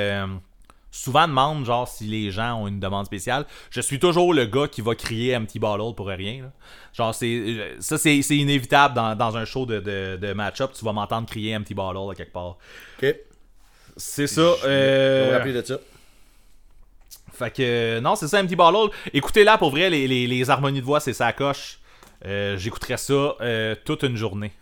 souvent 0.91 1.29
demandent 1.29 1.67
genre 1.67 1.87
si 1.87 2.05
les 2.05 2.31
gens 2.31 2.63
ont 2.63 2.69
une 2.69 2.81
demande 2.81 3.05
spéciale. 3.05 3.45
Je 3.69 3.83
suis 3.83 3.99
toujours 3.99 4.33
le 4.33 4.47
gars 4.47 4.67
qui 4.67 4.81
va 4.81 4.95
crier 4.95 5.37
Empty 5.37 5.59
Bottle 5.59 5.95
pour 5.95 6.07
rien. 6.07 6.45
là. 6.45 6.53
Genre 6.95 7.15
c'est 7.15 7.77
ça 7.81 7.99
c'est 7.99 8.17
inévitable 8.31 8.95
dans, 8.95 9.15
dans 9.15 9.37
un 9.37 9.45
show 9.45 9.67
de, 9.67 9.79
de, 9.79 10.17
de 10.17 10.33
match-up, 10.33 10.71
tu 10.77 10.83
vas 10.87 10.95
m'entendre 10.95 11.29
crier 11.29 11.55
Empty 11.55 11.75
Bottle 11.75 12.11
à 12.11 12.15
quelque 12.15 12.33
part. 12.33 12.57
Ok. 13.03 13.15
C'est 13.99 14.27
ça. 14.27 14.55
Euh, 14.65 15.31
rappeler 15.37 15.53
de 15.53 15.63
ça. 15.63 15.79
fait 17.33 17.51
que, 17.51 17.63
euh, 17.63 18.01
non, 18.01 18.15
c'est 18.17 18.29
ça, 18.29 18.41
Empty 18.43 18.57
Bottle. 18.57 18.95
Écoutez 19.13 19.45
là, 19.45 19.59
pour 19.59 19.71
vrai, 19.71 19.91
les, 19.91 20.09
les, 20.09 20.27
les 20.27 20.51
harmonies 20.51 20.81
de 20.81 20.87
voix, 20.87 21.01
c'est 21.01 21.13
sa 21.13 21.33
coche. 21.33 21.81
euh, 22.25 22.57
j'écouterais 22.57 22.97
ça 22.97 23.35
euh, 23.41 23.75
toute 23.85 24.03
une 24.05 24.17
journée. 24.17 24.53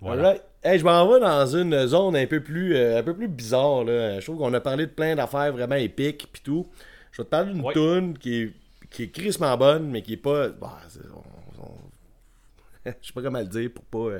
Voilà. 0.00 0.36
Hey, 0.64 0.78
je 0.78 0.84
m'en 0.84 1.06
vais 1.12 1.20
dans 1.20 1.46
une 1.46 1.86
zone 1.86 2.16
un 2.16 2.26
peu 2.26 2.42
plus, 2.42 2.74
euh, 2.74 2.98
un 2.98 3.02
peu 3.02 3.14
plus 3.14 3.28
bizarre. 3.28 3.84
Là. 3.84 4.18
Je 4.20 4.24
trouve 4.26 4.38
qu'on 4.38 4.52
a 4.54 4.60
parlé 4.60 4.86
de 4.86 4.90
plein 4.90 5.14
d'affaires 5.14 5.52
vraiment 5.52 5.76
épiques 5.76 6.26
puis 6.32 6.42
tout. 6.42 6.66
Je 7.12 7.18
vais 7.22 7.24
te 7.26 7.30
parler 7.30 7.52
d'une 7.52 7.62
tune 7.72 8.18
qui 8.18 8.42
est, 8.42 8.52
qui 8.90 9.04
est 9.04 9.08
crissement 9.10 9.56
bonne, 9.56 9.88
mais 9.90 10.02
qui 10.02 10.14
est 10.14 10.16
pas. 10.16 10.48
bah, 10.48 10.78
on- 11.14 11.62
on- 11.62 12.90
Je 13.02 13.06
sais 13.06 13.12
pas 13.12 13.22
comment 13.22 13.38
le 13.40 13.46
dire 13.46 13.70
pour 13.74 13.84
pas. 13.84 14.16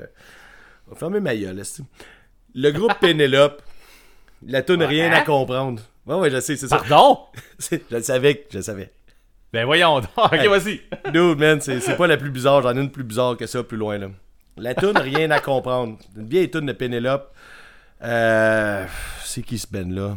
on 0.87 0.91
va 0.91 0.95
fermer 0.97 1.19
ma 1.19 1.35
gueule. 1.35 1.61
Le 2.55 2.71
groupe 2.71 2.93
Pénélope. 3.01 3.61
La 4.45 4.61
tune 4.61 4.83
Rien 4.83 5.11
à 5.11 5.21
comprendre. 5.21 5.81
Ouais, 6.05 6.15
ouais, 6.15 6.31
je 6.31 6.39
sais, 6.39 6.55
c'est 6.55 6.67
ça. 6.67 6.77
Pardon? 6.77 7.19
Je 7.59 7.77
le 7.91 8.01
savais, 8.01 8.45
je 8.51 8.57
le 8.57 8.63
savais. 8.63 8.91
Ben 9.53 9.65
voyons 9.65 9.99
donc. 9.99 10.09
Ok, 10.17 10.33
Hey. 10.33 10.47
vas-y. 10.47 10.81
Dude, 11.11 11.37
man, 11.39 11.59
c'est 11.61 11.97
pas 11.97 12.07
la 12.07 12.17
plus 12.17 12.31
bizarre. 12.31 12.61
J'en 12.61 12.75
ai 12.75 12.79
une 12.79 12.91
plus 12.91 13.03
bizarre 13.03 13.35
que 13.37 13.45
ça, 13.47 13.63
plus 13.63 13.77
loin, 13.77 13.97
là. 13.97 14.07
La 14.57 14.73
tune 14.75 14.97
Rien 14.97 15.29
à 15.31 15.39
comprendre. 15.39 15.97
Une 16.17 16.27
vieille 16.27 16.49
tune 16.49 16.65
de 16.65 16.73
Pénélope. 16.73 17.33
Euh, 18.03 18.85
c'est 19.23 19.41
qui 19.41 19.57
ce 19.57 19.67
Ben 19.69 19.93
là 19.93 20.15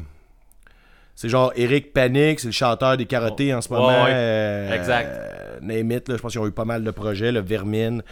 C'est 1.17 1.29
genre 1.29 1.53
Eric 1.57 1.93
Panic, 1.93 2.39
c'est 2.41 2.47
le 2.49 2.53
chanteur 2.53 2.97
des 2.97 3.07
karatés 3.07 3.53
en 3.55 3.61
ce 3.61 3.73
moment. 3.73 4.05
ouais. 4.05 4.11
Euh, 4.13 4.73
Exact. 4.75 5.09
euh, 5.11 5.59
name 5.61 5.91
it, 5.93 6.09
là, 6.09 6.17
je 6.17 6.23
pense 6.23 6.33
qu'ils 6.33 6.41
ont 6.41 6.47
eu 6.47 6.53
pas 6.53 6.65
mal 6.65 6.85
de 6.85 6.91
projets, 6.91 7.33
le 7.33 7.41
Vermine 7.41 8.03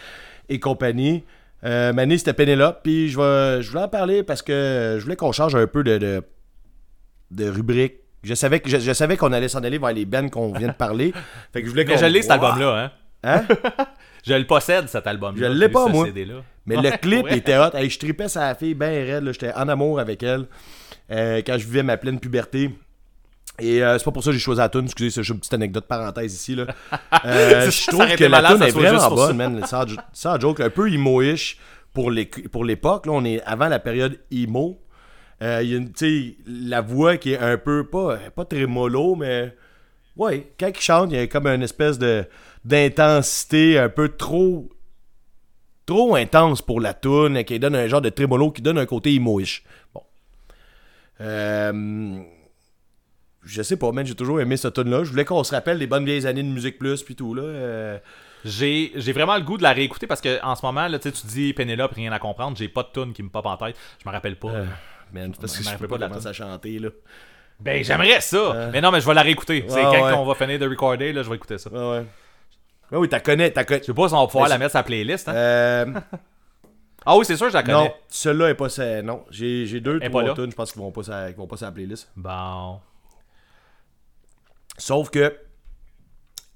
et 0.48 0.58
compagnie. 0.58 1.24
Euh, 1.64 1.92
Mané, 1.92 2.16
c'était 2.18 2.32
Pénélope, 2.32 2.80
puis 2.82 3.08
je, 3.10 3.18
vais, 3.18 3.62
je 3.62 3.70
voulais 3.70 3.82
en 3.84 3.88
parler 3.88 4.22
parce 4.22 4.42
que 4.42 4.96
je 4.98 5.02
voulais 5.02 5.16
qu'on 5.16 5.32
change 5.32 5.54
un 5.54 5.66
peu 5.66 5.84
de, 5.84 5.98
de, 5.98 6.22
de 7.30 7.48
rubrique. 7.48 7.96
Je 8.22 8.34
savais 8.34 8.60
que 8.60 8.68
je, 8.68 8.78
je 8.78 8.92
savais 8.92 9.16
qu'on 9.16 9.32
allait 9.32 9.48
s'en 9.48 9.62
aller 9.62 9.78
vers 9.78 9.92
les 9.92 10.04
bands 10.04 10.28
qu'on 10.28 10.52
vient 10.52 10.68
de 10.68 10.72
parler. 10.74 11.12
Fait 11.52 11.60
que 11.60 11.66
je 11.66 11.70
voulais 11.70 11.84
Mais 11.84 11.98
je 11.98 12.06
l'ai 12.06 12.22
cet 12.22 12.32
album-là, 12.32 12.84
hein? 12.84 12.90
Hein? 13.22 13.44
Je 14.26 14.34
le 14.34 14.46
possède 14.46 14.86
cet 14.88 15.06
album-là. 15.06 15.48
Je 15.48 15.52
l'ai 15.52 15.68
pas, 15.70 15.86
moi. 15.86 16.06
Mais 16.66 16.76
Ouais, 16.76 16.90
le 16.90 16.96
clip 16.98 17.24
ouais. 17.24 17.38
était 17.38 17.56
hot. 17.56 17.74
Hey, 17.74 17.88
je 17.88 17.98
tripais 17.98 18.28
sa 18.28 18.54
fille 18.54 18.74
bien 18.74 18.88
raide. 18.90 19.24
J'étais 19.32 19.52
en 19.54 19.66
amour 19.68 19.98
avec 19.98 20.22
elle 20.22 20.46
euh, 21.10 21.40
quand 21.44 21.56
je 21.56 21.64
vivais 21.66 21.82
ma 21.82 21.96
pleine 21.96 22.20
puberté. 22.20 22.70
Et 23.60 23.82
euh, 23.82 23.98
c'est 23.98 24.04
pas 24.04 24.10
pour 24.10 24.22
ça 24.24 24.30
que 24.30 24.34
j'ai 24.36 24.40
choisi 24.42 24.60
la 24.60 24.68
tune. 24.68 24.84
Excusez, 24.84 25.10
c'est 25.10 25.22
juste 25.22 25.34
une 25.34 25.38
petite 25.40 25.54
anecdote 25.54 25.86
parenthèse 25.86 26.34
ici. 26.34 26.54
Là. 26.54 26.66
Euh, 27.26 27.64
Ça 27.64 27.70
je 27.70 27.86
trouve 27.88 28.16
que 28.16 28.24
la 28.24 28.42
tune 28.42 28.58
ça 28.58 28.68
est 28.68 28.70
vraiment 28.70 29.10
bonne, 29.10 29.26
ça. 29.28 29.32
man. 29.34 29.66
Sans, 29.66 29.84
sans 30.12 30.40
joke, 30.40 30.60
un 30.60 30.70
peu 30.70 30.90
emo-ish 30.90 31.58
pour 31.92 32.10
l'époque. 32.10 33.06
Là, 33.06 33.12
on 33.12 33.24
est 33.24 33.42
avant 33.42 33.68
la 33.68 33.78
période 33.78 34.18
emo. 34.30 34.80
Euh, 35.42 35.60
Il 35.62 35.70
y 35.70 35.74
a 35.74 35.78
une, 35.78 35.92
tu 35.92 36.36
sais, 36.36 36.36
la 36.46 36.80
voix 36.80 37.16
qui 37.16 37.32
est 37.32 37.38
un 37.38 37.58
peu, 37.58 37.84
pas, 37.86 38.16
pas 38.34 38.44
très 38.44 38.66
mollo, 38.66 39.16
mais 39.16 39.54
ouais, 40.16 40.52
quand 40.58 40.68
il 40.68 40.80
chante, 40.80 41.10
il 41.12 41.18
y 41.18 41.20
a 41.20 41.26
comme 41.26 41.46
une 41.46 41.62
espèce 41.62 41.98
de 41.98 42.24
d'intensité 42.64 43.78
un 43.78 43.88
peu 43.88 44.10
trop 44.10 44.68
trop 45.86 46.14
intense 46.14 46.60
pour 46.62 46.80
la 46.80 46.94
tune 46.94 47.42
qui 47.44 47.58
donne 47.58 47.74
un 47.74 47.86
genre 47.88 48.02
de 48.02 48.10
trémolo 48.10 48.50
qui 48.50 48.62
donne 48.62 48.78
un 48.78 48.86
côté 48.86 49.14
emo-ish. 49.14 49.64
Bon. 49.94 50.02
Euh, 51.20 52.20
je 53.50 53.62
sais 53.62 53.76
pas, 53.76 53.90
man, 53.92 54.06
j'ai 54.06 54.14
toujours 54.14 54.40
aimé 54.40 54.56
cette 54.56 54.74
tune 54.74 54.90
là. 54.90 55.02
Je 55.04 55.10
voulais 55.10 55.24
qu'on 55.24 55.42
se 55.44 55.54
rappelle 55.54 55.78
des 55.78 55.86
bonnes 55.86 56.04
vieilles 56.04 56.26
années 56.26 56.42
de 56.42 56.48
Musique 56.48 56.78
Plus 56.78 57.02
puis 57.02 57.16
tout 57.16 57.34
là. 57.34 57.42
Euh, 57.42 57.98
J'ai 58.44 58.92
vraiment 59.12 59.36
le 59.36 59.42
goût 59.42 59.56
de 59.58 59.62
la 59.62 59.72
réécouter 59.72 60.06
parce 60.06 60.20
que 60.20 60.42
en 60.44 60.54
ce 60.54 60.64
moment, 60.64 60.86
là, 60.88 60.98
tu 60.98 61.10
dis 61.26 61.52
Pénélope, 61.52 61.92
rien 61.92 62.10
à 62.12 62.18
comprendre. 62.18 62.56
J'ai 62.56 62.68
pas 62.68 62.82
de 62.84 62.88
tune 62.92 63.12
qui 63.12 63.22
me 63.22 63.28
pop 63.28 63.44
en 63.46 63.56
tête. 63.56 63.76
Je 64.02 64.08
me 64.08 64.12
rappelle 64.14 64.36
pas. 64.36 64.48
euh, 64.48 64.64
man, 65.12 65.32
parce 65.38 65.56
que 65.56 65.62
Je 65.62 65.68
me 65.68 65.72
rappelle 65.72 65.88
pas 65.88 65.98
pas 65.98 66.08
de 66.08 66.14
la 66.24 66.28
à 66.30 66.32
chanter 66.32 66.78
là. 66.78 66.88
Ben, 67.58 67.84
j'aimerais 67.84 68.20
ça. 68.22 68.70
Mais 68.72 68.80
non, 68.80 68.90
mais 68.90 69.00
je 69.02 69.06
vais 69.06 69.12
la 69.14 69.22
réécouter. 69.22 69.64
C'est 69.68 69.74
Ouais, 69.74 69.82
quand 69.82 70.06
ouais. 70.06 70.12
on 70.14 70.24
va 70.24 70.34
finir 70.34 70.58
de 70.58 70.66
recorder, 70.68 71.12
là, 71.12 71.22
je 71.22 71.28
vais 71.28 71.36
écouter 71.36 71.58
ça. 71.58 71.70
Ouais, 71.70 71.78
ouais. 71.78 72.04
Ouais, 72.92 72.98
oui, 72.98 73.08
t'as 73.08 73.20
connais, 73.20 73.50
t'as 73.50 73.64
connais. 73.64 73.80
Je 73.80 73.84
sais 73.86 73.94
pas 73.94 74.08
si 74.08 74.14
on 74.14 74.20
va 74.22 74.26
pouvoir 74.26 74.48
la 74.48 74.54
c'est- 74.54 74.58
mettre 74.58 74.70
sur 74.70 74.78
la 74.78 74.82
playlist. 74.84 75.28
Hein? 75.28 75.34
Euh, 75.34 75.86
Ah 77.06 77.16
oui, 77.16 77.24
c'est 77.24 77.36
sûr, 77.36 77.48
je 77.48 77.54
la 77.54 77.62
connais. 77.62 77.72
non, 77.84 77.92
celle-là 78.08 78.50
est 78.50 78.54
pas 78.54 78.68
sa- 78.68 79.00
non, 79.02 79.24
j'ai 79.30 79.80
deux 79.80 80.00
trois 80.00 80.34
tunes, 80.34 80.50
je 80.50 80.56
pense 80.56 80.70
qu'ils 80.72 80.82
vont 80.82 80.90
pas 80.92 81.02
sur 81.02 81.66
la 81.66 81.72
playlist. 81.72 82.10
Bon. 82.16 82.78
Sauf 84.80 85.10
que, 85.10 85.36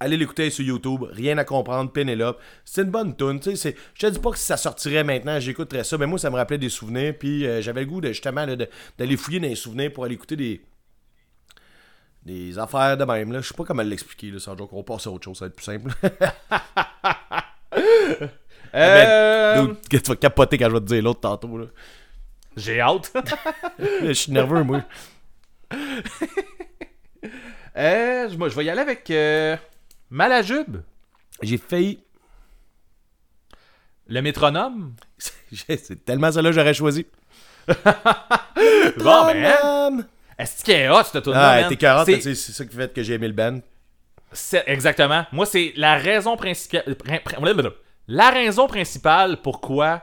allez 0.01 0.17
l'écouter 0.17 0.49
sur 0.49 0.65
YouTube, 0.65 1.03
rien 1.11 1.37
à 1.37 1.45
comprendre, 1.45 1.93
Pénélope. 1.93 2.41
C'est 2.65 2.81
une 2.83 2.91
bonne 2.91 3.15
tune, 3.15 3.39
tu 3.39 3.55
sais. 3.55 3.77
Je 3.93 4.07
te 4.07 4.13
dis 4.13 4.19
pas 4.19 4.31
que 4.31 4.39
si 4.39 4.47
ça 4.47 4.57
sortirait 4.57 5.05
maintenant, 5.05 5.39
j'écouterais 5.39 5.85
ça, 5.85 5.99
mais 5.99 6.07
moi, 6.07 6.19
ça 6.19 6.31
me 6.31 6.37
rappelait 6.37 6.57
des 6.57 6.71
souvenirs, 6.71 7.15
puis 7.19 7.47
euh, 7.47 7.61
j'avais 7.61 7.83
le 7.83 7.87
goût 7.87 8.01
de 8.01 8.09
justement 8.09 8.47
d'aller 8.47 9.17
fouiller 9.19 9.41
dans 9.41 9.49
les 9.49 9.55
souvenirs 9.55 9.93
pour 9.93 10.07
aller 10.07 10.15
écouter 10.15 10.37
des. 10.37 10.63
Des 12.25 12.59
affaires 12.59 12.97
de 12.97 13.05
même, 13.05 13.33
là. 13.33 13.43
Je 13.43 13.49
sais 13.49 13.55
pas 13.55 13.65
comment 13.65 13.83
l'expliquer, 13.83 14.31
là, 14.31 14.39
sans 14.39 14.57
joke. 14.57 14.73
On 14.73 14.79
va 14.79 14.83
passer 14.83 15.11
à 15.11 15.13
autre 15.13 15.25
chose, 15.25 15.37
ça 15.37 15.45
va 15.45 15.49
être 15.49 15.57
plus 15.57 15.65
simple. 15.65 15.91
Euh, 18.77 19.67
Dude, 19.67 19.89
que 19.89 19.97
tu 19.99 20.11
vas 20.11 20.17
capoter 20.17 20.59
quand 20.59 20.69
je 20.69 20.75
vais 20.75 20.81
te 20.81 20.87
dire 20.87 21.01
l'autre 21.01 21.21
tantôt, 21.21 21.59
là. 21.59 21.67
J'ai 22.57 22.81
hâte. 22.81 23.13
Je 23.79 24.13
suis 24.13 24.33
nerveux, 24.33 24.65
moi. 24.65 24.83
euh, 27.77 28.29
je, 28.31 28.37
moi, 28.37 28.49
je 28.49 28.57
vais 28.57 28.65
y 28.65 28.71
aller 28.71 28.81
avec 28.81 29.11
euh, 29.11 29.57
Malajube, 30.11 30.79
J'ai 31.43 31.59
failli. 31.59 32.03
le 34.07 34.21
métronome? 34.23 34.95
C'est 35.53 36.05
tellement 36.05 36.31
ça 36.33 36.43
là 36.43 36.51
que 36.51 36.55
j'aurais 36.55 36.75
choisi. 36.75 37.07
Bon, 38.99 39.27
ben, 39.27 39.45
hein? 39.45 39.99
Est-ce 40.39 40.65
qu'il 40.65 40.75
est 40.75 40.89
hot, 40.89 41.03
cette 41.05 41.25
tune 41.25 41.33
Ah, 41.35 41.65
t'es 41.69 41.77
40, 41.77 42.07
C'est 42.07 42.35
ça 42.35 42.65
qui 42.65 42.77
fait 42.77 42.93
que 42.93 43.03
j'ai 43.03 43.15
aimé 43.15 43.29
le 43.29 43.33
band. 43.35 43.59
exactement. 44.67 45.25
Moi, 45.33 45.47
c'est 45.47 45.73
la 45.77 45.97
raison 45.97 46.37
principale. 46.37 46.97
La 48.07 48.31
raison 48.31 48.67
principale 48.67 49.41
pourquoi 49.43 50.03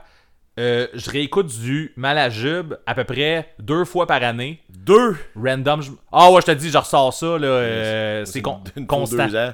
euh, 0.60 0.86
je 0.94 1.10
réécoute 1.10 1.46
du 1.60 1.92
Malajube 1.96 2.74
à 2.86 2.94
peu 2.94 3.04
près 3.04 3.54
deux 3.58 3.84
fois 3.84 4.06
par 4.06 4.22
année. 4.22 4.60
Deux! 4.70 5.16
Random. 5.36 5.80
je- 5.82 5.90
Ah 6.12 6.30
ouais, 6.30 6.40
je 6.42 6.46
te 6.46 6.50
dis, 6.52 6.70
je 6.70 6.78
ressors 6.78 7.14
ça, 7.14 7.38
là. 7.38 7.46
euh, 7.46 8.24
c'est 8.24 8.42
con- 8.42 8.60
Une 8.76 8.86
fois 8.86 8.98
constant. 8.98 9.26
deux 9.26 9.36
ans. 9.36 9.52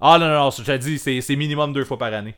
Ah 0.00 0.18
non, 0.18 0.28
non, 0.28 0.34
non, 0.44 0.50
je 0.50 0.62
te 0.62 0.76
dis, 0.76 0.98
c'est 0.98 1.20
c'est 1.20 1.36
minimum 1.36 1.72
deux 1.72 1.84
fois 1.84 1.98
par 1.98 2.12
année. 2.12 2.34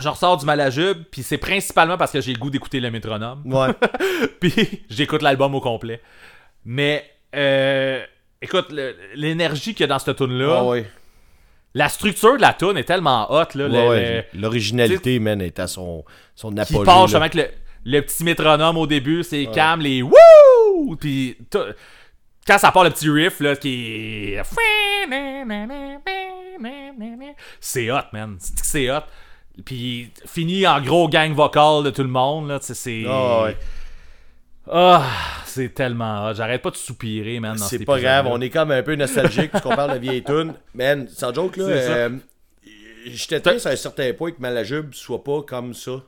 Je 0.00 0.08
ressors 0.08 0.36
du 0.36 0.46
Malajube, 0.46 1.02
puis 1.10 1.22
c'est 1.22 1.38
principalement 1.38 1.96
parce 1.98 2.12
que 2.12 2.20
j'ai 2.20 2.32
le 2.32 2.38
goût 2.38 2.50
d'écouter 2.50 2.78
le 2.80 2.90
métronome. 2.90 3.42
Ouais. 3.44 3.68
puis 4.40 4.84
j'écoute 4.88 5.22
l'album 5.22 5.54
au 5.54 5.60
complet. 5.60 6.00
Mais, 6.64 7.04
euh, 7.34 8.00
écoute, 8.40 8.66
le- 8.70 8.94
l'énergie 9.14 9.72
qu'il 9.74 9.80
y 9.80 9.84
a 9.84 9.86
dans 9.88 9.98
cette 9.98 10.16
tune-là, 10.16 10.56
Ah 10.60 10.64
ouais. 10.64 10.88
La 11.78 11.88
structure 11.88 12.36
de 12.36 12.42
la 12.42 12.52
tune 12.54 12.76
est 12.76 12.84
tellement 12.84 13.30
hot, 13.32 13.44
là. 13.54 13.68
Ouais, 13.68 13.88
ouais. 13.88 14.28
L'originalité, 14.34 15.20
man, 15.20 15.40
est 15.40 15.60
à 15.60 15.68
son, 15.68 16.04
son 16.34 16.50
qui 16.52 16.60
apogée. 16.60 16.84
part 16.84 16.96
là. 17.00 17.06
justement 17.06 17.20
avec 17.22 17.34
le, 17.34 17.46
le 17.84 18.00
petit 18.02 18.24
métronome 18.24 18.76
au 18.76 18.86
début, 18.86 19.22
c'est 19.22 19.46
calme, 19.46 19.82
les 19.82 20.02
wouh! 20.02 20.96
Puis 20.98 21.36
quand 22.46 22.58
ça 22.58 22.72
part 22.72 22.82
le 22.82 22.90
petit 22.90 23.08
riff, 23.08 23.38
là, 23.40 23.54
qui 23.54 24.32
est. 24.34 24.42
C'est 27.60 27.90
hot, 27.92 27.96
man. 28.12 28.36
C'est 28.40 28.60
que 28.60 28.66
C'est 28.66 28.90
hot. 28.90 29.02
Puis 29.64 30.10
fini 30.26 30.66
en 30.66 30.80
gros 30.80 31.08
gang 31.08 31.32
vocal 31.32 31.84
de 31.84 31.90
tout 31.90 32.02
le 32.02 32.08
monde, 32.08 32.48
là. 32.48 32.58
C'est. 32.60 33.04
Ah 33.08 33.42
ouais. 33.44 33.56
Ah, 34.70 35.04
c'est 35.46 35.74
tellement 35.74 36.26
hot. 36.28 36.34
J'arrête 36.34 36.62
pas 36.62 36.70
de 36.70 36.76
soupirer, 36.76 37.40
man. 37.40 37.56
C'est 37.58 37.84
pas 37.84 38.00
grave, 38.00 38.26
on 38.28 38.40
est 38.40 38.50
comme 38.50 38.70
un 38.70 38.82
peu 38.82 38.94
nostalgique 38.94 39.50
puisqu'on 39.50 39.74
parle 39.74 39.94
de 39.94 39.98
vieilles 39.98 40.24
tunes. 40.24 40.54
Man, 40.74 41.08
sans 41.08 41.32
joke, 41.32 41.56
là, 41.56 41.64
euh, 41.64 42.10
j'étais 43.06 43.40
triste 43.40 43.66
à 43.66 43.70
un 43.70 43.76
certain 43.76 44.12
point 44.12 44.30
que 44.32 44.40
Malajube 44.40 44.92
soit 44.94 45.22
pas 45.24 45.42
comme 45.42 45.74
ça. 45.74 46.02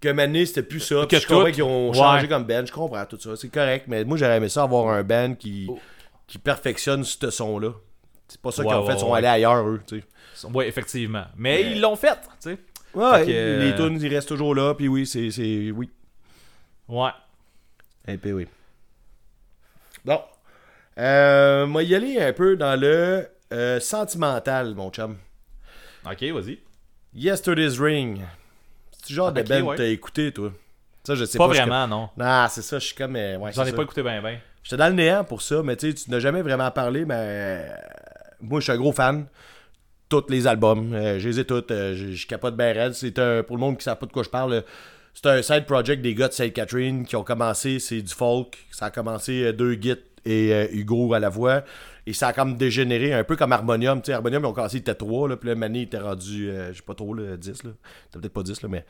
Que 0.00 0.08
Mané, 0.08 0.46
c'était 0.46 0.64
plus 0.64 0.80
ça. 0.80 1.06
Que 1.08 1.18
je 1.18 1.26
comprends 1.26 1.44
tout. 1.46 1.52
qu'ils 1.52 1.62
ont 1.62 1.90
Ouais. 1.90 1.96
changé 1.96 2.26
comme 2.28 2.44
band. 2.44 2.66
Je 2.66 2.72
comprends 2.72 3.04
tout 3.06 3.18
ça. 3.20 3.36
C'est 3.36 3.48
correct, 3.50 3.84
mais 3.86 4.04
moi, 4.04 4.16
j'aurais 4.16 4.36
aimé 4.38 4.48
ça 4.48 4.64
avoir 4.64 4.88
un 4.92 5.04
band 5.04 5.34
qui, 5.36 5.66
Oh. 5.70 5.78
qui 6.26 6.38
perfectionne 6.38 7.04
ce 7.04 7.30
son-là. 7.30 7.70
C'est 8.26 8.40
pas 8.40 8.50
ça 8.50 8.62
Ouais, 8.64 8.74
ouais, 8.74 8.86
fait, 8.86 8.94
ils 8.94 8.98
sont 8.98 9.14
allés 9.14 9.28
ailleurs, 9.28 9.64
eux, 9.68 9.80
tu 9.86 10.00
sais. 10.34 10.48
Ouais, 10.48 10.66
effectivement. 10.66 11.24
Mais 11.36 11.62
ils 11.70 11.80
l'ont 11.80 11.94
fait, 11.96 12.08
tu 12.42 12.50
sais. 12.50 12.58
Ouais, 12.94 13.18
Fait 13.20 13.26
que, 13.26 13.30
euh, 13.32 13.64
les 13.70 13.74
tunes, 13.76 13.98
ils 14.02 14.12
restent 14.14 14.28
toujours 14.28 14.54
là, 14.54 14.74
puis 14.74 14.88
oui, 14.88 15.06
c'est. 15.06 15.30
c'est- 15.30 15.70
Oui. 15.70 15.88
Ouais. 16.88 17.10
Un 18.08 18.16
peu, 18.16 18.32
oui. 18.32 18.46
Bon. 20.04 20.20
Euh, 20.98 21.66
moi, 21.66 21.82
y 21.82 21.94
aller 21.94 22.20
un 22.20 22.32
peu 22.32 22.56
dans 22.56 22.78
le 22.78 23.28
euh, 23.52 23.80
sentimental, 23.80 24.74
mon 24.74 24.90
chum. 24.90 25.16
Ok, 26.04 26.22
vas-y. 26.22 26.58
Yesterday's 27.14 27.78
Ring. 27.78 28.20
C'est 29.04 29.14
genre 29.14 29.32
de 29.32 29.40
Ok, 29.40 29.48
band 29.48 29.66
que 29.72 29.76
t'as 29.76 29.86
écouté, 29.88 30.32
toi. 30.32 30.52
Ça, 31.04 31.14
je 31.14 31.24
sais 31.24 31.38
Pas 31.38 31.48
pas. 31.48 31.54
vraiment, 31.54 31.86
non. 31.86 32.08
Non, 32.16 32.46
c'est 32.50 32.62
ça, 32.62 32.78
je 32.78 32.86
suis 32.86 32.94
comme. 32.94 33.16
euh, 33.16 33.38
J'en 33.52 33.64
c'est 33.64 33.70
ai 33.70 33.72
pas 33.72 33.82
écouté 33.82 34.02
ben 34.02 34.22
ben. 34.22 34.38
J'étais 34.62 34.76
dans 34.76 34.88
le 34.88 34.94
néant 34.94 35.24
pour 35.24 35.42
ça, 35.42 35.62
mais 35.62 35.76
tu 35.76 35.88
sais, 35.90 35.94
tu 36.04 36.10
n'as 36.10 36.20
jamais 36.20 36.42
vraiment 36.42 36.70
parlé, 36.70 37.04
mais. 37.04 37.14
euh, 37.18 37.68
moi, 38.40 38.60
je 38.60 38.64
suis 38.64 38.72
un 38.72 38.76
gros 38.76 38.92
fan. 38.92 39.26
Tous 40.08 40.24
les 40.28 40.46
albums. 40.46 40.92
Euh, 40.94 41.18
je 41.18 41.28
les 41.28 41.40
ai 41.40 41.44
tous. 41.44 41.64
euh, 41.70 41.94
je, 42.14 42.26
capote 42.26 42.56
bien 42.56 42.72
raide. 42.72 42.92
C'est 42.92 43.18
un. 43.18 43.42
Pour 43.42 43.56
le 43.56 43.60
monde 43.60 43.74
qui 43.78 43.88
ne 43.88 43.92
sait 43.92 43.96
pas 43.98 44.06
de 44.06 44.12
quoi 44.12 44.22
je 44.22 44.28
parle. 44.28 44.62
C'est 45.14 45.26
un 45.26 45.42
side 45.42 45.66
project 45.66 46.02
des 46.02 46.14
gars 46.14 46.28
de 46.28 46.32
Sainte 46.32 46.52
Catherine 46.52 47.04
qui 47.04 47.16
ont 47.16 47.24
commencé. 47.24 47.78
C'est 47.78 48.02
du 48.02 48.12
folk. 48.14 48.58
Ça 48.70 48.86
a 48.86 48.90
commencé 48.90 49.44
euh, 49.44 49.52
deux 49.52 49.74
Git 49.80 49.96
et 50.24 50.52
euh, 50.52 50.66
Hugo 50.72 51.12
à 51.14 51.18
la 51.20 51.28
voix. 51.28 51.64
Et 52.06 52.12
ça 52.12 52.28
a 52.28 52.32
comme 52.32 52.56
dégénéré, 52.56 53.12
un 53.12 53.22
peu 53.22 53.36
comme 53.36 53.52
Harmonium. 53.52 54.00
Tu 54.02 54.06
sais, 54.06 54.12
Harmonium, 54.14 54.42
ils 54.42 54.46
ont 54.46 54.52
commencé, 54.52 54.78
ils 54.78 54.80
étaient 54.80 54.94
3, 54.94 55.28
là, 55.28 55.36
puis 55.36 55.48
là, 55.48 55.54
Mané, 55.54 55.82
était 55.82 55.98
rendu, 55.98 56.50
euh, 56.50 56.72
je 56.72 56.78
sais 56.78 56.82
pas 56.82 56.94
trop, 56.96 57.14
là, 57.14 57.36
10, 57.36 57.62
là. 57.62 57.70
C'était 58.06 58.18
peut-être 58.18 58.32
pas 58.32 58.42
10, 58.42 58.60
là, 58.62 58.68
mais 58.68 58.84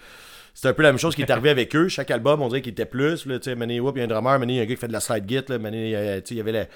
c'était 0.55 0.68
un 0.68 0.73
peu 0.73 0.83
la 0.83 0.93
même 0.93 0.99
chose 0.99 1.14
qui 1.14 1.20
est 1.20 1.31
arrivé 1.31 1.51
avec 1.51 1.77
eux. 1.77 1.89
Chaque 1.89 2.11
album, 2.11 2.41
on 2.41 2.49
dirait 2.49 2.62
qu'il 2.62 2.73
était 2.73 2.87
plus. 2.87 3.25
Tu 3.25 3.39
sais, 3.43 3.55
Mané, 3.55 3.77
il 3.77 3.83
y 3.83 4.01
a 4.01 4.05
un 4.05 4.07
drummer, 4.07 4.39
Mané, 4.39 4.55
il 4.55 4.57
y 4.57 4.61
a 4.61 4.62
un 4.62 4.66
gars 4.66 4.75
qui 4.75 4.81
fait 4.81 4.89
de 4.89 4.93
la 4.95 5.01
slide 5.01 5.29
git, 5.29 5.41
là, 5.47 5.59
Mané, 5.59 5.95
euh, 5.95 6.20
tu 6.23 6.29
sais, 6.29 6.35
il 6.35 6.39
y 6.39 6.41
avait 6.41 6.53
la, 6.53 6.66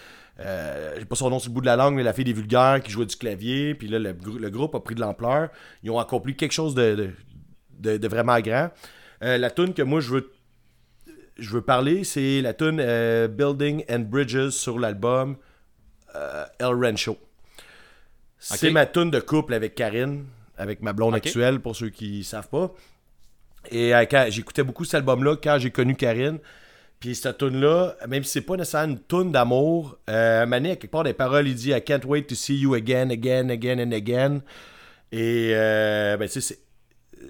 euh, 0.40 0.94
j'ai 0.98 1.06
pas 1.06 1.16
son 1.16 1.30
nom 1.30 1.38
sur 1.38 1.48
le 1.50 1.54
bout 1.54 1.62
de 1.62 1.66
la 1.66 1.76
langue, 1.76 1.94
mais 1.94 2.02
la 2.02 2.12
fille 2.12 2.24
des 2.26 2.34
vulgaires 2.34 2.82
qui 2.84 2.90
jouait 2.90 3.06
du 3.06 3.16
clavier, 3.16 3.74
puis 3.74 3.88
là, 3.88 3.98
le, 3.98 4.12
grou- 4.12 4.38
le 4.38 4.50
groupe 4.50 4.74
a 4.74 4.80
pris 4.80 4.94
de 4.94 5.00
l'ampleur. 5.00 5.48
Ils 5.82 5.90
ont 5.90 5.98
accompli 5.98 6.36
quelque 6.36 6.52
chose 6.52 6.74
de- 6.74 7.12
de 7.80 8.08
vraiment 8.08 8.38
grand. 8.40 8.68
Euh, 9.22 9.38
la 9.38 9.50
tune 9.50 9.74
que 9.74 9.82
moi, 9.82 10.00
je 10.00 10.10
veux 10.10 10.32
je 11.38 11.50
veux 11.50 11.60
parler, 11.60 12.04
c'est 12.04 12.40
la 12.40 12.54
tune 12.54 12.80
euh, 12.80 13.28
Building 13.28 13.84
and 13.90 14.00
Bridges 14.00 14.50
sur 14.50 14.78
l'album 14.78 15.36
euh, 16.14 16.44
El 16.58 16.74
Rancho. 16.74 17.18
C'est 18.38 18.70
ma 18.70 18.86
tune 18.86 19.10
de 19.10 19.20
couple 19.20 19.54
avec 19.54 19.74
Karine, 19.74 20.24
avec 20.56 20.82
ma 20.82 20.92
blonde 20.92 21.14
actuelle, 21.14 21.60
pour 21.60 21.76
ceux 21.76 21.88
qui 21.88 22.24
savent 22.24 22.48
pas. 22.48 22.72
Et 23.70 23.92
j'écoutais 24.28 24.62
beaucoup 24.62 24.84
cet 24.84 24.96
album-là 24.96 25.36
quand 25.42 25.58
j'ai 25.58 25.70
connu 25.70 25.94
Karine. 25.94 26.38
Puis 27.00 27.14
cette 27.14 27.38
tune 27.38 27.60
là 27.60 27.94
même 28.08 28.24
si 28.24 28.30
c'est 28.32 28.40
pas 28.40 28.56
nécessairement 28.56 28.94
une 28.94 29.00
tune 29.00 29.32
d'amour, 29.32 29.98
euh, 30.08 30.46
Mané, 30.46 30.72
à 30.72 30.76
quelque 30.76 30.90
part, 30.90 31.04
des 31.04 31.12
paroles, 31.12 31.48
il 31.48 31.54
dit 31.54 31.70
I 31.70 31.82
can't 31.82 32.04
wait 32.06 32.22
to 32.22 32.34
see 32.34 32.56
you 32.56 32.74
again, 32.74 33.10
again, 33.10 33.50
again 33.50 33.78
and 33.78 33.92
again. 33.92 34.40
Et, 35.12 35.50
euh, 35.54 36.16
ben, 36.16 36.28
c'est 36.28 36.58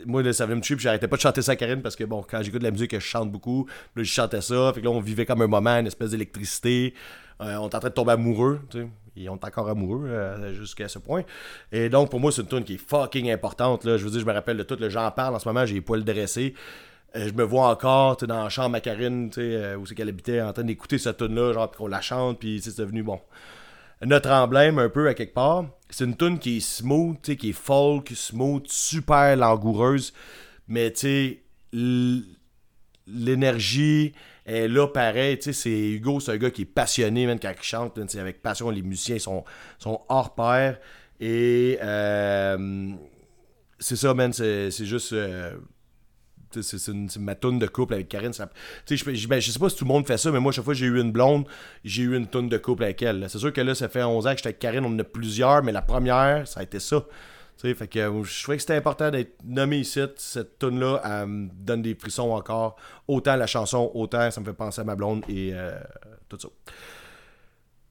moi, 0.05 0.23
là, 0.23 0.33
ça 0.33 0.47
venait 0.47 0.57
me 0.57 0.61
tuer, 0.61 0.77
puis 0.77 0.85
j'arrêtais 0.85 1.09
pas 1.09 1.17
de 1.17 1.21
chanter 1.21 1.43
ça 1.43 1.53
à 1.53 1.57
Karine 1.57 1.83
parce 1.83 1.97
que, 1.97 2.05
bon, 2.05 2.25
quand 2.29 2.43
j'écoute 2.43 2.63
la 2.63 2.71
musique, 2.71 2.95
je 2.95 2.99
chante 2.99 3.31
beaucoup. 3.31 3.67
Là, 3.95 4.03
je 4.03 4.11
chantais 4.11 4.41
ça. 4.41 4.73
Fait 4.75 4.81
que 4.81 4.85
là, 4.87 4.91
on 4.91 5.01
vivait 5.01 5.27
comme 5.27 5.43
un 5.43 5.47
moment, 5.47 5.79
une 5.79 5.87
espèce 5.87 6.11
d'électricité. 6.11 6.95
Euh, 7.41 7.57
on 7.57 7.69
est 7.69 7.75
en 7.75 7.81
train 7.81 7.89
de 7.89 7.95
tomber 7.95 8.13
amoureux, 8.13 8.61
tu 8.71 8.81
sais. 8.81 8.89
Et 9.19 9.29
on 9.31 9.37
est 9.37 9.45
encore 9.45 9.69
amoureux 9.69 10.07
euh, 10.09 10.53
jusqu'à 10.53 10.89
ce 10.89 10.99
point. 10.99 11.23
Et 11.73 11.89
donc, 11.89 12.11
pour 12.11 12.21
moi, 12.21 12.31
c'est 12.31 12.43
une 12.43 12.49
tune 12.49 12.65
qui 12.65 12.75
est 12.75 12.89
fucking 12.89 13.31
importante. 13.31 13.85
Là. 13.85 13.97
Je 13.97 14.05
veux 14.05 14.11
dire, 14.11 14.21
je 14.21 14.27
me 14.27 14.33
rappelle 14.33 14.59
de 14.59 14.63
tout. 14.63 14.77
le 14.79 14.91
J'en 14.91 15.11
parle 15.11 15.35
en 15.35 15.39
ce 15.39 15.49
moment, 15.49 15.65
j'ai 15.65 15.75
les 15.75 15.81
poils 15.81 16.05
dressés. 16.05 16.55
Euh, 17.15 17.29
je 17.29 17.33
me 17.33 17.43
vois 17.43 17.69
encore 17.71 18.17
dans 18.19 18.43
la 18.45 18.49
chambre 18.51 18.77
à 18.77 18.81
Karine, 18.81 19.31
tu 19.31 19.41
sais, 19.41 19.75
où 19.75 19.87
c'est 19.87 19.95
qu'elle 19.95 20.09
habitait, 20.09 20.43
en 20.43 20.53
train 20.53 20.65
d'écouter 20.65 20.99
cette 20.99 21.17
tune-là, 21.17 21.55
genre, 21.55 21.71
puis 21.71 21.79
qu'on 21.79 21.87
la 21.87 22.03
chante, 22.03 22.39
puis 22.39 22.61
c'est 22.63 22.77
devenu, 22.79 23.03
bon, 23.03 23.21
notre 24.05 24.31
emblème 24.31 24.79
un 24.79 24.89
peu 24.89 25.09
à 25.09 25.15
quelque 25.15 25.35
part. 25.35 25.67
C'est 25.91 26.05
une 26.05 26.17
tune 26.17 26.39
qui 26.39 26.59
est 26.59 26.61
smooth, 26.61 27.21
qui 27.21 27.51
est 27.51 27.53
folk, 27.53 28.11
smooth, 28.15 28.67
super 28.67 29.37
langoureuse, 29.37 30.13
mais 30.69 30.93
tu 30.93 31.01
sais, 31.01 31.43
l'énergie 33.07 34.13
est 34.45 34.69
là 34.69 34.89
pareil, 34.89 35.39
tu 35.39 35.45
sais, 35.45 35.53
c'est 35.53 35.91
Hugo, 35.91 36.21
c'est 36.21 36.33
un 36.33 36.37
gars 36.37 36.51
qui 36.51 36.63
est 36.63 36.67
passionné, 36.67 37.27
man, 37.27 37.39
quand 37.41 37.53
il 37.57 37.63
chante, 37.63 37.99
avec 38.17 38.43
passion, 38.43 38.71
les 38.71 38.83
musiciens 38.83 39.19
sont, 39.19 39.45
sont 39.79 40.01
hors 40.09 40.35
pair, 40.35 40.79
et 41.21 41.79
euh, 41.83 42.91
c'est 43.79 43.97
ça, 43.97 44.13
man, 44.15 44.33
c'est 44.33 44.71
juste... 44.71 45.13
euh, 45.13 45.57
c'est 46.51 47.17
ma 47.19 47.35
toune 47.35 47.59
de 47.59 47.67
couple 47.67 47.95
avec 47.95 48.09
Karine. 48.09 48.33
ça- 48.33 48.49
je, 48.89 49.29
ben, 49.29 49.41
je 49.41 49.51
sais 49.51 49.59
pas 49.59 49.69
si 49.69 49.77
tout 49.77 49.85
le 49.85 49.89
monde 49.89 50.07
fait 50.07 50.19
ça, 50.19 50.31
mais 50.31 50.41
moi, 50.41 50.53
chaque 50.53 50.65
fois 50.65 50.75
que 50.75 50.79
j'ai 50.79 50.87
eu 50.87 51.01
une 51.01 51.13
blonde, 51.13 51.47
j'ai 51.85 52.03
eu 52.05 52.17
une 52.17 52.27
toune 52.27 52.49
de 52.49 52.59
couple 52.59 52.85
avec 52.85 53.03
elle. 53.03 53.27
C'est 53.29 53.39
sûr 53.39 53.53
que 53.53 53.61
là, 53.61 53.75
ça 53.75 53.89
fait 53.89 54.03
11 54.03 54.27
ans 54.27 54.31
que 54.31 54.37
j'étais 54.39 54.49
avec 54.49 54.59
Karine, 54.59 54.85
on 54.85 54.89
en 54.95 54.99
a 54.99 55.05
plusieurs, 55.05 55.63
mais 55.63 55.73
la 55.73 55.83
première, 55.83 56.47
ça 56.49 56.61
a 56.61 56.63
été 56.63 56.81
ça. 56.81 57.05
Fait 57.59 57.89
que 57.89 57.99
euh, 57.99 58.23
je 58.23 58.43
trouvais 58.43 58.59
que 58.59 58.61
c'était 58.61 58.75
important 58.77 59.11
d'être 59.11 59.39
nommé 59.45 59.79
ici. 59.79 59.99
Cette 60.19 60.59
tune 60.59 60.79
là 60.79 61.01
elle 61.05 61.27
me 61.27 61.49
donne 61.53 61.83
des 61.83 61.95
frissons 61.95 62.31
encore. 62.31 62.77
Autant 63.09 63.35
la 63.35 63.47
chanson, 63.47 63.91
autant 63.95 64.31
ça 64.31 64.41
me 64.41 64.45
fait 64.45 64.53
penser 64.53 64.83
à 64.83 64.85
ma 64.85 64.95
blonde 64.95 65.25
et 65.29 65.51
euh, 65.55 65.77
tout 66.29 66.39
ça. 66.39 66.49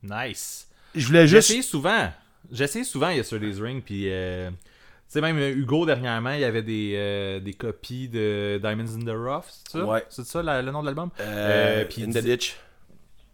Nice. 0.03 0.67
Je 0.93 1.07
voulais 1.07 1.27
juste. 1.27 1.47
J'essaie 1.49 1.61
souvent. 1.63 2.09
J'essaie 2.51 2.83
souvent 2.83 3.09
Yesterday's 3.09 3.59
Ring, 3.59 3.83
puis. 3.83 4.05
euh, 4.09 4.49
sais, 5.07 5.21
même 5.21 5.37
euh, 5.37 5.51
Hugo, 5.55 5.85
dernièrement, 5.85 6.31
il 6.31 6.41
y 6.41 6.43
avait 6.43 6.61
des, 6.63 6.93
euh, 6.95 7.39
des 7.39 7.53
copies 7.53 8.09
de 8.09 8.59
Diamonds 8.61 8.95
in 8.99 9.05
the 9.05 9.15
Rough, 9.15 9.45
c'est 9.65 9.77
ça? 9.79 9.85
Ouais. 9.85 10.03
C'est 10.09 10.25
ça 10.25 10.41
la- 10.43 10.61
le 10.61 10.71
nom 10.71 10.81
de 10.81 10.85
l'album? 10.87 11.09
Euh, 11.19 11.83
in 11.99 12.05
the 12.09 12.17
dit- 12.17 12.21
ditch. 12.21 12.55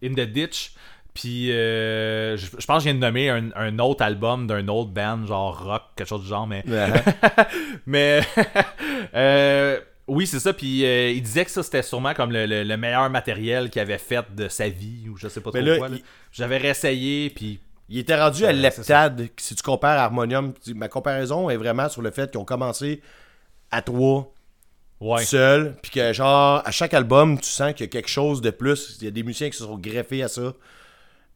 In 0.04 0.14
the 0.14 0.20
Ditch. 0.20 0.72
Puis, 1.14 1.52
euh, 1.52 2.36
je, 2.38 2.46
je 2.58 2.66
pense 2.66 2.78
que 2.78 2.80
je 2.80 2.84
viens 2.84 2.94
de 2.94 2.98
nommer 2.98 3.28
un, 3.28 3.50
un 3.54 3.78
autre 3.80 4.02
album 4.02 4.46
d'un 4.46 4.66
autre 4.68 4.90
band, 4.90 5.26
genre 5.26 5.62
rock, 5.62 5.82
quelque 5.94 6.08
chose 6.08 6.22
du 6.22 6.28
genre, 6.28 6.46
mais. 6.46 6.64
mais. 7.86 8.22
euh, 9.14 9.78
oui, 10.08 10.26
c'est 10.26 10.40
ça. 10.40 10.52
Puis, 10.52 10.84
euh, 10.84 11.10
il 11.10 11.22
disait 11.22 11.44
que 11.44 11.50
ça, 11.50 11.62
c'était 11.62 11.82
sûrement 11.82 12.14
comme 12.14 12.32
le, 12.32 12.46
le- 12.46 12.64
le 12.64 12.76
meilleur 12.76 13.08
matériel 13.10 13.70
qu'il 13.70 13.80
avait 13.82 13.98
fait 13.98 14.24
de 14.34 14.48
sa 14.48 14.68
vie, 14.68 15.08
ou 15.08 15.16
je 15.16 15.28
sais 15.28 15.40
pas 15.40 15.50
trop 15.50 15.60
là, 15.60 15.76
quoi. 15.78 15.88
il- 15.90 16.02
J'avais 16.32 16.56
réessayé, 16.58 17.30
puis. 17.30 17.60
Il 17.88 17.98
était 17.98 18.18
rendu 18.20 18.44
à 18.46 18.52
l'heptade. 18.52 19.28
Si 19.36 19.54
tu 19.54 19.62
compares 19.62 19.98
à 19.98 20.04
Harmonium, 20.04 20.54
ma 20.74 20.88
comparaison 20.88 21.50
est 21.50 21.56
vraiment 21.56 21.88
sur 21.88 22.00
le 22.02 22.10
fait 22.10 22.30
qu'ils 22.30 22.40
ont 22.40 22.44
commencé 22.44 23.02
à 23.70 23.82
trois, 23.82 24.32
Ouais. 25.00 25.24
seul, 25.24 25.74
puis 25.82 25.90
que 25.90 26.12
genre, 26.12 26.62
à 26.64 26.70
chaque 26.70 26.94
album, 26.94 27.38
tu 27.40 27.48
sens 27.50 27.72
qu'il 27.74 27.84
y 27.86 27.88
a 27.88 27.90
quelque 27.90 28.08
chose 28.08 28.40
de 28.40 28.50
plus. 28.50 28.98
Il 29.00 29.04
y 29.04 29.08
a 29.08 29.10
des 29.10 29.22
musiciens 29.24 29.50
qui 29.50 29.56
se 29.58 29.64
sont 29.64 29.76
greffés 29.76 30.22
à 30.22 30.28
ça. 30.28 30.52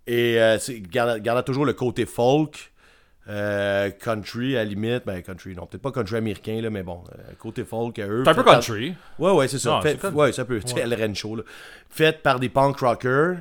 Et 0.06 0.40
euh, 0.40 0.56
gardant 0.88 1.42
toujours 1.42 1.64
le 1.64 1.72
côté 1.72 2.06
folk, 2.06 2.72
euh, 3.28 3.90
country 3.90 4.54
à 4.56 4.60
la 4.60 4.64
limite. 4.66 5.02
Ben, 5.04 5.20
country, 5.20 5.56
non, 5.56 5.66
peut-être 5.66 5.82
pas 5.82 5.90
country 5.90 6.14
américain, 6.16 6.60
là, 6.62 6.70
mais 6.70 6.84
bon, 6.84 7.02
euh, 7.12 7.32
côté 7.40 7.64
folk 7.64 7.98
à 7.98 8.06
eux. 8.06 8.22
C'est 8.24 8.30
un 8.30 8.34
peu 8.34 8.40
fait 8.42 8.44
par- 8.44 8.54
country. 8.60 8.94
Ouais, 9.18 9.32
ouais, 9.32 9.48
c'est 9.48 9.58
ça. 9.58 9.70
Non, 9.70 9.82
Fait- 9.82 9.92
c'est 9.92 9.98
comme- 9.98 10.14
Ouais, 10.14 10.30
ça 10.32 10.44
peut. 10.44 10.60
Tu 10.60 10.68
sais, 10.74 10.80
El 10.80 10.94
Rancho, 10.94 11.34
là. 11.34 11.42
Fait 11.90 12.22
par 12.22 12.38
des 12.38 12.48
punk 12.48 12.78
rockers. 12.78 13.38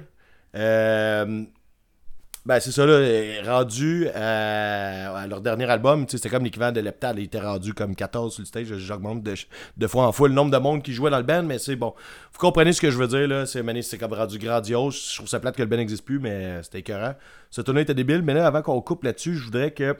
Euh, 0.56 1.43
ben, 2.45 2.59
c'est 2.59 2.71
ça, 2.71 2.85
là. 2.85 2.93
euh, 2.93 3.41
Rendu 3.43 4.07
à, 4.09 5.17
à 5.17 5.27
leur 5.27 5.41
dernier 5.41 5.65
album, 5.65 6.05
c'était 6.07 6.29
comme 6.29 6.43
l'équivalent 6.43 6.71
de 6.71 6.79
Leptal. 6.79 7.17
Il 7.17 7.23
était 7.23 7.39
rendu 7.39 7.73
comme 7.73 7.95
14 7.95 8.33
sur 8.33 8.41
le 8.41 8.45
stage. 8.45 8.67
J'augmente 8.77 9.23
de, 9.23 9.33
de 9.77 9.87
fois 9.87 10.05
en 10.05 10.11
fois 10.11 10.27
le 10.27 10.35
nombre 10.35 10.51
de 10.51 10.57
monde 10.57 10.83
qui 10.83 10.93
jouait 10.93 11.09
dans 11.09 11.17
le 11.17 11.23
band, 11.23 11.43
mais 11.43 11.57
c'est 11.57 11.75
bon. 11.75 11.95
Vous 12.33 12.39
comprenez 12.39 12.71
ce 12.73 12.81
que 12.81 12.91
je 12.91 12.97
veux 12.97 13.07
dire, 13.07 13.27
là. 13.27 13.45
C'est 13.47 13.97
comme 13.97 14.13
rendu 14.13 14.37
grandiose. 14.37 15.09
Je 15.11 15.15
trouve 15.15 15.27
ça 15.27 15.39
plate 15.39 15.55
que 15.55 15.63
le 15.63 15.67
band 15.67 15.77
n'existe 15.77 16.05
plus, 16.05 16.19
mais 16.19 16.29
euh, 16.29 16.63
c'était 16.63 16.79
écœurant. 16.79 17.15
Ce 17.49 17.61
tournoi 17.61 17.81
était 17.81 17.95
débile, 17.95 18.21
mais 18.21 18.35
là, 18.35 18.45
avant 18.45 18.61
qu'on 18.61 18.79
coupe 18.81 19.03
là-dessus, 19.03 19.35
je 19.35 19.43
voudrais 19.45 19.71
que 19.71 19.95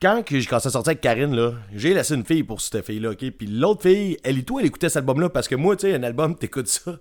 quand 0.00 0.22
que 0.22 0.48
commencé 0.48 0.68
à 0.68 0.70
sortir 0.70 0.90
avec 0.90 1.00
Karine, 1.00 1.34
là, 1.34 1.52
j'ai 1.74 1.94
laissé 1.94 2.14
une 2.14 2.24
fille 2.24 2.44
pour 2.44 2.60
cette 2.60 2.84
fille-là, 2.84 3.10
ok? 3.10 3.30
Puis 3.30 3.46
l'autre 3.46 3.82
fille, 3.82 4.18
elle 4.22 4.38
et 4.38 4.42
toi, 4.42 4.60
elle 4.60 4.66
écoutait 4.66 4.88
cet 4.88 4.98
album-là 4.98 5.30
parce 5.30 5.48
que 5.48 5.54
moi, 5.54 5.76
tu 5.76 5.86
sais, 5.86 5.94
un 5.94 6.02
album, 6.02 6.36
t'écoutes 6.36 6.68
ça. 6.68 6.92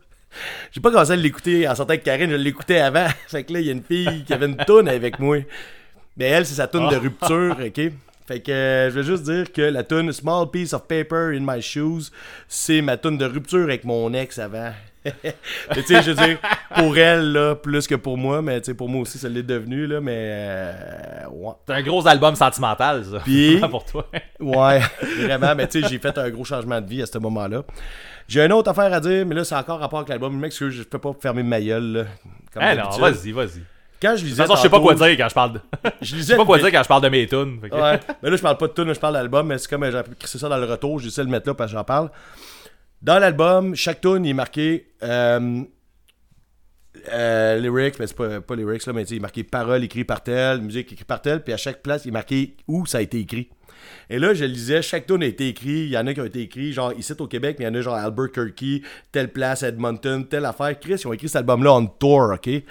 J'ai 0.72 0.82
pas 0.82 0.92
commencé 0.92 1.12
à 1.12 1.16
l'écouter 1.16 1.68
en 1.68 1.76
sortant 1.76 1.92
avec 1.92 2.04
Karine, 2.04 2.30
je 2.32 2.36
l'écoutais 2.36 2.80
avant. 2.80 3.08
fait 3.28 3.44
que 3.44 3.54
là, 3.54 3.60
il 3.60 3.66
y 3.66 3.70
a 3.70 3.74
une 3.74 3.84
fille 3.84 4.24
qui 4.26 4.34
avait 4.34 4.48
une 4.48 4.58
toune 4.58 4.88
avec 4.88 5.20
moi. 5.20 5.38
Mais 6.18 6.26
elle, 6.26 6.46
c'est 6.46 6.56
sa 6.56 6.68
toune 6.68 6.90
de 6.90 6.96
rupture, 6.96 7.58
ok? 7.66 7.82
Fait 8.26 8.40
que 8.40 8.52
euh, 8.52 8.90
je 8.90 8.96
vais 8.96 9.04
juste 9.04 9.24
dire 9.24 9.52
que 9.52 9.62
la 9.62 9.84
toune 9.84 10.12
Small 10.14 10.50
Piece 10.50 10.74
of 10.74 10.88
Paper 10.88 11.36
in 11.36 11.42
My 11.42 11.62
Shoes, 11.62 12.04
c'est 12.48 12.82
ma 12.82 12.96
toune 12.96 13.18
de 13.18 13.26
rupture 13.26 13.64
avec 13.64 13.84
mon 13.84 14.14
ex 14.14 14.40
avant. 14.40 14.72
Mais 15.06 15.36
tu 15.76 15.84
sais, 15.84 16.02
je 16.02 16.12
veux 16.12 16.26
dire, 16.26 16.38
pour 16.76 16.98
elle, 16.98 17.34
là, 17.34 17.56
plus 17.56 17.88
que 17.88 17.96
pour 17.96 18.18
moi, 18.18 18.42
mais 18.42 18.62
tu 18.62 18.68
sais, 18.68 18.74
pour 18.74 18.88
moi 18.88 19.02
aussi, 19.02 19.18
ça 19.18 19.28
l'est 19.28 19.44
devenu, 19.44 19.86
là, 19.86 20.00
mais. 20.00 20.16
euh, 20.18 21.28
ouais. 21.30 21.52
C'est 21.68 21.74
un 21.74 21.82
gros 21.82 22.08
album 22.08 22.36
sentimental, 22.36 23.04
ça. 23.04 23.20
Puis- 23.20 23.60
pour 23.70 23.84
toi. 23.84 24.08
Ouais, 24.40 24.80
vraiment, 25.20 25.56
mais 25.56 25.68
tu 25.68 25.82
sais, 25.82 25.90
j'ai 25.90 26.00
fait 26.00 26.18
un 26.18 26.30
gros 26.30 26.46
changement 26.46 26.80
de 26.80 26.88
vie 26.88 27.02
à 27.02 27.06
ce 27.06 27.18
moment-là. 27.18 27.64
J'ai 28.28 28.42
une 28.46 28.54
autre 28.54 28.70
affaire 28.72 28.92
à 28.94 29.00
dire, 29.00 29.26
mais 29.26 29.36
là, 29.36 29.44
c'est 29.44 29.56
encore 29.56 29.80
rapport 29.80 30.00
avec 30.00 30.10
l'album. 30.10 30.38
Mec, 30.40 30.54
que 30.58 30.70
je 30.70 30.84
peux 30.84 31.00
pas 31.00 31.14
fermer 31.20 31.44
ma 31.44 31.60
gueule, 31.62 32.08
Eh 32.56 32.60
non, 32.60 32.76
d'habitude. 32.76 33.02
vas-y, 33.02 33.32
vas-y. 33.32 33.60
De 33.60 33.64
Quand 34.02 34.16
je 34.16 34.22
toute 34.22 34.30
lisais. 34.30 34.44
façon, 34.44 34.56
je 34.56 34.62
sais 34.62 34.70
pas 34.70 34.80
quoi 34.82 34.96
dire 34.96 35.08
quand 35.18 35.30
je 35.30 35.34
parle 35.34 35.54
de. 35.54 35.60
Je 36.02 36.22
sais 36.22 36.36
pas 36.36 36.46
quoi 36.46 36.58
dire 36.58 36.72
quand 36.72 36.84
je 36.84 36.88
parle 36.88 37.04
de 37.04 37.10
mes 37.10 37.26
tunes. 37.28 37.60
fait 37.62 37.70
que- 37.70 37.76
Ouais, 37.76 38.00
mais 38.22 38.30
là, 38.30 38.36
je 38.36 38.42
parle 38.42 38.58
pas 38.58 38.68
de 38.68 38.74
tune, 38.74 38.94
je 38.94 39.00
parle 39.00 39.14
d'album, 39.14 39.48
mais 39.48 39.58
c'est 39.58 39.70
comme 39.70 39.84
euh, 39.84 39.92
j'ai 39.92 40.16
crissé 40.16 40.38
ça 40.38 40.50
dans 40.50 40.58
le 40.58 40.66
retour, 40.66 41.00
j'essaie 41.00 41.22
de 41.22 41.28
le 41.28 41.32
mettre 41.32 41.48
là 41.48 41.54
parce 41.54 41.72
que 41.72 41.78
j'en 41.78 41.84
parle. 41.86 42.10
Dans 43.02 43.18
l'album, 43.20 43.76
chaque 43.76 44.02
tune 44.02 44.26
il 44.26 44.32
est 44.32 44.34
marqué 44.34 44.88
euh, 45.04 45.64
euh, 47.12 47.60
lyrics, 47.60 48.00
mais 48.00 48.08
c'est 48.08 48.16
pas, 48.16 48.42
pas 48.42 48.56
lyrics 48.56 48.86
là, 48.86 48.94
mais 48.94 49.04
il 49.04 49.18
est 49.18 49.20
marqué 49.20 49.44
parole 49.44 49.84
écrit 49.84 50.04
par 50.04 50.22
tel, 50.22 50.62
musique 50.62 50.92
écrit 50.94 51.06
par 51.06 51.22
tel, 51.22 51.44
puis 51.44 51.54
à 51.54 51.58
chaque 51.58 51.82
place, 51.82 52.06
il 52.06 52.10
est 52.10 52.12
marqué 52.12 52.56
où 52.68 52.86
ça 52.86 53.00
a 53.00 53.02
été 53.02 53.20
écrit. 53.20 53.50
Et 54.10 54.20
là, 54.20 54.34
je 54.34 54.46
lisais, 54.46 54.82
chaque 54.82 55.08
tune 55.08 55.24
a 55.24 55.26
été 55.26 55.48
écrit, 55.48 55.86
il 55.86 55.90
y 55.90 55.98
en 55.98 56.06
a 56.08 56.14
qui 56.14 56.22
ont 56.22 56.26
été 56.26 56.42
écrits, 56.42 56.74
genre 56.74 56.94
ici 56.94 57.14
au 57.20 57.28
Québec, 57.28 57.58
mais 57.60 57.66
il 57.66 57.68
y 57.68 57.72
en 57.72 57.76
a 57.76 57.82
genre 57.82 57.96
Albuquerque, 57.96 58.84
telle 59.12 59.32
place, 59.32 59.64
Edmonton, 59.64 60.26
telle 60.26 60.46
affaire. 60.46 60.80
Chris, 60.80 60.96
ils 61.00 61.08
ont 61.08 61.14
écrit 61.14 61.28
cet 61.28 61.38
album-là 61.38 61.74
on 61.74 61.86
tour, 61.88 62.34
ok? 62.34 62.48
Et 62.48 62.64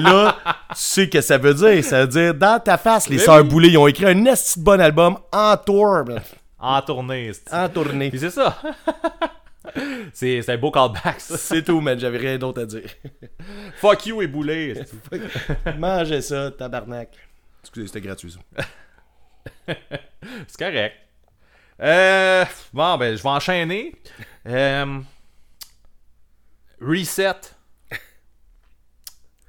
là, 0.00 0.36
tu 0.44 0.74
sais 0.74 1.04
ce 1.04 1.10
que 1.10 1.20
ça 1.20 1.38
veut 1.38 1.54
dire? 1.54 1.84
Ça 1.84 2.02
veut 2.02 2.08
dire, 2.08 2.34
dans 2.34 2.60
ta 2.60 2.78
face, 2.78 3.08
les 3.08 3.18
Sœurs 3.18 3.42
oui. 3.42 3.48
Boulay, 3.48 3.68
ils 3.68 3.78
ont 3.78 3.86
écrit 3.86 4.06
un 4.06 4.24
esti 4.26 4.58
de 4.58 4.64
bon 4.64 4.80
album 4.80 5.18
en 5.32 5.56
tour. 5.56 6.04
En 6.58 6.82
tournée. 6.82 7.32
en 7.52 7.68
tournée. 7.68 8.10
Puis 8.10 8.18
c'est 8.18 8.30
ça. 8.30 8.60
c'est 10.12 10.48
un 10.48 10.56
beau 10.56 10.70
callback, 10.70 11.20
ça. 11.20 11.36
C'est 11.36 11.62
tout, 11.62 11.80
man, 11.80 11.98
j'avais 11.98 12.18
rien 12.18 12.38
d'autre 12.38 12.62
à 12.62 12.66
dire. 12.66 12.88
Fuck 13.76 14.06
you 14.06 14.22
et 14.22 14.26
boulet. 14.26 14.74
Mangez 15.78 16.22
ça, 16.22 16.50
tabarnak. 16.50 17.10
Excusez, 17.62 17.86
c'était 17.86 18.00
gratuit, 18.00 18.32
ça. 18.32 18.64
C'est 20.46 20.58
correct. 20.58 20.94
Euh, 21.80 22.44
bon, 22.72 22.96
ben, 22.96 23.16
je 23.16 23.22
vais 23.22 23.28
enchaîner. 23.28 23.92
Euh, 24.46 24.98
reset. 26.80 27.32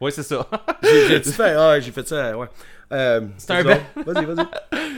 Oui, 0.02 0.12
c'est 0.12 0.24
ça. 0.24 0.47
J'ai 0.84 1.22
fait, 1.22 1.56
ah, 1.56 1.80
j'ai 1.80 1.91
fait 1.91 2.08
ça, 2.08 2.38
ouais. 2.38 2.47
Euh, 2.91 3.22
C'est 3.38 3.52
un 3.52 3.64
ça. 3.64 3.80
Vas-y, 4.06 4.26
vas-y. 4.26 4.47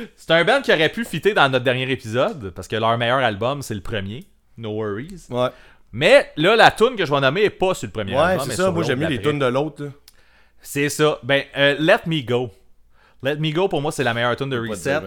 c'est 0.15 0.31
un 0.31 0.43
band 0.45 0.61
qui 0.61 0.71
aurait 0.71 0.89
pu 0.89 1.03
fitter 1.03 1.33
dans 1.33 1.49
notre 1.49 1.65
dernier 1.65 1.89
épisode, 1.91 2.51
parce 2.51 2.67
que 2.67 2.75
leur 2.75 2.97
meilleur 2.97 3.17
album, 3.17 3.61
c'est 3.61 3.73
le 3.73 3.81
premier, 3.81 4.25
No 4.57 4.73
Worries. 4.73 5.25
Ouais, 5.29 5.49
Mais 5.91 6.31
là, 6.37 6.55
la 6.55 6.71
tune 6.71 6.95
que 6.95 7.05
je 7.05 7.11
vais 7.11 7.19
nommer 7.19 7.43
est 7.43 7.49
pas 7.49 7.73
sur 7.73 7.87
le 7.87 7.91
premier 7.91 8.13
ouais 8.13 8.19
album. 8.19 8.47
c'est 8.47 8.55
ça. 8.55 8.71
Moi, 8.71 8.83
j'ai 8.83 8.95
mis 8.95 9.07
les 9.07 9.21
tunes 9.21 9.39
de 9.39 9.45
l'autre. 9.47 9.89
C'est 10.61 10.89
ça. 10.89 11.17
Ben, 11.23 11.43
euh, 11.57 11.75
Let 11.79 12.01
Me 12.05 12.21
Go. 12.21 12.51
Let 13.23 13.35
Me 13.37 13.51
Go, 13.51 13.67
pour 13.67 13.81
moi, 13.81 13.91
c'est 13.91 14.03
la 14.03 14.13
meilleure 14.13 14.35
tune 14.35 14.49
de 14.49 14.57
Reset. 14.59 14.99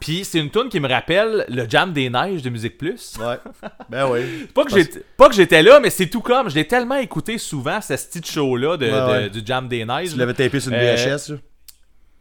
Puis 0.00 0.24
c'est 0.24 0.38
une 0.40 0.50
tune 0.50 0.68
qui 0.68 0.80
me 0.80 0.88
rappelle 0.88 1.44
le 1.48 1.68
Jam 1.68 1.92
des 1.92 2.10
Neiges 2.10 2.42
de 2.42 2.50
Musique 2.50 2.76
Plus. 2.76 3.14
Ouais. 3.18 3.36
Ben 3.88 4.08
oui. 4.10 4.46
Pas 4.54 4.64
que 4.64 4.72
j'étais 4.72 5.02
pas 5.16 5.28
que 5.28 5.34
j'étais 5.34 5.62
là, 5.62 5.78
mais 5.80 5.88
c'est 5.90 6.08
tout 6.08 6.20
comme. 6.20 6.50
Je 6.50 6.54
l'ai 6.56 6.66
tellement 6.66 6.96
écouté 6.96 7.38
souvent, 7.38 7.80
ce 7.80 7.96
style 7.96 8.24
show-là 8.24 8.76
de, 8.76 8.86
Ouais, 8.86 8.90
de- 8.92 9.06
ouais. 9.24 9.30
du 9.30 9.40
Jam 9.44 9.68
des 9.68 9.84
Neiges. 9.84 10.10
Tu 10.12 10.18
l'avais 10.18 10.34
tapé 10.34 10.58
sur 10.60 10.72
une 10.72 10.78
Euh, 10.78 10.96
VHS, 10.96 11.30
là? 11.32 11.36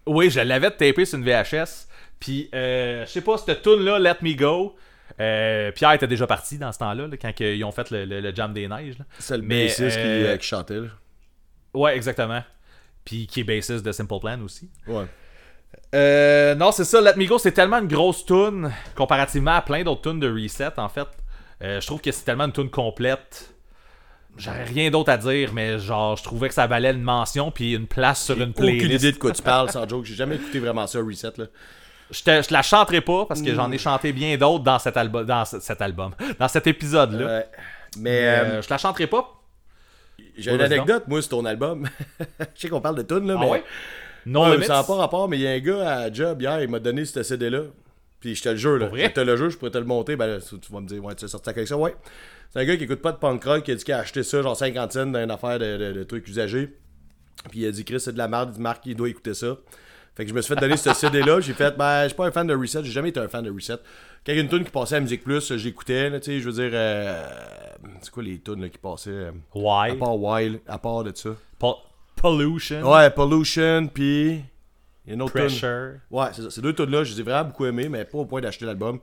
Oui, 0.05 0.29
je 0.29 0.39
l'avais 0.41 0.69
tapé 0.71 1.03
sur 1.05 1.17
une 1.17 1.25
VHS. 1.25 1.87
Puis, 2.19 2.49
euh, 2.53 3.05
je 3.05 3.11
sais 3.11 3.21
pas, 3.21 3.37
cette 3.37 3.61
tune-là, 3.63 3.99
Let 3.99 4.17
Me 4.21 4.33
Go. 4.35 4.75
euh, 5.19 5.71
Pierre 5.71 5.93
était 5.93 6.07
déjà 6.07 6.25
parti 6.27 6.57
dans 6.57 6.71
ce 6.71 6.79
temps-là, 6.79 7.07
là, 7.07 7.17
quand 7.17 7.31
ils 7.39 7.63
ont 7.63 7.71
fait 7.71 7.89
le, 7.91 8.05
le- 8.05 8.21
le 8.21 8.33
Jam 8.35 8.53
des 8.53 8.67
Neiges. 8.67 8.95
C'est 9.19 9.37
le 9.37 9.43
mais, 9.43 9.65
bassiste 9.65 9.97
qui, 9.97 9.97
euh, 10.05 10.33
euh, 10.33 10.37
qui 10.37 10.47
chantait, 10.47 10.79
là. 10.79 10.87
Ouais, 11.73 11.95
exactement. 11.95 12.41
Puis 13.05 13.27
qui 13.27 13.41
est 13.41 13.43
bassiste 13.43 13.83
de 13.85 13.91
Simple 13.91 14.19
Plan 14.19 14.39
aussi. 14.41 14.69
Ouais. 14.87 15.05
Euh, 15.95 16.55
non, 16.55 16.71
c'est 16.71 16.85
ça, 16.85 17.01
Let 17.01 17.15
Me 17.17 17.25
Go, 17.27 17.37
c'est 17.37 17.51
tellement 17.51 17.79
une 17.79 17.87
grosse 17.87 18.25
tune 18.25 18.71
comparativement 18.95 19.51
à 19.55 19.61
plein 19.61 19.83
d'autres 19.83 20.01
tunes 20.09 20.19
de 20.19 20.31
Reset, 20.31 20.71
en 20.77 20.89
fait. 20.89 21.07
Euh, 21.61 21.79
je 21.81 21.87
trouve 21.87 22.01
que 22.01 22.11
c'est 22.11 22.23
tellement 22.23 22.45
une 22.45 22.51
tune 22.51 22.69
complète. 22.69 23.53
J'aurais 24.35 24.63
rien 24.63 24.89
d'autre 24.89 25.11
à 25.11 25.17
dire, 25.17 25.51
mais 25.53 25.77
genre, 25.77 26.15
je 26.17 26.23
trouvais 26.23 26.47
que 26.47 26.53
ça 26.55 26.65
valait 26.65 26.91
une 26.91 27.03
mention 27.03 27.51
puis 27.51 27.73
une 27.73 27.85
place 27.85 28.23
sur 28.23 28.35
une 28.35 28.49
Aucune 28.49 28.53
playlist. 28.53 29.03
idée 29.03 29.11
de 29.11 29.17
quoi 29.17 29.31
tu 29.31 29.43
parles, 29.43 29.69
sans 29.71 29.87
joke. 29.87 30.05
J'ai 30.05 30.15
jamais 30.15 30.35
écouté 30.35 30.59
vraiment 30.59 30.87
ça, 30.87 30.99
Reset, 30.99 31.33
là. 31.37 31.45
Je, 32.11 32.21
te, 32.21 32.41
je 32.47 32.53
la 32.53 32.61
chanterai 32.61 33.01
pas 33.01 33.25
parce 33.25 33.41
que 33.41 33.53
j'en 33.55 33.71
ai 33.71 33.77
chanté 33.77 34.11
bien 34.13 34.35
d'autres 34.37 34.63
dans 34.63 34.77
cet 34.77 34.97
album, 34.97 35.25
dans 35.25 35.45
ce- 35.45 35.59
cet 35.59 35.81
album, 35.81 36.13
dans 36.39 36.47
cet 36.47 36.67
épisode-là. 36.67 37.25
Ouais. 37.25 37.47
Mais 37.97 38.01
Mais, 38.01 38.27
euh, 38.27 38.43
euh, 38.57 38.61
je 38.61 38.69
la 38.69 38.77
chanterai 38.77 39.07
pas. 39.07 39.31
J'ai 40.37 40.51
une 40.53 40.61
anecdote, 40.61 41.03
moi, 41.07 41.21
sur 41.21 41.31
ton 41.31 41.45
album. 41.45 41.87
Je 42.55 42.61
sais 42.61 42.69
qu'on 42.69 42.81
parle 42.81 42.97
de 42.97 43.01
tunes, 43.03 43.27
là, 43.27 43.35
Ah 43.37 43.41
mais... 43.43 43.49
ouais? 43.51 43.63
Non 44.25 44.49
Ouais, 44.49 44.61
ça 44.63 44.75
n'a 44.75 44.83
pas 44.83 44.95
rapport, 44.95 45.27
mais 45.27 45.37
il 45.37 45.41
y 45.41 45.47
a 45.47 45.51
un 45.51 45.59
gars 45.59 45.97
à 45.99 46.11
Job 46.13 46.41
hier, 46.41 46.61
il 46.61 46.69
m'a 46.69 46.79
donné 46.79 47.03
ce 47.05 47.21
CD-là. 47.23 47.63
Puis 48.19 48.35
je 48.35 48.43
te 48.43 48.49
le 48.49 48.55
jure, 48.55 48.77
là. 48.77 48.89
Je 48.93 49.07
te 49.07 49.19
le 49.19 49.35
jure, 49.35 49.49
je 49.49 49.57
pourrais 49.57 49.71
te 49.71 49.77
le 49.77 49.83
monter. 49.83 50.15
Ben 50.15 50.27
là, 50.27 50.37
tu 50.39 50.71
vas 50.71 50.79
me 50.79 50.87
dire, 50.87 51.03
ouais, 51.03 51.13
tu 51.15 51.25
as 51.25 51.27
sorti 51.27 51.45
ta 51.45 51.53
collection. 51.53 51.81
Ouais. 51.81 51.93
C'est 52.51 52.59
un 52.59 52.65
gars 52.65 52.77
qui 52.77 52.85
écoute 52.85 53.01
pas 53.01 53.11
de 53.11 53.17
punk 53.17 53.43
rock, 53.43 53.63
qui 53.63 53.71
a 53.71 53.75
dit 53.75 53.83
qu'il 53.83 53.93
a 53.93 53.99
acheté 53.99 54.23
ça, 54.23 54.41
genre 54.41 54.55
50 54.55 54.91
cents 54.93 55.05
dans 55.07 55.19
une 55.21 55.31
affaire 55.31 55.59
de, 55.59 55.77
de- 55.77 55.91
de 55.91 56.03
trucs 56.03 56.25
usagés. 56.29 56.73
Puis 57.49 57.59
il 57.61 57.67
a 57.67 57.71
dit, 57.71 57.83
Chris, 57.83 57.99
c'est 57.99 58.13
de 58.13 58.17
la 58.17 58.29
merde. 58.29 58.51
Il 58.51 58.55
dit, 58.55 58.61
Marc, 58.61 58.85
il 58.85 58.95
doit 58.95 59.09
écouter 59.09 59.33
ça. 59.33 59.57
Fait 60.15 60.23
que 60.25 60.29
je 60.29 60.35
me 60.35 60.41
suis 60.41 60.53
fait 60.53 60.59
donner 60.59 60.77
ce 60.77 60.93
CD-là. 60.93 61.39
J'ai 61.39 61.53
fait, 61.53 61.75
ben, 61.75 62.03
je 62.03 62.07
suis 62.09 62.15
pas 62.15 62.27
un 62.27 62.31
fan 62.31 62.45
de 62.45 62.55
Reset. 62.55 62.83
J'ai 62.83 62.91
jamais 62.91 63.09
été 63.09 63.19
un 63.19 63.27
fan 63.27 63.43
de 63.43 63.49
Reset. 63.51 63.77
Quand 64.25 64.31
il 64.31 64.35
y 64.35 64.39
a 64.39 64.41
une 64.43 64.49
tune 64.49 64.63
qui 64.63 64.69
passait 64.71 64.95
à 64.95 64.99
Musique 64.99 65.23
Plus, 65.23 65.55
j'écoutais, 65.57 66.11
tu 66.19 66.25
sais, 66.25 66.39
je 66.39 66.49
veux 66.49 66.53
dire, 66.53 66.69
euh, 66.73 67.25
c'est 68.01 68.11
quoi 68.11 68.21
les 68.23 68.39
tunes 68.39 68.61
là, 68.61 68.69
qui 68.69 68.77
passaient 68.77 69.09
euh, 69.09 69.31
À 69.53 69.57
Why? 69.89 69.97
part 69.97 70.17
Wild, 70.19 70.59
à 70.67 70.77
part 70.77 71.03
de 71.03 71.11
ça? 71.15 71.31
Po- 71.57 71.77
Pollution. 72.15 72.89
Ouais, 72.91 73.09
Pollution, 73.09 73.87
puis. 73.87 74.41
Il 75.05 75.09
y 75.09 75.11
a 75.11 75.13
une 75.15 75.21
autre 75.23 75.33
tune. 75.33 75.41
Pressure. 75.47 75.93
Ouais, 76.11 76.27
c'est 76.31 76.43
ça. 76.43 76.49
Ces 76.51 76.61
deux 76.61 76.73
tunes-là, 76.73 77.03
je 77.03 77.13
les 77.13 77.19
ai 77.19 77.23
vraiment 77.23 77.45
beaucoup 77.45 77.65
aimés, 77.65 77.89
mais 77.89 78.05
pas 78.05 78.19
au 78.19 78.25
point 78.25 78.39
d'acheter 78.39 78.65
l'album. 78.65 78.99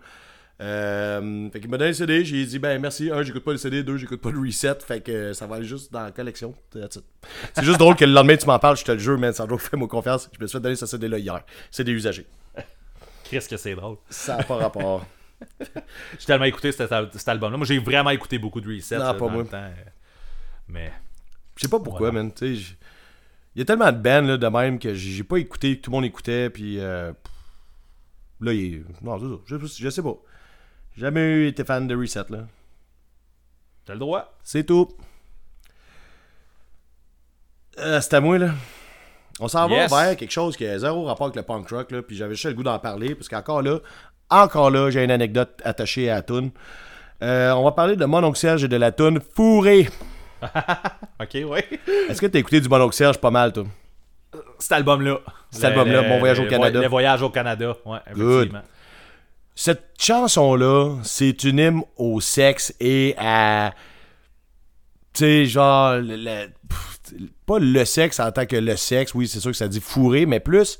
Euh, 0.60 1.48
fait 1.50 1.60
qu'il 1.60 1.70
m'a 1.70 1.78
donné 1.78 1.90
le 1.90 1.94
CD, 1.94 2.24
j'ai 2.24 2.44
dit, 2.44 2.58
ben 2.58 2.80
merci. 2.80 3.10
Un, 3.10 3.22
j'écoute 3.22 3.44
pas 3.44 3.52
le 3.52 3.56
CD, 3.56 3.82
deux, 3.82 3.96
j'écoute 3.96 4.20
pas 4.20 4.30
le 4.30 4.38
reset. 4.40 4.74
Fait 4.86 5.00
que 5.00 5.32
ça 5.32 5.46
va 5.46 5.56
aller 5.56 5.64
juste 5.66 5.90
dans 5.92 6.02
la 6.02 6.10
collection. 6.10 6.54
C'est 6.72 7.64
juste 7.64 7.78
drôle 7.78 7.96
que 7.96 8.04
le 8.04 8.12
lendemain, 8.12 8.36
tu 8.36 8.46
m'en 8.46 8.58
parles, 8.58 8.76
je 8.76 8.84
te 8.84 8.92
le 8.92 8.98
jure, 8.98 9.18
man. 9.18 9.32
Sandro, 9.32 9.56
fais-moi 9.58 9.88
confiance. 9.88 10.28
Je 10.36 10.40
me 10.42 10.46
suis 10.46 10.56
fait 10.58 10.62
donner 10.62 10.76
ce 10.76 10.84
CD-là 10.86 11.18
hier. 11.18 11.42
C'est 11.70 11.84
des 11.84 11.92
usagers. 11.92 12.26
Qu'est-ce 13.24 13.48
que 13.48 13.56
c'est 13.56 13.74
drôle. 13.74 13.96
Ça 14.10 14.36
n'a 14.36 14.42
pas 14.42 14.56
rapport. 14.56 15.06
J'ai 16.18 16.26
tellement 16.26 16.44
écouté 16.44 16.72
cet, 16.72 16.92
al- 16.92 17.08
cet 17.14 17.28
album-là. 17.28 17.56
Moi, 17.56 17.64
j'ai 17.66 17.78
vraiment 17.78 18.10
écouté 18.10 18.38
beaucoup 18.38 18.60
de 18.60 18.68
Reset. 18.74 18.98
Non, 18.98 19.04
là, 19.04 19.14
pas 19.14 19.20
dans 19.20 19.30
moi. 19.30 19.42
le 19.44 19.48
temps, 19.48 19.56
euh, 19.56 19.72
Mais. 20.68 20.92
Je 21.56 21.62
sais 21.62 21.68
pas 21.68 21.78
pourquoi, 21.80 22.10
Voilà. 22.10 22.24
man. 22.24 22.32
Il 22.42 22.58
y 23.56 23.62
a 23.62 23.64
tellement 23.64 23.90
de 23.92 23.98
bands 23.98 24.20
là, 24.22 24.36
de 24.36 24.46
même 24.46 24.78
que 24.78 24.92
j'ai 24.94 25.22
pas 25.24 25.36
écouté, 25.38 25.76
que 25.78 25.82
tout 25.82 25.90
le 25.90 25.96
monde 25.96 26.04
écoutait, 26.04 26.50
puis 26.50 26.78
euh, 26.80 27.12
là, 28.40 28.52
il 28.52 28.74
est. 28.74 28.82
Non, 29.02 29.18
c'est 29.18 29.54
ça. 29.54 29.58
Je, 29.58 29.84
je 29.84 29.88
sais 29.90 30.02
pas. 30.02 30.16
Jamais 30.96 31.48
été 31.48 31.64
fan 31.64 31.86
de 31.86 31.94
Reset, 31.96 32.24
là. 32.30 32.38
T'as 33.86 33.94
le 33.94 33.98
droit. 33.98 34.32
C'est 34.42 34.64
tout. 34.64 34.88
Euh, 37.78 38.00
c'est 38.00 38.14
à 38.14 38.20
moi, 38.20 38.38
là. 38.38 38.50
On 39.38 39.48
s'en 39.48 39.68
Yes. 39.70 39.90
va 39.90 40.06
vers 40.08 40.16
quelque 40.16 40.30
chose 40.32 40.56
qui 40.56 40.66
a 40.66 40.78
zéro 40.78 41.04
rapport 41.04 41.26
avec 41.28 41.36
le 41.36 41.42
punk 41.42 41.68
rock, 41.70 41.90
là. 41.92 42.02
Puis 42.02 42.16
j'avais 42.16 42.34
juste 42.34 42.44
le 42.46 42.54
goût 42.54 42.62
d'en 42.62 42.78
parler, 42.78 43.14
parce 43.14 43.28
qu'encore 43.28 43.62
là, 43.62 43.78
encore 44.28 44.70
là, 44.70 44.90
j'ai 44.90 45.02
une 45.02 45.10
anecdote 45.10 45.60
attachée 45.64 46.10
à 46.10 46.16
la 46.16 46.22
toune. 46.22 46.50
Euh, 47.22 47.52
on 47.52 47.64
va 47.64 47.72
parler 47.72 47.96
de 47.96 48.04
Mon 48.04 48.22
Oncle 48.24 48.38
Serge 48.38 48.64
et 48.64 48.68
de 48.68 48.76
la 48.76 48.92
toune 48.92 49.20
Fourré. 49.34 49.88
Ok, 51.20 51.34
ouais. 51.34 51.68
Est-ce 52.08 52.18
que 52.18 52.26
t'as 52.26 52.38
écouté 52.38 52.62
du 52.62 52.68
Mon 52.70 52.80
Oncle 52.80 52.94
Serge 52.94 53.18
pas 53.18 53.30
mal, 53.30 53.52
toi? 53.52 53.64
Cet 54.58 54.72
album-là. 54.72 55.18
Cet 55.50 55.64
album-là, 55.64 56.00
Mon 56.02 56.18
voyage 56.18 56.40
au 56.40 56.46
Canada. 56.46 56.80
Le 56.80 56.88
voyage 56.88 57.20
au 57.22 57.28
Canada. 57.28 57.76
Ouais, 57.84 57.98
Good. 58.14 58.52
Cette 59.62 59.90
chanson-là, 59.98 60.96
c'est 61.02 61.44
une 61.44 61.58
hymne 61.58 61.82
au 61.98 62.22
sexe 62.22 62.72
et 62.80 63.14
à. 63.18 63.74
Tu 65.12 65.18
sais, 65.18 65.44
genre. 65.44 65.96
le- 66.00 66.46
pas 67.44 67.58
le 67.58 67.84
sexe 67.84 68.20
en 68.20 68.32
tant 68.32 68.46
que 68.46 68.56
le 68.56 68.74
sexe, 68.76 69.12
oui, 69.14 69.28
c'est 69.28 69.38
sûr 69.38 69.50
que 69.50 69.56
ça 69.58 69.68
dit 69.68 69.80
fourré, 69.82 70.24
mais 70.24 70.40
plus 70.40 70.78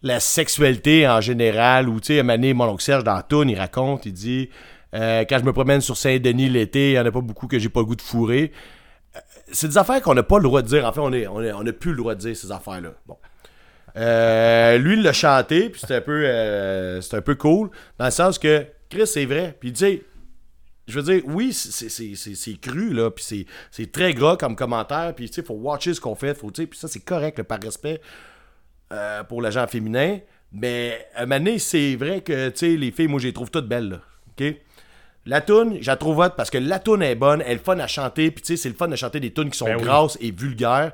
la 0.00 0.20
sexualité 0.20 1.06
en 1.06 1.20
général. 1.20 1.86
Ou, 1.90 2.00
tu 2.00 2.14
sais, 2.16 2.22
donné, 2.22 2.54
mon 2.54 2.64
oncle 2.64 2.82
Serge, 2.82 3.04
dans 3.04 3.20
toune, 3.20 3.50
il 3.50 3.58
raconte, 3.58 4.06
il 4.06 4.14
dit 4.14 4.48
euh, 4.94 5.26
Quand 5.28 5.38
je 5.38 5.44
me 5.44 5.52
promène 5.52 5.82
sur 5.82 5.98
Saint-Denis 5.98 6.48
l'été, 6.48 6.92
il 6.92 6.92
n'y 6.94 6.98
en 7.00 7.04
a 7.04 7.10
pas 7.12 7.20
beaucoup 7.20 7.46
que 7.46 7.58
j'ai 7.58 7.68
pas 7.68 7.80
le 7.80 7.86
goût 7.86 7.96
de 7.96 8.00
fourrer. 8.00 8.52
Euh, 9.16 9.20
C'est 9.52 9.68
des 9.68 9.76
affaires 9.76 10.00
qu'on 10.00 10.14
n'a 10.14 10.22
pas 10.22 10.38
le 10.38 10.44
droit 10.44 10.62
de 10.62 10.68
dire. 10.68 10.86
En 10.86 10.92
fait, 10.94 11.00
on 11.00 11.10
n'a 11.10 11.30
on 11.30 11.44
on 11.44 11.72
plus 11.74 11.90
le 11.90 11.98
droit 11.98 12.14
de 12.14 12.20
dire 12.20 12.34
ces 12.34 12.50
affaires-là. 12.50 12.92
Bon. 13.06 13.18
Euh, 13.96 14.78
lui, 14.78 14.96
il 14.96 15.02
l'a 15.02 15.12
chanté, 15.12 15.70
puis 15.70 15.80
c'était 15.80 15.96
un 15.96 16.00
peu 16.00 16.24
euh, 16.24 17.00
c'était 17.00 17.16
un 17.16 17.22
peu 17.22 17.34
cool, 17.34 17.70
dans 17.98 18.04
le 18.04 18.10
sens 18.10 18.38
que 18.38 18.64
Chris, 18.90 19.06
c'est 19.06 19.24
vrai. 19.24 19.56
Puis 19.58 19.72
tu 19.72 19.78
sais, 19.80 20.02
je 20.86 20.98
veux 21.00 21.12
dire, 21.12 21.22
oui, 21.26 21.52
c'est- 21.52 21.88
c'est 21.88 22.14
c'est- 22.14 22.34
c'est 22.34 22.54
cru, 22.60 22.92
là, 22.92 23.10
puis 23.10 23.46
c'est- 23.70 23.92
très 23.92 24.14
gras 24.14 24.36
comme 24.36 24.56
commentaire, 24.56 25.12
puis 25.14 25.28
tu 25.28 25.34
sais, 25.34 25.42
faut 25.42 25.54
watcher 25.54 25.94
ce 25.94 26.00
qu'on 26.00 26.14
fait, 26.14 26.34
faut, 26.34 26.50
tu 26.50 26.62
sais, 26.62 26.66
puis 26.66 26.78
ça, 26.78 26.88
c'est 26.88 27.00
correct, 27.00 27.38
là, 27.38 27.44
par 27.44 27.58
respect 27.62 28.00
euh, 28.92 29.22
pour 29.24 29.42
le 29.42 29.50
genre 29.50 29.68
féminin, 29.68 30.18
mais 30.50 31.06
à 31.14 31.22
un 31.22 31.26
moment 31.26 31.38
donné, 31.44 31.58
c'est 31.58 31.94
vrai 31.96 32.22
que, 32.22 32.48
tu 32.48 32.56
sais, 32.56 32.68
les 32.76 32.90
filles, 32.90 33.06
moi, 33.08 33.20
je 33.20 33.26
les 33.26 33.34
trouve 33.34 33.50
toutes 33.50 33.68
belles, 33.68 33.90
là, 33.90 34.00
OK? 34.30 34.54
La 35.26 35.42
toune, 35.42 35.76
je 35.82 35.86
la 35.88 35.96
trouve 35.96 36.18
hot 36.20 36.30
parce 36.38 36.48
que 36.48 36.56
la 36.56 36.78
toune 36.78 37.02
est 37.02 37.14
bonne, 37.14 37.42
elle 37.44 37.56
est 37.58 37.62
fun 37.64 37.78
à 37.80 37.86
chanter, 37.86 38.30
puis 38.30 38.40
tu 38.42 38.56
sais, 38.56 38.62
c'est 38.62 38.70
le 38.70 38.74
fun 38.74 38.88
de 38.88 38.96
chanter 38.96 39.20
des 39.20 39.30
tunes 39.30 39.50
qui 39.50 39.58
sont 39.58 39.66
Ben 39.66 39.76
oui. 39.76 39.82
grasses 39.82 40.16
et 40.22 40.30
vulgaires. 40.30 40.92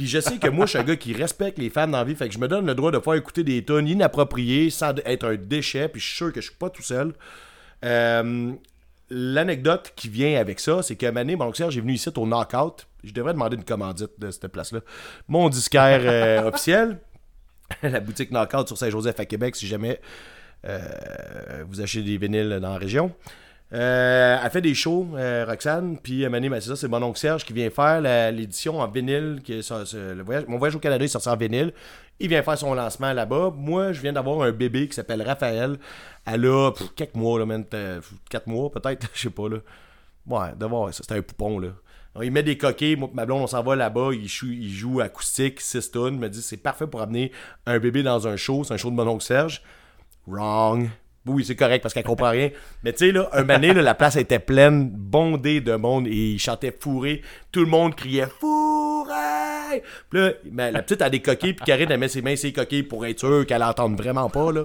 Puis 0.00 0.08
je 0.08 0.18
sais 0.18 0.38
que 0.38 0.48
moi, 0.48 0.64
je 0.64 0.70
suis 0.70 0.78
un 0.78 0.82
gars 0.82 0.96
qui 0.96 1.12
respecte 1.12 1.58
les 1.58 1.68
femmes 1.68 1.90
dans 1.90 1.98
la 1.98 2.04
vie, 2.04 2.14
fait 2.14 2.26
que 2.26 2.32
je 2.32 2.38
me 2.38 2.48
donne 2.48 2.64
le 2.64 2.74
droit 2.74 2.90
de 2.90 2.98
faire 3.00 3.12
écouter 3.12 3.44
des 3.44 3.62
tunes 3.62 3.86
inappropriées 3.86 4.70
sans 4.70 4.94
être 5.04 5.26
un 5.26 5.34
déchet, 5.36 5.90
puis 5.90 6.00
je 6.00 6.06
suis 6.06 6.16
sûr 6.16 6.32
que 6.32 6.40
je 6.40 6.46
suis 6.46 6.56
pas 6.56 6.70
tout 6.70 6.80
seul. 6.80 7.12
Euh, 7.84 8.50
L'anecdote 9.10 9.92
qui 9.96 10.08
vient 10.08 10.40
avec 10.40 10.58
ça, 10.58 10.82
c'est 10.82 10.98
moment 11.02 11.20
donné, 11.20 11.36
mon 11.36 11.44
oncle 11.48 11.58
Serge 11.58 11.76
est 11.76 11.82
venu 11.82 11.92
ici 11.92 12.08
au 12.16 12.24
Knockout. 12.24 12.86
Je 13.04 13.12
devrais 13.12 13.34
demander 13.34 13.56
une 13.56 13.64
commandite 13.64 14.18
de 14.18 14.30
cette 14.30 14.48
place-là. 14.48 14.80
Mon 15.28 15.50
disquaire 15.50 16.00
euh, 16.02 16.44
officiel, 16.48 16.96
la 17.82 18.00
boutique 18.00 18.30
Knockout 18.30 18.68
sur 18.68 18.78
Saint-Joseph 18.78 19.20
à 19.20 19.26
Québec, 19.26 19.54
si 19.54 19.66
jamais 19.66 20.00
euh, 20.64 21.62
vous 21.68 21.82
achetez 21.82 22.00
des 22.00 22.16
vinyles 22.16 22.58
dans 22.62 22.72
la 22.72 22.78
région. 22.78 23.14
Euh, 23.72 24.38
elle 24.42 24.50
fait 24.50 24.60
des 24.60 24.74
shows, 24.74 25.08
euh, 25.14 25.44
Roxane, 25.48 25.96
puis 25.98 26.24
un 26.24 26.28
moment 26.28 26.38
donné, 26.38 26.48
ben, 26.48 26.60
c'est 26.60 26.70
ça, 26.70 26.76
c'est 26.76 26.88
mon 26.88 27.02
oncle 27.02 27.18
Serge 27.18 27.44
qui 27.44 27.52
vient 27.52 27.70
faire 27.70 28.00
l'édition 28.32 28.80
en 28.80 28.88
vinyle. 28.88 29.40
Mon 30.48 30.58
voyage 30.58 30.74
au 30.74 30.80
Canada 30.80 31.04
est 31.04 31.08
sorti 31.08 31.28
en 31.28 31.36
vinyle. 31.36 31.72
Il 32.18 32.28
vient 32.28 32.42
faire 32.42 32.58
son 32.58 32.74
lancement 32.74 33.12
là-bas. 33.12 33.52
Moi, 33.56 33.92
je 33.92 34.00
viens 34.00 34.12
d'avoir 34.12 34.42
un 34.42 34.52
bébé 34.52 34.88
qui 34.88 34.94
s'appelle 34.94 35.22
Raphaël. 35.22 35.78
Elle 36.26 36.46
a 36.46 36.72
pff, 36.72 36.94
quelques 36.94 37.14
mois, 37.14 37.38
là, 37.38 37.46
euh, 37.74 38.00
quatre 38.28 38.46
mois 38.46 38.70
peut-être, 38.70 39.08
je 39.14 39.20
sais 39.20 39.30
pas, 39.30 39.48
là. 39.48 39.58
Ouais, 40.26 40.54
de 40.58 40.66
voir, 40.66 40.92
ça, 40.92 41.02
c'était 41.02 41.18
un 41.18 41.22
poupon, 41.22 41.58
là. 41.58 41.68
Il 42.22 42.32
met 42.32 42.42
des 42.42 42.58
coquilles, 42.58 42.96
moi, 42.96 43.08
ma 43.14 43.24
blonde, 43.24 43.42
on 43.42 43.46
s'en 43.46 43.62
va 43.62 43.76
là-bas, 43.76 44.10
il 44.12 44.26
joue, 44.26 44.48
il 44.48 44.68
joue 44.68 45.00
acoustique, 45.00 45.60
6 45.60 45.92
tonnes, 45.92 46.18
me 46.18 46.28
dit 46.28 46.42
c'est 46.42 46.56
parfait 46.56 46.88
pour 46.88 47.00
amener 47.00 47.30
un 47.66 47.78
bébé 47.78 48.02
dans 48.02 48.26
un 48.26 48.36
show, 48.36 48.64
c'est 48.64 48.74
un 48.74 48.76
show 48.76 48.90
de 48.90 48.96
mon 48.96 49.06
oncle 49.06 49.24
Serge. 49.24 49.62
Wrong. 50.26 50.90
Oui, 51.26 51.44
c'est 51.44 51.56
correct 51.56 51.82
parce 51.82 51.92
qu'elle 51.92 52.04
comprend 52.04 52.30
rien. 52.30 52.50
Mais 52.82 52.92
tu 52.92 53.06
sais, 53.06 53.12
là, 53.12 53.28
un 53.32 53.44
mané, 53.44 53.74
la 53.74 53.94
place 53.94 54.16
était 54.16 54.38
pleine, 54.38 54.88
bondée 54.90 55.60
de 55.60 55.74
monde 55.74 56.06
et 56.06 56.32
il 56.32 56.38
chantait 56.38 56.74
fourré. 56.78 57.20
Tout 57.52 57.60
le 57.60 57.66
monde 57.66 57.94
criait 57.94 58.26
fourré. 58.26 59.82
Puis 60.08 60.18
là, 60.18 60.32
ben, 60.46 60.72
la 60.72 60.82
petite 60.82 61.02
a 61.02 61.10
des 61.10 61.20
coquilles, 61.20 61.52
puis 61.52 61.64
Karine, 61.64 61.90
elle 61.90 62.00
met 62.00 62.08
ses 62.08 62.22
mains 62.22 62.36
ses 62.36 62.52
coquilles 62.52 62.84
pour 62.84 63.04
être 63.04 63.20
sûre 63.20 63.44
qu'elle 63.46 63.62
entende 63.62 63.96
vraiment 64.00 64.30
pas. 64.30 64.50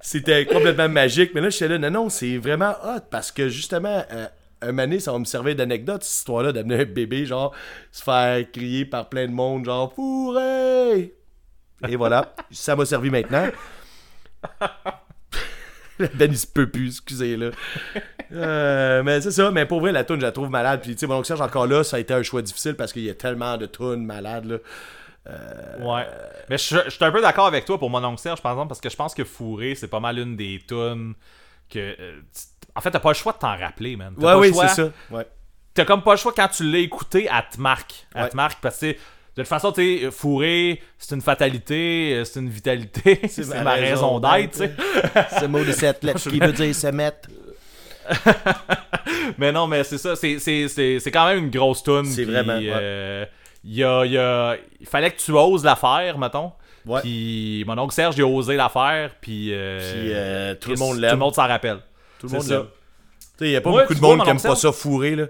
C'était 0.00 0.46
complètement 0.46 0.88
magique. 0.88 1.32
Mais 1.34 1.40
là, 1.40 1.50
j'étais 1.50 1.68
là, 1.68 1.78
non, 1.78 1.90
non, 1.90 2.08
c'est 2.08 2.38
vraiment 2.38 2.74
hot 2.84 3.00
parce 3.10 3.32
que 3.32 3.48
justement, 3.48 4.04
euh, 4.12 4.26
un 4.62 4.72
mané, 4.72 5.00
ça 5.00 5.12
va 5.12 5.18
me 5.18 5.24
servir 5.24 5.56
d'anecdote, 5.56 6.04
cette 6.04 6.18
histoire-là, 6.18 6.52
d'amener 6.52 6.82
un 6.82 6.84
bébé, 6.84 7.26
genre, 7.26 7.52
se 7.90 8.02
faire 8.02 8.50
crier 8.52 8.84
par 8.84 9.08
plein 9.08 9.26
de 9.26 9.32
monde, 9.32 9.64
genre, 9.64 9.92
fourré! 9.92 11.14
Et 11.88 11.96
voilà, 11.96 12.34
ça 12.50 12.74
m'a 12.74 12.84
servi 12.84 13.10
maintenant. 13.10 13.48
Ben, 15.98 16.30
il 16.30 16.38
se 16.38 16.46
peut 16.46 16.68
plus, 16.68 16.88
excusez, 16.88 17.36
là. 17.36 17.50
Euh, 18.32 19.02
mais 19.02 19.20
c'est 19.20 19.30
ça, 19.30 19.50
mais 19.50 19.66
pour 19.66 19.80
vrai, 19.80 19.90
la 19.90 20.04
tune 20.04 20.16
je 20.16 20.26
la 20.26 20.32
trouve 20.32 20.50
malade. 20.50 20.80
Puis, 20.82 20.92
tu 20.92 20.98
sais, 20.98 21.06
mon 21.06 21.16
oncle 21.16 21.26
Serge, 21.26 21.40
encore 21.40 21.66
là, 21.66 21.82
ça 21.82 21.96
a 21.96 22.00
été 22.00 22.14
un 22.14 22.22
choix 22.22 22.42
difficile 22.42 22.74
parce 22.74 22.92
qu'il 22.92 23.02
y 23.02 23.10
a 23.10 23.14
tellement 23.14 23.56
de 23.56 23.66
tunes 23.66 24.04
malades, 24.04 24.44
là. 24.44 24.58
Ouais. 25.80 26.06
Mais 26.48 26.56
je, 26.56 26.76
je 26.86 26.90
suis 26.90 27.04
un 27.04 27.10
peu 27.10 27.20
d'accord 27.20 27.46
avec 27.46 27.64
toi 27.64 27.78
pour 27.78 27.90
mon 27.90 28.02
oncle 28.04 28.20
Serge, 28.20 28.40
par 28.40 28.52
exemple, 28.52 28.68
parce 28.68 28.80
que 28.80 28.88
je 28.88 28.96
pense 28.96 29.14
que 29.14 29.24
Fourré, 29.24 29.74
c'est 29.74 29.88
pas 29.88 30.00
mal 30.00 30.18
une 30.18 30.36
des 30.36 30.62
tunes 30.66 31.14
que. 31.68 31.78
euh, 31.78 32.20
en 32.74 32.80
fait, 32.80 32.90
t'as 32.90 33.00
pas 33.00 33.10
le 33.10 33.14
choix 33.14 33.32
de 33.32 33.38
t'en 33.38 33.56
rappeler, 33.56 33.96
man. 33.96 34.14
Ouais, 34.16 34.34
oui, 34.34 34.54
c'est 34.54 34.68
ça. 34.68 34.90
Ouais. 35.10 35.26
T'as 35.74 35.84
comme 35.84 36.02
pas 36.02 36.12
le 36.12 36.16
choix 36.18 36.32
quand 36.34 36.48
tu 36.48 36.64
l'as 36.64 36.78
écouté, 36.78 37.28
à 37.28 37.42
te 37.42 37.60
marque. 37.60 38.06
Ouais. 38.14 38.28
te 38.28 38.36
marque, 38.36 38.60
parce 38.60 38.78
que 38.78 38.94
de 39.38 39.42
toute 39.42 39.48
façon, 39.48 39.72
tu 39.72 40.00
sais, 40.00 40.10
Fourré, 40.10 40.80
c'est 40.98 41.14
une 41.14 41.20
fatalité, 41.22 42.14
euh, 42.14 42.24
c'est 42.24 42.40
une 42.40 42.48
vitalité, 42.50 43.20
c'est 43.28 43.46
ma, 43.62 43.72
raison 43.74 44.18
d'être, 44.20 44.52
tu 44.52 44.58
sais. 44.58 44.72
Ce 45.40 45.44
mot 45.46 45.64
de 45.64 45.72
cette 45.72 46.02
lettre 46.04 46.28
qui 46.28 46.38
veut 46.38 46.52
dire 46.52 46.74
se 46.74 46.86
mettre. 46.88 47.28
Mais 49.38 49.52
non, 49.52 49.66
mais 49.66 49.84
c'est 49.84 49.98
ça, 49.98 50.16
c'est- 50.16 50.38
c'est 50.38 50.68
c'est- 50.68 50.98
c'est 51.00 51.10
quand 51.10 51.26
même 51.26 51.38
une 51.44 51.50
grosse 51.50 51.82
tune. 51.82 52.04
C'est 52.06 52.22
puis, 52.24 52.32
vraiment, 52.32 52.58
euh, 52.60 53.24
il 53.64 53.74
y 53.74 53.84
a, 53.84 54.04
il 54.04 54.12
y 54.12 54.18
a- 54.18 54.56
il 54.80 54.86
fallait 54.86 55.10
que 55.10 55.18
tu 55.18 55.32
oses 55.32 55.64
la 55.64 55.76
faire, 55.76 56.18
mettons. 56.18 56.52
Ouais. 56.86 57.00
Puis 57.02 57.64
mon 57.66 57.76
oncle 57.78 57.94
Serge, 57.94 58.16
il 58.16 58.22
a 58.22 58.26
osé 58.26 58.56
la 58.56 58.68
faire, 58.68 59.10
puis, 59.20 59.50
euh, 59.52 59.78
Puis 59.78 60.10
euh, 60.14 60.54
tout 60.54 60.70
le 60.70 60.76
monde 60.76 60.94
Tout 60.96 61.00
l'aime. 61.02 61.10
le 61.12 61.16
monde 61.18 61.34
s'en 61.34 61.46
rappelle. 61.46 61.78
Tout 62.18 62.28
le 62.28 62.32
monde 62.38 62.48
l'aime. 62.48 62.62
Tu 62.62 62.64
sais, 63.38 63.44
il 63.46 63.50
y 63.52 63.56
a 63.56 63.60
pas 63.60 63.70
Ouais, 63.70 63.82
beaucoup 63.82 63.94
de 63.94 64.00
monde 64.00 64.18
mon 64.18 64.24
qui 64.24 64.30
aime 64.30 64.36
oncle 64.36 64.48
pas 64.48 64.56
ça 64.56 64.72
fourré, 64.72 65.16
là. 65.16 65.26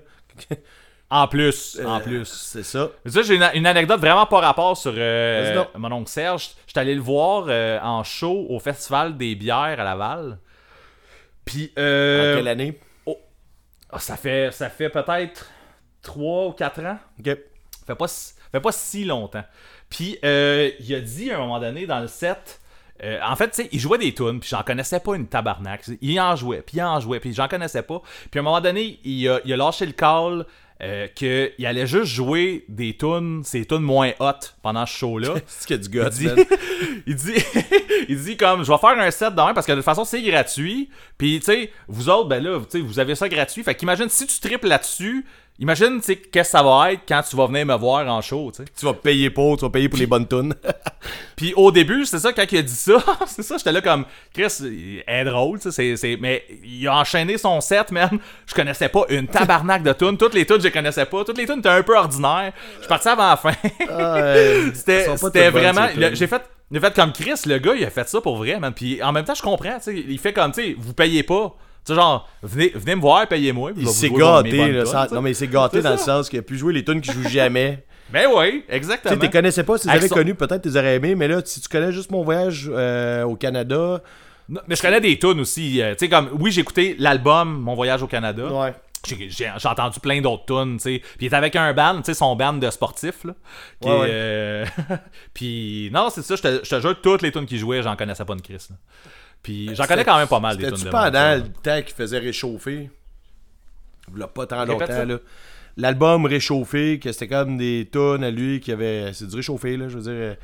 En 1.10 1.26
plus, 1.26 1.80
en 1.84 1.98
Euh, 1.98 2.00
plus. 2.02 2.26
C'est 2.26 2.62
ça. 2.62 2.90
Mais 3.04 3.10
ça, 3.10 3.22
j'ai 3.22 3.36
une, 3.36 3.48
une 3.54 3.66
anecdote 3.66 3.98
vraiment 4.00 4.26
pas 4.26 4.40
rapport 4.40 4.76
sur 4.76 4.92
euh, 4.94 5.64
mon 5.76 5.90
oncle 5.92 6.10
Serge. 6.10 6.50
J'étais 6.66 6.80
allé 6.80 6.94
le 6.94 7.00
voir 7.00 7.46
euh, 7.48 7.78
en 7.82 8.04
show 8.04 8.46
au 8.50 8.58
Festival 8.58 9.16
des 9.16 9.34
bières 9.34 9.56
à 9.80 9.84
Laval. 9.84 10.38
Puis, 11.44 11.72
euh, 11.78 12.34
En 12.34 12.36
quelle 12.36 12.48
année? 12.48 12.78
ah, 13.90 13.98
ça 13.98 14.16
fait, 14.16 14.52
ça 14.52 14.68
fait 14.68 14.90
peut-être 14.90 15.46
3 16.02 16.46
ou 16.48 16.52
4 16.52 16.80
ans. 16.84 16.98
Ok. 17.18 17.38
fait 17.86 17.94
pas, 17.94 18.08
si- 18.08 18.34
fait 18.52 18.60
pas 18.60 18.72
si 18.72 19.04
longtemps. 19.04 19.44
Puis 19.88 20.18
euh, 20.24 20.70
il 20.80 20.94
a 20.94 21.00
dit 21.00 21.30
à 21.30 21.36
un 21.36 21.38
moment 21.38 21.58
donné 21.58 21.86
dans 21.86 22.00
le 22.00 22.06
set, 22.08 22.60
euh, 23.02 23.18
en 23.24 23.34
fait, 23.36 23.48
tu 23.50 23.62
sais, 23.62 23.68
il 23.72 23.80
jouait 23.80 23.96
des 23.96 24.12
tunes, 24.12 24.40
puis 24.40 24.50
j'en 24.50 24.62
connaissais 24.62 25.00
pas 25.00 25.14
une 25.14 25.26
tabarnak. 25.26 25.84
Il 26.02 26.20
en 26.20 26.36
jouait, 26.36 26.60
puis 26.60 26.76
il 26.76 26.82
en 26.82 27.00
jouait, 27.00 27.18
puis 27.20 27.32
j'en 27.32 27.48
connaissais 27.48 27.80
pas. 27.82 28.02
Puis 28.30 28.38
à 28.38 28.40
un 28.40 28.44
moment 28.44 28.60
donné, 28.60 29.00
il 29.04 29.26
a, 29.28 29.40
il 29.46 29.52
a 29.54 29.56
lâché 29.56 29.86
le 29.86 29.92
call 29.92 30.44
euh, 30.80 31.08
qu'il 31.08 31.66
allait 31.66 31.86
juste 31.88 32.12
jouer 32.12 32.64
des 32.68 32.96
tunes, 32.96 33.42
ces 33.44 33.64
tunes 33.64 33.78
moins 33.78 34.12
hot 34.20 34.32
pendant 34.62 34.86
ce 34.86 34.96
show-là. 34.96 35.34
C'est 35.46 35.66
qu'il 35.66 35.76
y 35.76 35.78
a 35.78 35.82
du 35.82 35.88
gars, 35.88 36.10
Il 36.20 36.34
dit, 36.36 36.44
il 37.06 37.14
dit, 37.16 37.44
il 38.08 38.22
dit 38.22 38.36
comme, 38.36 38.64
je 38.64 38.70
vais 38.70 38.78
faire 38.78 38.98
un 38.98 39.10
set 39.10 39.34
demain 39.34 39.54
parce 39.54 39.66
que 39.66 39.72
de 39.72 39.78
toute 39.78 39.84
façon 39.84 40.04
c'est 40.04 40.22
gratuit. 40.22 40.88
Puis 41.16 41.40
tu 41.40 41.46
sais, 41.46 41.72
vous 41.88 42.08
autres, 42.08 42.28
ben 42.28 42.42
là, 42.42 42.58
vous 42.58 42.98
avez 43.00 43.14
ça 43.16 43.28
gratuit. 43.28 43.64
Fait 43.64 43.74
qu'imagine 43.74 44.08
si 44.08 44.26
tu 44.26 44.38
triples 44.38 44.68
là-dessus, 44.68 45.24
imagine 45.58 45.98
tu 45.98 46.06
sais 46.06 46.16
qu'est-ce 46.16 46.52
que 46.52 46.58
ça 46.58 46.62
va 46.62 46.92
être 46.92 47.02
quand 47.08 47.20
tu 47.28 47.36
vas 47.36 47.46
venir 47.46 47.66
me 47.66 47.74
voir 47.74 48.06
en 48.06 48.20
show, 48.20 48.50
tu 48.54 48.62
sais. 48.62 48.68
Tu 48.78 48.86
vas 48.86 48.94
payer 48.94 49.30
pour, 49.30 49.56
tu 49.56 49.64
vas 49.64 49.70
payer 49.70 49.88
pour 49.88 49.98
les 49.98 50.06
bonnes 50.06 50.26
tunes. 50.26 50.54
Puis 51.36 51.52
au 51.56 51.70
début, 51.70 52.04
c'est 52.04 52.18
ça 52.18 52.32
quand 52.32 52.44
il 52.50 52.58
a 52.58 52.62
dit 52.62 52.72
ça, 52.72 52.98
c'est 53.26 53.42
ça, 53.42 53.56
j'étais 53.56 53.72
là 53.72 53.80
comme 53.80 54.04
Chris, 54.32 54.52
il 54.60 55.02
est 55.06 55.24
drôle, 55.24 55.58
tu 55.58 55.70
sais, 55.70 56.16
mais 56.20 56.44
il 56.64 56.86
a 56.86 56.96
enchaîné 56.96 57.38
son 57.38 57.60
set, 57.60 57.90
man. 57.90 58.18
Je 58.46 58.54
connaissais 58.54 58.88
pas 58.88 59.04
une 59.08 59.26
tabarnak 59.26 59.82
de 59.82 59.92
tunes, 59.92 60.16
toutes 60.16 60.34
les 60.34 60.46
tunes 60.46 60.60
je 60.60 60.68
connaissais 60.68 61.06
pas, 61.06 61.24
toutes 61.24 61.38
les 61.38 61.46
tunes 61.46 61.58
étaient 61.58 61.68
un 61.68 61.82
peu 61.82 61.96
ordinaires. 61.96 62.52
Je 62.76 62.80
suis 62.80 62.88
parti 62.88 63.08
avant 63.08 63.28
la 63.28 63.36
fin. 63.36 63.52
C'était, 64.74 65.50
vraiment. 65.50 65.88
j'ai 65.94 66.26
fait. 66.26 66.42
Fait 66.70 66.94
comme 66.94 67.12
Chris, 67.12 67.40
le 67.46 67.58
gars, 67.58 67.72
il 67.74 67.84
a 67.84 67.90
fait 67.90 68.06
ça 68.08 68.20
pour 68.20 68.36
vrai, 68.36 68.60
man. 68.60 68.74
Puis 68.74 69.02
en 69.02 69.10
même 69.10 69.24
temps, 69.24 69.34
je 69.34 69.42
comprends, 69.42 69.78
tu 69.78 69.84
sais. 69.84 70.04
Il 70.06 70.18
fait 70.18 70.34
comme, 70.34 70.52
tu 70.52 70.62
sais, 70.62 70.76
vous 70.78 70.92
payez 70.92 71.22
pas. 71.22 71.54
Tu 71.88 71.94
sais, 71.94 72.00
genre, 72.00 72.28
venez, 72.42 72.70
venez 72.74 72.96
me 72.96 73.00
voir, 73.00 73.26
payez-moi. 73.26 73.72
Il 73.76 73.88
s'est 73.88 74.10
gâté, 74.10 74.72
là, 74.72 74.84
sans- 74.84 75.08
sais. 75.08 75.14
Non, 75.14 75.22
mais 75.22 75.30
il 75.30 75.34
s'est 75.34 75.48
gâté 75.48 75.80
dans 75.80 75.92
le 75.92 75.96
sens 75.98 76.28
qu'il 76.28 76.38
a 76.38 76.42
pu 76.42 76.58
jouer 76.58 76.72
les 76.74 76.84
tunes 76.84 77.00
qu'il 77.00 77.12
joue 77.14 77.28
jamais. 77.28 77.84
Ben 78.10 78.26
oui, 78.34 78.64
Tu 78.66 78.74
exactement. 78.74 79.14
sais, 79.14 79.20
tu 79.20 79.30
connaissais 79.30 79.64
pas, 79.64 79.76
si 79.76 79.86
tu 79.86 79.92
avais 79.92 80.08
son- 80.08 80.14
connus, 80.14 80.34
peut-être 80.34 80.62
tu 80.62 80.68
les 80.70 80.76
aurais 80.78 80.94
aimés, 80.96 81.14
mais 81.14 81.28
là, 81.28 81.42
si 81.44 81.60
tu 81.60 81.68
connais 81.68 81.92
juste 81.92 82.10
mon 82.10 82.22
voyage 82.24 82.70
euh, 82.72 83.22
au 83.24 83.36
Canada. 83.36 84.00
Non, 84.48 84.60
Mais 84.66 84.76
je 84.76 84.80
connais 84.82 85.00
des 85.02 85.18
tunes 85.18 85.40
aussi. 85.40 85.82
euh, 85.82 85.92
tu 85.92 85.98
sais, 86.06 86.08
comme, 86.08 86.30
oui, 86.40 86.50
j'ai 86.50 86.62
écouté 86.62 86.96
l'album 86.98 87.60
Mon 87.60 87.74
voyage 87.74 88.02
au 88.02 88.06
Canada. 88.06 88.46
Ouais. 88.46 88.72
J'ai 89.06 89.50
entendu 89.64 90.00
plein 90.00 90.20
d'autres 90.22 90.46
tunes, 90.46 90.76
tu 90.78 90.82
sais. 90.84 90.98
Puis 91.00 91.18
il 91.20 91.26
était 91.26 91.36
avec 91.36 91.54
un 91.56 91.72
band, 91.74 91.96
tu 91.98 92.04
sais, 92.04 92.14
son 92.14 92.34
band 92.34 92.54
de 92.54 92.70
sportifs, 92.70 93.24
là. 93.24 93.34
Qui 93.80 93.88
Ouais, 93.88 93.94
est, 93.94 94.00
ouais. 94.00 94.06
euh, 94.10 94.64
Puis 95.34 95.90
non, 95.92 96.08
c'est 96.10 96.22
ça, 96.22 96.34
je 96.36 96.42
te, 96.42 96.80
jure, 96.80 97.00
toutes 97.02 97.20
les 97.22 97.30
tunes 97.30 97.46
qu'il 97.46 97.58
jouait, 97.58 97.82
j'en 97.82 97.94
connaissais 97.94 98.24
pas 98.24 98.32
une 98.34 98.40
Chris, 98.42 98.66
là. 98.70 98.76
Puis 99.42 99.74
j'en 99.74 99.84
connais 99.86 100.04
quand 100.04 100.18
même 100.18 100.28
pas 100.28 100.40
mal 100.40 100.56
des 100.56 100.64
tunes 100.64 100.76
C'était-tu 100.76 100.86
de 100.86 100.90
pendant 100.90 101.30
Monster, 101.36 101.48
le 101.48 101.62
temps 101.62 101.82
qu'il 101.86 101.94
faisait 101.94 102.18
réchauffer 102.18 102.90
Il 104.14 104.26
pas 104.34 104.46
tant 104.46 104.64
longtemps, 104.64 105.04
là. 105.04 105.18
L'album 105.76 106.26
Réchauffé, 106.26 106.98
que 106.98 107.12
c'était 107.12 107.28
comme 107.28 107.56
des 107.56 107.88
tunes 107.92 108.24
à 108.24 108.30
lui 108.32 108.58
qui 108.60 108.72
avait. 108.72 109.12
C'est 109.12 109.28
du 109.28 109.36
réchauffé, 109.36 109.76
là, 109.76 109.88
je 109.88 109.96
veux 109.96 110.02
dire. 110.02 110.12
euh, 110.12 110.34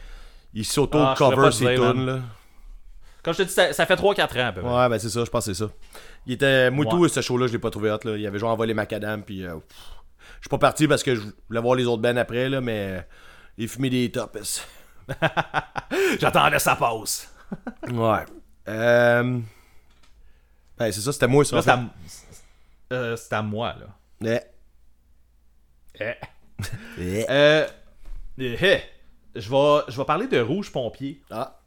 Il 0.55 0.61
Ah, 0.61 0.65
s'auto-cover 0.73 1.47
te 1.49 1.51
ses 1.51 1.75
tunes, 1.75 2.07
là. 2.07 2.21
Comme 3.25 3.33
je 3.35 3.39
te 3.39 3.43
dis, 3.49 3.53
ça, 3.53 3.73
ça 3.73 3.85
fait 3.87 3.97
3-4 3.97 4.39
ans, 4.41 4.47
à 4.49 4.53
peu 4.53 4.61
près. 4.61 4.71
Ouais, 4.71 4.89
ben 4.89 4.99
c'est 4.99 5.09
ça, 5.09 5.25
je 5.25 5.31
pense 5.31 5.47
que 5.47 5.53
c'est 5.53 5.65
ça. 5.65 5.71
Il 6.27 6.35
était. 6.35 6.71
Moi, 6.71 6.85
tout, 6.87 6.99
Ouais. 6.99 7.09
ce 7.09 7.21
show-là, 7.21 7.49
je 7.49 7.53
l'ai 7.53 7.59
pas 7.59 7.71
trouvé 7.71 7.91
hot, 7.91 7.99
là. 8.05 8.17
Il 8.17 8.25
avait 8.27 8.39
genre 8.39 8.53
envolé 8.53 8.75
macadam, 8.75 9.23
puis. 9.25 9.45
euh, 9.45 9.55
je 10.37 10.43
suis 10.43 10.49
pas 10.51 10.59
parti 10.59 10.87
parce 10.87 11.03
que 11.03 11.15
je 11.17 11.23
voulais 11.49 11.61
voir 11.61 11.75
les 11.75 11.87
autres 11.87 12.03
bands 12.03 12.17
après, 12.17 12.49
là, 12.49 12.61
mais. 12.61 12.99
euh, 12.99 13.01
Il 13.59 13.67
fumait 13.69 13.91
des 13.91 14.11
tops. 14.13 14.65
J'attendais 16.21 16.59
sa 16.59 16.77
pause. 16.77 17.27
Ouais. 17.91 18.25
Euh... 18.69 19.41
Ben, 20.79 20.91
c'est 20.91 21.01
ça, 21.01 21.13
c'était 21.13 21.29
moi, 21.29 21.45
ça. 21.45 21.57
Là, 21.57 21.63
c'est 21.63 21.71
à, 21.71 21.85
euh, 22.93 23.17
c'est 23.17 23.33
à 23.33 23.43
moi, 23.43 23.77
là. 23.79 24.41
Eh. 26.01 26.05
Eh. 26.05 26.15
Eh. 26.99 27.27
Euh, 27.31 27.67
eh, 28.39 28.81
je, 29.37 29.51
vais, 29.51 29.83
je 29.89 29.97
vais 29.97 30.05
parler 30.05 30.27
de 30.27 30.41
Rouge 30.41 30.73
Pompier. 30.73 31.21
Ah. 31.31 31.61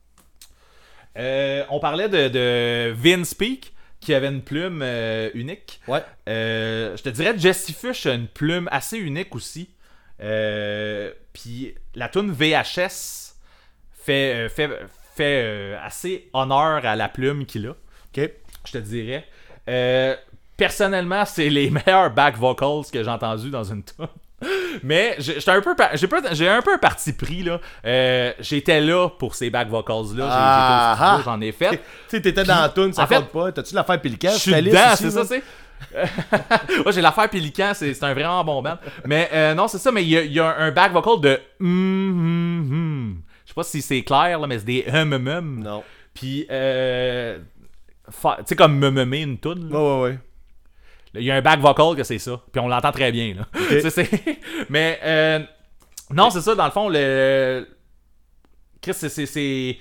Euh, 1.18 1.64
on 1.70 1.80
parlait 1.80 2.10
de, 2.10 2.28
de 2.28 2.94
Vince 2.96 3.34
Peak 3.34 3.74
qui 4.00 4.14
avait 4.14 4.28
une 4.28 4.44
plume 4.44 4.82
euh, 4.84 5.30
unique. 5.34 5.82
Ouais. 5.88 6.04
Euh, 6.30 6.96
je 6.96 7.04
te 7.04 7.10
dirais 7.10 7.38
Jesse 7.38 7.72
Fish 7.72 8.06
a 8.06 8.14
une 8.14 8.28
plume 8.28 8.68
assez 8.72 8.98
unique 8.98 9.36
aussi. 9.36 9.70
Puis 10.20 11.76
la 11.96 12.10
tune 12.10 12.32
VHS 12.32 13.36
fait, 14.04 14.50
fait, 14.50 14.70
fait 15.18 15.42
euh, 15.44 15.78
assez 15.84 16.30
honneur 16.34 16.86
à 16.86 16.96
la 16.96 17.10
plume 17.10 17.46
qu'il 17.46 17.68
a, 17.68 17.72
Ok? 17.72 18.30
je 18.66 18.72
te 18.72 18.78
dirais. 18.78 19.26
Euh, 19.70 20.16
personnellement, 20.56 21.26
c'est 21.26 21.50
les 21.50 21.70
meilleurs 21.88 22.12
back 22.12 22.38
vocals 22.38 22.84
que 22.92 23.04
j'ai 23.04 23.10
entendus 23.10 23.50
dans 23.50 23.64
une 23.64 23.84
tune. 23.84 24.08
Mais 24.84 25.16
j'ai 25.18 25.38
un 25.50 25.62
peu 25.62 25.74
j'ai 26.34 26.48
un 26.48 26.62
peu 26.62 26.74
un 26.74 26.78
parti 26.78 27.12
pris 27.14 27.42
là. 27.42 27.60
Euh, 27.86 28.32
J'étais 28.40 28.80
là 28.80 29.10
pour 29.10 29.34
ces 29.34 29.50
back 29.50 29.68
vocals 29.68 30.16
là. 30.16 30.28
Ah. 30.30 31.22
J'en 31.26 31.42
ai 31.42 31.52
fait. 31.52 31.70
Tu 32.10 32.18
sais, 32.18 32.22
t'étais 32.22 32.44
dans 32.44 32.62
la 32.62 32.70
tune, 32.70 32.94
ça 32.94 33.04
en 33.04 33.08
fait, 33.08 33.26
pas. 33.26 33.52
T'as-tu 33.52 33.74
l'affaire 33.74 34.00
Pélican? 34.00 34.30
Je 34.34 34.38
suis 34.38 34.54
dedans, 34.54 34.96
c'est 34.96 35.10
ça, 35.12 35.26
c'est. 35.26 35.42
Moi, 36.84 36.92
j'ai 36.92 37.02
l'affaire 37.02 37.30
Pélican, 37.30 37.72
c'est 37.74 38.04
un 38.04 38.14
vraiment 38.14 38.44
bon 38.44 38.62
band. 38.62 38.78
Mais 39.06 39.28
euh, 39.34 39.54
non, 39.56 39.68
c'est 39.68 39.78
ça, 39.80 39.92
mais 39.92 40.04
il 40.04 40.10
y, 40.10 40.18
a- 40.18 40.24
il 40.24 40.32
y 40.34 40.40
a 40.40 40.56
un 40.58 40.72
back 40.72 40.92
vocal 40.92 41.20
de. 41.22 41.40
Je 43.58 43.64
sais 43.64 43.70
pas 43.70 43.72
si 43.72 43.82
c'est 43.82 44.02
clair, 44.04 44.40
là, 44.40 44.48
mais 44.48 44.60
c'est 44.60 44.66
des 44.66 44.86
hum, 44.92 45.14
hum, 45.14 45.28
hum. 45.28 45.60
Non. 45.64 45.84
Puis, 46.14 46.46
euh, 46.52 47.40
tu 48.10 48.14
sais, 48.46 48.56
comme 48.56 48.78
me 48.78 49.16
une 49.16 49.38
toune. 49.40 49.70
là. 49.70 49.78
Ouais, 49.80 49.86
ouais, 49.96 50.02
ouais. 50.12 50.20
Il 51.16 51.24
y 51.24 51.32
a 51.32 51.36
un 51.36 51.42
back 51.42 51.60
vocal 51.60 51.96
que 51.96 52.04
c'est 52.04 52.20
ça. 52.20 52.40
Puis 52.52 52.60
on 52.60 52.68
l'entend 52.68 52.92
très 52.92 53.12
bien. 53.12 53.34
Là. 53.34 53.48
C'est- 53.70 53.90
c'est- 53.90 54.10
Mais 54.70 55.00
euh, 55.04 55.40
non, 56.12 56.30
c'est 56.30 56.42
ça, 56.42 56.54
dans 56.54 56.66
le 56.66 56.72
fond, 56.72 56.90
le. 56.90 57.68
Chris, 58.82 58.94
c'est- 58.94 59.78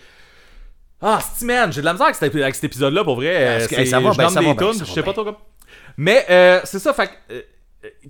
Ah, 1.03 1.19
c'est 1.21 1.45
man, 1.45 1.71
j'ai 1.73 1.81
de 1.83 1.85
la 1.87 1.93
misère 1.93 2.07
avec 2.07 2.55
cet, 2.55 2.65
épisode-là 2.65 3.05
pour 3.05 3.17
vrai. 3.17 3.59
Parce 3.59 3.65
Euh, 3.65 3.77
que, 3.77 3.81
hey, 3.83 3.87
ça 3.87 4.01
va 4.01 4.13
je 4.13 4.19
nomme 4.19 4.31
ça 4.31 4.41
va 4.41 4.55
tunes, 4.55 4.73
ça 4.73 4.85
je 4.85 4.93
sais 4.93 5.03
pas 5.03 5.13
trop 5.13 5.25
comme. 5.25 5.37
Mais 5.99 6.25
euh, 6.31 6.61
c'est 6.65 6.79
ça, 6.79 6.95
fait 6.95 7.11
euh, 7.31 7.43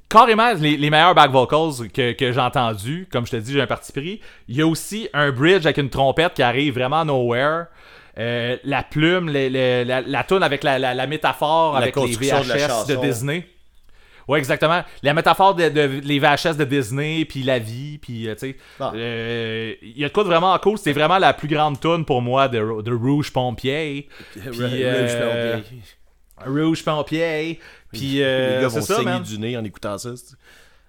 carrément, 0.09 0.53
les, 0.55 0.77
les 0.77 0.91
meilleurs 0.91 1.15
back 1.15 1.31
vocals 1.31 1.89
que, 1.93 2.13
que 2.13 2.33
j'ai 2.33 2.41
entendus, 2.41 3.07
comme 3.11 3.27
je 3.27 3.33
te 3.33 3.37
dis, 3.37 3.53
j'ai 3.53 3.61
un 3.61 3.67
parti 3.67 3.93
pris. 3.93 4.21
Il 4.49 4.57
y 4.57 4.63
a 4.63 4.67
aussi 4.67 5.09
un 5.13 5.31
bridge 5.33 5.65
avec 5.67 5.79
une 5.79 5.91
trompette 5.91 6.35
qui 6.35 6.43
arrive 6.43 6.75
vraiment 6.75 7.05
nowhere. 7.05 7.67
Euh, 8.19 8.57
la 8.65 8.83
plume, 8.83 9.29
la, 9.29 10.01
la 10.01 10.25
toune 10.25 10.43
avec 10.43 10.65
la, 10.65 10.79
la- 10.79 10.95
la 10.95 11.07
métaphore 11.07 11.73
La 11.75 11.79
avec 11.81 11.97
les 11.97 12.17
de 12.17 12.17
VHS 12.19 12.87
de. 12.89 12.97
Disney. 12.97 13.47
Ouais, 14.27 14.39
exactement. 14.39 14.83
La 15.03 15.15
métaphore 15.15 15.55
de, 15.55 15.69
de- 15.69 16.01
les 16.03 16.19
VHS 16.19 16.57
de 16.57 16.65
Disney, 16.65 17.25
puis 17.27 17.43
la 17.43 17.59
vie, 17.59 17.99
puis 17.99 18.27
euh, 18.27 18.33
tu 18.35 18.41
sais. 18.41 18.57
Ah. 18.81 18.91
euh, 18.95 19.75
Il 19.83 19.99
y 19.99 20.05
a 20.05 20.09
de 20.09 20.13
quoi 20.13 20.25
de 20.25 20.29
vraiment 20.29 20.57
cool. 20.59 20.79
C'est 20.79 20.93
vraiment 20.95 21.19
la 21.19 21.33
plus 21.35 21.47
grande 21.47 21.79
tune 21.79 22.05
pour 22.05 22.23
moi 22.23 22.49
de, 22.49 22.83
de 22.83 22.93
Rouge 22.95 23.33
Pompier. 23.33 24.09
Rouge 24.47 24.57
Pompier. 24.59 25.63
Rouge 26.47 26.85
Pompier. 26.85 27.61
Puis 27.99 28.23
euh, 28.23 28.57
les 28.57 28.63
gars 28.63 28.71
c'est 28.71 28.79
vont 28.81 28.85
ça, 28.87 28.95
saigner 28.97 29.05
man. 29.11 29.23
du 29.23 29.39
nez 29.39 29.57
en 29.57 29.65
écoutant 29.65 29.97
ça. 29.99 30.11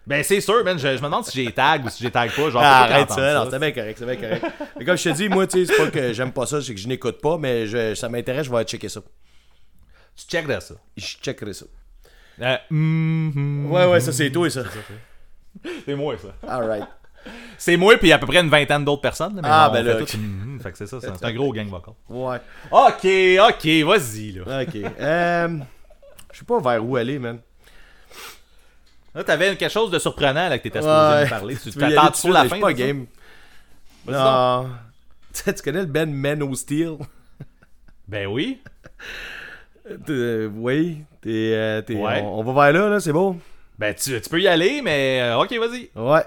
Ben 0.05 0.23
c'est 0.23 0.39
sûr, 0.39 0.63
man. 0.63 0.77
Je, 0.79 0.87
je 0.87 1.01
me 1.01 1.05
demande 1.07 1.25
si 1.25 1.35
j'ai 1.43 1.51
tag 1.51 1.83
ou 1.85 1.89
si 1.89 2.01
j'ai 2.01 2.09
tag 2.11 2.31
pas. 2.31 2.49
Genre, 2.49 2.61
Ah, 2.63 2.83
arrête 2.83 3.09
ça, 3.11 3.33
non, 3.43 3.49
c'est 3.51 3.59
bien 3.59 3.71
correct, 3.71 3.97
c'est 3.99 4.05
bien 4.05 4.15
correct. 4.15 4.45
Mais 4.79 4.85
comme 4.85 4.97
je 4.97 5.03
te 5.03 5.09
dis, 5.09 5.27
moi, 5.27 5.45
tu 5.47 5.65
sais, 5.65 5.73
c'est 5.73 5.83
pas 5.83 5.91
que 5.91 6.13
j'aime 6.13 6.31
pas 6.31 6.45
ça, 6.45 6.61
c'est 6.61 6.73
que 6.73 6.79
je 6.79 6.87
n'écoute 6.87 7.19
pas, 7.21 7.37
mais 7.37 7.67
je- 7.67 7.93
ça 7.95 8.07
m'intéresse, 8.07 8.45
je 8.45 8.51
vais 8.51 8.57
aller 8.57 8.65
checker 8.65 8.87
ça. 8.89 9.01
Tu 10.15 10.25
checkerais 10.27 10.61
ça? 10.61 10.75
Je 10.95 11.05
checkerai 11.05 11.53
ça. 11.53 11.65
Euh, 12.41 12.55
mhm. 12.69 13.69
Ouais, 13.71 13.85
ouais, 13.85 13.99
ça 13.99 14.11
c'est 14.13 14.31
toi, 14.31 14.49
ça. 14.49 14.63
C'est 15.85 15.95
moi, 15.95 16.15
ça. 16.17 16.29
Alright. 16.47 16.85
C'est 17.57 17.75
moi, 17.75 17.97
puis 17.97 18.11
à 18.13 18.19
peu 18.19 18.27
près 18.27 18.39
une 18.39 18.49
vingtaine 18.49 18.85
d'autres 18.85 19.01
personnes. 19.01 19.33
mais 19.35 19.41
Ah, 19.43 19.69
ben 19.73 19.83
fait 19.83 19.99
là, 19.99 20.05
tout, 20.05 20.17
mhm. 20.17 20.59
Fait 20.61 20.71
que 20.71 20.77
c'est 20.77 20.87
ça, 20.87 20.99
c'est 21.01 21.25
un- 21.25 21.33
gros 21.33 21.51
gang 21.51 21.67
vocal. 21.67 21.93
Ouais. 22.07 22.37
Ok, 22.71 23.05
ok, 23.49 23.67
vas-y, 23.85 24.31
là. 24.33 24.61
Ok. 24.61 24.75
Euh, 24.99 25.57
je 26.37 26.41
sais 26.41 26.45
pas 26.45 26.59
vers 26.59 26.85
où 26.85 26.95
aller, 26.95 27.17
man. 27.17 27.39
Là, 29.15 29.23
t'avais 29.23 29.55
quelque 29.55 29.71
chose 29.71 29.89
de 29.89 29.97
surprenant, 29.97 30.49
là, 30.49 30.59
que 30.59 30.63
t'étais 30.63 30.81
supposé 30.81 31.23
me 31.23 31.29
parler. 31.29 31.57
Tu 31.57 31.71
t'attends 31.71 32.11
pour 32.11 32.29
la 32.29 32.47
fin. 32.47 32.59
Pas 32.59 32.73
game. 32.73 33.07
Non. 34.07 34.69
Tu 35.33 35.53
connais 35.63 35.81
le 35.81 35.87
band 35.87 36.07
Men 36.07 36.43
of 36.43 36.55
Steel? 36.55 36.97
Ben 38.07 38.27
oui. 38.27 38.61
Euh, 40.09 40.49
oui. 40.53 40.97
T'es, 41.21 41.53
euh, 41.53 41.81
on, 42.21 42.43
va 42.43 42.51
vers 42.51 42.73
là, 42.73 42.89
là, 42.89 42.99
c'est 42.99 43.13
beau. 43.13 43.37
Ben 43.79 43.95
tu, 43.95 44.19
peux 44.29 44.41
y 44.41 44.47
aller, 44.49 44.81
mais 44.81 45.21
euh, 45.21 45.39
ok, 45.39 45.53
vas-y. 45.53 45.89
Ouais. 45.95 46.25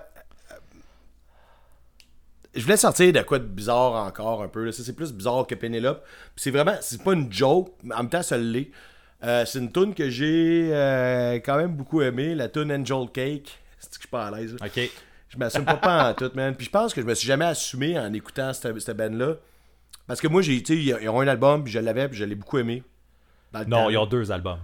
Je 2.54 2.62
voulais 2.62 2.78
sortir 2.78 3.12
de 3.12 3.20
quoi 3.20 3.38
de 3.38 3.44
bizarre 3.44 4.06
encore 4.06 4.42
un 4.42 4.48
peu. 4.48 4.72
Ça, 4.72 4.82
c'est 4.82 4.94
plus 4.94 5.12
bizarre 5.12 5.46
que 5.46 5.54
Penelope. 5.54 6.02
Puis 6.34 6.44
c'est 6.44 6.50
vraiment, 6.50 6.76
c'est 6.80 7.04
pas 7.04 7.12
une 7.12 7.30
joke, 7.30 7.74
mais 7.82 7.94
en 7.94 7.98
même 7.98 8.08
temps, 8.08 8.22
ça 8.22 8.38
l'est. 8.38 8.70
Euh, 9.22 9.44
c'est 9.44 9.58
une 9.58 9.70
tune 9.70 9.94
que 9.94 10.08
j'ai 10.08 10.70
euh, 10.72 11.34
quand 11.36 11.56
même 11.56 11.72
beaucoup 11.74 12.00
aimé, 12.02 12.34
la 12.34 12.48
tune 12.48 12.72
Angel 12.72 13.06
Cake. 13.12 13.58
C'est 13.78 13.88
que 13.90 13.94
je 13.96 14.00
suis 14.00 14.08
pas 14.08 14.26
à 14.28 14.30
l'aise. 14.30 14.56
là? 14.58 14.66
Ok. 14.66 14.90
Je 15.28 15.38
m'assume 15.38 15.64
pas 15.64 15.76
pas 15.76 16.10
en 16.10 16.14
tout, 16.14 16.30
man. 16.34 16.54
Puis 16.56 16.66
je 16.66 16.70
pense 16.70 16.92
que 16.92 17.00
je 17.02 17.06
me 17.06 17.14
suis 17.14 17.26
jamais 17.28 17.44
assumé 17.44 17.98
en 17.98 18.12
écoutant 18.12 18.52
cette, 18.52 18.78
cette 18.80 18.96
band-là. 18.96 19.34
Parce 20.06 20.20
que 20.20 20.26
moi, 20.26 20.42
j'ai, 20.42 20.60
tu 20.62 20.74
sais, 20.90 20.98
ils 21.02 21.08
ont 21.08 21.20
un 21.20 21.28
album, 21.28 21.62
puis 21.62 21.72
je 21.72 21.78
l'avais, 21.78 22.08
puis 22.08 22.18
je 22.18 22.24
l'ai 22.24 22.34
beaucoup 22.34 22.58
aimé. 22.58 22.82
Dans 23.52 23.60
le 23.60 23.66
Non, 23.66 23.84
temps. 23.84 23.90
ils 23.90 23.98
ont 23.98 24.06
deux 24.06 24.32
albums. 24.32 24.58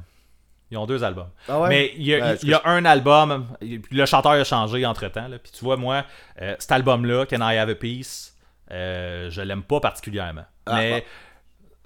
Ils 0.72 0.76
ont 0.78 0.86
deux 0.86 1.04
albums. 1.04 1.30
Ah 1.48 1.60
ouais? 1.60 1.68
Mais 1.68 1.92
il 1.96 2.02
y 2.04 2.14
a, 2.16 2.30
Ouais, 2.32 2.38
il 2.42 2.48
y 2.48 2.54
a 2.54 2.62
un 2.64 2.84
album, 2.84 3.46
puis 3.60 3.80
le 3.92 4.06
chanteur 4.06 4.32
a 4.32 4.42
changé 4.42 4.84
entre 4.84 5.06
temps. 5.08 5.28
Puis 5.40 5.52
tu 5.52 5.64
vois, 5.64 5.76
moi, 5.76 6.04
euh, 6.42 6.56
cet 6.58 6.72
album-là, 6.72 7.26
Can 7.26 7.48
I 7.48 7.56
Have 7.58 7.70
a 7.70 7.74
Piece, 7.76 8.34
je 8.70 9.40
l'aime 9.42 9.62
pas 9.62 9.78
particulièrement. 9.78 10.44
Ah, 10.66 10.76
mais 10.78 11.04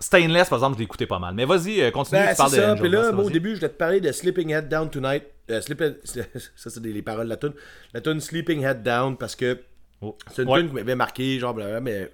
Stainless, 0.02 0.48
par 0.48 0.58
exemple, 0.58 0.78
je 0.78 0.82
écouté 0.84 1.06
pas 1.06 1.18
mal. 1.18 1.34
Mais 1.34 1.44
vas-y, 1.44 1.80
euh, 1.82 1.90
continue, 1.90 2.20
Ben, 2.20 2.30
tu 2.30 2.36
parles 2.36 2.50
c'est 2.50 2.56
de 2.56 2.62
ça. 2.62 2.72
Angel 2.72 2.80
Puis 2.82 2.90
là, 2.90 3.12
moi, 3.12 3.24
au 3.24 3.30
début, 3.30 3.50
je 3.50 3.56
voulais 3.56 3.68
te 3.68 3.76
parler 3.76 4.00
de 4.00 4.10
Sleeping 4.10 4.50
Head 4.50 4.68
Down 4.68 4.88
Tonight. 4.90 5.24
Euh, 5.50 5.60
Sleep- 5.60 5.82
ça, 6.56 6.70
c'est 6.70 6.80
les 6.82 7.02
paroles 7.02 7.24
de 7.26 7.30
la 7.30 7.36
tune. 7.36 7.52
La 7.92 8.00
tune 8.00 8.18
Sleeping 8.20 8.64
Head 8.64 8.82
Down 8.82 9.16
parce 9.16 9.36
que 9.36 9.60
Oh. 10.02 10.16
c'est 10.34 10.42
une 10.42 10.48
Ouais. 10.48 10.60
tune 10.60 10.68
qui 10.70 10.74
m'avait 10.76 10.94
marqué, 10.94 11.38
genre, 11.38 11.52
blablabla, 11.52 11.80
mais 11.82 12.10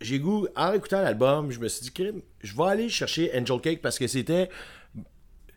j'ai 0.00 0.18
goût, 0.18 0.48
en 0.56 0.72
écoutant 0.72 1.00
l'album, 1.00 1.50
je 1.52 1.60
me 1.60 1.68
suis 1.68 1.88
dit, 1.88 1.92
je 2.42 2.56
vais 2.56 2.64
aller 2.64 2.88
chercher 2.88 3.30
Angel 3.38 3.60
Cake 3.60 3.80
parce 3.80 3.98
que 3.98 4.06
c'était 4.08 4.48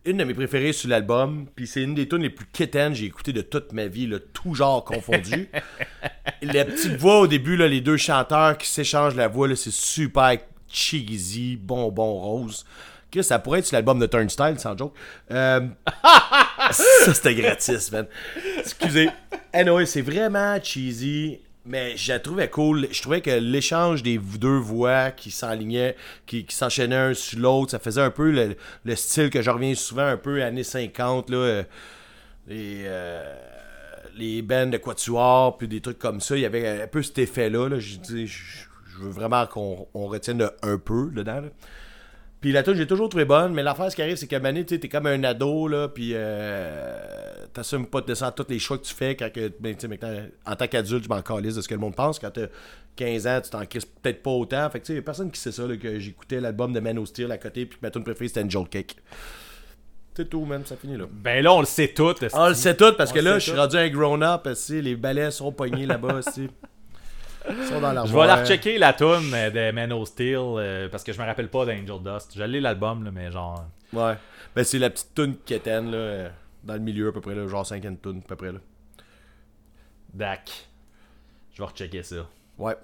une 0.05 0.17
de 0.17 0.23
mes 0.23 0.33
préférées 0.35 0.73
sur 0.73 0.89
l'album. 0.89 1.47
Puis 1.55 1.65
c'est 1.67 1.81
une 1.81 1.95
des 1.95 2.07
tunes 2.07 2.21
les 2.21 2.29
plus 2.29 2.45
quétaines 2.45 2.93
que 2.93 2.99
j'ai 2.99 3.05
écoutées 3.07 3.33
de 3.33 3.41
toute 3.41 3.73
ma 3.73 3.87
vie, 3.87 4.05
là, 4.07 4.19
tout 4.33 4.53
genre 4.53 4.85
confondu. 4.85 5.49
la 6.43 6.65
petite 6.65 6.95
voix 6.97 7.21
au 7.21 7.27
début, 7.27 7.57
là, 7.57 7.67
les 7.67 7.81
deux 7.81 7.97
chanteurs 7.97 8.57
qui 8.57 8.67
s'échangent 8.67 9.15
la 9.15 9.27
voix, 9.27 9.53
c'est 9.55 9.71
super 9.73 10.37
cheesy, 10.71 11.55
bonbon 11.55 12.13
rose. 12.13 12.65
Que 13.11 13.21
ça 13.21 13.39
pourrait 13.39 13.59
être 13.59 13.71
l'album 13.71 13.99
de 13.99 14.05
Turnstile, 14.05 14.55
sans 14.57 14.77
joke. 14.77 14.93
Euh, 15.31 15.61
ça, 16.71 17.13
c'était 17.13 17.35
gratis, 17.35 17.91
man. 17.91 18.05
Excusez. 18.59 19.09
Anyway, 19.53 19.85
c'est 19.85 20.01
vraiment 20.01 20.61
cheesy, 20.61 21.39
mais 21.65 21.95
je 21.95 22.11
la 22.11 22.19
trouvais 22.19 22.49
cool. 22.49 22.87
Je 22.91 23.01
trouvais 23.01 23.21
que 23.21 23.31
l'échange 23.31 24.03
des 24.03 24.17
deux 24.17 24.57
voix 24.57 25.11
qui 25.11 25.31
s'enlignaient, 25.31 25.95
qui, 26.25 26.45
s'enchaînaient 26.49 26.95
un 26.95 27.13
sur 27.13 27.39
l'autre, 27.39 27.71
ça 27.71 27.79
faisait 27.79 28.01
un 28.01 28.11
peu 28.11 28.29
le, 28.29 28.57
le 28.83 28.95
style 28.95 29.29
que 29.29 29.41
je 29.41 29.49
reviens 29.49 29.73
souvent 29.75 30.05
un 30.05 30.17
peu 30.17 30.43
années 30.43 30.63
50, 30.63 31.29
là. 31.29 31.63
euh, 32.49 33.33
les, 34.17 34.41
bands 34.41 34.67
de 34.67 34.77
quatuor, 34.77 35.57
puis 35.57 35.67
des 35.67 35.81
trucs 35.81 35.99
comme 35.99 36.19
ça. 36.19 36.35
Il 36.35 36.41
y 36.41 36.45
avait 36.45 36.81
un 36.83 36.87
peu 36.87 37.03
cet 37.03 37.19
effet-là. 37.19 37.69
Là. 37.69 37.79
Je, 37.79 37.97
je 38.97 39.03
veux 39.03 39.11
vraiment 39.11 39.45
qu'on 39.45 39.87
on 39.93 40.07
retienne 40.07 40.49
un 40.61 40.77
peu 40.77 41.09
dedans. 41.13 41.41
là. 41.41 41.49
Puis 42.39 42.51
la 42.51 42.61
tune, 42.61 42.75
j'ai 42.75 42.85
toujours 42.85 43.09
trouvé 43.09 43.25
bonne, 43.25 43.53
mais 43.53 43.63
l'affaire, 43.63 43.89
ce 43.91 43.95
qui 43.95 44.01
arrive, 44.03 44.15
c'est 44.15 44.27
qu'à 44.27 44.39
Mané, 44.39 44.63
tu 44.63 44.79
t'es 44.79 44.89
comme 44.89 45.07
un 45.07 45.23
ado, 45.23 45.67
là, 45.67 45.87
puis 45.87 46.11
euh, 46.13 46.95
t'assumes 47.51 47.87
pas 47.87 48.01
de 48.01 48.05
descendre 48.05 48.35
tous 48.35 48.45
les 48.49 48.59
choix 48.59 48.77
que 48.77 48.83
tu 48.83 48.93
fais 48.93 49.15
quand 49.15 49.31
que, 49.33 49.51
ben, 49.59 49.75
maintenant, 49.89 50.13
en 50.45 50.55
tant 50.55 50.67
qu'adulte, 50.67 51.05
je 51.05 51.09
m'en 51.09 51.21
calisse 51.23 51.55
de 51.55 51.61
ce 51.61 51.67
que 51.67 51.73
le 51.73 51.79
monde 51.79 51.95
pense. 51.95 52.19
Quand 52.19 52.29
t'as 52.29 52.45
15 52.95 53.27
ans, 53.27 53.41
tu 53.43 53.49
t'en 53.49 53.65
crises 53.65 53.85
peut-être 53.85 54.21
pas 54.21 54.29
autant. 54.29 54.69
Fait 54.69 54.79
que, 54.79 54.85
tu 54.85 54.95
sais, 54.95 55.01
personne 55.01 55.31
qui 55.31 55.39
sait 55.39 55.51
ça, 55.51 55.65
là, 55.65 55.77
que 55.77 55.97
j'écoutais 55.97 56.39
l'album 56.39 56.73
de 56.73 56.79
Man 56.79 57.03
Steel 57.07 57.31
à 57.31 57.39
côté, 57.39 57.65
puis 57.65 57.79
que 57.79 57.85
ma 57.85 57.89
tune 57.89 58.03
préférée, 58.03 58.27
c'était 58.27 58.43
Angel 58.43 58.69
Cake. 58.69 58.97
C'est 60.15 60.29
tout, 60.29 60.45
man, 60.45 60.63
ça 60.65 60.75
finit 60.75 60.97
là. 60.97 61.05
Ben 61.11 61.43
là, 61.43 61.53
on 61.53 61.59
le 61.59 61.65
sait 61.65 61.89
tout. 61.89 62.13
on 62.33 62.49
le 62.49 62.55
sait 62.55 62.75
tout, 62.75 62.93
parce 62.97 63.11
On 63.11 63.13
que 63.15 63.19
là, 63.19 63.39
je 63.39 63.49
suis 63.49 63.59
rendu 63.59 63.77
un 63.77 63.89
grown-up, 63.89 64.47
les 64.69 64.95
balais 64.95 65.31
sont 65.31 65.51
pognés 65.51 65.85
là-bas. 65.87 66.21
Ils 66.37 66.49
sont 67.69 67.81
dans 67.81 68.05
Je 68.05 68.13
vais 68.13 68.27
la 68.27 68.35
rechecker 68.37 68.77
la 68.77 68.93
tune 68.93 69.33
euh, 69.33 69.49
de 69.49 69.71
Man 69.71 69.91
of 69.93 70.07
Steel 70.07 70.37
euh, 70.37 70.89
parce 70.89 71.03
que 71.03 71.13
je 71.13 71.19
me 71.19 71.25
rappelle 71.25 71.49
pas 71.49 71.65
d'Angel 71.65 72.01
Dust. 72.03 72.35
Lu 72.35 72.59
l'album, 72.59 73.03
là, 73.03 73.11
mais 73.11 73.31
genre. 73.31 73.65
Ouais. 73.93 74.15
Ben, 74.55 74.63
c'est 74.63 74.79
la 74.79 74.89
petite 74.89 75.13
tune 75.13 75.35
quétaine, 75.45 75.91
là, 75.91 75.97
euh, 75.97 76.29
dans 76.63 76.73
le 76.73 76.79
milieu 76.79 77.09
à 77.09 77.11
peu 77.11 77.21
près, 77.21 77.35
là, 77.35 77.47
genre 77.47 77.65
50 77.65 78.01
tunes 78.01 78.21
à 78.23 78.27
peu 78.27 78.35
près, 78.35 78.51
là. 78.51 78.59
Dac. 80.13 80.67
Je 81.53 81.61
vais 81.61 81.67
rechecker 81.67 82.03
ça. 82.03 82.27
Ouais. 82.57 82.75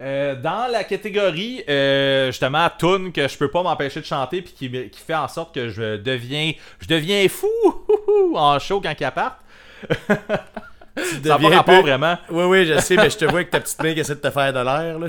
Euh, 0.00 0.34
dans 0.34 0.70
la 0.70 0.82
catégorie, 0.82 1.62
euh, 1.68 2.26
justement, 2.26 2.68
tune 2.78 3.12
que 3.12 3.28
je 3.28 3.38
peux 3.38 3.50
pas 3.50 3.62
m'empêcher 3.62 4.00
de 4.00 4.06
chanter 4.06 4.42
puis 4.42 4.52
qui, 4.52 5.00
fait 5.00 5.14
en 5.14 5.28
sorte 5.28 5.54
que 5.54 5.68
je 5.68 5.96
deviens 5.96 6.52
je 6.80 6.88
deviens 6.88 7.28
fou 7.28 7.48
en 8.34 8.58
show 8.58 8.80
quand 8.80 8.94
il 8.98 9.10
part. 9.12 9.38
Ça 10.96 11.28
n'a 11.28 11.38
pas 11.38 11.48
rapport 11.56 11.82
vraiment. 11.82 12.16
Oui, 12.30 12.44
oui, 12.44 12.66
je 12.66 12.78
sais, 12.78 12.96
mais 12.96 13.10
je 13.10 13.16
te 13.18 13.24
vois 13.24 13.34
avec 13.40 13.50
ta 13.50 13.60
petite 13.60 13.82
main 13.82 13.94
qui 13.94 14.00
essaie 14.00 14.14
de 14.14 14.20
te 14.20 14.30
faire 14.30 14.52
de 14.52 14.58
l'air, 14.60 14.98
là. 14.98 15.08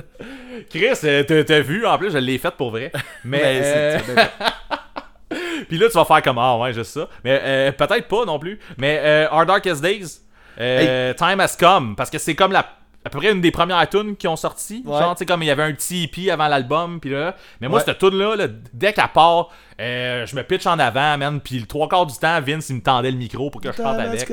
Chris, 0.69 0.87
euh, 1.03 1.23
t'as 1.43 1.59
vu, 1.59 1.85
en 1.85 1.97
plus, 1.97 2.11
je 2.11 2.17
l'ai 2.17 2.37
faite 2.37 2.55
pour 2.55 2.71
vrai. 2.71 2.91
Mais, 3.23 3.39
Ben, 3.39 3.63
c'est- 3.63 4.19
euh, 4.19 5.35
puis 5.69 5.77
là, 5.77 5.87
tu 5.87 5.93
vas 5.93 6.05
faire 6.05 6.21
comme, 6.21 6.37
ah 6.39 6.57
ouais, 6.57 6.73
juste 6.73 6.91
ça. 6.93 7.07
Mais 7.23 7.39
euh, 7.43 7.71
peut-être 7.71 8.07
pas 8.07 8.25
non 8.25 8.39
plus. 8.39 8.59
Mais 8.77 8.99
euh, 9.03 9.27
Our 9.31 9.45
Darkest 9.45 9.81
Days, 9.81 10.21
euh, 10.59 11.13
Time 11.13 11.39
Has 11.39 11.55
Come, 11.59 11.95
parce 11.95 12.09
que 12.09 12.17
c'est 12.17 12.35
comme 12.35 12.51
la 12.51 12.65
à 13.07 13.09
peu 13.11 13.19
près 13.19 13.31
une 13.31 13.39
des 13.41 13.51
premières 13.51 13.87
tunes 13.87 14.15
qui 14.15 14.27
ont 14.27 14.35
sorti. 14.35 14.81
Ouais. 14.83 14.97
Genre, 14.99 15.13
tu 15.13 15.19
sais, 15.19 15.25
comme 15.27 15.43
il 15.43 15.45
y 15.45 15.51
avait 15.51 15.61
un 15.61 15.73
petit 15.73 16.05
EP 16.05 16.31
avant 16.31 16.47
l'album, 16.47 16.99
puis 16.99 17.11
là. 17.11 17.35
Mais 17.61 17.67
moi, 17.67 17.77
Ouais. 17.77 17.85
cette 17.85 17.99
tune-là, 17.99 18.35
là, 18.35 18.47
dès 18.73 18.93
qu'elle 18.93 19.07
part, 19.13 19.49
euh, 19.79 20.25
je 20.25 20.35
me 20.35 20.41
pitch 20.41 20.65
en 20.65 20.79
avant, 20.79 21.15
man. 21.19 21.39
Puis 21.39 21.59
le 21.59 21.67
trois 21.67 21.87
quarts 21.87 22.07
du 22.07 22.17
temps, 22.17 22.41
Vince, 22.41 22.67
il 22.71 22.77
me 22.77 22.81
tendait 22.81 23.11
le 23.11 23.17
micro 23.17 23.51
pour 23.51 23.61
que 23.61 23.71
je 23.71 23.77
chante 23.77 23.99
avec. 23.99 24.27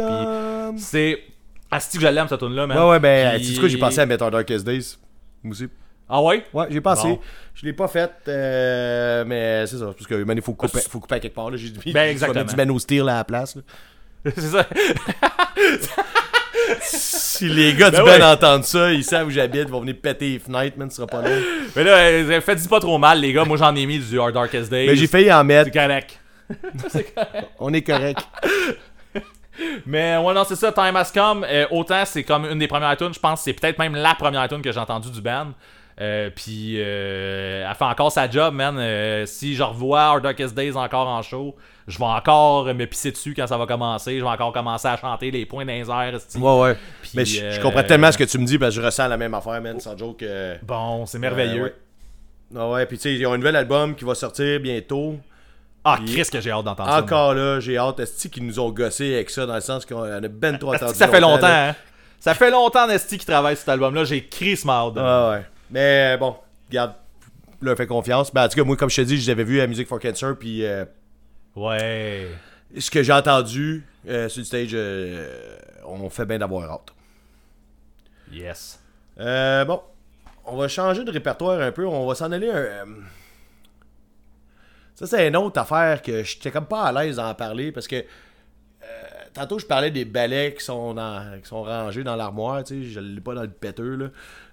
C'est. 0.78 1.22
Asti 1.72 1.96
que 1.98 2.02
je 2.04 2.08
l'aime, 2.08 2.28
cette 2.28 2.38
tune-là, 2.38 2.66
man. 2.66 2.78
Ouais, 2.78 2.90
ouais, 2.90 3.00
ben, 3.00 3.36
Puis- 3.36 3.46
tu 3.48 3.54
sais 3.54 3.60
quoi, 3.60 3.68
j'ai 3.68 3.78
pensé 3.78 3.98
à 4.00 4.06
mettre 4.06 4.24
un 4.24 4.30
Darkest 4.30 4.64
Days. 4.64 4.96
Moi 5.42 5.52
aussi. 5.52 5.68
Ah 6.08 6.22
ouais? 6.22 6.44
Ouais, 6.52 6.66
j'ai 6.70 6.80
pensé. 6.82 7.08
Bon. 7.08 7.18
Je 7.54 7.64
l'ai 7.64 7.72
pas 7.72 7.88
fait, 7.88 8.10
euh, 8.28 9.24
mais 9.26 9.66
c'est 9.66 9.78
ça. 9.78 9.86
Parce 9.86 10.06
que, 10.06 10.22
man, 10.22 10.36
il 10.36 10.42
faut 10.42 10.52
couper, 10.52 10.78
faut 10.80 11.00
couper 11.00 11.14
à 11.14 11.20
quelque 11.20 11.34
part, 11.34 11.50
là. 11.50 11.56
J'ai 11.56 11.70
dit, 11.70 11.92
Ben, 11.92 12.02
exactement. 12.10 12.40
mettre 12.40 12.50
du 12.50 12.56
Man 12.56 12.70
of 12.70 12.82
Steel 12.82 13.08
à 13.08 13.14
la 13.16 13.24
place, 13.24 13.56
là. 13.56 13.62
c'est 14.34 14.40
ça. 14.42 14.66
Si 16.80 17.48
les 17.48 17.74
gars 17.74 17.90
du 17.90 17.96
Ben 17.96 18.04
Ben 18.04 18.20
ouais. 18.20 18.24
entendent 18.24 18.64
ça, 18.64 18.92
ils 18.92 19.04
savent 19.04 19.26
où 19.26 19.30
j'habite, 19.30 19.62
ils 19.66 19.70
vont 19.70 19.80
venir 19.80 19.96
péter 20.00 20.30
les 20.30 20.38
fenêtres, 20.38 20.78
man, 20.78 20.88
ce 20.90 20.96
sera 20.96 21.06
pas 21.06 21.20
long. 21.22 21.42
Mais 21.74 21.84
là, 21.84 21.96
euh, 21.96 22.40
faites-y 22.40 22.68
pas 22.68 22.80
trop 22.80 22.98
mal, 22.98 23.20
les 23.20 23.32
gars. 23.32 23.44
Moi, 23.44 23.56
j'en 23.56 23.74
ai 23.74 23.84
mis 23.84 23.98
du 23.98 24.18
Our 24.18 24.32
Darkest 24.32 24.70
Days. 24.70 24.86
Mais 24.86 24.96
j'ai 24.96 25.06
failli 25.06 25.32
en 25.32 25.42
mettre. 25.44 25.70
C'est 25.72 25.78
correct. 25.78 26.18
On 27.58 27.72
est 27.72 27.82
correct. 27.82 28.20
Mais 29.86 30.16
ouais, 30.16 30.34
non, 30.34 30.44
c'est 30.44 30.56
ça, 30.56 30.72
Time 30.72 30.96
Has 30.96 31.10
Come. 31.12 31.44
euh, 31.48 31.66
autant 31.70 32.04
c'est 32.04 32.24
comme 32.24 32.44
une 32.46 32.58
des 32.58 32.68
premières 32.68 32.96
tunes, 32.96 33.12
je 33.14 33.20
pense 33.20 33.40
que 33.40 33.44
c'est 33.44 33.52
peut-être 33.52 33.78
même 33.78 33.94
la 33.94 34.14
première 34.14 34.48
tune 34.48 34.62
que 34.62 34.72
j'ai 34.72 34.80
entendue 34.80 35.10
du 35.10 35.20
band. 35.20 35.48
Euh, 36.00 36.30
puis 36.34 36.76
euh, 36.78 37.68
elle 37.68 37.76
fait 37.76 37.84
encore 37.84 38.10
sa 38.10 38.28
job, 38.28 38.54
man. 38.54 38.76
Euh, 38.78 39.26
si 39.26 39.54
je 39.54 39.62
revois 39.62 40.14
Our 40.14 40.20
Darkest 40.22 40.54
Days 40.54 40.74
encore 40.74 41.06
en 41.06 41.20
show, 41.20 41.54
je 41.86 41.98
vais 41.98 42.04
encore 42.04 42.64
me 42.74 42.86
pisser 42.86 43.12
dessus 43.12 43.34
quand 43.34 43.46
ça 43.46 43.58
va 43.58 43.66
commencer. 43.66 44.18
Je 44.18 44.24
vais 44.24 44.30
encore 44.30 44.52
commencer 44.54 44.88
à 44.88 44.96
chanter 44.96 45.30
les 45.30 45.44
points 45.44 45.66
dans 45.66 45.72
les 45.72 45.90
airs. 45.90 46.18
Ouais, 46.40 46.60
ouais. 46.60 46.76
Mais 47.14 47.26
je, 47.26 47.50
je 47.50 47.60
comprends 47.60 47.82
tellement 47.82 48.10
ce 48.10 48.16
que 48.16 48.24
tu 48.24 48.38
me 48.38 48.46
dis, 48.46 48.58
parce 48.58 48.74
que 48.74 48.80
je 48.80 48.86
ressens 48.86 49.06
la 49.06 49.18
même 49.18 49.34
affaire, 49.34 49.60
man, 49.60 49.78
sans 49.80 49.96
joke. 49.96 50.24
Bon, 50.62 51.04
c'est 51.04 51.18
merveilleux. 51.18 51.64
ouais. 51.64 51.74
Ah 52.56 52.68
ouais, 52.70 52.86
puis 52.86 52.96
tu 52.98 53.02
sais, 53.04 53.14
ils 53.14 53.26
ont 53.26 53.32
un 53.32 53.38
nouvel 53.38 53.56
album 53.56 53.94
qui 53.94 54.04
va 54.04 54.14
sortir 54.14 54.60
bientôt. 54.60 55.16
Ah, 55.84 55.98
Chris, 56.06 56.24
que 56.30 56.40
j'ai 56.40 56.50
hâte 56.52 56.64
d'entendre 56.64 56.90
ça. 56.90 56.98
Encore 57.02 57.34
là, 57.34 57.58
j'ai 57.60 57.76
hâte. 57.76 57.98
Est-ce 58.00 58.28
qu'ils 58.28 58.46
nous 58.46 58.60
ont 58.60 58.70
gossé 58.70 59.14
avec 59.14 59.30
ça 59.30 59.46
dans 59.46 59.54
le 59.56 59.60
sens 59.60 59.84
qu'on 59.84 60.02
a 60.02 60.20
ben 60.20 60.56
trop 60.58 60.72
que 60.72 60.78
ça 60.94 61.08
fait 61.08 61.20
longtemps, 61.20 61.46
hein. 61.46 61.74
Ça 62.20 62.34
fait 62.34 62.52
longtemps, 62.52 62.86
Nesty, 62.86 63.18
qui 63.18 63.26
travaille 63.26 63.56
sur 63.56 63.60
cet 63.62 63.70
album-là. 63.70 64.04
J'ai 64.04 64.24
Chris 64.28 64.60
mal. 64.64 64.92
Ah 64.96 65.30
ouais. 65.30 65.44
Mais 65.72 66.16
bon, 66.18 66.36
regarde, 66.68 66.92
leur 67.60 67.76
fait 67.76 67.88
confiance. 67.88 68.32
Ben, 68.32 68.44
en 68.44 68.48
tout 68.48 68.54
cas, 68.56 68.62
moi, 68.64 68.76
comme 68.76 68.90
je 68.90 68.96
te 68.96 69.00
dis, 69.00 69.16
je 69.16 69.22
les 69.26 69.30
avais 69.30 69.42
vus 69.44 69.60
à 69.60 69.66
Music 69.66 69.88
for 69.88 69.98
Cancer, 69.98 70.36
puis 70.38 70.64
euh, 70.64 70.84
Ouais. 71.56 72.28
ce 72.78 72.90
que 72.90 73.02
j'ai 73.02 73.12
entendu 73.12 73.84
euh, 74.08 74.28
sur 74.28 74.40
le 74.40 74.44
stage, 74.44 74.70
euh, 74.72 75.26
on 75.84 76.08
fait 76.10 76.24
bien 76.26 76.38
d'avoir 76.38 76.70
hâte. 76.70 76.92
Yes. 78.32 78.78
Euh, 79.18 79.64
bon, 79.64 79.80
on 80.44 80.56
va 80.56 80.68
changer 80.68 81.02
de 81.04 81.10
répertoire 81.10 81.60
un 81.60 81.72
peu. 81.72 81.86
On 81.86 82.06
va 82.06 82.14
s'en 82.14 82.30
aller 82.30 82.48
un. 82.50 82.86
Ça, 85.02 85.06
c'est 85.18 85.28
une 85.28 85.36
autre 85.36 85.60
affaire 85.60 86.00
que 86.00 86.22
j'étais 86.22 86.50
comme 86.50 86.66
pas 86.66 86.84
à 86.84 86.92
l'aise 87.04 87.16
d'en 87.16 87.34
parler 87.34 87.72
parce 87.72 87.86
que. 87.88 87.96
euh, 87.96 88.04
tantôt, 89.34 89.58
je 89.58 89.66
parlais 89.66 89.90
des 89.90 90.04
balais 90.04 90.54
qui 90.56 90.64
sont, 90.64 90.94
dans- 90.94 91.38
qui 91.42 91.48
sont 91.48 91.62
rangés 91.62 92.04
dans 92.04 92.16
l'armoire. 92.16 92.62
Tu 92.64 92.84
sais, 92.84 92.88
je 92.90 93.00
l'ai 93.00 93.20
pas 93.20 93.34
dans 93.34 93.42
le 93.42 93.50
péteux, 93.50 93.96
là. 93.96 94.06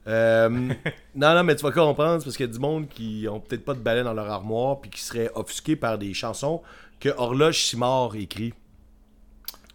Euh, 0.08 0.50
non, 1.16 1.36
non, 1.36 1.44
mais 1.44 1.56
tu 1.56 1.64
vas 1.64 1.72
comprendre 1.72 2.24
parce 2.24 2.36
qu'il 2.36 2.46
y 2.46 2.50
a 2.50 2.52
du 2.52 2.60
monde 2.60 2.88
qui 2.88 3.28
ont 3.30 3.40
peut-être 3.40 3.64
pas 3.66 3.74
de 3.74 3.80
balais 3.80 4.04
dans 4.04 4.14
leur 4.14 4.30
armoire 4.30 4.80
puis 4.82 4.90
qui 4.90 5.02
seraient 5.02 5.30
offusqués 5.36 5.76
par 5.76 5.98
des 5.98 6.14
chansons 6.14 6.62
que 7.00 7.10
Horloge 7.10 7.62
Simard 7.64 8.16
écrit. 8.16 8.54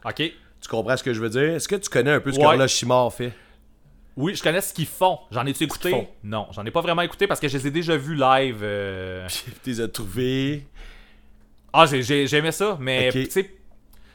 Ok. 0.04 0.16
Tu 0.60 0.68
comprends 0.68 0.96
ce 0.96 1.02
que 1.04 1.12
je 1.12 1.20
veux 1.20 1.28
dire? 1.30 1.54
Est-ce 1.54 1.68
que 1.68 1.76
tu 1.76 1.88
connais 1.90 2.10
un 2.12 2.20
peu 2.20 2.32
ce 2.32 2.38
Ouais. 2.38 2.44
qu'Horloge 2.44 2.72
Simard 2.72 3.12
fait? 3.12 3.32
Oui, 4.16 4.34
je 4.34 4.42
connais 4.42 4.60
ce 4.60 4.72
qu'ils 4.72 4.86
font. 4.86 5.18
J'en 5.30 5.44
ai-tu 5.46 5.64
écouté? 5.64 5.90
Non, 6.22 6.46
j'en 6.52 6.64
ai 6.64 6.70
pas 6.70 6.80
vraiment 6.80 7.02
écouté 7.02 7.26
parce 7.26 7.40
que 7.40 7.48
je 7.48 7.56
les 7.58 7.66
ai 7.66 7.70
déjà 7.70 7.96
vus 7.96 8.14
live. 8.14 8.60
euh. 8.62 9.26
Tu 9.64 9.70
les 9.70 9.80
as 9.82 9.88
trouvés. 9.88 10.66
Ah, 11.72 11.86
j'ai- 11.86 12.02
j'ai- 12.02 12.26
j'aimais 12.28 12.52
ça, 12.52 12.76
mais 12.80 13.10
tu 13.10 13.30
sais, 13.30 13.50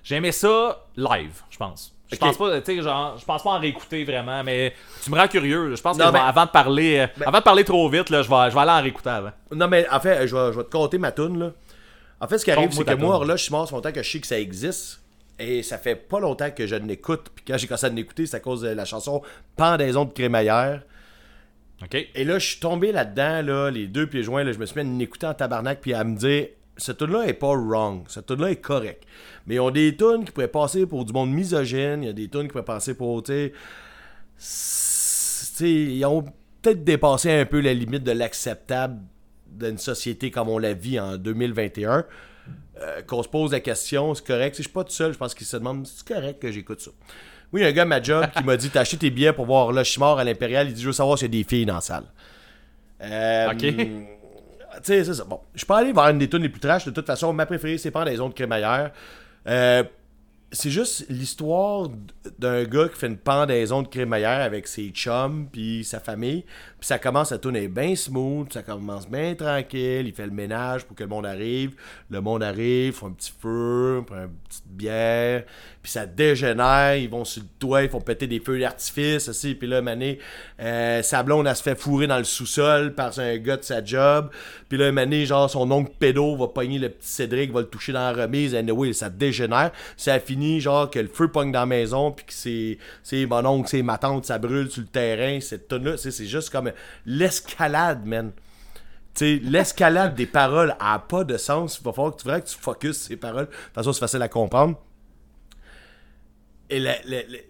j'aimais 0.03 0.31
ça 0.31 0.85
live, 0.95 1.41
je 1.49 1.57
pense. 1.57 1.93
Je 2.11 2.17
pense 2.17 2.37
pas, 2.37 2.59
tu 2.61 2.65
sais, 2.77 2.81
genre, 2.81 3.17
je 3.19 3.25
pense 3.25 3.43
pas 3.43 3.49
en 3.51 3.59
réécouter 3.59 4.03
vraiment, 4.03 4.43
mais 4.43 4.73
tu 5.03 5.11
me 5.11 5.15
rends 5.17 5.27
curieux. 5.27 5.75
Je 5.75 5.81
pense 5.81 5.95
que 5.97 6.01
Non, 6.01 6.09
je 6.11 6.17
avant 6.17 6.45
de 6.45 6.49
parler, 6.49 6.99
euh, 6.99 7.07
Ben- 7.17 7.27
avant 7.27 7.37
de 7.37 7.43
parler 7.43 7.63
trop 7.63 7.87
vite, 7.87 8.09
là, 8.09 8.23
je 8.23 8.29
vais, 8.29 8.49
je 8.49 8.55
vais 8.55 8.61
aller 8.61 8.71
en 8.71 8.81
réécouter 8.81 9.09
avant. 9.09 9.31
Non, 9.53 9.67
mais 9.67 9.87
en 9.91 9.99
fait, 9.99 10.25
je 10.27 10.35
vais, 10.35 10.51
je 10.53 10.57
vais 10.57 10.63
te 10.63 10.71
compter 10.71 10.97
ma 10.97 11.11
toune, 11.11 11.37
là. 11.37 11.51
En 12.19 12.27
fait, 12.27 12.39
ce 12.39 12.45
qui 12.45 12.51
arrive, 12.51 12.71
c'est 12.71 12.83
que 12.83 12.89
moi, 12.95 13.09
toune. 13.09 13.15
Horloge 13.15 13.43
Simard, 13.43 13.65
ça 13.65 13.69
fait 13.69 13.75
longtemps 13.75 13.91
que 13.91 14.01
je 14.01 14.09
sais 14.09 14.19
que 14.19 14.25
ça 14.27 14.39
existe. 14.39 15.01
Et 15.39 15.63
ça 15.63 15.77
fait 15.77 15.95
pas 15.95 16.19
longtemps 16.19 16.51
que 16.51 16.67
je 16.67 16.75
l'écoute. 16.75 17.29
Puis 17.33 17.45
quand 17.47 17.57
j'ai 17.57 17.67
commencé 17.67 17.85
à 17.85 17.89
l'écouter, 17.89 18.25
c'est 18.25 18.37
à 18.37 18.39
cause 18.39 18.61
de 18.61 18.69
la 18.69 18.85
chanson 18.85 19.21
Pendaison 19.55 20.05
de 20.05 20.11
crémaillère. 20.11 20.83
OK? 21.81 21.95
Et 22.13 22.23
là, 22.25 22.39
je 22.39 22.47
suis 22.47 22.59
tombé 22.59 22.91
là-dedans, 22.91 23.41
là, 23.41 23.69
les 23.69 23.87
deux 23.87 24.07
pieds 24.07 24.23
joints, 24.23 24.43
là, 24.43 24.51
je 24.51 24.59
me 24.59 24.65
suis 24.65 24.83
mis 24.83 24.95
à 24.95 24.99
l'écouter 24.99 25.27
en 25.27 25.33
tabarnak, 25.33 25.79
puis 25.81 25.93
à 25.93 26.03
me 26.03 26.17
dire, 26.17 26.47
cette 26.75 26.97
tune-là 26.97 27.27
est 27.27 27.33
pas 27.33 27.55
wrong, 27.55 28.03
cette 28.07 28.25
tune-là 28.25 28.51
est 28.51 28.57
correcte. 28.57 29.03
Mais 29.47 29.55
ils 29.55 29.59
ont 29.59 29.71
des 29.71 29.95
tunes 29.95 30.25
qui 30.25 30.31
pourraient 30.31 30.47
passer 30.47 30.85
pour 30.85 31.05
du 31.05 31.13
monde 31.13 31.31
misogyne, 31.31 32.03
il 32.03 32.07
y 32.07 32.09
a 32.09 32.13
des 32.13 32.27
tunes 32.27 32.43
qui 32.43 32.49
pourraient 32.49 32.65
passer 32.65 32.93
pour, 32.95 33.23
ils 35.61 36.05
ont 36.05 36.23
peut-être 36.61 36.83
dépassé 36.83 37.31
un 37.31 37.45
peu 37.45 37.61
la 37.61 37.73
limite 37.73 38.03
de 38.03 38.11
l'acceptable 38.11 38.99
d'une 39.47 39.77
société 39.77 40.31
comme 40.31 40.49
on 40.49 40.57
la 40.57 40.73
vit 40.73 40.99
en 40.99 41.17
2021. 41.17 42.05
Euh, 42.81 43.01
qu'on 43.01 43.21
se 43.23 43.27
pose 43.27 43.51
la 43.51 43.59
question, 43.59 44.13
c'est 44.15 44.25
correct. 44.25 44.55
Si 44.55 44.63
je 44.63 44.67
suis 44.67 44.73
pas 44.73 44.83
tout 44.83 44.91
seul, 44.93 45.11
je 45.11 45.17
pense 45.17 45.33
qu'il 45.35 45.45
se 45.45 45.57
demande, 45.57 45.85
c'est 45.85 46.07
correct 46.07 46.41
que 46.41 46.51
j'écoute 46.51 46.79
ça. 46.79 46.91
Oui, 47.51 47.61
il 47.61 47.63
y 47.63 47.67
a 47.67 47.69
un 47.69 47.73
gars 47.73 47.81
à 47.81 47.85
ma 47.85 48.01
job 48.01 48.25
qui 48.35 48.43
m'a 48.43 48.55
dit 48.55 48.69
T'as 48.69 48.81
acheté 48.81 48.95
tes 48.97 49.09
billets 49.09 49.33
pour 49.33 49.45
voir 49.45 49.71
là, 49.71 49.83
je 49.83 49.91
suis 49.91 49.99
mort 49.99 50.19
à 50.19 50.23
l'Impérial. 50.23 50.67
Il 50.67 50.73
dit 50.73 50.81
Je 50.81 50.87
veux 50.87 50.93
savoir 50.93 51.17
s'il 51.17 51.33
y 51.33 51.37
a 51.37 51.41
des 51.41 51.47
filles 51.47 51.65
dans 51.65 51.75
la 51.75 51.81
salle. 51.81 52.03
Euh, 53.01 53.47
Ok. 53.51 53.57
Tu 53.57 54.83
sais, 54.83 55.03
c'est 55.03 55.13
ça. 55.15 55.23
Bon, 55.25 55.41
je 55.55 55.65
peux 55.65 55.73
aller 55.73 55.91
vers 55.91 56.05
une 56.09 56.19
des 56.19 56.29
tunes 56.29 56.43
les 56.43 56.47
plus 56.49 56.59
trash. 56.61 56.85
De 56.85 56.91
toute 56.91 57.07
façon, 57.07 57.33
ma 57.33 57.45
préférée, 57.45 57.77
c'est 57.79 57.91
pas 57.91 58.05
des 58.05 58.19
ondes 58.21 58.35
crémaillère. 58.35 58.91
Euh, 59.47 59.83
c'est 60.51 60.71
juste 60.71 61.05
l'histoire 61.09 61.89
d'un 62.39 62.63
gars 62.63 62.87
qui 62.87 62.97
fait 62.97 63.07
une 63.07 63.17
pendaison 63.17 63.83
de 63.83 63.87
crémaillère 63.87 64.41
avec 64.41 64.67
ses 64.67 64.89
chums 64.89 65.47
puis 65.51 65.83
sa 65.83 65.99
famille. 65.99 66.43
Puis 66.79 66.87
ça 66.87 66.97
commence 66.97 67.31
à 67.31 67.37
tourner 67.37 67.67
bien 67.67 67.95
smooth, 67.95 68.51
ça 68.51 68.63
commence 68.63 69.07
bien 69.07 69.35
tranquille. 69.35 70.07
Il 70.07 70.13
fait 70.13 70.25
le 70.25 70.31
ménage 70.31 70.85
pour 70.85 70.95
que 70.95 71.03
le 71.03 71.09
monde 71.09 71.25
arrive. 71.25 71.75
Le 72.09 72.21
monde 72.21 72.41
arrive, 72.41 72.93
font 72.93 73.07
un 73.07 73.11
petit 73.11 73.33
feu, 73.37 74.01
prend 74.07 74.23
une 74.23 74.29
petite 74.47 74.67
bière. 74.67 75.43
Puis 75.83 75.91
ça 75.91 76.05
dégénère, 76.05 76.95
ils 76.95 77.09
vont 77.09 77.25
sur 77.25 77.41
le 77.41 77.47
toit, 77.59 77.83
ils 77.83 77.89
font 77.89 78.01
péter 78.01 78.27
des 78.27 78.39
feux 78.39 78.59
d'artifice. 78.59 79.29
aussi. 79.29 79.55
Puis 79.55 79.67
là, 79.67 79.81
mané, 79.81 80.19
euh, 80.59 81.01
sa 81.03 81.21
blonde, 81.21 81.47
elle 81.47 81.55
se 81.55 81.63
fait 81.63 81.77
fourrer 81.77 82.07
dans 82.07 82.17
le 82.17 82.23
sous-sol 82.23 82.95
par 82.95 83.17
un 83.19 83.37
gars 83.37 83.57
de 83.57 83.63
sa 83.63 83.83
job. 83.83 84.29
Puis 84.67 84.77
là, 84.77 84.91
mané, 84.91 85.25
genre, 85.25 85.49
son 85.49 85.69
oncle 85.71 85.91
pédo 85.99 86.35
va 86.35 86.47
pogner 86.47 86.79
le 86.79 86.89
petit 86.89 87.09
Cédric, 87.09 87.51
va 87.51 87.61
le 87.61 87.67
toucher 87.67 87.91
dans 87.91 88.11
la 88.11 88.23
remise. 88.23 88.55
Anyway, 88.55 88.93
ça 88.93 89.09
dégénère. 89.09 89.71
Ça 89.95 90.19
finit, 90.19 90.38
genre, 90.59 90.89
que 90.89 90.99
le 90.99 91.07
feu 91.07 91.27
pogne 91.29 91.51
dans 91.51 91.61
la 91.61 91.65
maison, 91.65 92.11
puis 92.11 92.25
que 92.25 92.33
c'est, 92.33 93.25
mon 93.25 93.45
oncle, 93.45 93.69
c'est 93.69 93.81
ma 93.81 93.97
tante, 93.97 94.25
ça 94.25 94.37
brûle 94.37 94.69
sur 94.69 94.81
le 94.81 94.87
terrain. 94.87 95.39
Cette 95.41 95.67
tonne 95.67 95.85
là 95.85 95.97
c'est 95.97 96.25
juste 96.25 96.49
comme 96.49 96.71
l'escalade, 97.05 98.05
man. 98.05 98.31
Tu 99.13 99.39
l'escalade 99.39 100.15
des 100.15 100.25
paroles 100.25 100.75
a 100.79 100.99
pas 100.99 101.23
de 101.23 101.37
sens. 101.37 101.79
Il 101.79 101.83
va 101.83 101.93
falloir 101.93 102.15
que 102.15 102.21
tu, 102.21 102.27
vraiment 102.27 102.41
que 102.41 102.49
tu 102.49 102.57
focuses 102.57 102.97
ces 102.97 103.17
paroles. 103.17 103.45
De 103.45 103.51
toute 103.51 103.73
façon, 103.73 103.93
c'est 103.93 103.99
facile 103.99 104.21
à 104.21 104.27
comprendre. 104.27 104.79
Et 106.69 106.85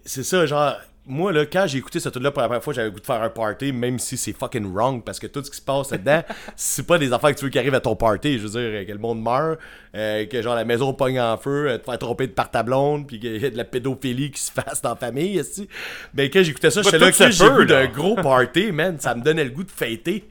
c'est 0.04 0.22
ça, 0.22 0.46
genre, 0.46 0.74
moi, 1.06 1.32
là, 1.32 1.46
quand 1.46 1.66
j'ai 1.66 1.78
écouté 1.78 1.98
cette 1.98 2.12
tune-là 2.12 2.30
pour 2.30 2.42
la 2.42 2.48
première 2.48 2.62
fois, 2.62 2.74
j'avais 2.74 2.88
le 2.88 2.92
goût 2.92 3.00
de 3.00 3.06
faire 3.06 3.22
un 3.22 3.30
party, 3.30 3.72
même 3.72 3.98
si 3.98 4.16
c'est 4.16 4.32
fucking 4.32 4.72
wrong, 4.72 5.02
parce 5.02 5.18
que 5.18 5.26
tout 5.26 5.42
ce 5.42 5.50
qui 5.50 5.56
se 5.56 5.62
passe 5.62 5.90
là-dedans, 5.90 6.22
c'est 6.56 6.86
pas 6.86 6.98
des 6.98 7.12
affaires 7.12 7.34
que 7.34 7.38
tu 7.38 7.46
veux 7.46 7.50
qui 7.50 7.58
arrivent 7.58 7.74
à 7.74 7.80
ton 7.80 7.96
party. 7.96 8.38
Je 8.38 8.46
veux 8.46 8.60
dire, 8.60 8.86
que 8.86 8.92
le 8.92 8.98
monde 8.98 9.22
meurt, 9.22 9.58
euh, 9.94 10.26
que 10.26 10.42
genre 10.42 10.54
la 10.54 10.64
maison 10.64 10.92
pogne 10.92 11.20
en 11.20 11.36
feu, 11.38 11.70
euh, 11.70 11.78
te 11.78 11.84
faire 11.84 11.98
tromper 11.98 12.26
de 12.26 12.32
par 12.32 12.50
ta 12.50 12.62
blonde, 12.62 13.06
puis 13.06 13.18
qu'il 13.18 13.36
y 13.40 13.46
a 13.46 13.50
de 13.50 13.56
la 13.56 13.64
pédophilie 13.64 14.30
qui 14.30 14.40
se 14.40 14.52
fasse 14.52 14.82
dans 14.82 14.90
la 14.90 14.96
famille, 14.96 15.38
esti. 15.38 15.68
Mais 16.14 16.28
quand 16.28 16.42
j'écoutais 16.42 16.70
ça, 16.70 16.82
j'étais 16.82 16.98
là, 16.98 17.10
que 17.10 17.30
j'ai 17.30 17.44
là. 17.44 17.64
d'un 17.64 17.86
gros 17.86 18.16
party, 18.16 18.70
man, 18.70 18.98
ça 19.00 19.14
me 19.14 19.22
donnait 19.22 19.44
le 19.44 19.50
goût 19.50 19.64
de 19.64 19.70
fêter. 19.70 20.28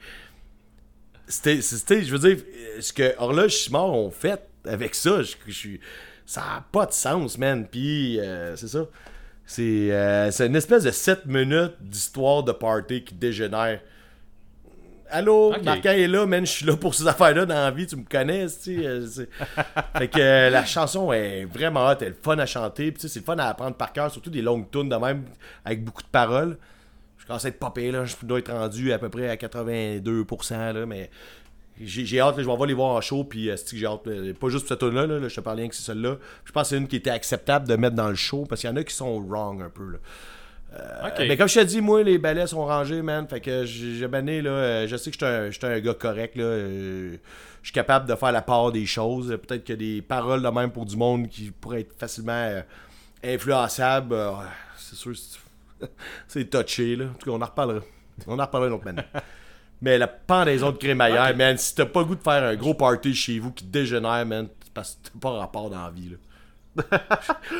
C'était, 1.26 1.60
je 2.02 2.16
veux 2.16 2.18
dire, 2.18 2.44
ce 2.80 2.92
que 2.92 3.14
Horloge 3.18 3.56
Simard 3.56 3.92
ont 3.92 4.10
fait 4.10 4.40
avec 4.64 4.94
ça, 4.94 5.22
je, 5.22 5.34
je 5.46 5.52
suis, 5.52 5.80
ça 6.26 6.42
a 6.42 6.64
pas 6.72 6.86
de 6.86 6.92
sens, 6.92 7.38
man. 7.38 7.66
Puis, 7.70 8.20
euh, 8.20 8.54
c'est 8.56 8.68
ça. 8.68 8.86
C'est, 9.50 9.90
euh, 9.90 10.30
c'est 10.30 10.46
une 10.46 10.54
espèce 10.54 10.84
de 10.84 10.92
7 10.92 11.26
minutes 11.26 11.74
d'histoire 11.80 12.44
de 12.44 12.52
party 12.52 13.02
qui 13.02 13.14
dégénère. 13.14 13.80
Allô, 15.10 15.52
Ok. 15.52 15.64
Marquin 15.64 15.90
est 15.90 16.06
là, 16.06 16.24
man, 16.24 16.46
je 16.46 16.52
suis 16.52 16.64
là 16.64 16.76
pour 16.76 16.94
ces 16.94 17.04
affaires-là 17.08 17.46
dans 17.46 17.54
la 17.56 17.72
vie, 17.72 17.84
tu 17.84 17.96
me 17.96 18.04
connais, 18.04 18.46
tu 18.46 18.52
sais. 18.52 18.86
euh, 18.86 19.04
fait 19.98 20.06
que 20.06 20.20
euh, 20.20 20.50
la 20.50 20.64
chanson 20.64 21.12
est 21.12 21.46
vraiment 21.46 21.88
hot, 21.88 21.96
elle 22.00 22.12
est 22.12 22.24
fun 22.24 22.38
à 22.38 22.46
chanter, 22.46 22.92
puis 22.92 23.00
tu 23.00 23.08
sais, 23.08 23.14
c'est 23.14 23.18
le 23.18 23.24
fun 23.24 23.38
à 23.38 23.46
apprendre 23.48 23.74
par 23.74 23.92
cœur, 23.92 24.08
surtout 24.12 24.30
des 24.30 24.40
longues 24.40 24.70
tunes 24.70 24.88
de 24.88 24.94
même, 24.94 25.24
avec 25.64 25.84
beaucoup 25.84 26.02
de 26.02 26.08
paroles. 26.12 26.56
Je 27.18 27.26
commence 27.26 27.44
à 27.44 27.48
être 27.48 27.58
popé, 27.58 27.90
là, 27.90 28.04
je 28.04 28.14
dois 28.22 28.38
être 28.38 28.52
rendu 28.52 28.92
à 28.92 29.00
peu 29.00 29.08
près 29.08 29.28
à 29.28 29.34
82%, 29.34 30.74
là, 30.74 30.86
mais 30.86 31.10
j'ai 31.80 32.20
hâte, 32.20 32.36
là, 32.36 32.42
je 32.42 32.48
vais 32.48 32.66
les 32.66 32.74
voir 32.74 32.90
en 32.96 33.00
show, 33.00 33.24
puis 33.24 33.48
euh, 33.50 33.56
que 33.56 33.76
j'ai 33.76 33.86
hâte, 33.86 34.06
euh, 34.06 34.32
pas 34.34 34.48
juste 34.48 34.66
pour 34.66 34.68
cette 34.68 34.78
tune-là, 34.80 35.06
là, 35.06 35.28
je 35.28 35.34
te 35.34 35.40
parlais 35.40 35.62
rien 35.62 35.68
que 35.70 35.74
c'est 35.74 35.82
celle-là. 35.84 36.16
Je 36.44 36.52
pense 36.52 36.64
que 36.64 36.68
c'est 36.70 36.76
une 36.76 36.88
qui 36.88 36.96
était 36.96 37.10
acceptable 37.10 37.66
de 37.68 37.76
mettre 37.76 37.96
dans 37.96 38.08
le 38.08 38.14
show, 38.14 38.44
parce 38.48 38.60
qu'il 38.60 38.68
y 38.70 38.72
en 38.72 38.76
a 38.76 38.84
qui 38.84 38.94
sont 38.94 39.18
wrong 39.20 39.62
un 39.62 39.70
peu, 39.70 39.92
là. 39.92 39.98
OK. 41.06 41.14
Mais 41.26 41.36
comme 41.36 41.48
je 41.48 41.58
te 41.58 41.64
dis, 41.64 41.80
moi, 41.80 42.02
les 42.04 42.16
balais 42.18 42.46
sont 42.46 42.64
rangés, 42.64 43.02
man. 43.02 43.26
Fait 43.26 43.40
que 43.40 43.64
j'ai 43.64 44.06
banné, 44.06 44.40
là. 44.40 44.50
euh, 44.50 44.86
Je 44.86 44.96
sais 44.96 45.10
que 45.10 45.16
je 45.18 45.50
suis 45.50 45.66
un, 45.66 45.80
gars 45.80 45.94
correct, 45.94 46.36
là. 46.36 46.44
euh, 46.44 47.16
Je 47.62 47.66
suis 47.66 47.72
capable 47.72 48.08
de 48.08 48.14
faire 48.14 48.30
la 48.30 48.40
part 48.42 48.70
des 48.70 48.86
choses. 48.86 49.36
Peut-être 49.46 49.64
qu'il 49.64 49.72
y 49.74 49.78
a 49.90 49.94
des 49.96 50.00
paroles 50.02 50.42
de 50.42 50.48
même 50.48 50.70
pour 50.70 50.86
du 50.86 50.96
monde 50.96 51.28
qui 51.28 51.50
pourraient 51.50 51.80
être 51.80 51.98
facilement 51.98 52.30
euh, 52.32 52.62
influençables. 53.24 54.14
euh, 54.14 54.30
c'est 54.76 54.94
sûr, 54.96 55.12
c'est- 55.16 55.88
c'est 56.28 56.44
touché, 56.48 56.94
là. 56.94 57.06
En 57.06 57.14
tout 57.18 57.28
cas, 57.30 57.36
on 57.36 57.42
en 57.42 57.46
reparlera. 57.46 57.80
On 58.28 58.38
en 58.38 58.42
reparlera 58.44 58.68
une 58.68 58.74
autre 58.74 58.84
manière. 58.84 59.08
Mais 59.82 59.96
la 59.98 60.08
pendaison 60.08 60.72
de 60.72 60.76
crémaillère, 60.76 61.30
Ok. 61.30 61.36
man, 61.36 61.56
si 61.56 61.74
t'as 61.74 61.86
pas 61.86 62.00
le 62.00 62.06
goût 62.06 62.14
de 62.16 62.22
faire 62.22 62.44
un 62.44 62.54
gros 62.56 62.74
party 62.74 63.14
chez 63.14 63.38
vous 63.38 63.50
qui 63.52 63.64
dégénère, 63.64 64.26
man, 64.26 64.48
c'est 64.62 64.72
parce 64.74 64.94
que 65.02 65.08
t'as 65.08 65.18
pas 65.20 65.38
rapport 65.38 65.70
dans 65.70 65.82
la 65.84 65.90
vie, 65.90 66.10
là. 66.10 66.16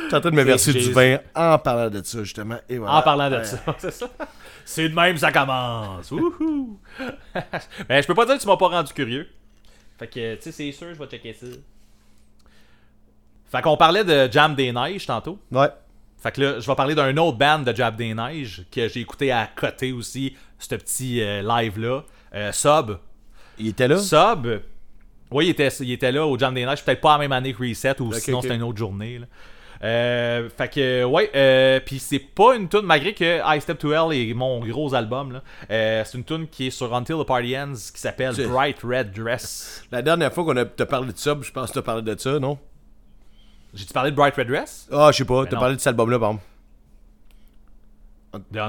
Suis 0.07 0.15
en 0.15 0.21
train 0.21 0.29
de 0.31 0.35
me 0.35 0.43
verser 0.43 0.71
du 0.71 0.91
vin 0.93 1.17
en 1.35 1.57
parlant 1.59 1.89
de 1.89 2.01
ça, 2.03 2.23
justement. 2.23 2.57
Et 2.69 2.77
voilà. 2.77 2.95
En 2.95 3.01
parlant 3.01 3.29
de 3.29 3.35
Ouais. 3.37 3.43
ça, 3.43 3.57
c'est 3.77 3.91
ça. 3.91 4.09
C'est 4.63 4.87
de 4.89 4.95
même, 4.95 5.17
ça 5.17 5.31
commence. 5.31 6.09
Wouhou! 6.11 6.79
ben, 7.89 8.01
je 8.01 8.07
peux 8.07 8.13
pas 8.15 8.25
dire 8.25 8.37
que 8.37 8.41
tu 8.41 8.47
m'as 8.47 8.55
pas 8.57 8.67
rendu 8.69 8.93
curieux. 8.93 9.27
Fait 9.99 10.07
que, 10.07 10.35
tu 10.35 10.41
sais, 10.43 10.51
c'est 10.51 10.71
sûr, 10.71 10.87
je 10.93 10.99
vais 10.99 11.07
checker 11.07 11.33
ça. 11.33 11.47
Fait 13.51 13.61
qu'on 13.61 13.75
parlait 13.77 14.03
de 14.03 14.31
Jam 14.31 14.55
des 14.55 14.71
Neiges 14.71 15.05
tantôt. 15.05 15.37
Ouais. 15.51 15.67
Fait 16.17 16.31
que 16.31 16.41
là, 16.41 16.59
je 16.59 16.67
vais 16.67 16.75
parler 16.75 16.95
d'un 16.95 17.15
autre 17.17 17.37
band 17.37 17.59
de 17.59 17.75
Jam 17.75 17.95
des 17.95 18.13
Neiges 18.13 18.63
que 18.71 18.87
j'ai 18.87 19.01
écouté 19.01 19.31
à 19.31 19.47
côté 19.53 19.91
aussi, 19.91 20.35
ce 20.63 20.75
petit 20.75 21.21
euh, 21.21 21.41
live-là. 21.41 22.03
Euh, 22.33 22.51
Sub. 22.51 22.97
Il 23.57 23.67
était 23.67 23.87
là? 23.87 23.97
Sub. 23.97 24.61
Oui, 25.31 25.47
il 25.47 25.49
était, 25.49 25.69
il 25.79 25.91
était 25.91 26.11
là 26.11 26.25
au 26.25 26.37
Jam 26.37 26.53
des 26.53 26.65
Neiges, 26.65 26.83
peut-être 26.83 27.01
pas 27.01 27.13
la 27.13 27.19
même 27.19 27.31
année 27.31 27.53
que 27.53 27.63
Reset, 27.67 28.01
ou 28.01 28.11
sinon 28.13 28.41
c'était 28.41 28.55
une 28.55 28.63
autre 28.63 28.77
journée. 28.77 29.19
là. 29.19 29.25
Euh, 29.83 30.47
fait 30.55 30.67
que, 30.67 31.03
ouais, 31.05 31.31
euh, 31.35 31.79
puis 31.83 31.97
c'est 31.97 32.19
pas 32.19 32.55
une 32.55 32.69
tune 32.69 32.81
malgré 32.83 33.13
que 33.13 33.39
I 33.43 33.59
Step 33.59 33.79
to 33.79 33.91
Hell 33.91 34.15
est 34.15 34.31
mon 34.33 34.59
gros 34.59 34.93
album, 34.93 35.31
là. 35.31 35.41
Euh, 35.71 36.03
c'est 36.05 36.17
une 36.17 36.23
tune 36.23 36.47
qui 36.47 36.67
est 36.67 36.69
sur 36.69 36.93
Until 36.93 37.15
the 37.15 37.25
Party 37.25 37.57
Ends 37.57 37.73
qui 37.73 37.99
s'appelle 37.99 38.35
Bright 38.47 38.77
Red 38.83 39.11
Dress. 39.11 39.83
La 39.91 40.03
dernière 40.03 40.31
fois 40.31 40.43
qu'on 40.43 40.57
a 40.57 40.65
parlé 40.65 41.11
de 41.11 41.17
ça, 41.17 41.35
je 41.41 41.51
pense 41.51 41.69
que 41.69 41.75
t'as 41.75 41.81
parlé 41.81 42.03
de 42.03 42.19
ça, 42.19 42.37
non? 42.39 42.59
J'ai-tu 43.73 43.93
parlé 43.93 44.11
de 44.11 44.15
Bright 44.15 44.35
Red 44.35 44.47
Dress? 44.47 44.87
Ah, 44.91 45.09
je 45.11 45.17
sais 45.17 45.25
pas, 45.25 45.45
t'as 45.47 45.57
parlé 45.57 45.75
de 45.75 45.79
cet 45.79 45.87
album-là, 45.87 46.19
par 46.19 46.29
exemple. 46.31 46.45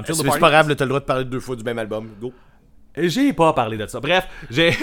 C'est 0.05 0.13
c'est 0.13 0.39
pas 0.39 0.49
grave, 0.49 0.75
t'as 0.75 0.85
le 0.85 0.89
droit 0.89 0.99
de 0.99 1.05
parler 1.05 1.25
deux 1.25 1.39
fois 1.39 1.55
du 1.55 1.63
même 1.63 1.79
album. 1.79 2.09
Go. 2.19 2.33
J'ai 2.95 3.33
pas 3.33 3.53
parlé 3.53 3.77
de 3.77 3.87
ça. 3.87 3.99
Bref, 3.99 4.27
j'ai. 4.49 4.71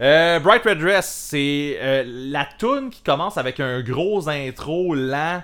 Euh, 0.00 0.40
Bright 0.40 0.64
Red 0.64 0.78
Dress, 0.78 1.28
c'est 1.28 1.78
euh, 1.80 2.02
la 2.06 2.48
tune 2.58 2.90
qui 2.90 3.02
commence 3.02 3.36
avec 3.36 3.60
un 3.60 3.82
gros 3.82 4.28
intro 4.28 4.94
lent, 4.94 5.42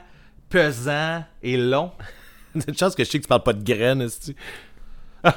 pesant 0.48 1.22
et 1.42 1.56
long. 1.56 1.92
Une 2.54 2.76
chance 2.76 2.96
que 2.96 3.04
je 3.04 3.10
sais 3.10 3.18
que 3.18 3.24
tu 3.24 3.28
parles 3.28 3.42
pas 3.42 3.52
de 3.52 3.62
graines, 3.62 4.02
esti. 4.02 4.34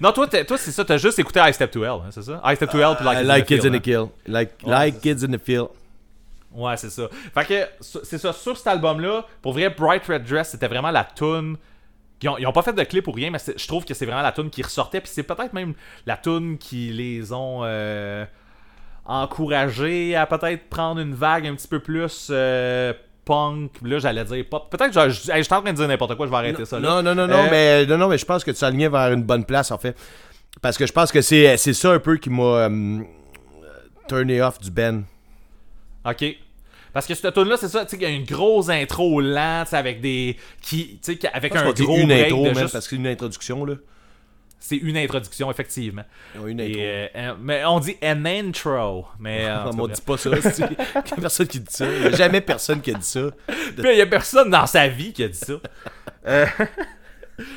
Non, 0.00 0.12
toi, 0.12 0.26
toi 0.26 0.56
c'est 0.56 0.70
ça, 0.70 0.84
t'as 0.84 0.96
juste 0.96 1.18
écouté 1.18 1.40
I 1.42 1.52
Step 1.52 1.70
to 1.72 1.84
Hell, 1.84 2.00
hein, 2.04 2.10
c'est 2.10 2.22
ça? 2.22 2.40
I 2.44 2.56
Step 2.56 2.70
to 2.70 2.78
Hell 2.78 2.96
puis 2.96 3.04
Like, 3.04 3.18
Kids 3.18 3.26
like 3.26 3.44
the 3.44 3.48
kids 3.48 3.66
in 3.66 3.70
the 3.70 3.74
hein. 3.74 3.80
kill. 3.80 4.08
Like, 4.26 4.52
Ouais, 4.64 4.70
like 4.70 4.94
c'est 4.94 5.00
kids 5.02 5.24
in 5.24 5.36
the 5.36 5.40
field. 5.40 5.68
Ouais, 6.52 6.76
c'est 6.76 6.90
ça. 6.90 7.08
Fait 7.34 7.44
que, 7.44 7.84
c'est 8.02 8.18
ça, 8.18 8.32
sur 8.32 8.56
cet 8.56 8.66
album-là, 8.66 9.24
pour 9.40 9.52
vrai, 9.52 9.70
Bright 9.70 10.04
Red 10.06 10.24
Dress, 10.24 10.50
c'était 10.50 10.68
vraiment 10.68 10.90
la 10.90 11.04
tune. 11.04 11.56
Ils 12.22 12.28
ont, 12.28 12.38
ils 12.38 12.46
ont 12.46 12.52
pas 12.52 12.62
fait 12.62 12.72
de 12.72 12.82
clip 12.82 13.06
ou 13.08 13.12
rien, 13.12 13.30
mais 13.30 13.38
je 13.56 13.66
trouve 13.66 13.84
que 13.84 13.94
c'est 13.94 14.04
vraiment 14.04 14.22
la 14.22 14.32
tune 14.32 14.50
qui 14.50 14.62
ressortait. 14.62 15.00
Puis 15.00 15.10
c'est 15.14 15.22
peut-être 15.22 15.52
même 15.52 15.74
la 16.06 16.16
tune 16.16 16.58
qui 16.58 16.90
les 16.90 17.32
ont 17.32 17.60
euh, 17.64 18.26
encouragés 19.06 20.16
à 20.16 20.26
peut-être 20.26 20.68
prendre 20.68 21.00
une 21.00 21.14
vague 21.14 21.46
un 21.46 21.54
petit 21.54 21.68
peu 21.68 21.80
plus 21.80 22.28
euh, 22.30 22.92
punk. 23.24 23.70
Là, 23.82 23.98
j'allais 24.00 24.24
dire 24.24 24.44
pop. 24.50 24.68
Peut-être 24.70 24.92
que 24.92 25.08
je, 25.08 25.32
hey, 25.32 25.42
suis 25.44 25.54
en 25.54 25.62
train 25.62 25.72
de 25.72 25.76
dire 25.76 25.88
n'importe 25.88 26.16
quoi, 26.16 26.26
je 26.26 26.30
vais 26.30 26.36
arrêter 26.36 26.64
ça. 26.64 26.78
Là. 26.78 26.88
Non, 26.88 27.02
non, 27.02 27.14
non, 27.14 27.26
non, 27.26 27.44
Euh, 27.44 27.50
mais, 27.50 27.86
non, 27.86 27.96
non, 27.96 28.08
mais 28.08 28.18
je 28.18 28.26
pense 28.26 28.44
que 28.44 28.50
tu 28.50 28.56
s'alignais 28.56 28.88
vers 28.88 29.12
une 29.12 29.22
bonne 29.22 29.44
place, 29.44 29.70
en 29.70 29.78
fait. 29.78 29.96
Parce 30.60 30.76
que 30.76 30.84
je 30.84 30.92
pense 30.92 31.12
que 31.12 31.22
c'est 31.22 31.56
c'est 31.56 31.72
ça 31.72 31.92
un 31.92 32.00
peu 32.00 32.16
qui 32.16 32.28
m'a 32.28 32.68
turné 34.08 34.42
off 34.42 34.58
du 34.58 34.70
Ben. 34.70 35.04
Ok. 36.04 36.24
Parce 36.92 37.06
que 37.06 37.14
cette 37.14 37.32
tune 37.34 37.48
là 37.48 37.56
c'est 37.56 37.68
ça, 37.68 37.84
tu 37.84 37.90
sais, 37.90 37.96
il 37.96 38.02
y 38.02 38.06
a 38.06 38.08
une 38.08 38.24
grosse 38.24 38.68
intro 38.68 39.20
lente, 39.20 39.72
avec 39.74 40.00
des. 40.00 40.36
qui 40.60 40.98
Tu 41.04 41.14
sais, 41.14 41.28
avec 41.32 41.54
un 41.54 41.70
gros 41.70 41.96
une 41.98 42.08
break 42.08 42.26
intro, 42.26 42.42
de 42.44 42.50
man, 42.50 42.58
juste- 42.58 42.72
parce 42.72 42.86
que 42.86 42.90
c'est 42.90 42.96
une 42.96 43.06
introduction, 43.06 43.64
là. 43.64 43.74
C'est 44.62 44.76
une 44.76 44.96
introduction, 44.98 45.50
effectivement. 45.50 46.04
Ont 46.38 46.46
une 46.46 46.60
intro. 46.60 46.80
euh, 46.80 47.06
euh, 47.16 47.34
mais 47.40 47.64
on 47.64 47.80
dit 47.80 47.96
an 48.02 48.24
intro. 48.26 49.06
Mais 49.18 49.46
euh, 49.46 49.64
on 49.78 49.86
dit 49.88 50.00
pas 50.02 50.18
ça, 50.18 50.30
Il 50.58 50.64
a 50.64 51.16
personne 51.20 51.46
qui 51.46 51.60
dit 51.60 51.72
ça. 51.72 51.86
Il 51.86 52.02
y 52.02 52.06
a 52.06 52.10
jamais 52.10 52.40
personne 52.42 52.80
qui 52.82 52.90
a 52.90 52.94
dit 52.94 53.06
ça. 53.06 53.22
Puis 53.46 53.84
il 53.92 53.96
y 53.96 54.02
a 54.02 54.06
personne 54.06 54.50
dans 54.50 54.66
sa 54.66 54.86
vie 54.88 55.12
qui 55.14 55.22
a 55.22 55.28
dit 55.28 55.38
ça. 55.38 55.54
Euh, 56.26 56.46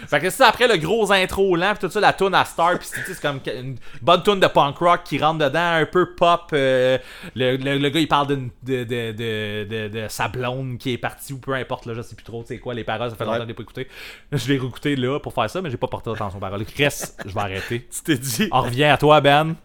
fait 0.08 0.20
que 0.20 0.30
c'est 0.30 0.44
après 0.44 0.68
le 0.68 0.78
gros 0.78 1.12
intro 1.12 1.56
lent, 1.56 1.74
puis 1.78 1.88
tout 1.88 1.92
ça, 1.94 2.00
la 2.00 2.14
tune 2.14 2.34
à 2.36 2.46
Star, 2.46 2.78
puis 2.80 2.88
c'est 2.92 3.02
c'est 3.14 3.22
comme 3.22 3.40
une 3.46 3.78
bonne 4.02 4.24
tune 4.24 4.40
de 4.40 4.48
punk 4.48 4.78
rock 4.78 5.02
qui 5.04 5.20
rentre 5.20 5.40
dedans, 5.46 5.74
un 5.82 5.86
peu 5.86 6.14
pop. 6.16 6.50
euh, 6.54 6.98
le, 7.36 7.58
le- 7.58 7.78
le 7.78 7.90
gars, 7.90 8.00
il 8.00 8.08
parle 8.08 8.28
d'une- 8.28 8.50
de, 8.64 8.84
de, 8.84 9.12
de, 9.12 9.88
de, 9.90 10.08
sa 10.08 10.28
blonde 10.28 10.78
qui 10.78 10.94
est 10.94 10.98
partie, 10.98 11.34
ou 11.34 11.38
peu 11.38 11.54
importe, 11.54 11.86
là, 11.86 11.94
je 11.94 12.02
sais 12.02 12.16
plus 12.16 12.24
trop, 12.24 12.42
tu 12.44 12.50
sais 12.50 12.60
quoi, 12.60 12.74
les 12.74 12.84
paroles, 12.84 13.10
ça 13.10 13.16
fait 13.16 13.26
longtemps 13.26 13.38
que 13.38 13.44
je 13.44 13.48
l'ai 13.48 13.54
pas 13.54 13.64
écouté. 13.64 13.88
Je 14.32 14.48
l'ai 14.52 14.58
réécouté 14.58 14.96
là 14.96 15.20
pour 15.20 15.34
faire 15.34 15.50
ça, 15.50 15.62
mais 15.62 15.70
j'ai 15.70 15.78
pas 15.78 15.88
porté 15.88 16.10
attention 16.12 16.38
aux 16.38 16.42
paroles. 16.42 16.64
Reste, 16.78 17.22
je 17.26 17.34
vais 17.34 17.40
arrêter. 17.42 17.88
Tu 17.94 18.02
t'es 18.04 18.18
dit, 18.18 18.48
On 18.52 18.62
revient 18.62 18.84
à 18.86 18.98
toi, 18.98 19.22
Ben. 19.22 19.56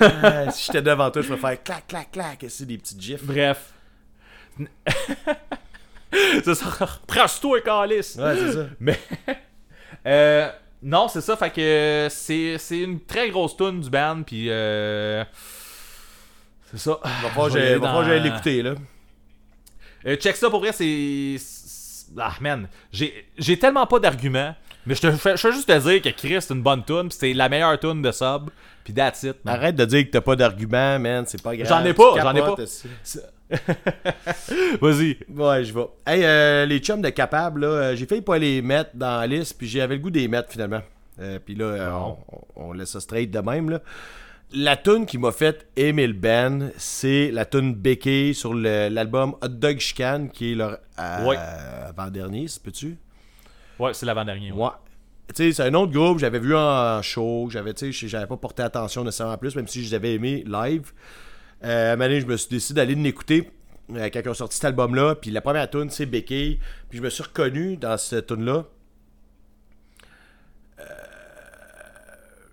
Ah, 0.00 0.50
si 0.50 0.66
j'étais 0.66 0.82
devant 0.82 1.10
toi, 1.10 1.22
je 1.22 1.26
ferais 1.28 1.38
faire 1.38 1.62
clac, 1.62 1.86
clac, 1.86 2.10
clac. 2.12 2.44
et 2.44 2.48
C'est 2.48 2.64
des 2.66 2.78
petites 2.78 3.00
gifs. 3.00 3.22
Bref. 3.24 3.72
c'est 6.12 6.54
ça. 6.54 6.88
Trace-toi, 7.06 7.60
calice. 7.60 8.16
Ouais, 8.16 8.36
c'est 8.38 8.52
ça. 8.52 8.66
Mais. 8.80 8.98
Euh, 10.06 10.50
non, 10.82 11.08
c'est 11.08 11.20
ça. 11.20 11.36
Fait 11.36 11.50
que 11.50 12.08
c'est, 12.10 12.56
c'est 12.58 12.78
une 12.80 13.00
très 13.00 13.30
grosse 13.30 13.56
tune 13.56 13.80
du 13.80 13.90
band. 13.90 14.22
Puis. 14.26 14.46
Euh, 14.50 15.24
c'est 16.70 16.78
ça. 16.78 16.98
Va 17.02 17.28
falloir 17.30 17.46
que 17.52 17.58
j'aille- 17.58 17.80
dans- 17.80 18.02
l'écouter, 18.22 18.62
là. 18.62 18.74
Euh, 20.06 20.16
check 20.16 20.36
ça 20.36 20.50
pour 20.50 20.60
vrai, 20.60 20.72
c'est. 20.72 21.36
Ah, 22.18 22.34
man. 22.40 22.68
J'ai, 22.92 23.26
j'ai 23.38 23.58
tellement 23.58 23.86
pas 23.86 23.98
d'arguments. 23.98 24.54
Mais 24.86 24.94
je 24.94 25.00
te 25.00 25.10
fais, 25.12 25.32
je 25.36 25.40
fais 25.40 25.52
juste 25.52 25.66
te 25.66 25.78
dire 25.88 26.02
que 26.02 26.10
Chris, 26.10 26.42
c'est 26.42 26.52
une 26.52 26.62
bonne 26.62 26.84
tune. 26.84 27.10
C'est 27.10 27.32
la 27.32 27.48
meilleure 27.48 27.80
tune 27.80 28.02
de 28.02 28.12
sub. 28.12 28.50
Puis 28.84 28.92
that's 28.92 29.22
it. 29.22 29.36
man. 29.44 29.54
Arrête 29.54 29.76
de 29.76 29.84
dire 29.86 30.04
que 30.04 30.10
t'as 30.10 30.20
pas 30.20 30.36
d'argument, 30.36 30.98
man. 30.98 31.24
C'est 31.26 31.42
pas 31.42 31.56
grave. 31.56 31.66
J'en 31.68 31.82
ai 31.84 31.94
pas, 31.94 32.20
j'en 32.20 32.34
ai 32.34 32.40
pas. 32.40 32.56
Vas-y. 34.80 35.16
Ouais, 35.28 35.64
je 35.64 35.72
vais. 35.74 35.86
Hey, 36.06 36.24
euh, 36.24 36.66
les 36.66 36.78
chums 36.78 37.02
de 37.02 37.10
Capable, 37.10 37.62
là, 37.62 37.66
euh, 37.68 37.96
j'ai 37.96 38.06
failli 38.06 38.22
pas 38.22 38.38
les 38.38 38.62
mettre 38.62 38.90
dans 38.94 39.20
la 39.20 39.26
liste, 39.26 39.56
puis 39.58 39.68
j'avais 39.68 39.96
le 39.96 40.00
goût 40.00 40.10
de 40.10 40.18
les 40.18 40.28
mettre 40.28 40.50
finalement. 40.50 40.82
Euh, 41.20 41.38
puis 41.44 41.54
là, 41.54 41.64
euh, 41.66 41.90
on, 41.92 42.16
on 42.56 42.72
laisse 42.72 42.90
ça 42.90 43.00
straight 43.00 43.30
de 43.30 43.38
même. 43.40 43.70
Là. 43.70 43.80
La 44.52 44.76
tune 44.76 45.06
qui 45.06 45.18
m'a 45.18 45.32
fait 45.32 45.66
aimer 45.76 46.06
le 46.06 46.12
band, 46.12 46.68
c'est 46.76 47.30
la 47.30 47.44
tune 47.44 47.74
Becky 47.74 48.34
sur 48.34 48.54
le- 48.54 48.88
l'album 48.88 49.34
Hot 49.42 49.48
Dog 49.48 49.78
Chicane, 49.78 50.30
qui 50.30 50.52
est 50.52 50.54
leur 50.54 50.78
Ouais. 51.24 51.36
avant-dernier, 51.88 52.46
si 52.48 52.60
peux-tu? 52.60 52.96
Ouais, 53.78 53.92
c'est 53.94 54.06
l'avant-dernier. 54.06 54.52
ouais. 54.52 54.68
C'est 55.34 55.58
un 55.60 55.72
autre 55.74 55.90
groupe, 55.92 56.18
j'avais 56.18 56.38
vu 56.38 56.54
en 56.54 57.00
show, 57.00 57.48
j'avais 57.50 57.72
pas 58.26 58.36
porté 58.36 58.62
attention 58.62 59.02
nécessairement 59.04 59.38
plus, 59.38 59.56
même 59.56 59.66
si 59.66 59.82
je 59.82 59.88
les 59.88 59.94
avais 59.94 60.14
aimés 60.14 60.44
live. 60.46 60.92
Euh, 61.64 62.20
je 62.20 62.26
me 62.26 62.36
suis 62.36 62.48
décidé 62.50 62.76
d'aller 62.80 62.94
l'écouter 62.94 63.50
euh, 63.94 64.08
quand 64.12 64.20
ils 64.24 64.28
ont 64.28 64.34
sorti 64.34 64.56
cet 64.56 64.66
album-là. 64.66 65.14
Puis 65.14 65.30
la 65.30 65.40
première 65.40 65.68
tune, 65.70 65.90
c'est 65.90 66.06
Becky. 66.06 66.58
Puis 66.88 66.98
je 66.98 67.02
me 67.02 67.10
suis 67.10 67.22
reconnu 67.22 67.76
dans 67.76 67.96
cette 67.96 68.26
tune-là. 68.26 68.64
Euh, 70.80 70.84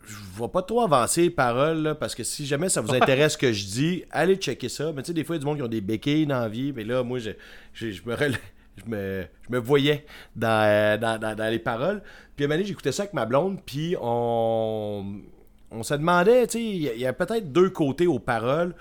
je 0.07 0.41
vais 0.41 0.47
pas 0.49 0.61
trop 0.61 0.81
avancer 0.81 1.23
les 1.23 1.29
paroles, 1.29 1.77
là, 1.79 1.95
parce 1.95 2.15
que 2.15 2.23
si 2.23 2.45
jamais 2.45 2.69
ça 2.69 2.81
vous 2.81 2.93
intéresse 2.93 3.33
ce 3.33 3.37
que 3.37 3.51
je 3.51 3.65
dis, 3.65 4.03
allez 4.11 4.35
checker 4.35 4.69
ça. 4.69 4.91
Mais 4.93 5.01
tu 5.03 5.07
sais, 5.07 5.13
des 5.13 5.23
fois, 5.23 5.35
il 5.35 5.39
y 5.39 5.41
a 5.41 5.43
du 5.43 5.45
monde 5.45 5.57
qui 5.57 5.63
ont 5.63 5.67
des 5.67 5.81
béquilles 5.81 6.25
dans 6.25 6.39
la 6.39 6.49
vie. 6.49 6.73
Mais 6.73 6.83
là, 6.83 7.03
moi, 7.03 7.19
je, 7.19 7.31
je, 7.73 7.91
je 7.91 8.01
me, 8.05 8.15
rela- 8.15 8.37
je, 8.77 8.89
me, 8.89 9.25
je 9.47 9.51
me 9.53 9.59
voyais 9.59 10.05
dans, 10.35 10.47
euh, 10.65 10.97
dans, 10.97 11.19
dans- 11.19 11.35
dans 11.35 11.49
les 11.51 11.59
paroles. 11.59 12.01
Puis 12.35 12.45
à 12.45 12.63
j'écoutais 12.63 12.91
ça 12.91 13.03
avec 13.03 13.13
ma 13.13 13.25
blonde. 13.25 13.59
Puis 13.65 13.95
on, 14.01 15.21
on 15.69 15.83
se 15.83 15.93
demandait, 15.93 16.47
tu 16.47 16.53
sais, 16.59 16.63
il 16.63 16.81
y 16.83 16.89
a- 16.89 16.93
il 16.93 16.99
y 17.01 17.05
a, 17.05 17.13
peut-être 17.13 17.51
deux 17.51 17.69
côtés 17.69 18.07
aux 18.07 18.19
paroles. 18.19 18.73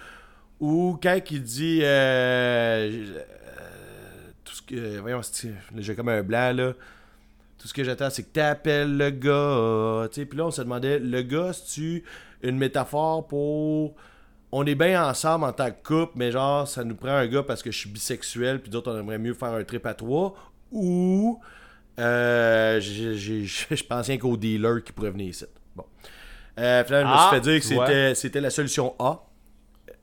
Ou 0.61 0.99
quand 1.03 1.19
il 1.31 1.43
dit. 1.43 1.81
euh, 1.83 1.87
euh, 3.17 3.21
tout 4.45 4.55
ce 4.55 4.63
que. 4.63 4.99
Voyons, 4.99 5.21
j'ai 5.79 5.95
comme 5.95 6.09
un 6.09 6.23
blanc, 6.23 6.53
là. 6.55 6.73
Tout 7.59 7.69
ce 7.69 7.75
que 7.75 7.85
j'attends, 7.85 8.09
c'est 8.11 8.23
que 8.23 8.29
t'appelles 8.33 8.97
le 8.97 9.11
gars. 9.11 10.09
Tu 10.09 10.21
sais, 10.21 10.27
puis 10.27 10.39
là, 10.39 10.47
on 10.47 10.51
se 10.51 10.63
demandait, 10.63 10.99
le 10.99 11.23
gars, 11.23 11.53
c'est-tu 11.53 12.05
une 12.43 12.57
métaphore 12.57 13.27
pour. 13.27 13.95
On 14.53 14.67
est 14.67 14.75
bien 14.75 15.07
ensemble 15.09 15.45
en 15.45 15.53
tant 15.53 15.71
que 15.71 15.83
couple, 15.83 16.13
mais 16.17 16.33
genre, 16.33 16.67
ça 16.67 16.83
nous 16.85 16.97
prend 16.97 17.11
un 17.13 17.27
gars 17.27 17.43
parce 17.45 17.63
que 17.63 17.71
je 17.71 17.79
suis 17.79 17.91
bisexuel, 17.91 18.61
puis 18.61 18.71
d'autres, 18.71 18.91
on 18.93 18.99
aimerait 18.99 19.19
mieux 19.19 19.35
faire 19.35 19.53
un 19.53 19.63
trip 19.63 19.87
à 19.87 19.95
trois. 19.95 20.35
Ou. 20.73 21.41
euh, 21.99 22.81
je 22.81 23.85
pensais 23.85 24.19
qu'au 24.19 24.37
dealer 24.37 24.83
qui 24.83 24.93
pourrait 24.93 25.11
venir 25.11 25.29
ici. 25.29 25.45
Bon. 25.77 25.85
Euh, 26.59 26.83
finalement, 26.85 27.11
je 27.11 27.15
me 27.15 27.19
Ah, 27.21 27.29
suis 27.29 27.37
fait 27.37 27.75
dire 27.77 27.87
que 27.87 28.15
c'était 28.15 28.41
la 28.41 28.51
solution 28.51 28.95
A. 28.99 29.23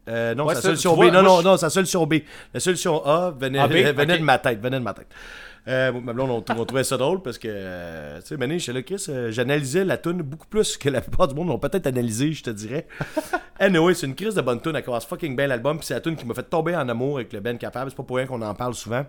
Euh, 0.07 0.33
non, 0.35 0.45
Ouais, 0.45 0.55
ça, 0.55 0.61
solution 0.61 0.91
tu 0.93 0.99
B. 0.99 1.03
vois, 1.03 1.11
non, 1.11 1.21
non, 1.23 1.39
je- 1.39 1.43
non, 1.45 1.57
sa 1.57 1.69
solution 1.69 2.05
B. 2.07 2.15
La 2.53 2.59
solution 2.59 3.05
A 3.05 3.31
venait, 3.31 3.59
Ah, 3.59 3.67
B? 3.67 3.71
venait 3.95 4.17
de 4.17 4.23
ma 4.23 4.37
tête, 4.37 4.61
venait 4.61 4.79
de 4.79 4.83
ma 4.83 4.93
tête. 4.93 5.07
Euh, 5.67 5.91
ma 5.91 6.13
blonde, 6.13 6.29
on, 6.31 6.53
on 6.57 6.65
trouvait 6.65 6.85
ça 6.85 6.95
drôle 6.95 7.21
parce 7.21 7.37
que, 7.37 7.49
euh, 7.51 8.21
tu 8.21 8.27
sais, 8.27 8.37
Mané, 8.37 8.57
j'étais 8.57 8.71
là, 8.71 8.81
Chris, 8.83 9.05
euh, 9.09 9.31
j'analysais 9.31 9.83
la 9.83 9.97
tune 9.97 10.21
beaucoup 10.21 10.47
plus 10.47 10.77
que 10.77 10.87
la 10.87 11.01
plupart 11.01 11.27
du 11.27 11.35
monde 11.35 11.49
l'ont 11.49 11.59
peut-être 11.59 11.87
analysé, 11.87 12.31
je 12.31 12.41
te 12.41 12.49
dirais. 12.51 12.87
anyway, 13.59 13.93
c'est 13.93 14.05
une 14.07 14.15
crise 14.15 14.33
de 14.33 14.39
bonne 14.41 14.61
tune, 14.61 14.77
elle 14.77 14.83
commence 14.83 15.05
fucking 15.05 15.35
bien 15.35 15.47
l'album, 15.47 15.77
puis 15.77 15.85
c'est 15.85 15.93
la 15.95 15.99
tune 15.99 16.15
qui 16.15 16.25
m'a 16.25 16.33
fait 16.33 16.43
tomber 16.43 16.73
en 16.73 16.87
amour 16.87 17.17
avec 17.17 17.33
le 17.33 17.41
Ben 17.41 17.57
Capable, 17.57 17.89
c'est 17.91 17.97
pas 17.97 18.03
pour 18.03 18.15
rien 18.15 18.25
qu'on 18.27 18.41
en 18.41 18.53
parle 18.53 18.75
souvent. 18.75 19.05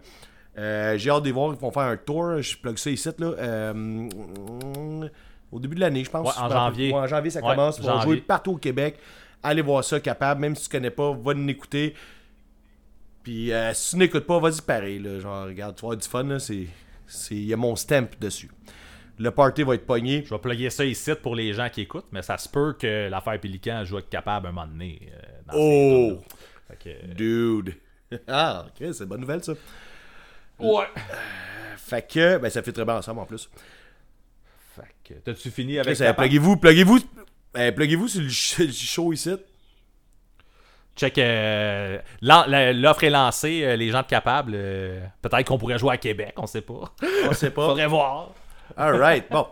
Euh, 0.59 0.99
J'ai 0.99 1.11
hâte 1.11 1.23
de 1.23 1.31
voir, 1.31 1.55
ils 1.55 1.61
vont 1.61 1.71
faire 1.71 1.83
un 1.85 1.97
tour, 1.97 2.43
je 2.43 2.57
plug 2.57 2.77
ça 2.77 2.91
ici, 2.91 3.09
là. 3.21 3.27
euh, 3.39 4.09
au 5.53 5.61
début 5.61 5.77
de 5.77 5.81
l'année, 5.81 6.03
je 6.05 6.11
pense. 6.11 6.27
Ouais, 6.27 6.43
en 6.43 6.51
janvier. 6.51 6.93
Ouais, 6.93 6.99
en 6.99 7.07
janvier, 7.07 7.31
ça 7.31 7.41
commence. 7.41 7.79
Ils 7.79 7.85
vont 7.87 8.01
jouer 8.01 8.17
partout 8.17 8.53
au 8.53 8.57
Québec. 8.57 8.99
Allez 9.43 9.63
voir 9.63 9.85
ça, 9.85 10.01
capable. 10.01 10.41
Même 10.41 10.55
si 10.57 10.65
tu 10.65 10.69
connais 10.71 10.91
pas, 10.91 11.13
va 11.13 11.35
nous 11.35 11.49
écouter. 11.49 11.95
Puis 13.23 13.53
euh, 13.53 13.73
si 13.75 13.91
tu 13.91 13.97
n'écoutes 13.97 14.27
pas, 14.27 14.39
vas-y 14.39 14.61
pareil. 14.63 14.99
Là. 14.99 15.21
Genre, 15.21 15.45
regarde, 15.47 15.77
tu 15.77 15.83
vas 15.83 15.89
avoir 15.89 15.97
du 15.99 16.09
fun. 16.09 16.25
là, 16.25 16.39
c'est- 16.39 16.67
Il 17.31 17.45
y 17.45 17.53
a 17.53 17.57
mon 17.57 17.75
stamp 17.77 18.09
dessus. 18.21 18.51
Le 19.19 19.31
party 19.31 19.63
va 19.65 19.75
être 19.75 19.87
pogné. 19.87 20.23
Je 20.25 20.31
vais 20.33 20.39
plugger 20.41 20.71
ça 20.71 20.85
ici 20.85 21.11
pour 21.21 21.35
les 21.35 21.53
gens 21.53 21.69
qui 21.71 21.81
écoutent, 21.83 22.07
mais 22.13 22.23
ça 22.23 22.39
se 22.39 22.49
peut 22.49 22.75
que 22.79 23.09
l'affaire 23.09 23.41
Pélican 23.41 23.85
joue 23.85 23.97
avec 23.97 24.11
capable 24.11 24.47
un 24.47 24.53
moment 24.53 24.67
donné. 24.67 25.11
euh, 25.13 25.21
dans 25.47 25.55
Oh! 25.57 26.23
que, 26.79 27.07
Dude! 27.15 27.75
Ah, 28.29 28.65
ok, 28.69 28.87
c'est 28.93 29.01
une 29.03 29.05
bonne 29.07 29.21
nouvelle 29.21 29.43
ça. 29.45 29.53
Ouais. 30.59 30.87
Fait 31.77 32.07
que, 32.07 32.39
ben 32.39 32.49
ça 32.51 32.63
fait 32.63 32.73
très 32.73 32.85
bien 32.85 32.97
ensemble 32.97 33.21
en 33.21 33.27
plus. 33.27 33.51
Fait 34.75 34.89
que, 35.05 35.15
t'as-tu 35.21 35.51
fini 35.51 35.79
avec 35.79 35.95
euh, 36.01 36.05
Capable? 36.05 36.27
Pluguez-vous, 36.29 36.57
pluguez-vous, 36.57 36.99
euh, 37.57 37.73
pluguez-vous 37.73 38.09
sur 38.09 38.23
le 38.65 38.73
show 38.73 39.13
ici. 39.13 39.35
Check, 40.97 41.17
euh, 41.19 41.99
l'offre 42.23 43.05
est 43.05 43.11
lancée, 43.11 43.63
euh, 43.63 43.77
les 43.77 43.91
gens 43.91 44.03
de 44.03 44.07
Capable, 44.09 44.53
euh, 44.57 45.01
peut-être 45.23 45.47
qu'on 45.47 45.57
pourrait 45.59 45.79
jouer 45.79 45.93
à 45.95 45.97
Québec, 45.97 46.33
on 46.37 46.47
sait 46.49 46.61
pas. 46.61 46.93
On 47.29 47.33
sait 47.33 47.51
pas. 47.53 47.67
Faudrait 47.69 47.87
voir. 47.87 48.31
Alright, 48.77 49.31
bon. 49.31 49.47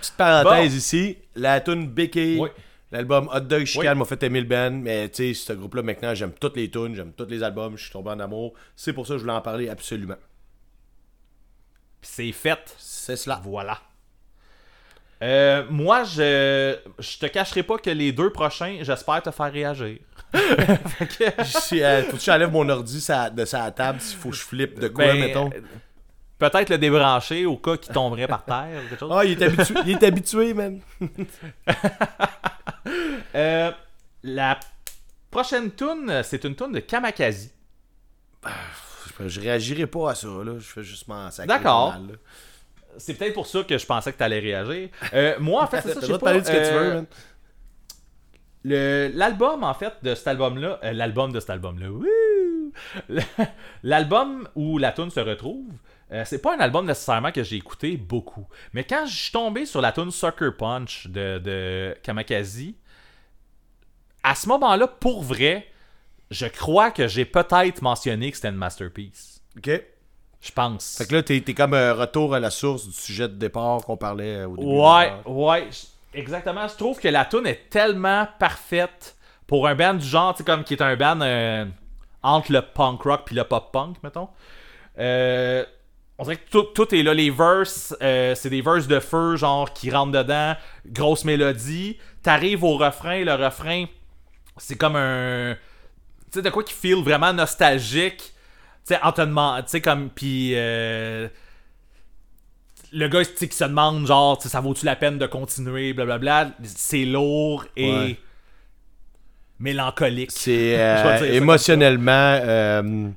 Petite 0.00 0.14
parenthèse 0.16 0.70
Bon. 0.70 0.76
ici. 0.78 1.18
La 1.34 1.60
tune 1.60 1.88
Becky, 1.88 2.38
Oui. 2.40 2.50
l'album 2.92 3.28
Hot 3.34 3.40
Dog 3.40 3.64
Chicane 3.64 3.94
Oui. 3.94 3.98
m'a 3.98 4.04
fait 4.04 4.22
aimer 4.22 4.40
le 4.42 4.46
band, 4.46 4.70
mais 4.70 5.08
tu 5.08 5.34
sais, 5.34 5.46
ce 5.48 5.52
groupe-là, 5.54 5.82
maintenant, 5.82 6.14
j'aime 6.14 6.32
toutes 6.40 6.56
les 6.56 6.70
tunes, 6.70 6.94
j'aime 6.94 7.12
tous 7.14 7.26
les 7.26 7.42
albums, 7.42 7.76
je 7.76 7.82
suis 7.82 7.92
tombé 7.92 8.10
en 8.10 8.20
amour. 8.20 8.54
C'est 8.76 8.92
pour 8.92 9.08
ça 9.08 9.14
que 9.14 9.18
je 9.18 9.24
voulais 9.24 9.34
en 9.36 9.40
parler 9.42 9.68
absolument. 9.68 10.14
C'est 12.02 12.30
fait. 12.32 12.74
C'est 12.78 13.16
cela. 13.16 13.40
Voilà. 13.44 13.78
Euh, 15.22 15.64
moi, 15.70 16.04
je, 16.04 16.76
je 16.98 17.18
te 17.18 17.26
cacherai 17.26 17.62
pas 17.62 17.76
que 17.78 17.90
les 17.90 18.10
deux 18.12 18.30
prochains, 18.30 18.78
j'espère 18.82 19.22
te 19.22 19.30
faire 19.30 19.52
réagir. 19.52 19.98
Si, 21.44 21.82
euh, 21.82 22.02
faut 22.04 22.16
que 22.16 22.22
j'enlève 22.22 22.50
mon 22.52 22.68
ordi 22.68 23.00
sa- 23.00 23.28
de 23.30 23.44
sa 23.44 23.70
table 23.72 24.00
s'il 24.00 24.16
faut 24.18 24.30
que 24.30 24.36
je 24.36 24.42
flippe 24.42 24.78
de 24.78 24.88
quoi, 24.88 25.06
Ben, 25.06 25.18
mettons. 25.20 25.50
euh, 25.54 25.60
Peut-être 26.38 26.70
le 26.70 26.78
débrancher 26.78 27.44
au 27.44 27.56
cas 27.58 27.76
qu'il 27.76 27.92
tomberait 27.92 28.26
par 28.26 28.44
terre 28.46 28.80
ou 28.82 28.88
quelque 28.88 28.98
chose. 29.00 29.12
Ah, 29.14 29.24
il 29.26 29.32
est 29.32 29.42
habitué, 29.44 29.74
il 29.84 29.90
est 29.90 30.02
habitué, 30.04 30.54
man. 30.54 30.80
Euh, 33.34 33.70
la 34.22 34.58
prochaine 35.30 35.70
tune, 35.72 36.22
c'est 36.24 36.42
une 36.44 36.54
tune 36.56 36.72
de 36.72 36.80
Kamakazi. 36.80 37.52
Je, 39.18 39.28
je 39.28 39.40
réagirai 39.40 39.86
pas 39.86 40.12
à 40.12 40.14
ça, 40.14 40.28
là. 40.28 40.54
Je 40.58 40.64
fais 40.64 40.82
juste 40.82 41.06
m'en 41.08 41.30
sacrer 41.30 41.46
D'accord. 41.46 41.94
C'est 43.00 43.14
peut-être 43.14 43.34
pour 43.34 43.46
ça 43.46 43.62
que 43.64 43.76
je 43.76 43.86
pensais 43.86 44.12
que 44.12 44.18
tu 44.18 44.22
allais 44.22 44.38
réagir. 44.38 44.88
Euh, 45.12 45.34
moi, 45.40 45.64
en 45.64 45.66
fait, 45.66 45.80
c'est 45.82 45.94
ça. 45.94 46.06
Je 46.06 46.12
parler 46.14 46.40
de 46.40 46.46
ce 46.46 46.52
que 46.52 46.56
tu 46.56 46.62
euh, 46.62 46.80
veux, 46.80 46.94
man. 46.94 47.06
Le- 48.62 49.10
L'album, 49.14 49.64
en 49.64 49.74
fait, 49.74 49.94
de 50.02 50.14
cet 50.14 50.28
album-là, 50.28 50.78
euh, 50.84 50.92
l'album 50.92 51.32
de 51.32 51.40
cet 51.40 51.50
album-là, 51.50 51.88
l'album 53.82 54.48
où 54.54 54.78
la 54.78 54.92
tune 54.92 55.10
se 55.10 55.20
retrouve, 55.20 55.66
euh, 56.12 56.24
c'est 56.26 56.42
pas 56.42 56.56
un 56.56 56.60
album 56.60 56.86
nécessairement 56.86 57.32
que 57.32 57.42
j'ai 57.42 57.56
écouté 57.56 57.96
beaucoup. 57.96 58.46
Mais 58.72 58.84
quand 58.84 59.06
je 59.06 59.14
suis 59.16 59.32
tombé 59.32 59.64
sur 59.64 59.80
la 59.80 59.92
tune 59.92 60.10
Sucker 60.10 60.50
Punch 60.58 61.06
de, 61.06 61.38
de 61.38 61.96
Kamakazi, 62.02 62.76
à 64.22 64.34
ce 64.34 64.48
moment-là, 64.48 64.86
pour 64.86 65.22
vrai, 65.22 65.66
je 66.30 66.46
crois 66.46 66.90
que 66.90 67.08
j'ai 67.08 67.24
peut-être 67.24 67.80
mentionné 67.82 68.30
que 68.30 68.36
c'était 68.36 68.48
une 68.48 68.56
masterpiece. 68.56 69.42
Ok. 69.56 69.70
Je 70.40 70.52
pense. 70.52 70.96
Fait 70.96 71.06
que 71.06 71.14
là, 71.14 71.22
t'es 71.22 71.40
t'es 71.42 71.54
comme 71.54 71.74
un 71.74 71.92
retour 71.92 72.34
à 72.34 72.40
la 72.40 72.50
source 72.50 72.86
du 72.86 72.94
sujet 72.94 73.28
de 73.28 73.34
départ 73.34 73.82
qu'on 73.82 73.96
parlait 73.96 74.36
euh, 74.36 74.48
au 74.48 74.56
début. 74.56 74.70
Ouais, 74.70 75.12
ouais, 75.26 75.68
exactement. 76.14 76.66
Je 76.66 76.74
trouve 76.74 76.98
que 76.98 77.08
la 77.08 77.26
tune 77.26 77.46
est 77.46 77.68
tellement 77.68 78.26
parfaite 78.38 79.16
pour 79.46 79.66
un 79.66 79.74
band 79.74 79.94
du 79.94 80.06
genre, 80.06 80.32
tu 80.32 80.38
sais, 80.38 80.44
comme 80.44 80.64
qui 80.64 80.74
est 80.74 80.82
un 80.82 80.96
band 80.96 81.20
euh, 81.20 81.66
entre 82.22 82.52
le 82.52 82.62
punk 82.62 83.02
rock 83.02 83.22
puis 83.26 83.34
le 83.34 83.44
pop 83.44 83.70
punk, 83.72 83.96
mettons. 84.02 84.28
Euh, 84.98 85.64
on 86.18 86.24
dirait 86.24 86.36
que 86.36 86.50
tout, 86.50 86.62
tout 86.62 86.94
est 86.94 87.02
là. 87.02 87.14
Les 87.14 87.30
verses, 87.30 87.96
euh, 88.02 88.34
c'est 88.34 88.50
des 88.50 88.60
verses 88.60 88.86
de 88.86 89.00
feu, 89.00 89.36
genre 89.36 89.72
qui 89.72 89.90
rentrent 89.90 90.12
dedans, 90.12 90.54
grosse 90.86 91.24
mélodie. 91.24 91.98
T'arrives 92.22 92.62
au 92.62 92.76
refrain, 92.76 93.24
le 93.24 93.34
refrain, 93.34 93.86
c'est 94.56 94.76
comme 94.76 94.96
un. 94.96 95.56
Tu 96.30 96.38
sais, 96.38 96.42
de 96.42 96.50
quoi 96.50 96.62
qui 96.62 96.74
feel 96.74 97.02
vraiment 97.02 97.32
nostalgique. 97.32 98.32
Tu 98.90 98.96
sais, 98.96 99.00
en 99.02 99.12
te 99.12 99.20
demandant, 99.20 99.62
tu 99.62 99.68
sais, 99.68 99.80
comme. 99.80 100.10
Puis. 100.10 100.52
euh, 100.54 101.28
le 102.92 103.06
gars 103.06 103.24
qui 103.24 103.46
se 103.52 103.62
demande 103.64 104.04
genre 104.04 104.42
ça 104.42 104.60
vaut-tu 104.60 104.84
la 104.84 104.96
peine 104.96 105.16
de 105.16 105.26
continuer 105.26 105.92
blablabla 105.92 106.50
c'est 106.64 107.04
lourd 107.04 107.64
et 107.76 107.88
Ouais. 107.88 108.18
mélancolique 109.60 110.32
C'est 110.32 110.74
euh, 110.78 111.32
émotionnellement 111.34 112.10
euh, 112.42 113.08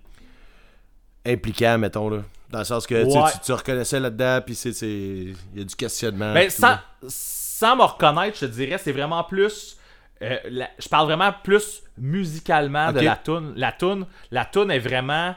impliquant, 1.26 1.78
mettons, 1.78 2.10
là. 2.10 2.20
Dans 2.52 2.60
le 2.60 2.66
sens 2.66 2.86
que 2.86 3.02
tu 3.12 3.18
Ouais. 3.18 3.32
tu, 3.32 3.40
tu 3.46 3.52
reconnaissais 3.52 4.00
là-dedans, 4.00 4.42
puis 4.46 4.54
c'est. 4.54 4.70
Il 4.84 5.36
y 5.56 5.62
a 5.62 5.64
du 5.64 5.76
questionnement. 5.76 6.34
ben 6.36 6.48
puis 6.48 6.56
tout, 6.56 6.62
sans, 6.62 6.78
sans 7.08 7.76
me 7.76 7.82
reconnaître 7.84 8.38
je 8.40 8.46
te 8.46 8.52
dirais 8.52 8.78
c'est 8.78 8.92
vraiment 8.92 9.24
plus 9.24 9.78
euh, 10.22 10.38
la- 10.52 10.70
je 10.78 10.88
parle 10.88 11.08
vraiment 11.08 11.34
plus 11.44 11.82
musicalement 11.98 12.92
de 12.92 13.00
la 13.00 13.16
tune 13.16 13.54
la 13.56 13.72
tune 13.72 14.06
la 14.30 14.46
tune 14.46 14.70
est 14.70 14.80
vraiment 14.80 15.34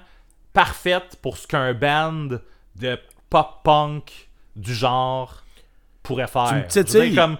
parfaite 0.56 1.18
pour 1.20 1.36
ce 1.36 1.46
qu'un 1.46 1.74
band 1.74 2.38
de 2.76 2.98
pop 3.28 3.60
punk 3.62 4.28
du 4.56 4.72
genre 4.74 5.42
pourrait 6.02 6.26
faire. 6.26 6.64
Tu 6.72 6.78
me 6.80 7.14
comme 7.14 7.36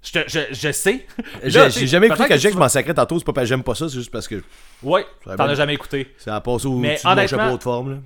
je, 0.00 0.12
te- 0.12 0.28
je, 0.28 0.38
je 0.54 0.70
sais. 0.72 1.06
J'ai 1.44 1.68
tu 1.70 1.86
jamais 1.88 2.06
écouté 2.06 2.22
que 2.28 2.28
que 2.34 2.38
je 2.38 2.48
tu 2.48 2.56
m'en 2.56 2.68
sacrais 2.68 2.94
tantôt, 2.94 3.18
c'est 3.18 3.24
pas 3.24 3.32
parce 3.32 3.44
que 3.46 3.48
j'aime 3.48 3.64
pas 3.64 3.74
ça, 3.74 3.88
c'est 3.88 3.96
juste 3.96 4.12
parce 4.12 4.28
que 4.28 4.42
ouais 4.84 5.04
t'en 5.24 5.40
as 5.48 5.54
jamais 5.56 5.74
écouté. 5.74 6.14
Ça 6.18 6.36
a 6.36 6.40
passé 6.40 6.66
au 6.66 6.78
Mais 6.78 6.94
dessus 6.94 7.06
de 7.06 7.10
honnêtement- 7.12 7.58
forme, 7.58 7.90
là. 7.90 7.96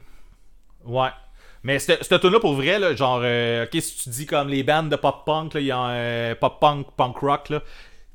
Ouais. 0.86 1.10
Mais 1.62 1.78
cette, 1.78 2.08
tune 2.20 2.30
là 2.30 2.40
pour 2.40 2.54
vrai, 2.54 2.78
là, 2.78 2.94
genre, 2.94 3.20
euh, 3.22 3.64
ok, 3.66 3.80
si 3.82 3.98
tu 4.04 4.08
dis 4.08 4.26
comme 4.26 4.48
les 4.48 4.62
bandes 4.62 4.88
de 4.88 4.96
pop-punk, 4.96 5.52
il 5.54 5.64
y 5.66 5.70
a 5.70 5.78
un 5.78 5.90
euh, 5.94 6.34
pop-punk, 6.34 6.86
punk-rock, 6.96 7.50
là, 7.50 7.62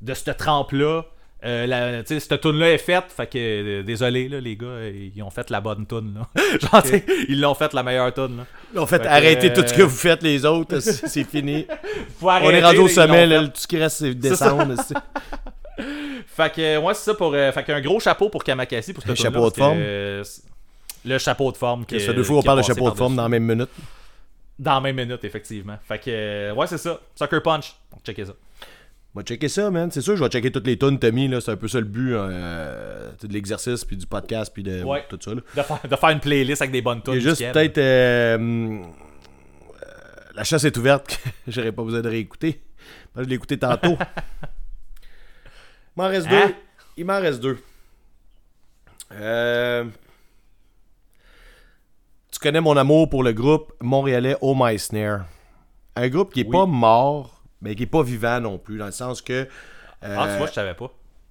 de 0.00 0.14
cette 0.14 0.36
trempe-là, 0.36 1.04
euh, 1.44 1.66
la- 1.66 2.04
cette 2.04 2.40
tune 2.40 2.58
là 2.58 2.70
est 2.70 2.78
faite, 2.78 3.04
fait 3.16 3.26
que, 3.26 3.38
euh, 3.38 3.82
désolé, 3.82 4.28
là, 4.28 4.40
les 4.40 4.56
gars, 4.56 4.66
euh, 4.66 5.10
ils 5.14 5.22
ont 5.22 5.30
fait 5.30 5.48
la 5.50 5.60
bonne 5.60 5.86
tune, 5.86 6.14
là. 6.14 6.42
genre, 6.60 6.82
ils 7.28 7.40
l'ont 7.40 7.54
fait 7.54 7.72
la 7.72 7.82
meilleure 7.82 8.12
tune, 8.12 8.38
là. 8.74 8.80
En 8.82 8.86
fait, 8.86 9.02
Fait 9.02 9.08
arrêtez 9.08 9.50
euh, 9.50 9.54
tout 9.54 9.66
ce 9.66 9.72
que 9.74 9.82
vous 9.82 9.96
faites, 9.96 10.22
les 10.22 10.44
autres, 10.44 10.78
c'est 10.80 11.24
fini. 11.24 11.66
Faut 12.18 12.26
On 12.26 12.28
arrêter, 12.28 12.54
est 12.58 12.64
rendu 12.64 12.78
au 12.78 12.86
ils 12.88 12.90
sommet, 12.94 13.26
l'ont 13.26 13.42
là, 13.42 13.48
tout 13.48 13.60
ce 13.60 13.66
qui 13.66 13.78
reste, 13.78 13.96
c'est 13.98 14.14
descendre. 14.14 14.74
fait. 16.26 16.50
Que, 16.54 16.78
ouais, 16.78 16.94
c'est 16.94 17.04
ça 17.04 17.14
pour. 17.14 17.32
euh, 17.34 17.52
fait 17.52 17.64
qu'un 17.64 17.80
gros 17.80 18.00
chapeau 18.00 18.28
pour 18.28 18.44
Kamakasi 18.44 18.92
pour 18.92 19.02
tune-là, 19.02 19.16
chapeau 19.16 19.46
de 19.50 19.54
que, 19.54 19.60
forme. 19.60 19.78
euh, 19.80 20.24
le 21.04 21.18
chapeau 21.18 21.52
de 21.52 21.56
forme. 21.56 21.84
qui 21.86 22.00
Ça 22.00 22.12
deux 22.12 22.22
fois 22.22 22.36
qu'on 22.36 22.42
parle 22.42 22.58
de 22.60 22.64
chapeau 22.64 22.90
de 22.90 22.96
forme 22.96 23.16
dans 23.16 23.22
la 23.22 23.28
même 23.28 23.44
minute. 23.44 23.70
Dans 24.58 24.74
la 24.74 24.80
même 24.80 24.96
minute, 24.96 25.24
effectivement. 25.24 25.78
Fait 25.88 25.98
que, 25.98 26.04
euh, 26.10 26.52
ouais, 26.54 26.66
c'est 26.66 26.76
ça. 26.78 27.00
Sucker 27.14 27.40
Punch. 27.40 27.74
Donc, 27.90 28.02
checker 28.04 28.26
ça. 28.26 28.32
Va 29.14 29.22
checker 29.22 29.48
ça, 29.48 29.70
man. 29.72 29.90
C'est 29.90 30.02
sûr, 30.02 30.16
je 30.16 30.22
vais 30.22 30.30
checker 30.30 30.52
toutes 30.52 30.66
les 30.68 30.78
tonnes 30.78 30.98
Tommy, 30.98 31.26
là. 31.26 31.40
C'est 31.40 31.50
un 31.50 31.56
peu 31.56 31.66
ça 31.66 31.78
le 31.80 31.86
but, 31.86 32.12
euh, 32.14 33.10
de 33.20 33.32
l'exercice, 33.32 33.84
puis 33.84 33.96
du 33.96 34.06
podcast, 34.06 34.52
puis 34.54 34.62
de 34.62 34.84
Ouais. 34.84 35.04
tout 35.08 35.18
ça, 35.20 35.34
là. 35.34 35.40
De 35.56 35.62
faire, 35.62 35.80
de 35.88 35.96
faire 35.96 36.08
une 36.10 36.20
playlist 36.20 36.62
avec 36.62 36.70
des 36.72 36.80
bonnes 36.82 37.02
tunes. 37.02 37.18
Juste 37.18 37.40
peut-être. 37.52 37.78
euh, 37.78 38.38
euh, 38.38 38.82
la 40.34 40.44
chasse 40.44 40.62
est 40.64 40.76
ouverte, 40.76 41.08
que 41.08 41.28
j'aurais 41.50 41.72
pas 41.72 41.82
besoin 41.82 42.02
de 42.02 42.08
réécouter. 42.08 42.60
Moi, 43.14 43.24
je 43.24 43.28
l'ai 43.28 43.34
écouté 43.34 43.58
tantôt. 43.58 43.96
Il 43.98 44.06
m'en 45.96 46.06
reste 46.08 46.28
Hein? 46.30 46.46
deux. 46.46 46.54
Il 46.96 47.04
m'en 47.04 47.20
reste 47.20 47.40
deux. 47.40 47.58
Tu 52.32 52.38
connais 52.40 52.60
mon 52.60 52.76
amour 52.76 53.08
pour 53.10 53.24
le 53.24 53.32
groupe 53.32 53.72
montréalais 53.80 54.36
Oh 54.40 54.54
My 54.56 54.78
Snare. 54.78 55.24
Un 55.96 56.08
groupe 56.08 56.32
qui 56.32 56.42
est 56.42 56.46
Oui. 56.46 56.52
pas 56.52 56.66
mort, 56.66 57.39
mais 57.62 57.74
qui 57.74 57.84
est 57.84 57.86
pas 57.86 58.02
vivant 58.02 58.40
non 58.40 58.58
plus, 58.58 58.78
dans 58.78 58.86
le 58.86 58.92
sens 58.92 59.22
que. 59.22 59.46
Ah, 60.02 60.06
tu 60.06 60.10
euh, 60.32 60.36
vois, 60.38 60.46
je 60.46 60.52
savais 60.52 60.74
pas. 60.74 60.90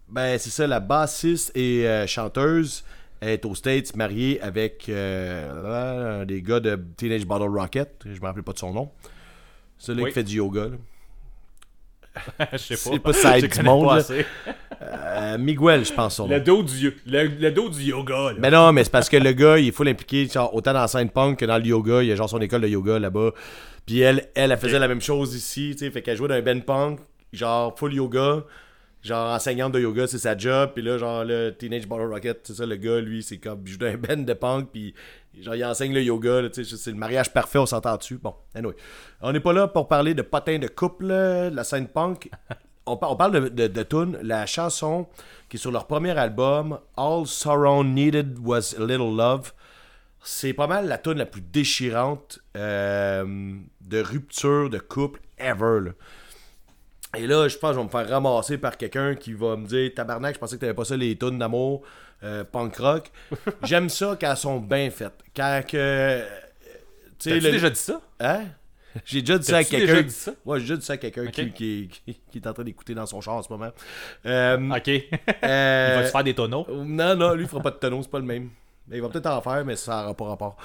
ben, 0.10 0.38
c'est 0.38 0.50
ça, 0.52 0.68
la 0.68 0.80
bassiste 0.80 1.52
et 1.56 1.88
euh, 1.88 2.06
chanteuse 2.08 2.84
est 3.22 3.44
aux 3.46 3.56
States, 3.56 3.96
mariée 3.96 4.40
avec 4.42 4.88
euh, 4.90 6.22
un 6.22 6.26
des 6.26 6.42
gars 6.42 6.60
de 6.60 6.80
Teenage 6.98 7.26
Bottle 7.26 7.50
Rocket. 7.50 7.92
Je 8.06 8.20
me 8.22 8.26
rappelle 8.26 8.44
pas 8.44 8.54
de 8.54 8.60
son 8.60 8.72
nom. 8.74 8.92
Celui 9.78 10.04
Oui. 10.04 10.10
qui 10.10 10.14
fait 10.16 10.24
du 10.24 10.38
yoga. 10.38 10.66
là. 10.68 10.78
Je 12.54 12.58
sais 12.58 12.76
pas. 12.76 13.14
C'est 13.14 13.22
pas 13.22 13.40
Je 13.40 13.46
du 13.48 13.64
monde, 13.64 13.88
pas. 13.88 14.14
Euh, 14.82 15.38
Miguel, 15.38 15.86
je 15.86 15.94
pense 15.94 16.16
son 16.16 16.28
nom. 16.28 16.34
Le 16.36 16.40
dos 16.42 16.64
du, 16.64 16.96
le, 17.06 17.24
le 17.26 17.52
dos 17.52 17.70
du 17.70 17.82
yoga, 17.84 18.32
là. 18.32 18.36
Mais 18.40 18.50
non, 18.52 18.72
mais 18.74 18.84
c'est 18.84 18.90
parce 18.92 19.10
que 19.10 19.18
le 19.18 19.32
gars, 19.34 19.58
il 19.58 19.68
est 19.68 19.72
full 19.72 19.88
impliqué, 19.88 20.26
genre, 20.28 20.54
autant 20.56 20.74
dans 20.74 20.82
la 20.82 20.88
scène 20.88 21.10
punk 21.10 21.40
que 21.40 21.46
dans 21.46 21.58
le 21.58 21.66
yoga. 21.66 22.02
Il 22.02 22.08
y 22.08 22.12
a 22.12 22.16
genre 22.16 22.30
son 22.30 22.40
école 22.42 22.62
de 22.62 22.68
yoga 22.68 23.00
là-bas. 23.00 23.32
Puis 23.90 24.02
elle, 24.02 24.30
elle, 24.36 24.52
elle 24.52 24.58
faisait 24.60 24.78
la 24.78 24.88
même 24.88 25.02
chose 25.02 25.34
ici, 25.34 25.72
tu 25.72 25.86
sais. 25.86 25.90
Fait 25.90 26.04
qu'elle 26.04 26.16
jouait 26.16 26.28
dans 26.28 26.36
un 26.36 26.42
band 26.44 26.60
punk, 26.60 27.00
genre 27.34 27.76
full 27.76 27.96
yoga. 27.96 28.44
Genre 29.02 29.34
enseignante 29.34 29.72
de 29.72 29.80
yoga, 29.80 30.06
c'est 30.06 30.20
sa 30.20 30.38
job. 30.38 30.72
Puis 30.76 30.84
là, 30.84 31.00
genre, 31.00 31.24
le 31.26 31.50
Teenage 31.58 31.88
Bottle 31.88 32.14
Rocket, 32.14 32.42
c'est 32.44 32.54
ça, 32.54 32.68
le 32.68 32.76
gars, 32.76 33.00
lui, 33.00 33.24
c'est 33.24 33.40
comme, 33.40 33.62
il 33.66 33.72
joue 33.72 33.78
dans 33.80 33.88
un 33.88 33.98
band 33.98 34.18
de 34.22 34.34
punk. 34.34 34.70
Puis 34.72 34.94
genre, 35.42 35.56
il 35.56 35.66
enseigne 35.66 35.92
le 35.92 36.04
yoga, 36.04 36.48
tu 36.50 36.64
sais. 36.64 36.78
C'est 36.78 36.92
le 36.92 36.98
mariage 36.98 37.34
parfait, 37.34 37.58
on 37.58 37.66
s'entend 37.66 37.98
dessus. 37.98 38.20
Bon, 38.22 38.36
anyway. 38.54 38.76
On 39.22 39.32
n'est 39.32 39.40
pas 39.40 39.54
là 39.54 39.68
pour 39.68 39.88
parler 39.88 40.14
de 40.14 40.22
potins 40.22 40.60
de 40.60 40.68
couple, 40.68 41.08
de 41.08 41.50
la 41.52 41.64
scène 41.64 41.88
punk. 41.88 42.30
On, 42.86 42.96
par- 42.96 43.12
on 43.12 43.16
parle 43.16 43.32
de, 43.32 43.50
de, 43.50 43.68
de 43.68 43.84
tune. 43.84 44.20
La 44.22 44.46
chanson 44.46 45.08
qui 45.50 45.58
est 45.58 45.60
sur 45.60 45.72
leur 45.72 45.88
premier 45.88 46.16
album, 46.16 46.78
All 46.96 47.26
Sorrow 47.26 47.84
Needed 47.84 48.38
Was 48.44 48.76
a 48.78 48.82
Little 48.82 49.16
Love, 49.16 49.52
c'est 50.24 50.54
pas 50.54 50.68
mal 50.68 50.88
la 50.88 50.98
tune 50.98 51.14
la 51.18 51.26
plus 51.26 51.42
déchirante 51.42 52.40
euh, 52.58 53.56
de 53.82 54.00
rupture 54.02 54.70
de 54.70 54.78
couple 54.80 55.20
ever. 55.38 55.80
là. 55.86 55.92
Et 57.18 57.26
là, 57.26 57.48
je 57.48 57.58
pense 57.58 57.72
que 57.72 57.76
je 57.76 57.80
vais 57.80 57.86
me 57.86 57.90
faire 57.90 58.08
ramasser 58.10 58.58
par 58.60 58.78
quelqu'un 58.78 59.16
qui 59.16 59.34
va 59.34 59.56
me 59.56 59.66
dire 59.66 59.92
Tabarnak, 59.96 60.36
je 60.36 60.40
pensais 60.40 60.56
que 60.58 60.62
t'avais 60.62 60.74
pas 60.76 60.86
ça 60.86 60.96
les 60.96 61.16
tunes 61.18 61.40
d'amour 61.40 61.82
euh, 62.24 62.44
punk 62.44 62.76
rock. 62.78 63.12
J'aime 63.64 63.90
ça 63.90 64.16
quand 64.20 64.30
elles 64.32 64.38
sont 64.38 64.60
bien 64.60 64.90
faites. 64.92 65.14
Quand 65.36 65.62
que. 65.68 66.24
Tu 67.18 67.30
le- 67.32 67.40
déjà 67.52 67.70
dit 67.70 67.80
ça? 67.80 68.00
Hein? 68.20 68.44
J'ai 69.06 69.22
déjà 69.22 69.38
dit 69.38 69.46
ça 69.46 69.58
à 69.58 69.64
quelqu'un. 69.64 70.06
Ouais, 70.46 70.60
j'ai 70.60 70.66
déjà 70.66 70.78
dit 70.78 70.86
ça 70.86 70.94
à 70.94 70.98
quelqu'un 70.98 71.28
qui, 71.28 71.52
qui, 71.52 71.90
qui- 72.32 72.38
est 72.38 72.48
en 72.48 72.54
train 72.54 72.64
d'écouter 72.64 72.94
dans 72.94 73.06
son 73.06 73.22
char 73.22 73.36
en 73.36 73.42
ce 73.42 73.50
moment. 73.52 73.72
Euh, 74.26 74.58
Ok. 74.76 74.88
Il 74.88 75.08
va 75.42 76.06
se 76.06 76.12
faire 76.12 76.24
des 76.24 76.34
tonneaux. 76.36 76.66
non, 76.70 77.16
non, 77.16 77.34
lui, 77.34 77.44
il 77.44 77.50
fera 77.50 77.62
pas 77.62 77.72
de 77.72 77.78
tonneau, 77.78 78.02
c'est 78.04 78.10
pas 78.12 78.20
le 78.20 78.26
même. 78.26 78.50
Il 78.92 79.02
va 79.02 79.10
peut-être 79.10 79.28
en 79.28 79.42
faire, 79.42 79.64
mais 79.66 79.76
ça 79.76 80.02
n'aura 80.02 80.14
pas 80.16 80.26
rapport. 80.26 80.58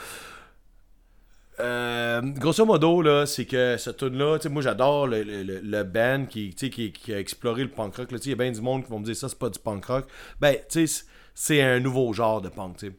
Euh, 1.60 2.20
grosso 2.20 2.64
modo, 2.64 3.00
là, 3.00 3.26
c'est 3.26 3.44
que 3.44 3.76
ce 3.76 3.90
tune-là, 3.90 4.38
moi 4.50 4.60
j'adore 4.60 5.06
le, 5.06 5.22
le, 5.22 5.60
le- 5.60 5.84
band 5.84 6.26
qui, 6.26 6.52
qui, 6.52 7.12
a 7.12 7.18
exploré 7.18 7.62
le 7.62 7.70
punk 7.70 7.94
rock. 7.96 8.08
Il 8.10 8.28
y 8.30 8.32
a 8.32 8.36
bien 8.36 8.50
du 8.50 8.60
monde 8.60 8.82
qui 8.84 8.90
vont 8.90 8.98
me 8.98 9.04
dire 9.04 9.14
ça, 9.14 9.28
c'est 9.28 9.38
pas 9.38 9.50
du 9.50 9.60
punk 9.60 9.84
rock. 9.84 10.06
Ben, 10.40 10.56
c'est- 10.68 11.62
un 11.62 11.78
nouveau 11.80 12.12
genre 12.12 12.40
de 12.40 12.48
punk, 12.48 12.78
tu 12.78 12.86
sais. 12.88 12.92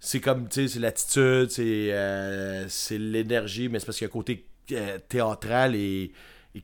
C'est 0.00 0.20
comme, 0.20 0.48
c'est 0.50 0.74
l'attitude, 0.76 1.50
c'est 1.50 1.92
euh, 1.92 2.66
c'est 2.68 2.96
l'énergie, 2.98 3.68
mais 3.68 3.80
c'est 3.80 3.86
parce 3.86 3.98
qu'il 3.98 4.06
y 4.06 4.08
a 4.08 4.12
un 4.12 4.12
côté 4.12 4.46
euh, 4.72 4.98
théâtral 5.08 5.74
et, 5.76 6.12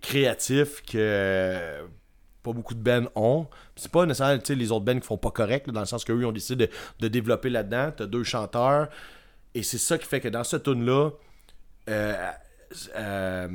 créatif 0.00 0.82
que 0.90 1.86
pas 2.47 2.52
beaucoup 2.52 2.74
de 2.74 2.82
bands 2.82 3.09
ont. 3.14 3.47
C'est 3.74 3.90
pas 3.90 4.06
nécessairement 4.06 4.40
les 4.48 4.73
autres 4.73 4.85
bands 4.85 4.98
qui 4.98 5.06
font 5.06 5.18
pas 5.18 5.31
correct, 5.31 5.68
dans 5.70 5.81
le 5.81 5.86
sens 5.86 6.05
qu'eux 6.05 6.18
ils 6.18 6.24
ont 6.24 6.32
décidé 6.32 6.66
de, 6.66 6.73
de 7.01 7.09
développer 7.09 7.51
là-dedans. 7.51 7.93
T'as 7.97 8.06
deux 8.06 8.24
chanteurs. 8.24 8.89
Et 9.55 9.62
c'est 9.62 9.78
ça 9.78 9.98
qui 9.98 10.06
fait 10.06 10.20
que 10.20 10.28
dans 10.28 10.44
cette 10.44 10.64
tune-là, 10.64 11.10
euh, 11.89 12.14
euh, 12.97 13.48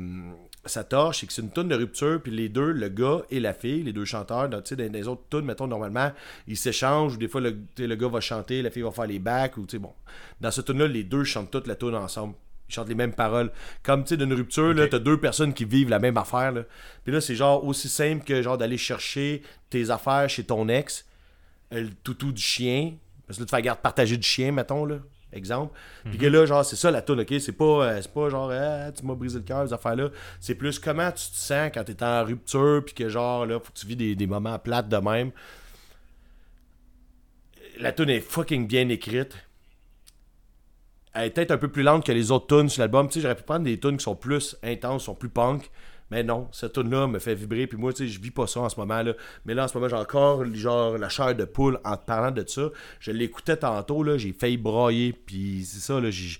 ça 0.64 0.84
torche, 0.84 1.20
c'est 1.20 1.26
que 1.26 1.32
c'est 1.32 1.42
une 1.42 1.52
tune 1.52 1.68
de 1.68 1.74
rupture, 1.74 2.20
puis 2.22 2.32
les 2.32 2.48
deux, 2.48 2.72
le 2.72 2.88
gars 2.88 3.22
et 3.30 3.40
la 3.40 3.52
fille, 3.52 3.82
les 3.82 3.92
deux 3.92 4.04
chanteurs, 4.04 4.48
dans, 4.48 4.60
dans 4.60 4.92
les 4.92 5.08
autres 5.08 5.22
tunes, 5.30 5.44
mettons, 5.44 5.66
normalement, 5.66 6.12
ils 6.46 6.56
s'échangent, 6.56 7.14
ou 7.14 7.18
des 7.18 7.28
fois, 7.28 7.40
le, 7.40 7.56
le 7.78 7.94
gars 7.94 8.08
va 8.08 8.20
chanter, 8.20 8.62
la 8.62 8.70
fille 8.70 8.82
va 8.82 8.90
faire 8.90 9.06
les 9.06 9.18
backs, 9.18 9.56
ou 9.56 9.66
bon. 9.80 9.92
Dans 10.40 10.50
cette 10.50 10.66
tune-là, 10.66 10.86
les 10.86 11.04
deux 11.04 11.24
chantent 11.24 11.50
toute 11.50 11.66
la 11.66 11.76
tune 11.76 11.94
ensemble. 11.94 12.34
Ils 12.72 12.76
chantent 12.76 12.88
les 12.88 12.94
mêmes 12.94 13.12
paroles. 13.12 13.52
Comme, 13.82 14.02
tu 14.02 14.10
sais, 14.10 14.16
d'une 14.16 14.32
rupture, 14.32 14.72
là, 14.72 14.88
t'as 14.88 14.98
deux 14.98 15.20
personnes 15.20 15.52
qui 15.52 15.66
vivent 15.66 15.90
la 15.90 15.98
même 15.98 16.16
affaire, 16.16 16.52
là. 16.52 16.62
Puis 17.04 17.12
là, 17.12 17.20
c'est 17.20 17.34
genre 17.34 17.62
aussi 17.64 17.88
simple 17.88 18.24
que, 18.24 18.40
genre, 18.40 18.56
d'aller 18.56 18.78
chercher 18.78 19.42
tes 19.68 19.90
affaires 19.90 20.28
chez 20.30 20.44
ton 20.44 20.68
ex, 20.68 21.04
euh, 21.74 21.82
le 21.82 21.90
toutou 22.02 22.32
du 22.32 22.40
chien, 22.40 22.94
parce 23.26 23.36
que 23.38 23.42
là, 23.42 23.46
tu 23.46 23.54
fais 23.56 23.62
garde 23.62 23.80
partagée 23.80 24.16
du 24.16 24.26
chien, 24.26 24.52
mettons, 24.52 24.86
là. 24.86 24.96
Exemple. 25.34 25.74
Puis 26.04 26.18
que 26.18 26.26
là, 26.26 26.44
genre, 26.44 26.62
c'est 26.62 26.76
ça 26.76 26.90
la 26.90 27.00
tune, 27.00 27.20
ok? 27.20 27.34
C'est 27.40 27.52
pas, 27.52 27.64
euh, 27.64 27.98
c'est 28.02 28.12
pas 28.12 28.28
genre, 28.28 28.50
Ah, 28.50 28.92
tu 28.92 29.04
m'as 29.06 29.14
brisé 29.14 29.38
le 29.38 29.44
cœur, 29.44 29.66
ces 29.66 29.72
affaires-là. 29.72 30.10
C'est 30.40 30.54
plus 30.54 30.78
comment 30.78 31.10
tu 31.10 31.30
te 31.30 31.36
sens 31.36 31.70
quand 31.72 31.84
t'es 31.84 32.02
en 32.02 32.22
rupture, 32.24 32.82
puis 32.84 32.94
que 32.94 33.08
genre, 33.08 33.46
là, 33.46 33.58
faut 33.58 33.72
que 33.72 33.78
tu 33.78 33.86
vis 33.86 33.96
des, 33.96 34.14
des 34.14 34.26
moments 34.26 34.58
plates 34.58 34.90
de 34.90 34.96
même. 34.98 35.30
La 37.78 37.92
tune 37.92 38.10
est 38.10 38.20
fucking 38.20 38.66
bien 38.66 38.88
écrite. 38.90 39.34
Elle 41.14 41.26
est 41.26 41.30
peut-être 41.30 41.50
un 41.50 41.58
peu 41.58 41.68
plus 41.68 41.82
lente 41.82 42.06
que 42.06 42.12
les 42.12 42.30
autres 42.30 42.46
tunes 42.46 42.68
sur 42.68 42.80
l'album. 42.80 43.06
Tu 43.08 43.14
sais, 43.14 43.20
j'aurais 43.20 43.34
pu 43.34 43.42
prendre 43.42 43.64
des 43.64 43.78
tunes 43.78 43.96
qui 43.98 44.04
sont 44.04 44.16
plus 44.16 44.56
intenses, 44.62 45.04
sont 45.04 45.14
plus 45.14 45.28
punk. 45.28 45.70
Mais 46.10 46.22
non, 46.22 46.48
cette 46.52 46.74
tune 46.74 46.90
là 46.90 47.06
me 47.06 47.18
fait 47.18 47.34
vibrer. 47.34 47.66
Puis 47.66 47.78
moi, 47.78 47.92
tu 47.92 48.04
sais, 48.06 48.12
je 48.12 48.20
vis 48.20 48.30
pas 48.30 48.46
ça 48.46 48.60
en 48.60 48.68
ce 48.68 48.78
moment. 48.78 49.02
là 49.02 49.14
Mais 49.46 49.54
là, 49.54 49.64
en 49.64 49.68
ce 49.68 49.74
moment, 49.76 49.88
j'ai 49.88 49.96
encore 49.96 50.44
genre 50.54 50.98
la 50.98 51.08
chair 51.08 51.34
de 51.34 51.44
poule 51.44 51.80
en 51.84 51.96
te 51.96 52.04
parlant 52.04 52.30
de 52.30 52.44
ça. 52.46 52.68
Je 53.00 53.12
l'écoutais 53.12 53.56
tantôt, 53.56 54.02
là, 54.02 54.18
j'ai 54.18 54.32
failli 54.32 54.58
brailler. 54.58 55.12
Puis 55.12 55.64
c'est 55.64 55.80
ça, 55.80 56.00
là, 56.00 56.10
j'ai. 56.10 56.38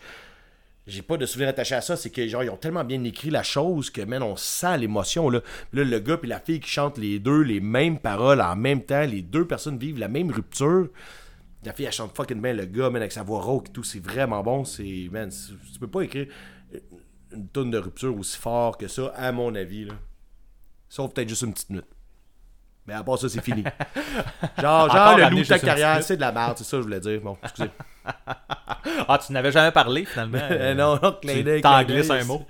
J'ai 0.85 1.03
pas 1.03 1.17
de 1.17 1.27
souvenir 1.27 1.49
attaché 1.49 1.77
à 1.77 1.81
ça, 1.81 1.95
c'est 1.95 2.11
que 2.11 2.27
genre 2.27 2.43
ils 2.43 2.51
ont 2.51 2.57
tellement 2.57 2.83
bien 2.83 3.03
écrit 3.05 3.31
la 3.31 3.45
chose 3.45 3.89
que 3.89 4.03
man 4.03 4.21
on 4.21 4.35
sent 4.35 4.79
l'émotion 4.79 5.31
le 5.31 5.99
gars 6.01 6.17
puis 6.17 6.29
la 6.29 6.41
fille 6.41 6.59
qui 6.59 6.69
chantent 6.69 6.99
les 6.99 7.21
deux 7.21 7.43
les 7.43 7.61
mêmes 7.61 8.01
paroles 8.01 8.41
en 8.41 8.57
même 8.57 8.83
temps, 8.83 9.03
les 9.03 9.23
deux 9.23 9.47
personnes 9.47 9.79
vivent 9.79 10.01
la 10.01 10.09
même 10.09 10.33
rupture. 10.33 10.89
La 11.65 11.73
fille 11.73 11.87
elle 11.87 11.93
chante 11.93 12.17
fucking 12.17 12.41
bien 12.43 12.53
le 12.55 12.65
gars 12.67 12.91
man 12.91 13.03
avec 13.03 13.13
sa 13.13 13.23
voix 13.23 13.41
rauque 13.41 13.69
et 13.69 13.73
tout, 13.73 13.85
c'est 13.85 14.01
vraiment 14.03 14.43
bon, 14.43 14.65
c'est 14.65 15.09
man, 15.13 15.31
tu 15.31 15.79
peux 15.79 15.87
pas 15.89 16.03
écrire 16.03 16.27
une 17.33 17.49
tonne 17.49 17.71
de 17.71 17.79
rupture 17.79 18.17
aussi 18.19 18.37
fort 18.39 18.77
que 18.77 18.89
ça 18.89 19.13
à 19.17 19.31
mon 19.33 19.55
avis 19.55 19.85
là. 19.87 19.95
Sauf 20.89 21.13
peut-être 21.15 21.29
juste 21.29 21.43
une 21.43 21.53
petite 21.55 21.71
minute. 21.71 21.87
Mais 22.87 22.95
à 22.95 23.05
part 23.05 23.17
ça, 23.17 23.29
c'est 23.29 23.41
fini. 23.41 23.63
Genre, 24.61 24.91
genre 24.93 25.17
le 25.17 25.31
loup 25.31 25.39
de 25.39 25.45
ta 25.47 25.59
carrière, 25.61 26.03
c'est 26.03 26.17
de 26.17 26.21
la 26.21 26.33
merde, 26.33 26.59
c'est 26.59 26.65
ça 26.65 26.73
que 26.73 26.79
je 26.79 26.87
voulais 26.87 26.99
dire. 27.01 27.21
Bon, 27.21 27.39
excusez. 27.43 27.71
Ah, 29.09 29.19
tu 29.25 29.33
n'avais 29.33 29.53
jamais 29.53 29.71
parlé, 29.71 30.05
finalement. 30.05 30.39
Euh, 30.51 30.75
non, 30.75 30.99
non, 31.01 31.13
t'en 31.63 31.83
glisses 31.85 32.11
un 32.11 32.25
mot. 32.25 32.45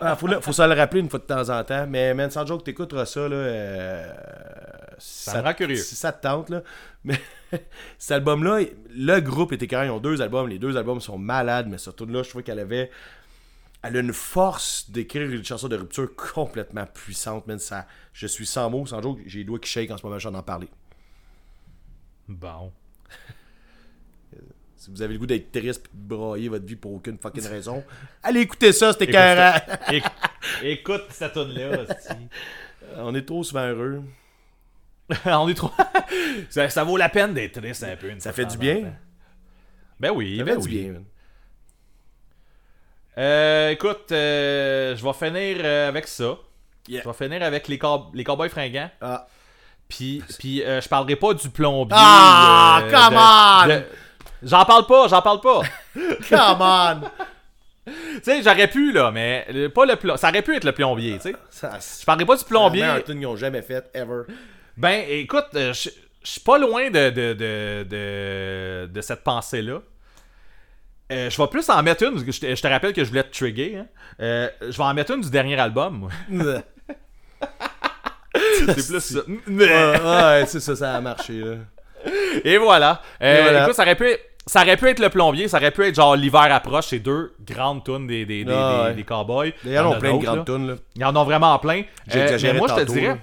Ah, 0.00 0.16
faut, 0.16 0.26
le- 0.26 0.40
faut 0.40 0.52
se 0.52 0.62
le 0.62 0.74
rappeler 0.74 1.00
une 1.00 1.08
fois 1.08 1.20
de 1.20 1.24
temps 1.24 1.48
en 1.48 1.62
temps. 1.64 1.86
Mais, 1.88 2.12
man, 2.14 2.30
sans 2.30 2.44
joke, 2.44 2.64
t'écouteras 2.64 3.06
ça, 3.06 3.28
là. 3.28 3.36
euh, 3.36 4.12
Ça 4.98 5.38
me 5.40 5.46
rend 5.46 5.54
curieux. 5.54 5.76
Si 5.76 5.94
ça 5.94 6.12
te 6.12 6.22
tente, 6.22 6.50
là. 6.50 6.62
Mais 7.04 7.20
cet 7.98 8.12
album-là, 8.12 8.60
le 8.90 9.20
groupe 9.20 9.52
était 9.52 9.66
carré. 9.66 9.86
Ils 9.86 9.90
ont 9.90 10.00
deux 10.00 10.20
albums. 10.22 10.48
Les 10.48 10.58
deux 10.58 10.76
albums 10.76 11.00
sont 11.00 11.18
malades. 11.18 11.68
Mais 11.68 11.78
surtout 11.78 12.06
là, 12.06 12.22
je 12.22 12.28
trouvais 12.30 12.44
qu'elle 12.44 12.58
avait. 12.58 12.90
Elle 13.82 13.96
a 13.96 14.00
une 14.00 14.12
force 14.12 14.90
d'écrire 14.90 15.30
une 15.30 15.44
chanson 15.44 15.68
de 15.68 15.76
rupture 15.76 16.14
complètement 16.16 16.84
puissante, 16.86 17.46
man. 17.46 17.58
Ça, 17.58 17.86
je 18.12 18.26
suis 18.26 18.46
sans 18.46 18.68
mots, 18.70 18.86
sans 18.86 19.00
joke. 19.00 19.20
J'ai 19.26 19.38
les 19.40 19.44
doigts 19.44 19.58
qui 19.60 19.70
shake 19.70 19.90
en 19.90 19.96
ce 19.96 20.04
moment, 20.04 20.18
j'en 20.18 20.34
en 20.34 20.42
parler. 20.42 20.68
Bon. 22.28 22.72
Si 24.76 24.92
vous 24.92 25.02
avez 25.02 25.14
le 25.14 25.18
goût 25.18 25.26
d'être 25.26 25.50
triste 25.50 25.86
et 25.86 25.96
de 25.96 26.14
brailler 26.14 26.48
votre 26.48 26.64
vie 26.64 26.76
pour 26.76 26.92
aucune 26.92 27.18
fucking 27.18 27.48
raison, 27.48 27.82
allez 28.22 28.42
écouter 28.42 28.72
ça, 28.72 28.92
c'était 28.92 29.08
carré. 29.08 29.58
Éc- 29.88 30.04
Écoute 30.62 31.02
cette 31.10 31.32
tune-là, 31.32 31.80
hostie. 31.80 32.28
On 32.96 33.12
est 33.16 33.26
trop 33.26 33.42
souvent 33.42 33.66
heureux. 33.66 34.04
On 35.26 35.48
est 35.48 35.54
trop. 35.54 35.70
ça, 36.50 36.68
ça 36.68 36.84
vaut 36.84 36.96
la 36.96 37.08
peine 37.08 37.34
d'être 37.34 37.60
triste 37.60 37.84
un 37.84 37.96
peu. 37.96 38.10
une 38.10 38.20
Ça 38.20 38.32
fait 38.32 38.44
du 38.46 38.58
bien. 38.58 38.82
temps. 38.82 38.96
Ben 40.00 40.10
oui, 40.10 40.38
Ça 40.38 40.44
ben 40.44 40.54
fait 40.54 40.60
du 40.68 40.74
oui. 40.76 40.82
bien. 40.90 41.00
Euh, 43.18 43.70
écoute, 43.70 44.12
euh, 44.12 44.94
je 44.96 45.02
vais 45.04 45.12
finir 45.12 45.56
euh, 45.64 45.88
avec 45.88 46.06
ça. 46.06 46.36
Yeah. 46.86 47.02
Je 47.02 47.08
vais 47.08 47.14
finir 47.14 47.42
avec 47.42 47.68
les, 47.68 47.78
cow- 47.78 48.10
les 48.14 48.22
cowboys 48.24 48.48
fringants. 48.48 48.90
Ah. 49.00 49.26
Puis, 49.88 50.22
puis 50.38 50.58
je 50.64 50.88
parlerai 50.88 51.16
pas 51.16 51.34
du 51.34 51.48
plombier. 51.50 51.96
Ah, 51.98 52.82
come 52.90 53.68
de- 53.70 53.74
on! 53.74 53.84
J'en 54.42 54.64
parle 54.64 54.86
pas, 54.86 55.08
j'en 55.08 55.22
parle 55.22 55.40
pas. 55.40 55.62
Come 56.28 56.58
on! 56.60 57.00
tu 57.86 57.92
sais, 58.22 58.42
j'aurais 58.42 58.68
pu, 58.68 58.92
là, 58.92 59.10
mais 59.10 59.46
pas 59.74 59.84
le 59.86 59.96
ça 60.16 60.28
aurait 60.28 60.42
pu 60.42 60.54
être 60.54 60.64
le 60.64 60.72
plombier, 60.72 61.18
tu 61.18 61.32
sais. 61.32 61.36
Je 62.00 62.04
parlerai 62.04 62.26
pas 62.26 62.36
du 62.36 62.44
plombier. 62.44 62.84
un 62.84 63.00
tune 63.00 63.16
qu'ils 63.18 63.26
ont 63.26 63.36
jamais 63.36 63.62
fait, 63.62 63.90
ever. 63.94 64.22
Ben, 64.78 65.04
écoute, 65.08 65.46
euh, 65.54 65.72
je 65.72 65.90
suis 66.22 66.40
pas 66.40 66.58
loin 66.58 66.88
de, 66.90 67.10
de, 67.10 67.32
de, 67.34 67.86
de, 67.88 68.86
de 68.92 69.00
cette 69.00 69.24
pensée-là. 69.24 69.80
Euh, 71.10 71.30
je 71.30 71.40
vais 71.40 71.48
plus 71.48 71.68
en 71.70 71.82
mettre 71.82 72.04
une, 72.04 72.12
parce 72.12 72.24
que 72.24 72.32
je 72.32 72.40
te, 72.40 72.54
je 72.54 72.62
te 72.62 72.68
rappelle 72.68 72.92
que 72.92 73.02
je 73.02 73.08
voulais 73.08 73.22
te 73.24 73.32
trigger. 73.36 73.76
hein. 73.78 73.86
Euh, 74.20 74.48
je 74.62 74.76
vais 74.76 74.84
en 74.84 74.94
mettre 74.94 75.12
une 75.12 75.22
du 75.22 75.30
dernier 75.30 75.58
album. 75.58 76.08
C'est 78.34 78.74
plus 78.86 79.00
ça. 79.00 79.20
ouais, 79.48 80.00
ouais, 80.40 80.44
c'est 80.46 80.60
ça, 80.60 80.76
ça 80.76 80.94
a 80.96 81.00
marché, 81.00 81.40
là. 81.40 81.56
Et 82.44 82.56
voilà. 82.58 83.02
Euh, 83.22 83.38
Et 83.38 83.42
voilà. 83.42 83.62
Écoute, 83.64 83.74
ça 83.74 83.82
aurait, 83.82 83.96
pu 83.96 84.06
être, 84.10 84.20
ça 84.46 84.62
aurait 84.62 84.76
pu 84.76 84.86
être 84.88 85.00
le 85.00 85.08
plombier, 85.08 85.48
ça 85.48 85.56
aurait 85.56 85.70
pu 85.70 85.84
être 85.86 85.94
genre 85.94 86.14
l'hiver 86.14 86.46
approche, 86.52 86.86
ces 86.88 86.98
deux 87.00 87.34
grandes 87.44 87.84
tunes 87.84 88.06
des, 88.06 88.24
des, 88.26 88.44
des, 88.44 88.52
Ah, 88.52 88.84
ouais. 88.84 88.94
des 88.94 89.02
cowboys. 89.04 89.52
D'ailleurs, 89.64 89.84
Il 89.84 89.88
y 89.88 89.88
on 89.88 89.90
en 89.90 89.92
a 89.92 89.98
plein 89.98 90.16
de 90.16 90.22
grandes 90.24 90.44
tunes, 90.44 90.68
là. 90.68 90.74
Ils 90.94 91.04
en 91.04 91.16
ont 91.16 91.24
vraiment 91.24 91.58
plein. 91.58 91.82
Euh, 92.14 92.38
mais 92.42 92.52
moi, 92.54 92.68
je 92.68 92.74
te 92.74 92.80
dirais. 92.92 93.16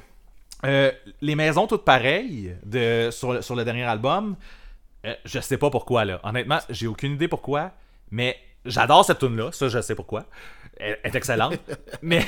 Euh, 0.66 0.92
les 1.22 1.36
maisons 1.36 1.68
toutes 1.68 1.86
pareilles 1.86 2.56
de, 2.66 3.10
sur, 3.12 3.34
le- 3.34 3.42
sur 3.42 3.56
le 3.56 3.64
dernier 3.64 3.84
album, 3.84 4.36
euh, 5.06 5.14
je 5.26 5.40
sais 5.40 5.58
pas 5.58 5.70
pourquoi, 5.70 6.06
là. 6.06 6.20
Honnêtement, 6.24 6.60
j'ai 6.70 6.88
aucune 6.88 7.14
idée 7.14 7.28
pourquoi, 7.28 7.72
mais 8.12 8.38
j'adore 8.66 9.06
cette 9.06 9.20
tune 9.20 9.38
là 9.38 9.52
ça, 9.52 9.68
je 9.70 9.80
sais 9.82 9.96
pourquoi. 9.96 10.26
Elle 10.78 10.98
elle 11.04 11.12
est 11.14 11.16
excellente. 11.16 11.58
mais 12.02 12.26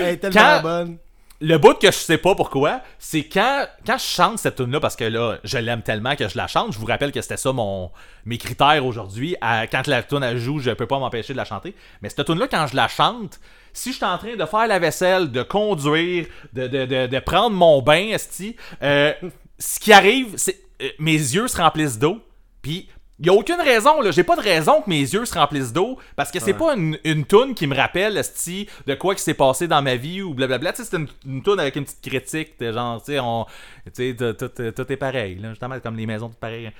Elle 0.00 0.08
est 0.08 0.16
tellement 0.18 0.40
Quand- 0.40 0.62
bonne. 0.62 0.98
le 1.40 1.56
bout 1.58 1.74
que 1.78 1.88
je 1.90 1.96
sais 1.96 2.18
pas 2.18 2.34
pourquoi, 2.36 2.80
c'est 2.98 3.24
quand, 3.24 3.66
quand 3.86 3.98
je 3.98 4.04
chante 4.04 4.38
cette 4.38 4.56
tune 4.56 4.70
là 4.70 4.78
parce 4.78 4.94
que 4.94 5.04
là, 5.04 5.38
je 5.42 5.58
l'aime 5.58 5.82
tellement 5.82 6.14
que 6.14 6.28
je 6.28 6.36
la 6.36 6.46
chante. 6.46 6.72
Je 6.72 6.78
vous 6.78 6.86
rappelle 6.86 7.10
que 7.10 7.20
c'était 7.20 7.36
ça 7.38 7.52
mon, 7.52 7.90
mes 8.24 8.38
critères 8.38 8.84
aujourd'hui. 8.86 9.34
Quand 9.40 9.86
la 9.88 10.02
tune 10.04 10.22
elle 10.22 10.38
joue, 10.38 10.60
je 10.60 10.70
peux 10.70 10.86
pas 10.86 10.98
m'empêcher 11.00 11.32
de 11.32 11.38
la 11.38 11.44
chanter. 11.44 11.74
Mais 12.02 12.08
cette 12.10 12.24
tune 12.26 12.38
là 12.38 12.46
quand 12.48 12.66
je 12.68 12.76
la 12.76 12.86
chante, 12.88 13.40
si 13.72 13.90
je 13.90 13.96
suis 13.96 14.04
en 14.04 14.18
train 14.18 14.36
de 14.36 14.44
faire 14.46 14.66
la 14.66 14.78
vaisselle, 14.78 15.30
de 15.30 15.42
conduire, 15.42 16.26
de, 16.52 16.66
de, 16.66 16.84
de, 16.86 17.06
de 17.06 17.18
prendre 17.20 17.56
mon 17.56 17.82
bain, 17.82 18.08
esti, 18.12 18.56
euh, 18.82 19.12
ce 19.58 19.78
qui 19.80 19.92
arrive, 19.92 20.34
c'est 20.36 20.60
euh, 20.82 20.88
mes 20.98 21.12
yeux 21.12 21.48
se 21.48 21.56
remplissent 21.56 21.98
d'eau. 21.98 22.18
Puis 22.60 22.88
il 23.18 23.28
a 23.28 23.32
aucune 23.34 23.60
raison, 23.60 24.00
là. 24.00 24.10
J'ai 24.10 24.24
pas 24.24 24.34
de 24.36 24.40
raison 24.40 24.82
que 24.82 24.90
mes 24.90 25.00
yeux 25.00 25.24
se 25.24 25.34
remplissent 25.34 25.72
d'eau. 25.72 25.98
Parce 26.16 26.30
que 26.32 26.40
c'est 26.40 26.54
pas 26.54 26.74
une, 26.74 26.98
une 27.04 27.24
toune 27.24 27.54
qui 27.54 27.66
me 27.68 27.76
rappelle, 27.76 28.16
esti, 28.16 28.68
de 28.86 28.94
quoi 28.94 29.14
qui 29.14 29.22
s'est 29.22 29.34
passé 29.34 29.68
dans 29.68 29.80
ma 29.82 29.94
vie 29.94 30.22
ou 30.22 30.34
blablabla. 30.34 30.72
Tu 30.72 30.82
sais, 30.82 30.88
c'est 30.90 30.96
une, 30.96 31.06
une 31.26 31.42
toune 31.42 31.60
avec 31.60 31.76
une 31.76 31.84
petite 31.84 32.00
critique. 32.02 32.58
De 32.58 32.72
genre, 32.72 33.00
tu 33.02 33.12
sais, 33.12 33.20
on. 33.20 33.46
Tu 33.94 34.16
sais, 34.16 34.34
tout, 34.34 34.48
tout- 34.48 34.92
est 34.92 34.96
pareil, 34.96 35.36
là. 35.36 35.50
Justement, 35.50 35.78
comme 35.78 35.96
les 35.96 36.06
maisons, 36.06 36.28
tout 36.30 36.36
pareil. 36.40 36.70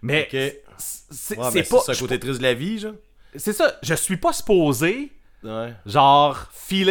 Mais. 0.00 0.28
Ouais, 0.32 0.62
C'est 0.78 1.36
ben, 1.36 1.50
c'est 1.50 1.64
c'est 1.64 1.68
pas. 1.68 1.80
ça, 1.80 1.94
côté 1.94 2.18
triste 2.18 2.38
de 2.38 2.44
la 2.44 2.54
vie, 2.54 2.78
genre. 2.78 2.94
C'est 3.36 3.52
ça. 3.52 3.76
Je 3.82 3.94
suis 3.94 4.16
pas 4.16 4.32
supposé 4.32 5.12
Ouais. 5.42 5.72
genre 5.86 6.36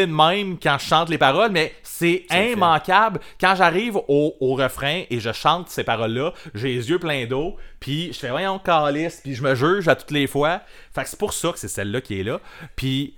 de 0.06 0.12
même 0.12 0.58
quand 0.60 0.78
je 0.80 0.86
chante 0.86 1.10
les 1.10 1.18
paroles, 1.20 1.52
mais 1.52 1.72
c'est 1.84 2.26
le 2.30 2.36
fait. 2.36 2.52
immanquable. 2.54 3.20
Quand 3.40 3.56
j'arrive 3.56 3.96
au, 4.08 4.36
au 4.40 4.56
refrain 4.56 5.04
et 5.10 5.20
je 5.20 5.32
chante 5.32 5.70
ces 5.70 5.84
paroles-là, 5.84 6.34
j'ai 6.56 6.70
les 6.76 6.90
yeux 6.90 7.00
pleins 7.00 7.26
d'eau, 7.28 7.58
puis 7.80 8.12
je 8.12 8.20
fais 8.20 8.30
voyons 8.30 8.58
calice, 8.60 9.22
puis 9.24 9.36
je 9.36 9.44
me 9.44 9.54
juge 9.56 9.88
à 9.88 9.96
toutes 9.96 10.12
les 10.12 10.28
fois. 10.28 10.62
Fait 10.94 11.04
que 11.04 11.10
c'est 11.10 11.20
pour 11.20 11.34
ça 11.34 11.52
que 11.52 11.60
c'est 11.60 11.68
celle-là 11.68 12.02
qui 12.02 12.20
est 12.20 12.24
là. 12.24 12.42
Puis 12.76 13.16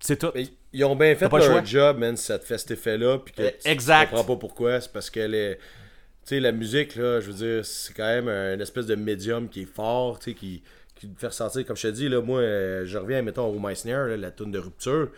c'est 0.00 0.18
tout. 0.18 0.30
Mais 0.34 0.46
ils 0.72 0.84
ont 0.84 0.96
bien 0.96 1.14
fait 1.14 1.28
pas 1.28 1.38
le 1.38 1.44
leur 1.44 1.52
choix. 1.58 1.64
job, 1.64 1.98
man, 1.98 2.16
si 2.16 2.24
ça 2.24 2.38
te 2.38 2.44
fait 2.44 2.56
cet 2.58 2.70
effet-là. 2.70 3.18
Puis 3.18 3.34
que 3.34 3.42
tu- 3.48 3.68
exact. 3.68 4.08
Tu 4.10 4.14
comprends 4.16 4.34
pas 4.34 4.40
pourquoi. 4.40 4.80
C'est 4.80 4.92
parce 4.92 5.10
qu'elle 5.10 5.34
est. 5.34 5.56
Tu 5.56 6.36
sais, 6.36 6.40
la 6.40 6.52
musique, 6.52 6.96
là, 6.96 7.20
je 7.20 7.30
veux 7.30 7.34
dire, 7.54 7.64
c'est 7.66 7.92
quand 7.94 8.04
même 8.06 8.28
un 8.28 8.58
espèce 8.60 8.86
de 8.86 8.94
médium 8.94 9.48
qui 9.48 9.62
est 9.62 9.74
fort, 9.74 10.18
tu 10.18 10.30
sais, 10.30 10.36
qui, 10.36 10.62
qui 11.00 11.08
te 11.08 11.18
fait 11.18 11.28
ressentir. 11.28 11.64
Comme 11.66 11.76
je 11.76 11.88
te 11.88 11.92
dis, 11.92 12.08
là, 12.08 12.20
moi, 12.20 12.40
euh, 12.40 12.82
je 12.86 12.98
reviens, 12.98 13.22
mettons, 13.22 13.46
au 13.46 13.58
Meissner, 13.58 13.92
là, 13.92 14.16
la 14.16 14.30
tune 14.30 14.50
de 14.52 14.58
rupture. 14.58 15.08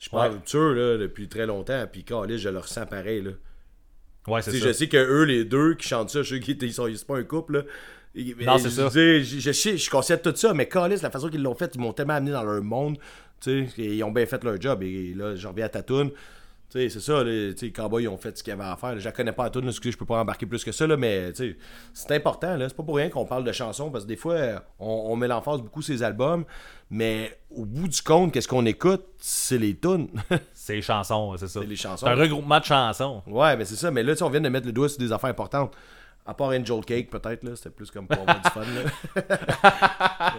Je 0.00 0.10
parle 0.10 0.24
Ouais. 0.24 0.28
de 0.30 0.34
rupture, 0.34 0.74
là, 0.74 0.98
depuis 0.98 1.28
très 1.28 1.46
longtemps. 1.46 1.84
Puis, 1.90 2.04
calé, 2.04 2.38
je 2.38 2.48
le 2.48 2.58
ressens 2.58 2.86
pareil, 2.86 3.22
là. 3.22 3.30
Ouais, 4.26 4.42
c'est 4.42 4.50
ça. 4.52 4.66
je 4.68 4.72
sais 4.72 4.88
que 4.88 4.96
eux, 4.98 5.24
les 5.24 5.44
deux 5.44 5.74
qui 5.74 5.88
chantent 5.88 6.10
ça, 6.10 6.22
je 6.22 6.34
sais 6.34 6.40
qu'ils 6.40 6.54
étaient- 6.54 6.66
ils 6.66 6.72
sont, 6.74 6.88
pas 7.06 7.16
un 7.16 7.22
couple, 7.24 7.54
là. 7.54 7.62
Et- 8.14 8.34
Non, 8.44 8.58
c'est 8.58 8.64
je 8.68 8.74
ça. 8.74 8.88
Je, 8.92 9.22
je 9.22 9.52
je 9.52 10.14
de 10.16 10.30
tout 10.30 10.36
ça, 10.36 10.52
mais 10.54 10.66
Calis, 10.68 11.00
la 11.02 11.10
façon 11.10 11.28
qu'ils 11.28 11.42
l'ont 11.42 11.54
fait, 11.54 11.70
ils 11.74 11.80
m'ont 11.80 11.92
tellement 11.92 12.14
amené 12.14 12.32
dans 12.32 12.42
leur 12.42 12.62
monde. 12.62 12.98
Ils 13.46 14.02
ont 14.02 14.10
bien 14.10 14.26
fait 14.26 14.42
leur 14.44 14.60
job. 14.60 14.82
Et 14.82 15.14
là, 15.14 15.34
j'en 15.36 15.50
reviens 15.50 15.66
à 15.66 15.68
ta 15.68 15.82
toune. 15.82 16.10
Sais, 16.10 16.14
c'est 16.70 16.90
ça, 16.90 17.24
les, 17.24 17.54
tu 17.54 17.60
sais, 17.60 17.66
les 17.66 17.72
Cowboys 17.72 18.02
ils 18.04 18.08
ont 18.08 18.16
fait 18.18 18.36
ce 18.36 18.42
qu'ils 18.42 18.52
avaient 18.52 18.64
à 18.64 18.76
faire. 18.76 18.92
là. 18.94 18.98
Je 18.98 19.04
la 19.04 19.12
connais 19.12 19.32
pas 19.32 19.44
à 19.44 19.50
tout, 19.50 19.60
excusez, 19.66 19.92
je 19.92 19.96
peux 19.98 20.04
pas 20.04 20.20
embarquer 20.20 20.44
plus 20.46 20.62
que 20.64 20.72
ça, 20.72 20.86
là, 20.86 20.96
mais 20.96 21.32
c'est 21.34 22.12
important. 22.14 22.56
là. 22.56 22.68
C'est 22.68 22.76
pas 22.76 22.82
pour 22.82 22.96
rien 22.96 23.08
qu'on 23.08 23.24
parle 23.24 23.44
de 23.44 23.52
chansons, 23.52 23.90
parce 23.90 24.04
que 24.04 24.08
des 24.08 24.16
fois, 24.16 24.36
on, 24.78 25.06
on 25.06 25.16
met 25.16 25.28
l'emphase 25.28 25.62
beaucoup 25.62 25.80
sur 25.80 25.94
ces 25.94 26.02
albums, 26.02 26.44
mais 26.90 27.38
au 27.50 27.64
bout 27.64 27.88
du 27.88 28.02
compte, 28.02 28.32
qu'est-ce 28.32 28.48
qu'on 28.48 28.66
écoute? 28.66 29.04
C'est 29.16 29.58
les 29.58 29.76
tunes. 29.76 30.08
C'est 30.52 30.74
les 30.74 30.82
chansons, 30.82 31.34
c'est 31.38 31.48
ça. 31.48 31.60
C'est 31.60 31.66
les 31.66 31.76
chansons. 31.76 32.04
C'est 32.06 32.12
un 32.12 32.16
regroupement 32.16 32.60
de 32.60 32.64
chansons. 32.64 33.22
ouais, 33.26 33.56
mais 33.56 33.64
c'est 33.64 33.76
ça. 33.76 33.90
Mais 33.90 34.02
là, 34.02 34.12
on 34.20 34.28
vient 34.28 34.40
de 34.42 34.48
mettre 34.50 34.66
le 34.66 34.72
doigt 34.72 34.88
sur 34.90 34.98
des 34.98 35.10
affaires 35.12 35.30
importantes. 35.30 35.74
À 36.26 36.34
part 36.34 36.48
Angel 36.48 36.84
Cake, 36.84 37.08
peut-être, 37.08 37.42
là, 37.42 37.56
c'était 37.56 37.70
plus 37.70 37.90
comme 37.90 38.06
pour 38.06 38.20
avoir 38.20 38.38
du 38.42 38.50
fun. 38.50 38.60
là. 38.60 39.22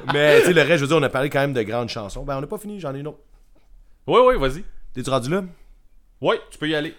mais 0.14 0.40
tu 0.42 0.46
sais, 0.48 0.54
le 0.54 0.62
reste, 0.62 0.76
je 0.78 0.82
veux 0.82 0.88
dire, 0.88 0.98
on 0.98 1.02
a 1.04 1.10
parlé 1.10 1.32
quand 1.32 1.40
même 1.40 1.54
de 1.54 1.64
grandes 1.64 1.90
chansons. 1.90 2.24
Ben, 2.24 2.38
on 2.38 2.42
n'a 2.42 2.48
pas 2.48 2.60
fini, 2.60 2.80
j'en 2.80 2.94
ai 2.94 3.00
une 3.00 3.08
autre. 3.08 3.18
Oui, 4.06 4.20
oui, 4.28 4.38
vas-y. 4.38 4.64
T'es-tu 4.94 5.10
rendu 5.10 5.30
là? 5.32 5.44
Oui, 6.22 6.36
tu 6.52 6.58
peux 6.58 6.68
y 6.70 6.76
aller. 6.76 6.94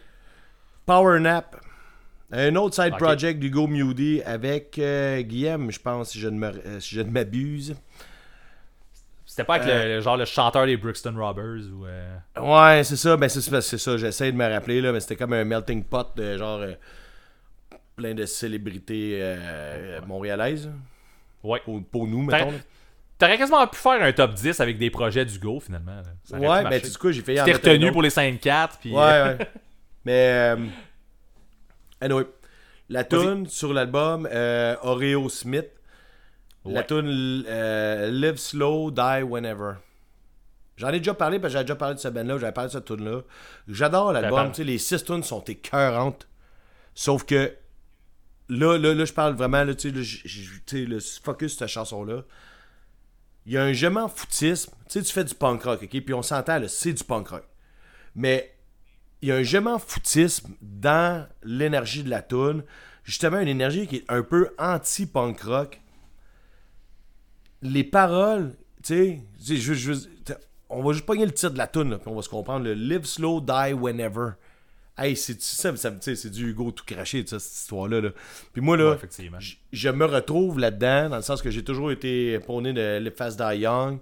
Power 0.86 1.20
Nap. 1.20 1.56
Un 2.32 2.54
autre 2.56 2.74
side 2.76 2.92
Ok. 2.92 2.98
project 3.00 3.40
d'Hugo 3.40 3.66
Mewdy 3.66 4.22
avec 4.22 4.78
euh, 4.78 5.20
Guillaume, 5.22 5.70
je 5.72 5.80
pense, 5.80 6.10
si 6.10 6.20
je 6.20 6.28
ne 6.28 6.38
me- 6.38 6.46
euh, 6.66 6.80
si 6.80 6.94
je 6.94 7.00
ne 7.00 7.10
m'abuse. 7.10 7.74
C'était 9.26 9.44
pas 9.44 9.54
avec 9.56 9.66
le- 9.66 9.72
Euh. 9.72 9.96
le, 9.96 10.00
genre 10.00 10.16
le 10.16 10.24
chanteur 10.24 10.66
des 10.66 10.76
Brixton 10.76 11.14
Robbers 11.16 11.62
ou. 11.72 11.86
euh, 11.86 12.16
Ouais, 12.40 12.82
c'est 12.84 12.96
ça. 12.96 13.16
Ben, 13.16 13.28
c'est 13.28 13.40
ça. 13.78 13.96
J'essaie 13.96 14.30
de 14.32 14.36
me 14.36 14.48
rappeler, 14.48 14.80
là, 14.80 14.92
mais 14.92 15.00
c'était 15.00 15.16
comme 15.16 15.32
un 15.32 15.44
melting 15.44 15.84
pot 15.84 16.06
de 16.16 16.36
genre 16.38 16.60
euh, 16.60 16.74
plein 17.96 18.14
de 18.14 18.26
célébrités 18.26 19.36
montréalaises. 20.06 20.70
Ouais. 21.42 21.60
Pour, 21.64 21.82
pour 21.84 22.06
nous, 22.06 22.22
mettons. 22.22 22.52
T'aurais 23.20 23.38
quasiment 23.38 23.66
pu 23.68 23.76
faire 23.76 24.02
un 24.02 24.12
top 24.12 24.32
10 24.34 24.58
avec 24.60 24.78
des 24.78 24.90
projets 24.90 25.24
finalement. 25.60 25.94
là. 25.96 26.02
Ça 26.24 26.36
aurait 26.38 26.40
pu 26.46 26.50
Ouais, 26.50 26.56
ben, 26.56 26.62
marcher. 26.64 26.80
tu 26.82 26.88
sais 26.88 26.98
quoi, 26.98 27.12
j'ai 27.12 27.22
fait 27.22 27.34
Tu 27.36 27.44
t'es 27.44 27.52
retenu 27.52 27.92
pour 27.92 28.02
les 28.02 28.08
5-4. 28.10 28.70
Puis... 28.80 28.90
Ouais, 28.92 28.98
ouais. 28.98 29.38
Mais, 30.04 30.56
euh, 30.56 30.56
anyway, 32.00 32.24
la 32.88 33.04
tune 33.04 33.46
sur 33.46 33.72
l'album 33.72 34.26
euh, 34.30 34.74
Oreo 34.82 35.28
Smith, 35.28 35.66
la 36.64 36.80
Ouais. 36.80 36.86
tune 36.86 37.44
euh, 37.46 38.10
Live 38.10 38.36
Slow, 38.36 38.90
Die 38.90 39.22
Whenever. 39.22 39.74
J'en 40.76 40.88
ai 40.88 40.98
déjà 40.98 41.12
parlé 41.14 41.38
parce 41.38 41.52
que 41.52 41.58
j'avais 41.58 41.64
déjà 41.64 41.76
parlé 41.76 41.94
de 41.96 42.00
cette 42.00 42.14
band-là, 42.14 42.38
j'avais 42.38 42.52
parlé 42.52 42.68
de 42.68 42.72
cette 42.72 42.86
tune-là. 42.86 43.20
J'adore 43.68 44.12
l'album, 44.12 44.48
tu 44.50 44.56
sais, 44.56 44.64
les 44.64 44.78
six 44.78 45.04
tunes 45.04 45.22
sont 45.22 45.44
écœurantes. 45.44 46.26
Sauf 46.94 47.24
que 47.24 47.52
là, 48.48 48.78
là, 48.78 48.94
là, 48.94 49.04
je 49.04 49.12
parle 49.12 49.34
vraiment, 49.34 49.62
là, 49.62 49.74
tu 49.74 49.90
sais, 49.90 49.94
là, 49.94 50.02
j- 50.02 50.22
j- 50.24 50.48
tu 50.66 50.78
sais, 50.78 50.84
le 50.86 50.98
focus 51.22 51.52
sur 51.52 51.58
cette 51.60 51.68
chanson-là. 51.68 52.22
Il 53.50 53.54
y 53.54 53.56
a 53.58 53.64
un 53.64 53.72
je 53.72 53.88
foutisme. 54.14 54.70
Tu 54.88 55.00
sais, 55.00 55.02
tu 55.02 55.12
fais 55.12 55.24
du 55.24 55.34
punk 55.34 55.64
rock, 55.64 55.82
ok? 55.82 55.90
Puis 55.90 56.14
on 56.14 56.22
s'entend, 56.22 56.62
c'est 56.68 56.92
du 56.92 57.02
punk 57.02 57.30
rock. 57.30 57.42
Mais 58.14 58.54
il 59.20 59.30
y 59.30 59.32
a 59.32 59.34
un 59.34 59.42
je 59.42 59.58
foutisme 59.84 60.54
dans 60.62 61.26
l'énergie 61.42 62.04
de 62.04 62.10
la 62.10 62.22
tune. 62.22 62.62
Justement, 63.02 63.40
une 63.40 63.48
énergie 63.48 63.88
qui 63.88 63.96
est 63.96 64.04
un 64.06 64.22
peu 64.22 64.50
anti-punk 64.56 65.40
rock. 65.40 65.80
Les 67.62 67.82
paroles, 67.82 68.54
tu 68.84 69.20
sais, 69.40 69.98
on 70.68 70.84
va 70.84 70.92
juste 70.92 71.04
pogner 71.04 71.26
le 71.26 71.32
titre 71.32 71.50
de 71.50 71.58
la 71.58 71.66
tune, 71.66 71.90
là, 71.90 71.98
puis 71.98 72.08
on 72.08 72.14
va 72.14 72.22
se 72.22 72.28
comprendre. 72.28 72.64
Le 72.64 72.74
Live 72.74 73.04
slow, 73.04 73.40
die 73.40 73.72
whenever. 73.72 74.34
Hey, 75.00 75.16
c'est 75.16 75.40
ça, 75.40 75.74
ça, 75.76 75.90
c'est 76.00 76.30
du 76.30 76.50
Hugo 76.50 76.72
tout 76.72 76.84
craché, 76.84 77.24
cette 77.26 77.42
histoire-là. 77.42 78.02
là. 78.02 78.10
Puis 78.52 78.60
moi, 78.60 78.76
là, 78.76 78.90
Ouais, 78.90 78.98
je 79.72 79.88
me 79.88 80.04
retrouve 80.04 80.58
là-dedans, 80.58 81.08
dans 81.08 81.16
le 81.16 81.22
sens 81.22 81.40
que 81.40 81.50
j'ai 81.50 81.64
toujours 81.64 81.90
été 81.90 82.38
prôné 82.40 82.74
de 82.74 83.10
Fast 83.16 83.40
Die 83.40 83.60
Young. 83.60 83.98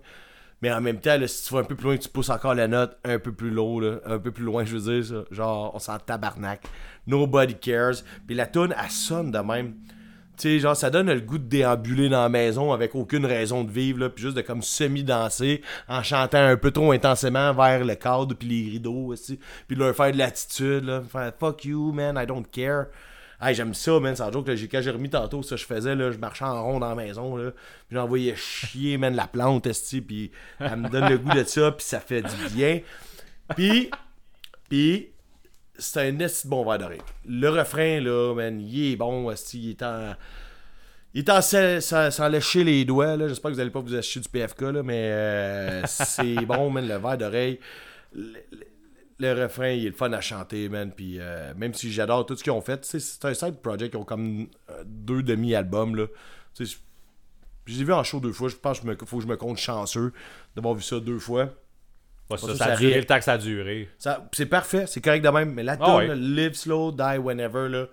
Mais 0.61 0.73
en 0.73 0.81
même 0.81 0.99
temps, 0.99 1.17
là, 1.17 1.29
si 1.29 1.47
tu 1.47 1.55
vas 1.55 1.61
un 1.61 1.65
peu 1.65 1.77
plus 1.77 1.85
loin, 1.85 1.97
tu 1.97 2.09
pousses 2.09 2.31
encore 2.31 2.55
la 2.55 2.67
note 2.67 2.99
un 3.05 3.21
peu 3.21 3.33
plus 3.33 3.51
low, 3.51 3.79
là, 3.79 4.01
un 4.05 4.19
peu 4.19 4.33
plus 4.33 4.43
loin, 4.45 4.65
je 4.65 4.77
veux 4.77 4.93
dire, 4.93 5.05
ça. 5.07 5.25
genre, 5.31 5.73
on 5.75 5.79
s'en 5.79 5.99
tabarnak. 6.01 6.63
Nobody 7.07 7.55
cares. 7.55 8.03
Puis 8.27 8.35
la 8.35 8.47
tune, 8.47 8.75
elle 8.77 8.91
sonne 8.91 9.31
de 9.31 9.39
même. 9.39 9.75
Tu 9.77 9.95
sais, 10.43 10.59
genre, 10.59 10.77
ça 10.77 10.91
donne 10.91 11.07
le 11.13 11.21
goût 11.21 11.39
de 11.39 11.45
déambuler 11.49 12.09
dans 12.09 12.23
la 12.23 12.29
maison 12.29 12.73
avec 12.73 12.95
aucune 12.95 13.25
raison 13.27 13.65
de 13.65 13.71
vivre, 13.71 14.01
là, 14.01 14.09
puis 14.11 14.23
juste 14.23 14.37
de 14.37 14.43
comme 14.43 14.63
semi-danser 14.63 15.63
en 15.89 16.03
chantant 16.03 16.39
un 16.45 16.57
peu 16.57 16.71
trop 16.71 16.93
intensément 16.93 17.53
vers 17.55 17.85
le 17.85 17.95
cadre 17.95 18.35
puis 18.35 18.49
les 18.49 18.71
rideaux 18.73 19.07
aussi. 19.09 19.39
Puis 19.67 19.77
leur 19.77 19.95
faire 19.95 20.13
de 20.13 20.19
l'attitude, 20.19 20.85
là. 20.85 21.03
Faire 21.11 21.33
fuck 21.39 21.65
you, 21.65 21.93
man, 21.93 22.19
I 22.23 22.27
don't 22.27 22.45
care. 22.51 22.87
Hey, 23.41 23.55
j'aime 23.55 23.73
ça, 23.73 24.01
man, 24.01 24.17
sans 24.17 24.33
joke, 24.33 24.49
là, 24.49 24.57
j'ai- 24.57 24.67
quand 24.67 24.81
j'ai 24.83 24.91
remis 24.91 25.11
tantôt 25.11 25.45
ça, 25.45 25.55
je 25.55 25.65
faisais, 25.65 25.95
là, 25.95 26.11
je 26.11 26.19
marchais 26.19 26.45
en 26.45 26.61
rond 26.63 26.81
dans 26.81 26.89
la 26.89 26.97
maison, 26.97 27.37
là, 27.37 27.53
puis 27.87 27.97
j'envoyais 27.97 28.35
chier, 28.35 28.99
man, 28.99 29.15
la 29.15 29.29
plante, 29.29 29.67
esti, 29.69 30.01
puis 30.01 30.33
elle 30.59 30.77
me 30.77 30.89
donne 30.89 31.09
le 31.09 31.19
goût 31.19 31.33
de 31.33 31.45
ça, 31.45 31.71
puis 31.71 31.87
ça 31.87 32.01
fait 32.01 32.23
du 32.23 32.55
bien. 32.55 32.81
Puis, 33.57 33.91
puis, 34.69 35.11
c'est 35.79 36.09
un 36.09 36.19
esti 36.19 36.47
bon 36.49 36.65
verre 36.65 36.79
d'oreille. 36.79 37.01
Le 37.27 37.49
refrain, 37.49 38.01
là, 38.01 38.35
man, 38.35 38.61
il 38.61 38.93
est 38.93 38.97
bon, 38.97 39.31
esti, 39.31 39.59
il 39.63 39.71
est 39.71 39.83
en... 39.83 40.15
Il 41.15 41.21
est 41.21 41.31
en 41.31 41.41
s'en- 41.41 42.29
lécher 42.29 42.65
les 42.65 42.85
doigts, 42.85 43.17
là. 43.17 43.29
J'espère 43.29 43.51
que 43.51 43.55
vous 43.57 43.61
allez 43.61 43.71
pas 43.71 43.81
vous 43.81 43.95
acheter 43.95 44.21
du 44.21 44.29
PFK, 44.29 44.61
là, 44.61 44.83
mais 44.83 45.11
euh, 45.11 45.83
c'est 45.87 46.35
bon, 46.45 46.69
man, 46.71 46.87
le 46.87 46.97
verre 46.99 47.17
d'oreille. 47.19 47.59
Le, 48.15 48.35
le- 48.53 48.67
le 49.21 49.43
refrain, 49.43 49.71
il 49.71 49.87
est 49.87 49.89
le 49.89 49.95
fun 49.95 50.13
à 50.13 50.21
chanter, 50.21 50.69
man. 50.69 50.93
Puis 50.95 51.17
euh, 51.19 51.53
même 51.57 51.75
si 51.75 51.91
j'adore 51.91 52.25
tout 52.27 52.37
ce 52.37 52.43
qu'ils 52.45 52.53
ont 52.53 52.61
fait, 52.61 52.85
c'est 52.85 53.25
un 53.25 53.35
side 53.35 53.57
project, 53.61 53.95
ils 53.95 53.97
ont 53.97 54.05
comme 54.05 54.47
euh, 54.71 54.83
deux 54.87 55.23
demi-albums, 55.25 55.97
là. 55.97 56.07
Tu 56.55 56.67
sais, 56.67 56.73
je 56.75 56.79
je 57.67 57.75
les 57.75 57.81
ai 57.83 57.85
vus 57.85 57.93
en 57.93 58.03
show 58.05 58.19
deux 58.21 58.33
fois. 58.33 58.49
Je 58.49 58.57
pense 58.57 58.81
qu'il 58.81 58.97
faut 59.07 59.17
que 59.19 59.23
je 59.23 59.29
me 59.29 59.37
compte 59.37 59.59
chanceux 59.59 60.13
d'avoir 60.57 60.75
vu 60.75 60.83
ça 60.83 61.01
deux 61.01 61.19
fois. 61.19 61.51
Ouais, 62.31 62.37
ça, 62.37 62.55
ça, 62.57 62.65
a 62.67 62.77
duré 62.77 62.99
le 62.99 63.05
temps 63.07 63.19
que 63.19 63.25
ça 63.25 63.33
a 63.35 63.39
duré. 63.39 63.89
Ça- 63.99 64.29
C'est 64.33 64.47
parfait, 64.47 64.87
c'est 64.87 65.01
correct 65.01 65.23
de 65.25 65.29
même. 65.31 65.53
Mais 65.55 65.63
la 65.63 65.77
Ah 65.81 65.97
ouais. 65.97 66.15
Live 66.15 66.55
Slow, 66.55 66.93
Die 66.93 67.19
Whenever, 67.19 67.69
là. 67.69 67.87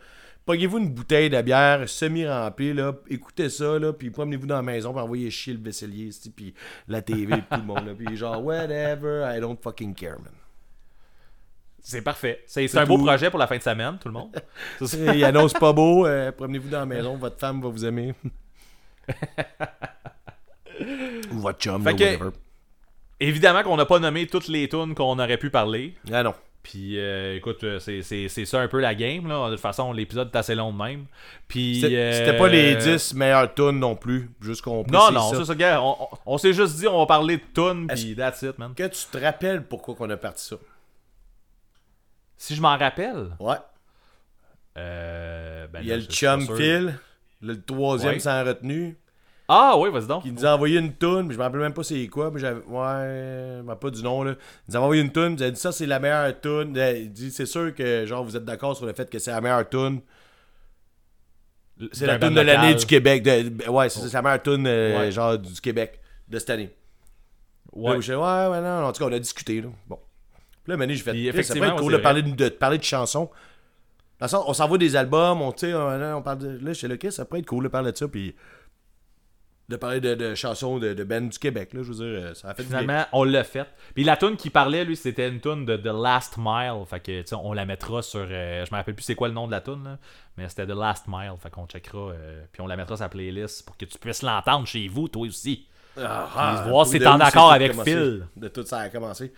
Pognez-vous 0.46 0.78
une 0.78 0.94
bouteille 0.94 1.30
de 1.30 1.42
bière 1.42 1.88
semi-remplie, 1.90 2.74
là. 2.74 2.94
Écoutez 3.10 3.50
ça, 3.50 3.80
là. 3.80 3.94
Puis 3.94 4.10
promenez-vous 4.12 4.46
dans 4.46 4.58
la 4.58 4.62
maison, 4.62 4.92
puis 4.94 5.02
envoyez 5.02 5.32
chier 5.32 5.54
le 5.54 5.60
vaisselier, 5.60 6.10
puis 6.36 6.54
la 6.88 7.02
TV, 7.02 7.34
puis 7.38 7.44
tout 7.50 7.58
le 7.60 7.64
monde, 7.66 7.88
là. 7.88 7.94
Puis 7.98 8.16
genre, 8.18 8.44
whatever, 8.44 9.26
I 9.36 9.40
don't 9.40 9.58
fucking 9.62 9.96
care, 9.96 10.20
man. 10.20 10.34
C'est 11.82 12.02
parfait. 12.02 12.44
C'est 12.48 12.76
un 12.78 12.86
beau 12.86 12.98
projet 12.98 13.30
pour 13.30 13.40
la 13.40 13.48
fin 13.48 13.58
de 13.58 13.62
semaine, 13.64 13.98
tout 14.00 14.08
le 14.08 14.14
monde. 14.16 14.36
Il 15.16 15.24
annonce 15.24 15.54
pas 15.54 15.72
beau, 15.72 16.06
euh, 16.06 16.32
promenez-vous 16.32 16.70
dans 16.70 16.80
la 16.80 16.86
maison, 16.86 17.16
votre 17.16 17.40
femme 17.40 17.62
va 17.62 17.70
vous 17.70 17.86
aimer. 17.86 18.14
Ou 21.32 21.40
votre 21.40 21.60
chum, 21.60 21.84
que- 21.84 21.90
whatever. 21.92 22.30
Évidemment 23.20 23.64
qu'on 23.64 23.78
n'a 23.78 23.86
pas 23.86 24.00
nommé 24.00 24.28
toutes 24.28 24.48
les 24.48 24.68
tunes 24.68 24.94
qu'on 24.96 25.18
aurait 25.20 25.38
pu 25.38 25.50
parler. 25.50 25.96
Ah 26.12 26.24
non. 26.24 26.34
Puis 26.64 27.00
euh, 27.00 27.36
écoute, 27.36 27.64
euh, 27.64 27.78
c'est- 27.80 28.02
c'est 28.02 28.28
c'est 28.28 28.44
ça 28.46 28.60
un 28.60 28.68
peu 28.68 28.80
la 28.80 28.96
game. 28.96 29.28
Là. 29.28 29.48
De 29.50 29.52
toute 29.54 29.62
façon, 29.62 29.94
l'épisode 29.94 30.30
est 30.34 30.38
assez 30.38 30.56
long 30.56 30.74
de 30.74 30.78
même. 30.78 31.06
Puis. 31.48 31.80
C'est- 31.80 31.96
euh, 31.96 32.12
C'était 32.12 32.38
pas 32.38 32.48
les 32.48 32.76
10 32.76 33.14
meilleures 33.14 33.54
tunes 33.54 33.80
non 33.80 33.96
plus, 33.96 34.32
juste 34.42 34.64
qu'on 34.64 34.84
Non, 34.92 35.12
non, 35.12 35.30
ça. 35.32 35.38
c'est 35.38 35.46
ça, 35.46 35.56
gars. 35.56 35.80
On, 35.82 35.96
on- 36.02 36.08
on 36.26 36.38
s'est 36.40 36.54
juste 36.54 36.76
dit, 36.78 36.88
on 36.88 36.98
va 36.98 37.06
parler 37.06 37.38
de 37.38 37.44
tunes, 37.54 37.86
puis 37.88 38.16
that's 38.16 38.42
it, 38.42 38.58
man. 38.58 38.74
Que 38.74 38.88
tu 38.88 39.06
te 39.12 39.18
rappelles 39.18 39.64
pourquoi 39.64 39.94
qu'on 39.96 40.10
a 40.10 40.18
parti 40.18 40.44
ça? 40.44 40.56
Si 42.38 42.56
je 42.56 42.62
m'en 42.62 42.76
rappelle. 42.78 43.30
Ouais. 43.40 43.56
Euh, 44.78 45.68
ben 45.68 45.80
Il 45.82 45.88
y 45.88 45.92
a 45.92 45.96
là, 45.98 46.02
le 46.04 46.10
je 46.10 46.16
suis 46.16 46.26
pas 46.26 46.32
chum 46.38 46.46
sûr. 46.48 46.58
Phil, 46.58 47.00
le 47.42 47.62
troisième 47.62 48.14
Ouais. 48.16 48.20
sans 48.20 48.44
retenue, 48.44 48.98
Ah, 49.48 49.76
oui, 49.78 49.92
vas-y 49.92 50.08
donc. 50.08 50.24
qui 50.24 50.32
nous 50.32 50.44
a 50.46 50.56
envoyé 50.56 50.80
une 50.80 50.94
toune, 50.94 51.28
mais 51.28 51.34
je 51.34 51.38
me 51.40 51.44
rappelle 51.44 51.60
même 51.60 51.74
pas 51.74 51.84
c'est 51.84 52.08
quoi, 52.08 52.32
mais 52.32 52.40
j'avais. 52.40 52.62
Ouais, 52.62 53.58
je 53.58 53.62
me 53.62 53.68
rappelle 53.68 53.92
pas 53.92 53.96
du 53.96 54.02
nom 54.04 54.24
là. 54.24 54.32
Il 54.68 54.72
nous 54.72 54.78
a 54.78 54.80
envoyé 54.82 55.02
une 55.04 55.12
toune, 55.12 55.34
il 55.34 55.36
nous 55.38 55.44
a 55.44 55.52
dit 55.52 55.60
ça 55.60 55.72
c'est 55.72 55.86
la 55.86 56.00
meilleure 56.00 56.40
toune. 56.42 56.76
Il 56.76 57.12
dit 57.12 57.30
c'est 57.32 57.46
sûr 57.46 57.74
que 57.76 58.06
genre 58.08 58.24
vous 58.24 58.36
êtes 58.36 58.46
d'accord 58.46 58.76
sur 58.76 58.86
le 58.88 58.94
fait 58.94 59.08
que 59.10 59.20
c'est 59.20 59.32
la 59.32 59.42
meilleure 59.42 59.70
toune. 59.70 60.02
C'est 61.92 62.06
la 62.08 62.18
toune 62.18 62.34
de 62.34 62.42
l'année 62.42 62.74
du 62.76 62.86
Québec. 62.86 63.22
de- 63.24 63.70
ouais, 63.70 63.90
c'est 63.90 64.00
ça, 64.00 64.08
c'est 64.08 64.14
la 64.14 64.22
meilleure 64.22 64.42
toune 64.44 64.66
euh, 64.66 64.98
Ouais. 65.00 65.12
genre 65.12 65.38
du 65.38 65.60
Québec 65.62 66.00
de 66.28 66.40
cette 66.40 66.50
année. 66.50 66.74
Ouais. 67.74 67.96
Là, 67.96 68.00
je 68.00 68.06
dis, 68.06 68.12
ouais, 68.18 68.48
ouais, 68.48 68.62
non, 68.62 68.86
en 68.86 68.92
tout 68.94 69.00
cas, 69.04 69.10
on 69.10 69.14
a 69.14 69.20
discuté, 69.20 69.62
là. 69.62 69.68
Bon. 69.88 70.00
Puis 70.64 70.72
là, 70.72 70.78
Mané, 70.78 70.96
j'ai 70.96 71.04
fait, 71.04 71.12
ça 71.12 71.14
peut 71.14 71.20
effectivement, 71.28 71.66
être 71.68 71.76
cool 71.82 71.92
de 71.94 71.98
parler 71.98 72.22
de, 72.22 72.32
de 72.32 72.50
parler 72.50 72.78
de 72.78 72.84
chansons. 72.84 73.30
Dans 74.20 74.26
le 74.26 74.30
sens, 74.30 74.46
on 74.48 74.54
s'envoie 74.54 74.78
des 74.78 74.96
albums, 74.96 75.42
on, 75.42 75.54
on, 75.64 76.16
on 76.16 76.22
parle 76.22 76.38
de, 76.38 76.66
là, 76.66 76.74
chez 76.74 76.88
le 76.88 76.96
Chris, 76.96 77.12
ça 77.12 77.26
peut 77.26 77.38
être 77.38 77.46
cool 77.46 77.66
de 77.66 77.68
parler 77.70 77.92
de 77.92 77.98
ça, 77.98 78.08
puis 78.08 78.34
de 79.68 79.76
parler 79.78 80.00
de, 80.00 80.14
de 80.14 80.36
chansons 80.36 80.78
de, 80.78 80.94
de 80.94 81.04
bands 81.04 81.22
du 81.22 81.40
Québec, 81.40 81.74
là, 81.74 81.82
je 81.82 81.92
veux 81.92 81.96
dire, 81.96 82.04
euh, 82.24 82.34
ça 82.36 82.50
a 82.50 82.54
fait 82.54 82.64
du. 82.64 82.70
Finalement, 82.70 83.06
on 83.14 83.24
l'a 83.24 83.44
fait. 83.44 83.68
Puis 83.96 84.04
la 84.04 84.16
tune 84.16 84.38
qui 84.38 84.50
parlait, 84.52 84.86
lui, 84.86 84.96
c'était 84.96 85.28
une 85.28 85.40
tune 85.42 85.66
de 85.66 85.76
The 85.78 85.86
Last 85.88 86.36
Mile. 86.38 86.84
Fait 86.88 87.00
que, 87.00 87.36
on 87.36 87.54
la 87.54 87.66
mettra 87.66 88.02
sur. 88.02 88.28
euh, 88.30 88.64
je 88.66 88.72
me 88.72 88.78
rappelle 88.78 88.94
plus 88.96 89.04
c'est 89.04 89.16
quoi 89.16 89.28
le 89.28 89.34
nom 89.34 89.48
de 89.48 89.52
la 89.52 89.62
tune, 89.62 89.84
là, 89.84 89.98
mais 90.38 90.48
c'était 90.50 90.68
The 90.68 90.76
Last 90.78 91.06
Mile. 91.08 91.34
Fait 91.42 91.50
qu'on 91.50 91.66
checkera. 91.66 91.98
euh, 92.12 92.44
puis 92.52 92.62
on 92.62 92.68
la 92.68 92.76
mettra 92.78 92.96
sur 92.96 93.06
la 93.06 93.10
playlist 93.10 93.66
pour 93.66 93.76
que 93.76 93.86
tu 93.86 93.98
puisses 93.98 94.22
l'entendre 94.22 94.68
chez 94.68 94.88
vous, 94.88 95.08
toi 95.08 95.24
aussi. 95.26 95.66
Ah, 95.98 96.60
Puis 96.62 96.70
voir 96.70 96.86
si 96.86 97.00
t'es 97.00 97.08
en 97.08 97.20
accord 97.20 97.52
avec. 97.52 97.74
Phil. 97.84 98.28
De 98.36 98.48
tout 98.50 98.66
ça 98.66 98.80
a 98.80 98.90
commencé. 98.90 99.32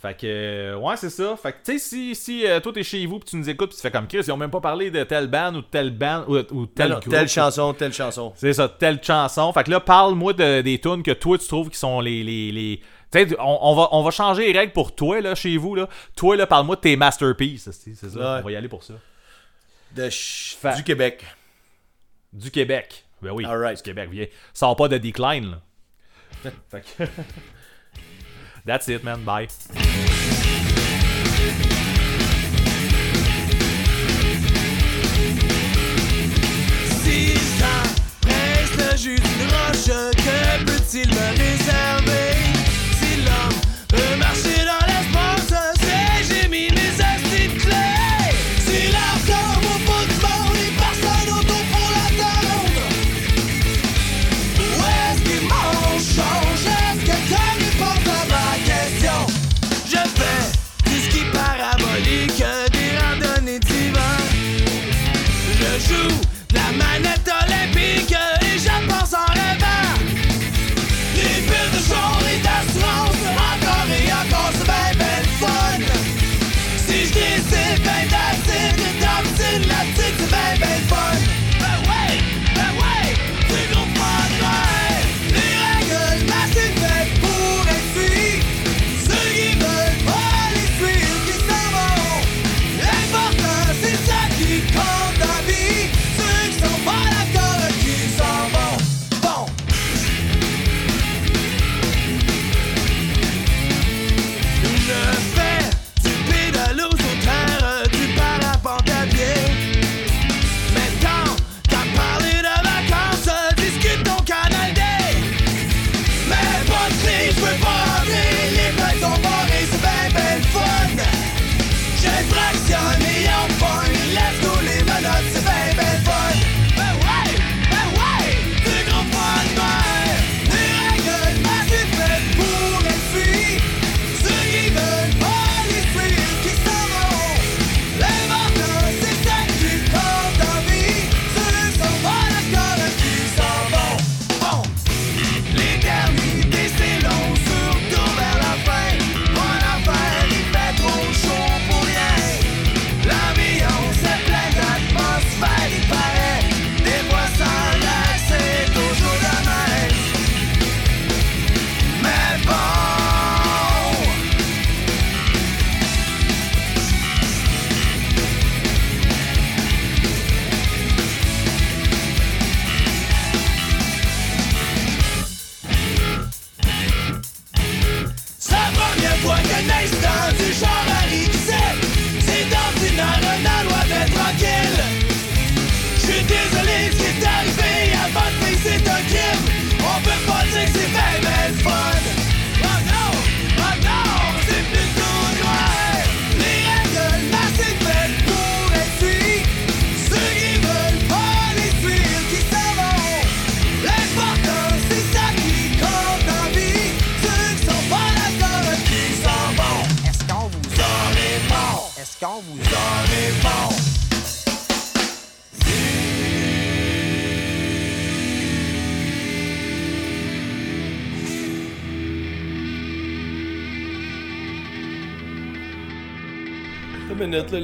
Fait 0.00 0.14
que, 0.16 0.26
euh, 0.26 0.76
ouais, 0.76 0.96
c'est 0.96 1.10
ça. 1.10 1.36
Fait 1.36 1.50
que, 1.52 1.56
tu 1.64 1.72
sais, 1.72 1.78
si, 1.80 2.14
si 2.14 2.46
euh, 2.46 2.60
toi 2.60 2.72
t'es 2.72 2.84
chez 2.84 3.04
vous 3.04 3.18
puis 3.18 3.30
tu 3.30 3.36
nous 3.36 3.50
écoutes 3.50 3.70
puis 3.70 3.76
tu 3.76 3.82
fais 3.82 3.90
comme 3.90 4.06
Chris, 4.06 4.18
ils 4.24 4.30
ont 4.30 4.36
même 4.36 4.50
pas 4.50 4.60
parlé 4.60 4.92
de 4.92 5.02
telle 5.02 5.26
band 5.26 5.52
ou 5.56 5.60
de 5.60 5.66
telle 5.66 5.90
band 5.90 6.24
ou, 6.28 6.36
ou 6.36 6.66
tel 6.66 6.88
Non, 6.90 6.94
non, 6.94 7.00
groupe. 7.00 7.12
telle 7.12 7.28
chanson, 7.28 7.74
telle 7.74 7.92
chanson. 7.92 8.32
C'est 8.36 8.52
ça, 8.52 8.68
telle 8.68 9.02
chanson. 9.02 9.52
Fait 9.52 9.64
que 9.64 9.72
là, 9.72 9.80
parle-moi 9.80 10.34
de, 10.34 10.60
des 10.60 10.78
tunes 10.78 11.02
que 11.02 11.10
toi 11.10 11.36
tu 11.36 11.48
trouves 11.48 11.68
qui 11.68 11.78
sont 11.78 12.00
les, 12.00 12.22
les, 12.22 12.52
les 12.52 12.80
Tu 13.10 13.28
sais, 13.28 13.36
on, 13.40 13.58
on 13.60 13.74
va, 13.74 13.88
on 13.90 14.04
va 14.04 14.10
changer 14.12 14.52
les 14.52 14.56
règles 14.56 14.72
pour 14.72 14.94
toi, 14.94 15.20
là, 15.20 15.34
chez 15.34 15.56
vous, 15.56 15.74
là. 15.74 15.88
Toi, 16.14 16.36
là, 16.36 16.46
parle-moi 16.46 16.76
de 16.76 16.80
tes 16.82 16.94
masterpieces, 16.96 17.68
c'est 17.72 17.94
ça. 17.96 18.06
Ouais. 18.18 18.40
On 18.40 18.44
va 18.44 18.52
y 18.52 18.56
aller 18.56 18.68
pour 18.68 18.84
ça. 18.84 18.94
De 19.96 20.08
du 20.76 20.84
Québec. 20.84 21.24
Du 22.32 22.52
Québec. 22.52 23.04
Ben 23.20 23.32
oui, 23.32 23.44
Alright. 23.44 23.78
du 23.78 23.82
Québec. 23.82 24.10
Viens. 24.12 24.26
Sors 24.54 24.76
pas 24.76 24.86
de 24.86 24.96
decline, 24.98 25.50
là. 25.50 26.50
Fait 26.70 26.82
que- 26.82 27.04
That's 28.68 28.86
it, 28.90 29.02
man. 29.02 29.24
Bye. 29.24 29.48
Six 37.00 37.62
ans, 37.62 37.88
presse 38.20 38.76
le 38.76 38.94
jus 38.98 39.16
d'une 39.16 39.48
roche, 39.48 39.86
que 39.86 40.64
peut-il 40.66 41.08
me 41.08 41.28
réserver? 41.38 41.97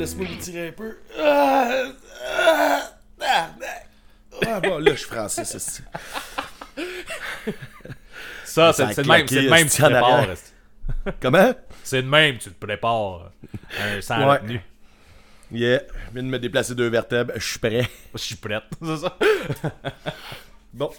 Laisse-moi 0.05 0.27
le 0.29 0.39
tirer 0.39 0.69
un 0.69 0.73
peu. 0.73 0.97
Ah, 1.19 1.85
ah, 2.39 2.91
ah, 3.23 3.51
ah, 4.47 4.61
bon, 4.61 4.79
là, 4.79 4.93
je 4.93 4.99
suis 4.99 5.09
français, 5.09 5.45
c'est 5.45 5.59
ça. 5.59 5.83
Ça, 8.45 8.73
c'est 8.73 9.03
de 9.03 9.09
même, 9.09 9.27
c'est 9.27 9.43
de 9.43 9.49
même 9.49 9.69
tu 9.69 9.77
te 9.77 9.83
prépares. 9.83 10.27
Comment? 11.21 11.55
C'est 11.83 12.03
de 12.03 12.09
même 12.09 12.39
tu 12.39 12.51
te 12.51 12.67
prépares. 12.67 13.31
Un 13.81 14.01
sang 14.01 14.19
Ouais. 14.19 14.39
retenu. 14.39 14.61
Yeah, 15.53 15.81
je 16.09 16.13
viens 16.15 16.23
de 16.23 16.29
me 16.29 16.39
déplacer 16.39 16.75
deux 16.75 16.89
vertèbres, 16.89 17.33
je 17.37 17.47
suis 17.47 17.59
prêt. 17.59 17.89
Je 18.15 18.19
suis 18.19 18.37
prête. 18.37 18.65
C'est 18.83 18.97
ça? 18.97 19.17
Bon, 20.73 20.91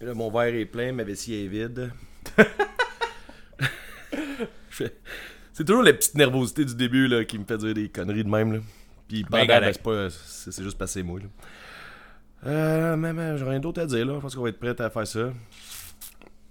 là, 0.00 0.14
mon 0.14 0.30
verre 0.30 0.54
est 0.54 0.66
plein, 0.66 0.92
ma 0.92 1.04
vessie 1.04 1.34
est 1.44 1.48
vide. 1.48 1.90
Je 2.38 2.44
fais- 4.70 4.94
C'est 5.54 5.64
toujours 5.64 5.84
la 5.84 5.92
petite 5.92 6.16
nervosité 6.16 6.64
du 6.64 6.74
début 6.74 7.06
là, 7.06 7.24
qui 7.24 7.38
me 7.38 7.44
fait 7.44 7.56
dire 7.58 7.74
des 7.74 7.88
conneries 7.88 8.24
de 8.24 8.28
même. 8.28 8.54
Là. 8.54 8.58
Puis 9.06 9.22
pendant, 9.22 9.46
correct. 9.46 9.62
ben, 9.62 9.72
c'est 9.72 9.82
pas. 9.82 10.10
C'est 10.10 10.50
c'est 10.50 10.64
juste 10.64 10.76
passé 10.76 11.02
moi. 11.04 11.20
Là. 11.20 11.26
Euh, 12.46 12.96
mais, 12.96 13.12
mais 13.12 13.38
j'ai 13.38 13.44
rien 13.44 13.60
d'autre 13.60 13.80
à 13.80 13.86
dire 13.86 14.04
là. 14.04 14.14
Je 14.16 14.20
pense 14.20 14.34
qu'on 14.34 14.42
va 14.42 14.48
être 14.48 14.58
prêt 14.58 14.78
à 14.78 14.90
faire 14.90 15.06
ça. 15.06 15.32